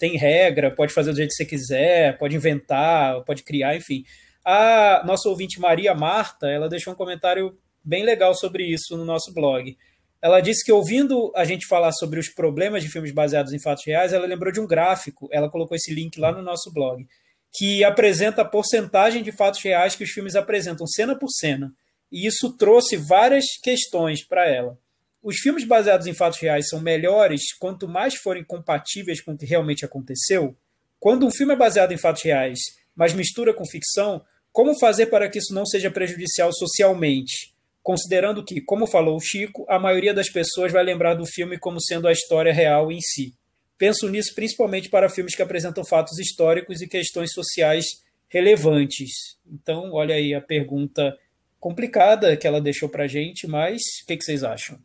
Tem 0.00 0.16
regra, 0.16 0.74
pode 0.74 0.94
fazer 0.94 1.10
do 1.10 1.18
jeito 1.18 1.32
que 1.32 1.36
você 1.36 1.44
quiser, 1.44 2.16
pode 2.16 2.34
inventar, 2.34 3.22
pode 3.24 3.42
criar, 3.42 3.76
enfim. 3.76 4.04
A 4.42 5.02
nossa 5.04 5.28
ouvinte 5.28 5.60
Maria 5.60 5.94
Marta, 5.94 6.46
ela 6.46 6.66
deixou 6.66 6.94
um 6.94 6.96
comentário 6.96 7.58
bem 7.84 8.04
legal 8.04 8.34
sobre 8.34 8.64
isso 8.64 8.96
no 8.96 9.04
nosso 9.04 9.34
blog. 9.34 9.76
Ela 10.22 10.40
disse 10.40 10.64
que 10.64 10.70
ouvindo 10.70 11.32
a 11.34 11.44
gente 11.44 11.66
falar 11.66 11.90
sobre 11.90 12.20
os 12.20 12.28
problemas 12.28 12.84
de 12.84 12.88
filmes 12.88 13.12
baseados 13.12 13.52
em 13.52 13.58
fatos 13.58 13.84
reais, 13.84 14.12
ela 14.12 14.24
lembrou 14.24 14.52
de 14.52 14.60
um 14.60 14.66
gráfico, 14.66 15.28
ela 15.32 15.50
colocou 15.50 15.76
esse 15.76 15.92
link 15.92 16.16
lá 16.20 16.30
no 16.30 16.40
nosso 16.40 16.72
blog, 16.72 17.04
que 17.52 17.82
apresenta 17.82 18.42
a 18.42 18.44
porcentagem 18.44 19.22
de 19.24 19.32
fatos 19.32 19.60
reais 19.60 19.96
que 19.96 20.04
os 20.04 20.10
filmes 20.10 20.36
apresentam 20.36 20.86
cena 20.86 21.18
por 21.18 21.28
cena. 21.28 21.74
E 22.10 22.24
isso 22.24 22.56
trouxe 22.56 22.96
várias 22.96 23.44
questões 23.60 24.24
para 24.24 24.48
ela. 24.48 24.78
Os 25.20 25.38
filmes 25.38 25.64
baseados 25.64 26.06
em 26.06 26.14
fatos 26.14 26.38
reais 26.38 26.68
são 26.68 26.80
melhores 26.80 27.52
quanto 27.58 27.88
mais 27.88 28.14
forem 28.14 28.44
compatíveis 28.44 29.20
com 29.20 29.32
o 29.32 29.38
que 29.38 29.44
realmente 29.44 29.84
aconteceu? 29.84 30.56
Quando 31.00 31.26
um 31.26 31.30
filme 31.32 31.52
é 31.52 31.56
baseado 31.56 31.90
em 31.90 31.98
fatos 31.98 32.22
reais, 32.22 32.60
mas 32.94 33.12
mistura 33.12 33.52
com 33.52 33.66
ficção, 33.66 34.22
como 34.52 34.78
fazer 34.78 35.06
para 35.06 35.28
que 35.28 35.38
isso 35.38 35.52
não 35.52 35.66
seja 35.66 35.90
prejudicial 35.90 36.52
socialmente? 36.52 37.51
Considerando 37.82 38.44
que, 38.44 38.60
como 38.60 38.86
falou 38.86 39.16
o 39.16 39.20
Chico, 39.20 39.66
a 39.68 39.78
maioria 39.78 40.14
das 40.14 40.30
pessoas 40.30 40.72
vai 40.72 40.84
lembrar 40.84 41.14
do 41.14 41.26
filme 41.26 41.58
como 41.58 41.80
sendo 41.80 42.06
a 42.06 42.12
história 42.12 42.52
real 42.52 42.92
em 42.92 43.00
si. 43.00 43.34
Penso 43.76 44.08
nisso 44.08 44.34
principalmente 44.34 44.88
para 44.88 45.08
filmes 45.08 45.34
que 45.34 45.42
apresentam 45.42 45.84
fatos 45.84 46.18
históricos 46.18 46.80
e 46.80 46.88
questões 46.88 47.32
sociais 47.32 47.84
relevantes. 48.28 49.36
Então, 49.46 49.92
olha 49.92 50.14
aí 50.14 50.34
a 50.34 50.40
pergunta 50.40 51.16
complicada 51.58 52.36
que 52.36 52.46
ela 52.46 52.60
deixou 52.60 52.88
para 52.88 53.04
a 53.04 53.08
gente, 53.08 53.46
mas 53.46 53.80
o 54.02 54.06
que, 54.06 54.16
que, 54.16 54.24
vocês 54.24 54.44
acham? 54.44 54.78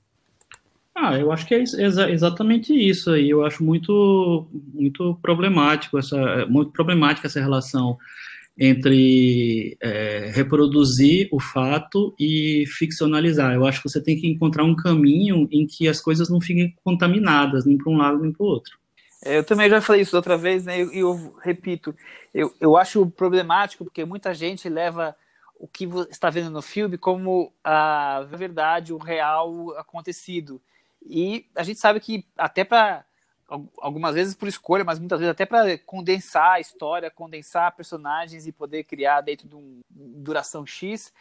Ah, 0.95 1.15
eu 1.17 1.31
acho 1.31 1.45
que 1.45 1.53
é 1.53 1.59
exa 1.59 2.09
exatamente 2.09 2.73
isso 2.73 3.11
aí. 3.11 3.29
Eu 3.29 3.45
acho 3.45 3.63
muito, 3.63 4.47
muito 4.73 5.15
problemático 5.21 5.99
essa, 5.99 6.45
muito 6.47 6.71
problemática 6.71 7.27
essa 7.27 7.39
relação 7.39 7.97
entre 8.59 9.77
é, 9.79 10.31
reproduzir 10.33 11.29
o 11.31 11.39
fato 11.39 12.15
e 12.19 12.65
ficcionalizar. 12.67 13.53
Eu 13.53 13.65
acho 13.65 13.81
que 13.81 13.89
você 13.89 14.01
tem 14.01 14.19
que 14.19 14.27
encontrar 14.27 14.63
um 14.63 14.75
caminho 14.75 15.47
em 15.51 15.67
que 15.67 15.87
as 15.87 16.01
coisas 16.01 16.29
não 16.29 16.41
fiquem 16.41 16.75
contaminadas, 16.83 17.65
nem 17.65 17.77
para 17.77 17.91
um 17.91 17.97
lado 17.97 18.19
nem 18.19 18.31
para 18.31 18.43
o 18.43 18.47
outro. 18.47 18.77
Eu 19.23 19.43
também 19.43 19.69
já 19.69 19.81
falei 19.81 20.01
isso 20.01 20.15
outra 20.15 20.37
vez, 20.37 20.65
né? 20.65 20.77
E 20.77 20.81
eu, 20.81 20.91
eu, 20.93 21.35
repito, 21.41 21.95
eu, 22.33 22.53
eu 22.59 22.77
acho 22.77 23.05
problemático 23.11 23.83
porque 23.83 24.05
muita 24.05 24.33
gente 24.33 24.69
leva 24.69 25.15
o 25.59 25.67
que 25.67 25.85
está 26.09 26.29
vendo 26.29 26.49
no 26.49 26.61
filme 26.61 26.97
como 26.97 27.51
a 27.63 28.25
verdade, 28.29 28.93
o 28.93 28.97
real 28.97 29.75
acontecido. 29.77 30.61
E 31.05 31.45
a 31.55 31.63
gente 31.63 31.79
sabe 31.79 31.99
que 31.99 32.25
até 32.37 32.63
para 32.63 33.05
algumas 33.79 34.13
vezes 34.13 34.35
por 34.35 34.47
escolha, 34.47 34.83
mas 34.83 34.99
muitas 34.99 35.19
vezes 35.19 35.31
até 35.31 35.45
para 35.45 35.77
condensar 35.79 36.53
a 36.53 36.59
história, 36.59 37.09
condensar 37.09 37.75
personagens 37.75 38.45
e 38.45 38.51
poder 38.51 38.83
criar 38.83 39.21
dentro 39.21 39.47
de 39.47 39.55
uma 39.55 39.81
duração 39.89 40.65
X, 40.65 41.13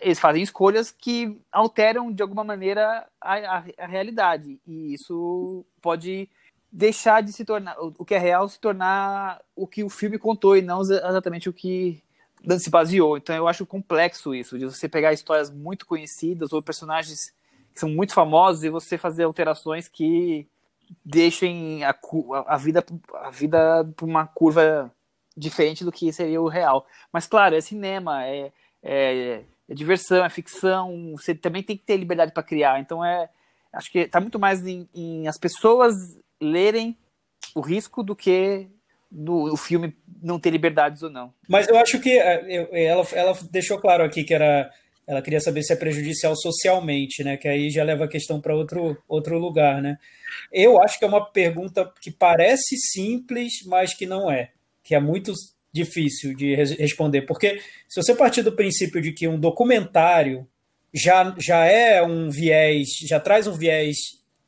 eles 0.00 0.18
fazem 0.18 0.42
escolhas 0.42 0.90
que 0.90 1.40
alteram 1.52 2.12
de 2.12 2.22
alguma 2.22 2.42
maneira 2.42 3.06
a, 3.20 3.34
a, 3.34 3.64
a, 3.78 3.86
realidade 3.86 4.60
e 4.66 4.94
isso 4.94 5.64
pode 5.80 6.28
deixar 6.72 7.22
de 7.22 7.32
se 7.32 7.44
tornar 7.44 7.76
o 7.78 8.04
que 8.04 8.14
é 8.14 8.18
real 8.18 8.48
se 8.48 8.58
tornar 8.58 9.40
o 9.54 9.66
que 9.66 9.82
o 9.84 9.90
filme 9.90 10.18
contou 10.18 10.56
e 10.56 10.62
não 10.62 10.80
exatamente 10.80 11.48
o 11.48 11.52
que 11.52 12.02
se 12.58 12.70
baseou. 12.70 13.16
Então 13.16 13.34
eu 13.34 13.46
acho 13.46 13.66
complexo 13.66 14.34
isso 14.34 14.58
de 14.58 14.64
você 14.64 14.88
pegar 14.88 15.12
histórias 15.12 15.50
muito 15.50 15.84
conhecidas 15.84 16.52
ou 16.52 16.62
personagens 16.62 17.34
que 17.72 17.80
são 17.80 17.88
muito 17.88 18.14
famosos 18.14 18.64
e 18.64 18.70
você 18.70 18.96
fazer 18.96 19.24
alterações 19.24 19.88
que 19.88 20.48
deixem 21.04 21.84
a, 21.84 21.94
a 22.46 22.56
vida 22.56 22.84
a 23.14 23.30
vida 23.30 23.84
por 23.96 24.08
uma 24.08 24.26
curva 24.26 24.92
diferente 25.36 25.84
do 25.84 25.92
que 25.92 26.12
seria 26.12 26.40
o 26.40 26.48
real. 26.48 26.86
Mas 27.12 27.26
claro, 27.26 27.54
é 27.54 27.60
cinema, 27.60 28.24
é, 28.26 28.52
é, 28.82 29.42
é 29.68 29.74
diversão, 29.74 30.24
é 30.24 30.28
ficção. 30.30 31.12
Você 31.16 31.34
também 31.34 31.62
tem 31.62 31.76
que 31.76 31.84
ter 31.84 31.96
liberdade 31.96 32.32
para 32.32 32.42
criar. 32.42 32.80
Então 32.80 33.04
é, 33.04 33.28
acho 33.72 33.90
que 33.90 34.00
está 34.00 34.20
muito 34.20 34.38
mais 34.38 34.66
em, 34.66 34.88
em, 34.94 35.28
as 35.28 35.38
pessoas 35.38 35.94
lerem 36.40 36.96
o 37.54 37.60
risco 37.60 38.02
do 38.02 38.14
que 38.14 38.68
do 39.10 39.52
o 39.52 39.56
filme 39.56 39.96
não 40.22 40.38
ter 40.38 40.50
liberdades 40.50 41.02
ou 41.02 41.10
não. 41.10 41.34
Mas 41.48 41.66
eu 41.66 41.76
acho 41.76 41.98
que 41.98 42.18
é, 42.18 42.86
ela, 42.86 43.04
ela 43.12 43.38
deixou 43.50 43.78
claro 43.78 44.04
aqui 44.04 44.22
que 44.22 44.34
era 44.34 44.70
ela 45.10 45.20
queria 45.20 45.40
saber 45.40 45.64
se 45.64 45.72
é 45.72 45.76
prejudicial 45.76 46.36
socialmente, 46.36 47.24
né? 47.24 47.36
Que 47.36 47.48
aí 47.48 47.68
já 47.68 47.82
leva 47.82 48.04
a 48.04 48.08
questão 48.08 48.40
para 48.40 48.54
outro, 48.54 48.96
outro 49.08 49.36
lugar, 49.40 49.82
né? 49.82 49.98
Eu 50.52 50.80
acho 50.80 51.00
que 51.00 51.04
é 51.04 51.08
uma 51.08 51.24
pergunta 51.24 51.92
que 52.00 52.12
parece 52.12 52.76
simples, 52.76 53.54
mas 53.66 53.92
que 53.92 54.06
não 54.06 54.30
é, 54.30 54.50
que 54.84 54.94
é 54.94 55.00
muito 55.00 55.32
difícil 55.72 56.36
de 56.36 56.54
responder, 56.54 57.22
porque 57.22 57.60
se 57.88 58.00
você 58.00 58.14
partir 58.14 58.42
do 58.42 58.52
princípio 58.52 59.02
de 59.02 59.12
que 59.12 59.26
um 59.26 59.38
documentário 59.38 60.46
já, 60.94 61.34
já 61.38 61.64
é 61.64 62.00
um 62.00 62.30
viés, 62.30 62.86
já 63.08 63.18
traz 63.18 63.48
um 63.48 63.54
viés 63.54 63.96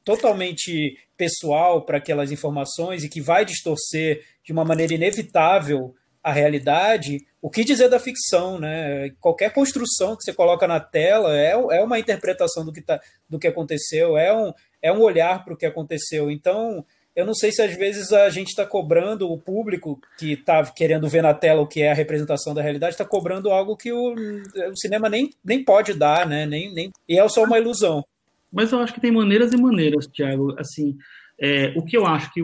totalmente 0.04 0.96
pessoal 1.16 1.84
para 1.84 1.98
aquelas 1.98 2.30
informações 2.30 3.02
e 3.02 3.08
que 3.08 3.20
vai 3.20 3.44
distorcer 3.44 4.24
de 4.44 4.52
uma 4.52 4.64
maneira 4.64 4.94
inevitável 4.94 5.92
a 6.22 6.32
realidade, 6.32 7.26
o 7.40 7.50
que 7.50 7.64
dizer 7.64 7.88
da 7.88 7.98
ficção, 7.98 8.58
né? 8.58 9.10
Qualquer 9.20 9.52
construção 9.52 10.16
que 10.16 10.22
você 10.22 10.32
coloca 10.32 10.66
na 10.68 10.78
tela 10.78 11.36
é, 11.36 11.50
é 11.50 11.82
uma 11.82 11.98
interpretação 11.98 12.64
do 12.64 12.72
que, 12.72 12.80
tá, 12.80 13.00
do 13.28 13.38
que 13.38 13.48
aconteceu, 13.48 14.16
é 14.16 14.32
um, 14.34 14.52
é 14.80 14.92
um 14.92 15.00
olhar 15.00 15.44
para 15.44 15.52
o 15.52 15.56
que 15.56 15.66
aconteceu. 15.66 16.30
Então, 16.30 16.84
eu 17.14 17.26
não 17.26 17.34
sei 17.34 17.50
se 17.50 17.60
às 17.60 17.74
vezes 17.74 18.12
a 18.12 18.30
gente 18.30 18.48
está 18.48 18.64
cobrando 18.64 19.30
o 19.30 19.36
público 19.36 20.00
que 20.16 20.32
está 20.32 20.64
querendo 20.64 21.08
ver 21.08 21.22
na 21.22 21.34
tela 21.34 21.60
o 21.60 21.66
que 21.66 21.82
é 21.82 21.90
a 21.90 21.94
representação 21.94 22.54
da 22.54 22.62
realidade, 22.62 22.94
está 22.94 23.04
cobrando 23.04 23.50
algo 23.50 23.76
que 23.76 23.92
o, 23.92 24.14
o, 24.14 24.76
cinema 24.76 25.08
nem, 25.08 25.30
nem 25.44 25.62
pode 25.62 25.94
dar, 25.94 26.26
né? 26.26 26.46
Nem, 26.46 26.72
nem, 26.72 26.90
e 27.08 27.18
é 27.18 27.28
só 27.28 27.44
uma 27.44 27.58
ilusão. 27.58 28.04
Mas 28.50 28.70
eu 28.70 28.78
acho 28.78 28.94
que 28.94 29.00
tem 29.00 29.10
maneiras 29.10 29.52
e 29.52 29.56
maneiras, 29.56 30.06
Tiago. 30.06 30.54
Assim, 30.58 30.96
é, 31.44 31.72
o 31.76 31.82
que 31.82 31.96
eu 31.96 32.06
acho 32.06 32.32
que, 32.32 32.40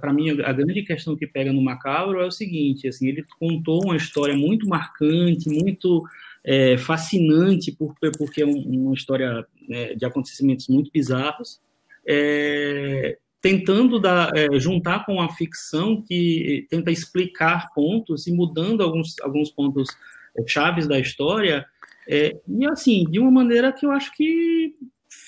para 0.00 0.10
mim, 0.10 0.30
a 0.40 0.52
grande 0.54 0.82
questão 0.82 1.14
que 1.14 1.26
pega 1.26 1.52
no 1.52 1.60
Macabro 1.60 2.18
é 2.18 2.24
o 2.24 2.30
seguinte, 2.30 2.88
assim, 2.88 3.06
ele 3.06 3.22
contou 3.38 3.84
uma 3.84 3.94
história 3.94 4.34
muito 4.34 4.66
marcante, 4.66 5.50
muito 5.50 6.02
é, 6.42 6.78
fascinante, 6.78 7.70
por, 7.72 7.94
porque 8.16 8.40
é 8.40 8.46
uma 8.46 8.94
história 8.94 9.46
né, 9.68 9.94
de 9.94 10.02
acontecimentos 10.06 10.66
muito 10.66 10.90
bizarros, 10.90 11.60
é, 12.08 13.18
tentando 13.42 14.00
dar, 14.00 14.34
é, 14.34 14.58
juntar 14.58 15.04
com 15.04 15.20
a 15.20 15.28
ficção 15.28 16.00
que 16.00 16.66
tenta 16.70 16.90
explicar 16.90 17.70
pontos 17.74 18.26
e 18.26 18.32
mudando 18.32 18.82
alguns, 18.82 19.20
alguns 19.20 19.50
pontos 19.50 19.90
é, 20.34 20.42
chaves 20.48 20.88
da 20.88 20.98
história, 20.98 21.66
é, 22.08 22.34
e 22.48 22.66
assim, 22.66 23.04
de 23.04 23.18
uma 23.18 23.30
maneira 23.30 23.74
que 23.74 23.84
eu 23.84 23.90
acho 23.90 24.10
que 24.16 24.74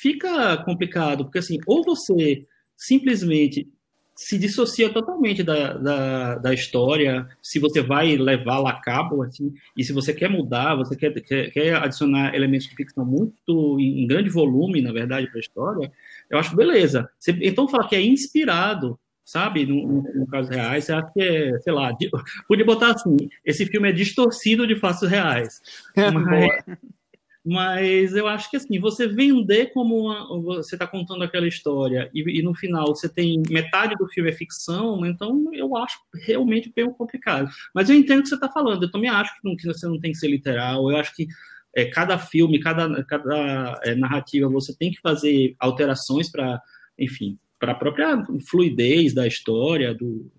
fica 0.00 0.56
complicado, 0.64 1.24
porque 1.24 1.40
assim, 1.40 1.58
ou 1.66 1.84
você 1.84 2.46
simplesmente 2.80 3.68
se 4.16 4.38
dissocia 4.38 4.90
totalmente 4.90 5.42
da, 5.42 5.74
da, 5.74 6.34
da, 6.36 6.54
história, 6.54 7.26
se 7.42 7.58
você 7.58 7.80
vai 7.80 8.16
levá-la 8.16 8.70
a 8.70 8.80
cabo, 8.80 9.22
assim, 9.22 9.52
e 9.76 9.82
se 9.82 9.94
você 9.94 10.12
quer 10.12 10.28
mudar, 10.28 10.74
você 10.74 10.94
quer, 10.94 11.12
quer, 11.22 11.50
quer 11.50 11.74
adicionar 11.76 12.34
elementos 12.34 12.66
de 12.66 12.74
ficção 12.74 13.04
muito 13.04 13.78
em, 13.80 14.06
grande 14.06 14.28
volume, 14.28 14.82
na 14.82 14.92
verdade, 14.92 15.26
para 15.28 15.38
a 15.38 15.40
história, 15.40 15.92
eu 16.28 16.38
acho 16.38 16.54
beleza. 16.54 17.08
Você, 17.18 17.32
então, 17.42 17.66
falar 17.66 17.88
que 17.88 17.96
é 17.96 18.02
inspirado, 18.02 18.98
sabe, 19.24 19.64
no, 19.64 19.86
no, 19.86 20.02
no 20.14 20.26
caso 20.26 20.50
reais, 20.50 20.84
você 20.84 20.92
acha 20.92 21.10
que 21.14 21.22
é, 21.22 21.58
sei 21.60 21.72
lá, 21.72 21.90
podia 22.46 22.64
botar 22.64 22.92
assim, 22.92 23.16
esse 23.42 23.64
filme 23.64 23.88
é 23.88 23.92
distorcido 23.92 24.66
de 24.66 24.76
fatos 24.76 25.08
reais. 25.08 25.62
Mas, 25.96 26.78
mas 27.44 28.14
eu 28.14 28.26
acho 28.26 28.50
que 28.50 28.56
assim, 28.56 28.78
você 28.78 29.08
vender 29.08 29.72
como 29.72 29.96
uma, 29.96 30.42
você 30.42 30.74
está 30.74 30.86
contando 30.86 31.24
aquela 31.24 31.48
história 31.48 32.10
e, 32.12 32.38
e, 32.38 32.42
no 32.42 32.54
final 32.54 32.88
você 32.88 33.08
tem 33.08 33.42
metade 33.48 33.96
do 33.96 34.06
filme 34.08 34.30
é 34.30 34.32
ficção, 34.32 35.04
então 35.06 35.48
eu 35.52 35.74
acho 35.76 35.98
realmente 36.26 36.70
bem 36.74 36.90
complicado. 36.92 37.48
Mas 37.74 37.88
eu 37.88 37.96
entendo 37.96 38.20
o 38.20 38.22
que 38.22 38.28
você 38.28 38.34
está 38.34 38.50
falando, 38.50 38.82
eu 38.82 38.90
também 38.90 39.08
acho 39.08 39.34
que, 39.34 39.48
não, 39.48 39.56
que, 39.56 39.66
você 39.66 39.86
não 39.86 39.98
tem 39.98 40.12
que 40.12 40.18
ser 40.18 40.28
literal, 40.28 40.90
eu 40.90 40.96
acho 40.98 41.14
que 41.14 41.26
é, 41.74 41.86
cada 41.86 42.18
filme, 42.18 42.60
cada, 42.60 43.02
cada 43.04 43.80
é, 43.84 43.94
narrativa 43.94 44.48
você 44.48 44.76
tem 44.76 44.90
que 44.90 45.00
fazer 45.00 45.54
alterações 45.58 46.30
para, 46.30 46.60
enfim, 46.98 47.38
para 47.58 47.72
a 47.72 47.76
própria 47.76 48.22
fluidez 48.48 49.14
da 49.14 49.26
história, 49.26 49.94
do, 49.94 50.30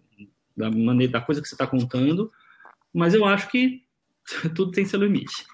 da 0.55 0.69
maneira 0.69 1.13
da 1.13 1.21
coisa 1.21 1.41
que 1.41 1.47
você 1.47 1.55
está 1.55 1.65
contando, 1.65 2.31
mas 2.93 3.15
eu 3.15 3.25
acho 3.25 3.49
que 3.49 3.81
tudo 4.55 4.71
tem 4.71 4.85
seu 4.85 5.01
limite. 5.01 5.45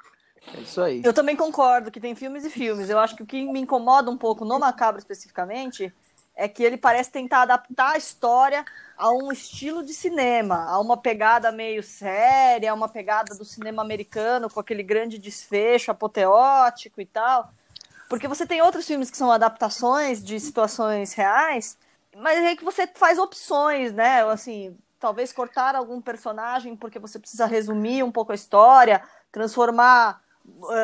É 0.55 0.61
isso 0.61 0.81
aí. 0.81 1.01
Eu 1.03 1.13
também 1.13 1.35
concordo 1.35 1.91
que 1.91 1.99
tem 1.99 2.15
filmes 2.15 2.45
e 2.45 2.49
filmes. 2.49 2.89
Eu 2.89 2.99
acho 2.99 3.15
que 3.15 3.23
o 3.23 3.25
que 3.25 3.45
me 3.45 3.59
incomoda 3.59 4.09
um 4.09 4.17
pouco 4.17 4.45
no 4.45 4.59
Macabro 4.59 4.99
especificamente 4.99 5.93
é 6.35 6.47
que 6.47 6.63
ele 6.63 6.77
parece 6.77 7.11
tentar 7.11 7.41
adaptar 7.41 7.93
a 7.93 7.97
história 7.97 8.63
a 8.95 9.11
um 9.11 9.31
estilo 9.31 9.83
de 9.83 9.93
cinema, 9.93 10.65
a 10.69 10.79
uma 10.79 10.95
pegada 10.95 11.51
meio 11.51 11.81
séria, 11.81 12.71
a 12.71 12.75
uma 12.75 12.87
pegada 12.87 13.35
do 13.35 13.43
cinema 13.43 13.81
americano 13.81 14.49
com 14.49 14.59
aquele 14.59 14.83
grande 14.83 15.17
desfecho 15.17 15.91
apoteótico 15.91 17.01
e 17.01 17.05
tal. 17.05 17.51
Porque 18.07 18.27
você 18.27 18.45
tem 18.45 18.61
outros 18.61 18.85
filmes 18.85 19.11
que 19.11 19.17
são 19.17 19.31
adaptações 19.31 20.23
de 20.23 20.39
situações 20.39 21.13
reais, 21.13 21.77
mas 22.15 22.37
é 22.39 22.55
que 22.55 22.63
você 22.63 22.87
faz 22.87 23.17
opções, 23.17 23.91
né? 23.91 24.23
Assim, 24.23 24.77
talvez 24.99 25.33
cortar 25.33 25.75
algum 25.75 25.99
personagem 25.99 26.75
porque 26.75 26.99
você 26.99 27.19
precisa 27.19 27.45
resumir 27.45 28.03
um 28.03 28.11
pouco 28.11 28.31
a 28.31 28.35
história, 28.35 29.03
transformar 29.31 30.21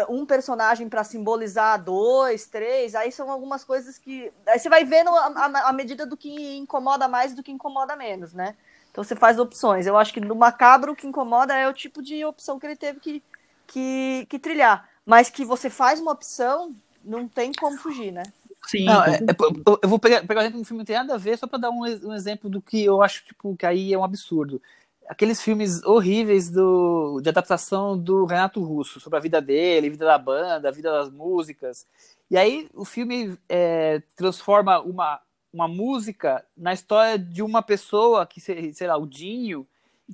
um 0.10 0.26
personagem 0.26 0.90
para 0.90 1.04
simbolizar 1.04 1.82
dois, 1.82 2.46
três, 2.46 2.96
aí 2.96 3.12
são 3.12 3.32
algumas 3.32 3.64
coisas 3.64 3.98
que. 3.98 4.32
Aí 4.48 4.60
você 4.60 4.70
vai 4.70 4.84
vendo 4.84 5.10
a, 5.10 5.70
a, 5.70 5.74
medida 5.74 6.06
do 6.06 6.18
que 6.18 6.58
incomoda 6.58 7.08
mais 7.08 7.34
do 7.34 7.42
que 7.42 7.52
incomoda 7.52 7.96
menos, 7.96 8.34
né? 8.34 8.56
Então 8.92 9.04
você 9.04 9.16
faz 9.16 9.40
opções. 9.40 9.88
Eu 9.88 9.98
acho 9.98 10.14
que 10.14 10.20
no 10.20 10.36
macabro 10.36 10.92
o 10.92 10.96
que 10.96 11.08
incomoda 11.08 11.56
é 11.56 11.68
o 11.68 11.74
tipo 11.74 12.02
de 12.02 12.24
opção 12.24 12.60
que 12.60 12.68
ele 12.68 12.76
teve 12.76 13.00
que, 13.00 13.24
que, 13.66 14.28
que 14.30 14.38
trilhar. 14.38 14.88
Mas 15.06 15.30
que 15.30 15.44
você 15.44 15.70
faz 15.70 16.00
uma 16.00 16.12
opção, 16.12 16.76
não 17.04 17.28
tem 17.28 17.52
como 17.52 17.78
fugir, 17.78 18.12
né? 18.12 18.24
Sim. 18.68 18.86
Não, 18.86 19.04
é, 19.04 19.16
é, 19.16 19.36
eu 19.82 19.90
vou 19.90 20.00
pegar, 20.00 20.26
pegar 20.26 20.42
um 20.42 20.44
exemplo 20.44 20.58
de 20.58 20.62
um 20.62 20.66
filme 20.66 20.86
que 20.86 20.92
não 20.92 20.98
tem 20.98 21.08
nada 21.08 21.16
a 21.16 21.22
ver, 21.22 21.38
só 21.38 21.48
para 21.48 21.60
dar 21.60 21.70
um, 21.72 21.82
um 21.82 22.14
exemplo 22.14 22.50
do 22.50 22.62
que 22.62 22.84
eu 22.84 23.02
acho 23.02 23.26
tipo, 23.26 23.56
que 23.58 23.66
aí 23.66 23.94
é 23.94 23.98
um 23.98 24.04
absurdo 24.04 24.62
aqueles 25.08 25.42
filmes 25.42 25.84
horríveis 25.84 26.50
do, 26.50 27.20
de 27.22 27.30
adaptação 27.30 27.98
do 27.98 28.26
Renato 28.26 28.64
Russo, 28.64 29.00
sobre 29.00 29.18
a 29.18 29.22
vida 29.22 29.42
dele, 29.42 29.88
a 29.88 29.92
vida 29.92 30.06
da 30.06 30.18
banda, 30.18 30.70
a 30.70 30.72
vida 30.72 30.92
das 30.92 31.10
músicas. 31.10 31.86
E 32.30 32.38
aí 32.38 32.70
o 32.74 32.86
filme 32.86 33.38
é, 33.48 34.02
transforma 34.16 34.80
uma, 34.82 35.20
uma 35.52 35.68
música 35.68 36.46
na 36.58 36.74
história 36.74 37.18
de 37.20 37.42
uma 37.42 37.62
pessoa, 37.62 38.26
que 38.26 38.40
sei 38.42 38.88
lá, 38.88 38.98
o 38.98 39.06
Dinho, 39.06 39.68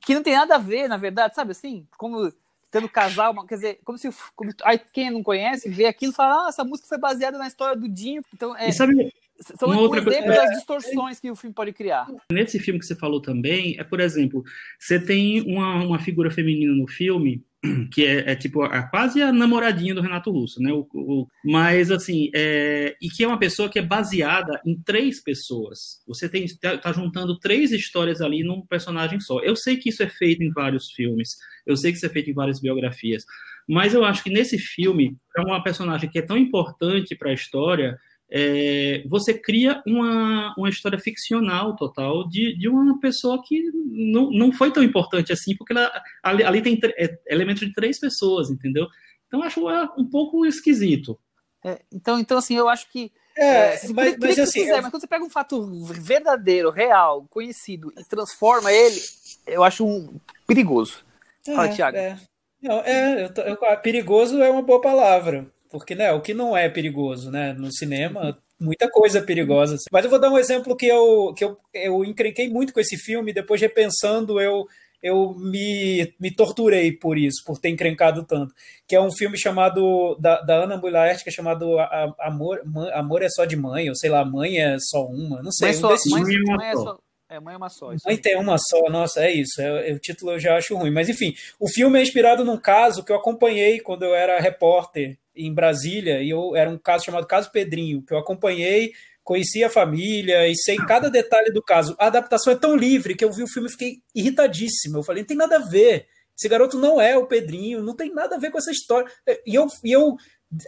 que 0.03 0.13
não 0.13 0.23
tem 0.23 0.33
nada 0.33 0.55
a 0.55 0.59
ver, 0.59 0.87
na 0.87 0.97
verdade, 0.97 1.35
sabe 1.35 1.51
assim? 1.51 1.87
Como 1.97 2.31
tendo 2.71 2.87
casal, 2.87 3.33
quer 3.47 3.55
dizer, 3.55 3.79
como 3.83 3.97
se 3.97 4.09
como, 4.35 4.51
aí 4.63 4.77
quem 4.77 5.09
não 5.09 5.23
conhece 5.23 5.69
vê 5.69 5.85
aquilo 5.85 6.11
e 6.11 6.15
fala, 6.15 6.45
ah, 6.45 6.49
essa 6.49 6.63
música 6.63 6.87
foi 6.87 6.97
baseada 6.99 7.37
na 7.37 7.47
história 7.47 7.75
do 7.75 7.89
Dinho. 7.89 8.23
Então, 8.33 8.55
é, 8.55 8.69
e 8.69 8.73
sabe, 8.73 9.11
são 9.39 9.69
um 9.69 9.95
exemplo 9.95 10.27
das 10.27 10.51
distorções 10.51 11.19
que 11.19 11.31
o 11.31 11.35
filme 11.35 11.53
pode 11.53 11.71
criar. 11.73 12.07
Nesse 12.31 12.59
filme 12.59 12.79
que 12.79 12.85
você 12.85 12.95
falou 12.95 13.21
também, 13.21 13.75
é, 13.79 13.83
por 13.83 13.99
exemplo, 13.99 14.43
você 14.77 14.99
tem 14.99 15.41
uma, 15.41 15.83
uma 15.83 15.99
figura 15.99 16.29
feminina 16.29 16.73
no 16.73 16.87
filme 16.87 17.43
que 17.91 18.05
é, 18.05 18.31
é 18.31 18.35
tipo 18.35 18.63
a, 18.63 18.83
quase 18.83 19.21
a 19.21 19.31
namoradinha 19.31 19.93
do 19.93 20.01
Renato 20.01 20.31
Russo, 20.31 20.61
né? 20.61 20.71
O, 20.71 20.87
o, 20.93 21.27
mas 21.43 21.91
assim, 21.91 22.29
é, 22.33 22.95
e 23.01 23.09
que 23.09 23.23
é 23.23 23.27
uma 23.27 23.39
pessoa 23.39 23.69
que 23.69 23.79
é 23.79 23.81
baseada 23.81 24.61
em 24.65 24.81
três 24.81 25.21
pessoas. 25.21 26.01
Você 26.07 26.29
tem 26.29 26.45
tá, 26.59 26.77
tá, 26.77 26.91
juntando 26.91 27.37
três 27.39 27.71
histórias 27.71 28.21
ali 28.21 28.43
num 28.43 28.65
personagem 28.65 29.19
só. 29.19 29.39
Eu 29.41 29.55
sei 29.55 29.77
que 29.77 29.89
isso 29.89 30.03
é 30.03 30.09
feito 30.09 30.43
em 30.43 30.51
vários 30.51 30.91
filmes, 30.91 31.37
eu 31.65 31.75
sei 31.75 31.91
que 31.91 31.97
isso 31.97 32.05
é 32.05 32.09
feito 32.09 32.29
em 32.29 32.33
várias 32.33 32.59
biografias, 32.59 33.25
mas 33.67 33.93
eu 33.93 34.03
acho 34.03 34.23
que 34.23 34.29
nesse 34.29 34.57
filme 34.57 35.17
é 35.37 35.41
uma 35.41 35.61
personagem 35.61 36.09
que 36.09 36.19
é 36.19 36.23
tão 36.23 36.37
importante 36.37 37.15
para 37.15 37.29
a 37.29 37.33
história 37.33 37.97
é, 38.31 39.03
você 39.07 39.33
cria 39.33 39.81
uma, 39.85 40.53
uma 40.57 40.69
história 40.69 40.99
ficcional 40.99 41.75
total 41.75 42.27
de, 42.27 42.55
de 42.57 42.69
uma 42.69 42.99
pessoa 42.99 43.41
que 43.43 43.63
não, 43.85 44.29
não 44.31 44.51
foi 44.51 44.71
tão 44.71 44.83
importante 44.83 45.33
assim, 45.33 45.55
porque 45.55 45.73
ela, 45.73 45.91
ali, 46.21 46.43
ali 46.43 46.61
tem 46.61 46.79
é, 46.97 47.17
elementos 47.27 47.65
de 47.65 47.73
três 47.73 47.99
pessoas, 47.99 48.49
entendeu? 48.49 48.87
Então 49.27 49.41
acho 49.41 49.67
é, 49.69 49.89
um 49.97 50.05
pouco 50.05 50.45
esquisito. 50.45 51.19
É, 51.63 51.79
então, 51.91 52.19
então, 52.19 52.37
assim, 52.37 52.55
eu 52.55 52.69
acho 52.69 52.89
que. 52.89 53.11
É, 53.35 53.75
é 53.75 53.79
mas, 53.93 54.17
mas 54.17 54.39
assim. 54.39 54.61
Quiser, 54.61 54.81
mas 54.81 54.91
quando 54.91 55.01
você 55.01 55.07
pega 55.07 55.25
um 55.25 55.29
fato 55.29 55.83
verdadeiro, 55.85 56.69
real, 56.69 57.25
conhecido 57.29 57.91
e 57.97 58.03
transforma 58.03 58.71
ele, 58.71 59.01
eu 59.45 59.63
acho 59.63 59.85
um 59.85 60.19
perigoso. 60.47 61.03
Fala, 61.45 61.67
é, 61.67 61.75
Thiago. 61.75 61.97
É. 61.97 62.19
Não, 62.61 62.79
é, 62.81 63.25
eu 63.25 63.33
tô, 63.33 63.41
eu, 63.41 63.57
perigoso 63.81 64.41
é 64.41 64.49
uma 64.49 64.61
boa 64.61 64.81
palavra. 64.81 65.47
Porque, 65.69 65.93
né, 65.93 66.11
o 66.11 66.21
que 66.21 66.33
não 66.33 66.57
é 66.57 66.67
perigoso, 66.67 67.29
né? 67.29 67.53
No 67.53 67.71
cinema, 67.71 68.37
muita 68.59 68.89
coisa 68.89 69.21
perigosa. 69.21 69.77
Mas 69.91 70.03
eu 70.03 70.09
vou 70.09 70.19
dar 70.19 70.31
um 70.31 70.37
exemplo 70.37 70.75
que 70.75 70.87
eu, 70.87 71.33
que 71.35 71.43
eu, 71.45 71.57
eu 71.73 72.03
encrenquei 72.03 72.49
muito 72.49 72.73
com 72.73 72.79
esse 72.79 72.97
filme, 72.97 73.31
depois 73.31 73.61
repensando, 73.61 74.41
eu, 74.41 74.67
eu 75.01 75.35
me, 75.35 76.11
me 76.19 76.31
torturei 76.31 76.91
por 76.91 77.17
isso, 77.17 77.43
por 77.45 77.59
ter 77.59 77.69
encrencado 77.69 78.25
tanto. 78.25 78.53
Que 78.87 78.95
é 78.95 79.01
um 79.01 79.11
filme 79.11 79.37
chamado, 79.37 80.15
da, 80.19 80.41
da 80.41 80.63
Ana 80.63 80.75
Mulaert, 80.75 81.23
que 81.23 81.29
é 81.29 81.31
chamado 81.31 81.77
Amor, 82.19 82.61
Amor 82.93 83.21
é 83.21 83.29
Só 83.29 83.45
de 83.45 83.55
Mãe, 83.55 83.89
ou 83.89 83.95
sei 83.95 84.09
lá, 84.09 84.25
Mãe 84.25 84.57
é 84.57 84.75
Só 84.79 85.05
Uma, 85.05 85.43
não 85.43 85.51
sei. 85.51 85.69
Mãe, 85.69 85.77
um 85.77 85.79
só, 85.79 85.89
desses... 85.89 86.11
mãe, 86.11 86.23
mãe 86.57 86.67
é 86.67 86.75
só... 86.75 86.99
É, 87.31 87.39
mãe 87.39 87.53
é 87.53 87.57
uma 87.57 87.69
só. 87.69 87.93
Mãe 88.07 88.17
tem 88.17 88.35
uma 88.35 88.57
só, 88.57 88.89
nossa, 88.89 89.23
é 89.23 89.31
isso. 89.31 89.61
É, 89.61 89.91
é, 89.91 89.93
o 89.93 89.99
título 89.99 90.31
eu 90.31 90.39
já 90.39 90.57
acho 90.57 90.75
ruim. 90.75 90.89
Mas 90.89 91.09
enfim, 91.09 91.35
o 91.59 91.69
filme 91.69 91.99
é 91.99 92.01
inspirado 92.01 92.43
num 92.43 92.57
caso 92.57 93.03
que 93.05 93.11
eu 93.11 93.15
acompanhei 93.15 93.79
quando 93.79 94.01
eu 94.01 94.15
era 94.15 94.39
repórter 94.39 95.18
em 95.35 95.53
Brasília, 95.53 96.21
e 96.21 96.29
eu 96.29 96.55
era 96.55 96.69
um 96.69 96.77
caso 96.77 97.05
chamado 97.05 97.27
Caso 97.27 97.51
Pedrinho, 97.51 98.03
que 98.03 98.13
eu 98.13 98.17
acompanhei, 98.17 98.91
conheci 99.23 99.63
a 99.63 99.69
família 99.69 100.47
e 100.47 100.55
sei 100.55 100.75
cada 100.77 101.09
detalhe 101.09 101.51
do 101.51 101.61
caso. 101.61 101.95
A 101.99 102.07
adaptação 102.07 102.51
é 102.51 102.55
tão 102.55 102.75
livre 102.75 103.15
que 103.15 103.23
eu 103.23 103.31
vi 103.31 103.43
o 103.43 103.47
filme 103.47 103.69
e 103.69 103.71
fiquei 103.71 104.01
irritadíssimo. 104.15 104.97
Eu 104.97 105.03
falei, 105.03 105.21
não 105.23 105.27
tem 105.27 105.37
nada 105.37 105.57
a 105.57 105.59
ver. 105.59 106.07
Esse 106.37 106.47
garoto 106.47 106.79
não 106.79 106.99
é 106.99 107.17
o 107.17 107.27
Pedrinho, 107.27 107.83
não 107.83 107.95
tem 107.95 108.13
nada 108.13 108.35
a 108.35 108.39
ver 108.39 108.49
com 108.49 108.57
essa 108.57 108.71
história. 108.71 109.11
E 109.45 109.53
eu, 109.53 109.67
e 109.83 109.91
eu 109.91 110.15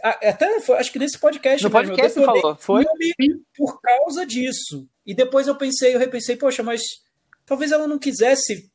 até 0.02 0.46
acho 0.78 0.92
que 0.92 0.98
nesse 0.98 1.18
podcast, 1.18 1.64
no 1.64 1.70
podcast 1.70 2.18
mesmo, 2.18 2.32
você 2.32 2.40
falou, 2.40 2.56
foi 2.56 2.84
por 3.56 3.80
causa 3.80 4.24
disso. 4.24 4.86
E 5.04 5.14
depois 5.14 5.48
eu 5.48 5.56
pensei, 5.56 5.94
eu 5.94 5.98
repensei, 5.98 6.36
poxa, 6.36 6.62
mas 6.62 6.82
talvez 7.44 7.72
ela 7.72 7.88
não 7.88 7.98
quisesse 7.98 8.70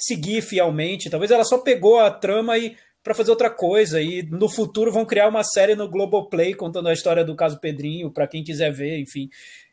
seguir 0.00 0.42
fielmente, 0.42 1.10
talvez 1.10 1.30
ela 1.30 1.44
só 1.44 1.58
pegou 1.58 1.98
a 1.98 2.10
trama 2.10 2.58
e 2.58 2.76
para 3.02 3.14
fazer 3.14 3.30
outra 3.30 3.50
coisa. 3.50 4.00
E 4.00 4.22
no 4.22 4.48
futuro 4.48 4.92
vão 4.92 5.04
criar 5.04 5.28
uma 5.28 5.42
série 5.42 5.74
no 5.74 5.88
Globoplay 5.88 6.54
contando 6.54 6.88
a 6.88 6.92
história 6.92 7.24
do 7.24 7.34
caso 7.34 7.60
Pedrinho, 7.60 8.10
para 8.10 8.26
quem 8.26 8.44
quiser 8.44 8.72
ver, 8.72 8.98
enfim. 8.98 9.28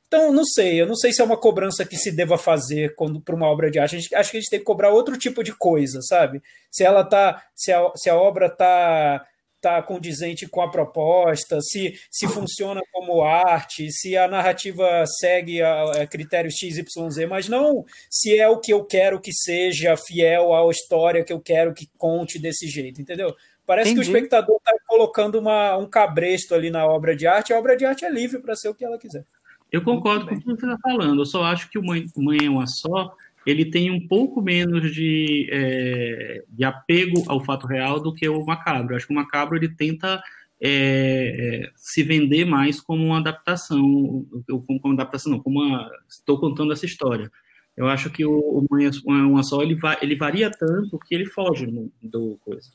Então, 0.07 0.31
não 0.33 0.43
sei, 0.43 0.81
eu 0.81 0.87
não 0.87 0.95
sei 0.95 1.13
se 1.13 1.21
é 1.21 1.23
uma 1.23 1.37
cobrança 1.37 1.85
que 1.85 1.95
se 1.95 2.11
deva 2.11 2.35
fazer 2.35 2.95
quando 2.95 3.21
para 3.21 3.35
uma 3.35 3.45
obra 3.45 3.69
de 3.69 3.77
arte. 3.77 3.99
Gente, 3.99 4.15
acho 4.15 4.31
que 4.31 4.37
a 4.37 4.39
gente 4.39 4.49
tem 4.49 4.59
que 4.59 4.65
cobrar 4.65 4.89
outro 4.89 5.15
tipo 5.15 5.43
de 5.43 5.53
coisa, 5.53 6.01
sabe? 6.01 6.41
Se 6.71 6.83
ela 6.83 7.03
tá, 7.03 7.43
se 7.55 7.71
a, 7.71 7.91
se 7.95 8.09
a 8.09 8.15
obra 8.15 8.49
tá 8.49 9.23
tá 9.61 9.81
condizente 9.81 10.47
com 10.47 10.61
a 10.61 10.69
proposta, 10.69 11.59
se, 11.61 11.99
se 12.09 12.27
funciona 12.27 12.81
como 12.91 13.21
arte, 13.21 13.91
se 13.91 14.15
a 14.15 14.27
narrativa 14.27 15.05
segue 15.19 15.61
a, 15.61 16.01
a 16.01 16.07
critérios 16.07 16.55
XYZ, 16.55 17.27
mas 17.27 17.47
não 17.47 17.83
se 18.09 18.37
é 18.37 18.47
o 18.47 18.59
que 18.59 18.73
eu 18.73 18.83
quero 18.85 19.19
que 19.19 19.33
seja 19.33 19.97
fiel 19.97 20.53
à 20.53 20.69
história 20.71 21.23
que 21.23 21.33
eu 21.33 21.39
quero 21.39 21.73
que 21.73 21.89
conte 21.97 22.39
desse 22.39 22.67
jeito, 22.67 23.01
entendeu? 23.01 23.35
Parece 23.65 23.91
Entendi. 23.91 24.07
que 24.07 24.11
o 24.11 24.15
espectador 24.15 24.57
está 24.57 24.71
colocando 24.87 25.37
uma, 25.37 25.77
um 25.77 25.87
cabresto 25.87 26.55
ali 26.55 26.71
na 26.71 26.87
obra 26.87 27.15
de 27.15 27.27
arte, 27.27 27.53
a 27.53 27.59
obra 27.59 27.77
de 27.77 27.85
arte 27.85 28.03
é 28.03 28.09
livre 28.09 28.39
para 28.39 28.55
ser 28.55 28.69
o 28.69 28.73
que 28.73 28.83
ela 28.83 28.97
quiser. 28.97 29.25
Eu 29.71 29.83
concordo 29.83 30.25
com 30.25 30.33
o 30.33 30.39
que 30.39 30.45
você 30.45 30.65
está 30.65 30.77
falando, 30.81 31.21
eu 31.21 31.25
só 31.25 31.43
acho 31.43 31.69
que 31.69 31.77
o 31.77 31.83
Mãe, 31.83 32.05
Mãe 32.17 32.39
é 32.45 32.49
uma 32.49 32.65
só 32.65 33.13
ele 33.49 33.65
tem 33.65 33.89
um 33.89 34.07
pouco 34.07 34.41
menos 34.41 34.93
de, 34.93 35.49
é, 35.51 36.43
de 36.47 36.63
apego 36.63 37.23
ao 37.27 37.43
fato 37.43 37.65
real 37.65 37.99
do 37.99 38.13
que 38.13 38.27
o 38.27 38.45
macabro. 38.45 38.93
Eu 38.93 38.97
acho 38.97 39.07
que 39.07 39.13
o 39.13 39.15
macabro 39.15 39.57
ele 39.57 39.69
tenta 39.69 40.21
é, 40.61 41.65
é 41.65 41.71
se 41.75 42.03
vender 42.03 42.45
mais 42.45 42.79
como 42.79 43.03
uma 43.05 43.19
adaptação, 43.19 44.25
como, 44.47 44.79
como 44.79 44.93
adaptação 44.93 45.31
não, 45.31 45.39
como 45.39 45.59
uma, 45.59 45.89
estou 46.07 46.39
contando 46.39 46.73
essa 46.73 46.85
história. 46.85 47.31
Eu 47.75 47.87
acho 47.87 48.09
que 48.09 48.25
o, 48.25 48.37
o 48.37 48.65
Manhã 48.69 48.91
Uma 49.05 49.41
Só 49.41 49.61
ele, 49.61 49.75
va, 49.75 49.97
ele 50.01 50.15
varia 50.15 50.51
tanto 50.51 50.99
que 50.99 51.15
ele 51.15 51.25
foge 51.25 51.65
do, 51.65 51.91
do 52.01 52.37
coisa. 52.43 52.69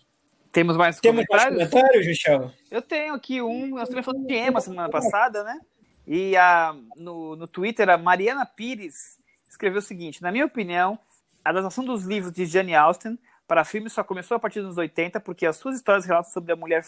Temos 0.51 0.77
mais 0.77 0.99
Temos 0.99 1.17
mais 1.17 1.27
comentários? 1.27 1.69
comentários, 1.69 2.07
Michel? 2.07 2.51
Eu 2.71 2.81
tenho 2.81 3.13
aqui 3.13 3.43
um. 3.43 3.71
Nós 3.71 3.89
também 3.89 4.03
falamos 4.03 4.27
de 4.27 4.35
Emma 4.35 4.61
semana 4.61 4.89
passada, 4.89 5.45
né? 5.45 5.59
E 6.07 6.37
a, 6.37 6.75
no, 6.97 7.37
no 7.37 7.47
Twitter, 7.47 7.91
a 7.91 7.99
Mariana 7.99 8.47
Pires 8.47 9.19
escreveu 9.55 9.79
o 9.79 9.83
seguinte: 9.83 10.23
Na 10.23 10.31
minha 10.31 10.45
opinião, 10.45 10.99
a 11.45 11.51
adaptação 11.51 11.85
dos 11.85 12.05
livros 12.05 12.33
de 12.33 12.47
Jane 12.47 12.75
Austen 12.75 13.19
para 13.47 13.65
filme 13.65 13.91
só 13.91 14.03
começou 14.03 14.37
a 14.37 14.41
partir 14.41 14.63
dos 14.63 14.77
80 14.77 15.21
porque 15.21 15.47
as 15.47 15.57
suas 15.57 15.77
histórias 15.77 16.05
relatam 16.05 16.31
sobre 16.31 16.53
a 16.53 16.57
mulher 16.57 16.85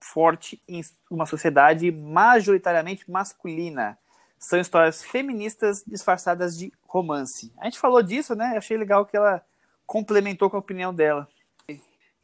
forte 0.00 0.60
em 0.66 0.82
uma 1.10 1.26
sociedade 1.26 1.90
majoritariamente 1.90 3.10
masculina. 3.10 3.98
São 4.38 4.58
histórias 4.58 5.04
feministas 5.04 5.84
disfarçadas 5.86 6.56
de 6.56 6.72
romance. 6.86 7.52
A 7.58 7.66
gente 7.66 7.78
falou 7.78 8.02
disso, 8.02 8.34
né? 8.34 8.56
Achei 8.56 8.76
legal 8.76 9.04
que 9.04 9.16
ela 9.16 9.44
complementou 9.86 10.48
com 10.48 10.56
a 10.56 10.60
opinião 10.60 10.94
dela. 10.94 11.28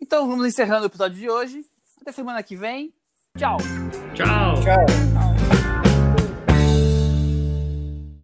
Então 0.01 0.27
vamos 0.27 0.47
encerrando 0.47 0.85
o 0.85 0.87
episódio 0.87 1.19
de 1.19 1.29
hoje. 1.29 1.65
Até 2.01 2.13
semana 2.13 2.43
que 2.43 2.57
vem. 2.57 2.95
Tchau. 3.37 3.59
Tchau. 4.15 4.55
Tchau. 4.63 5.36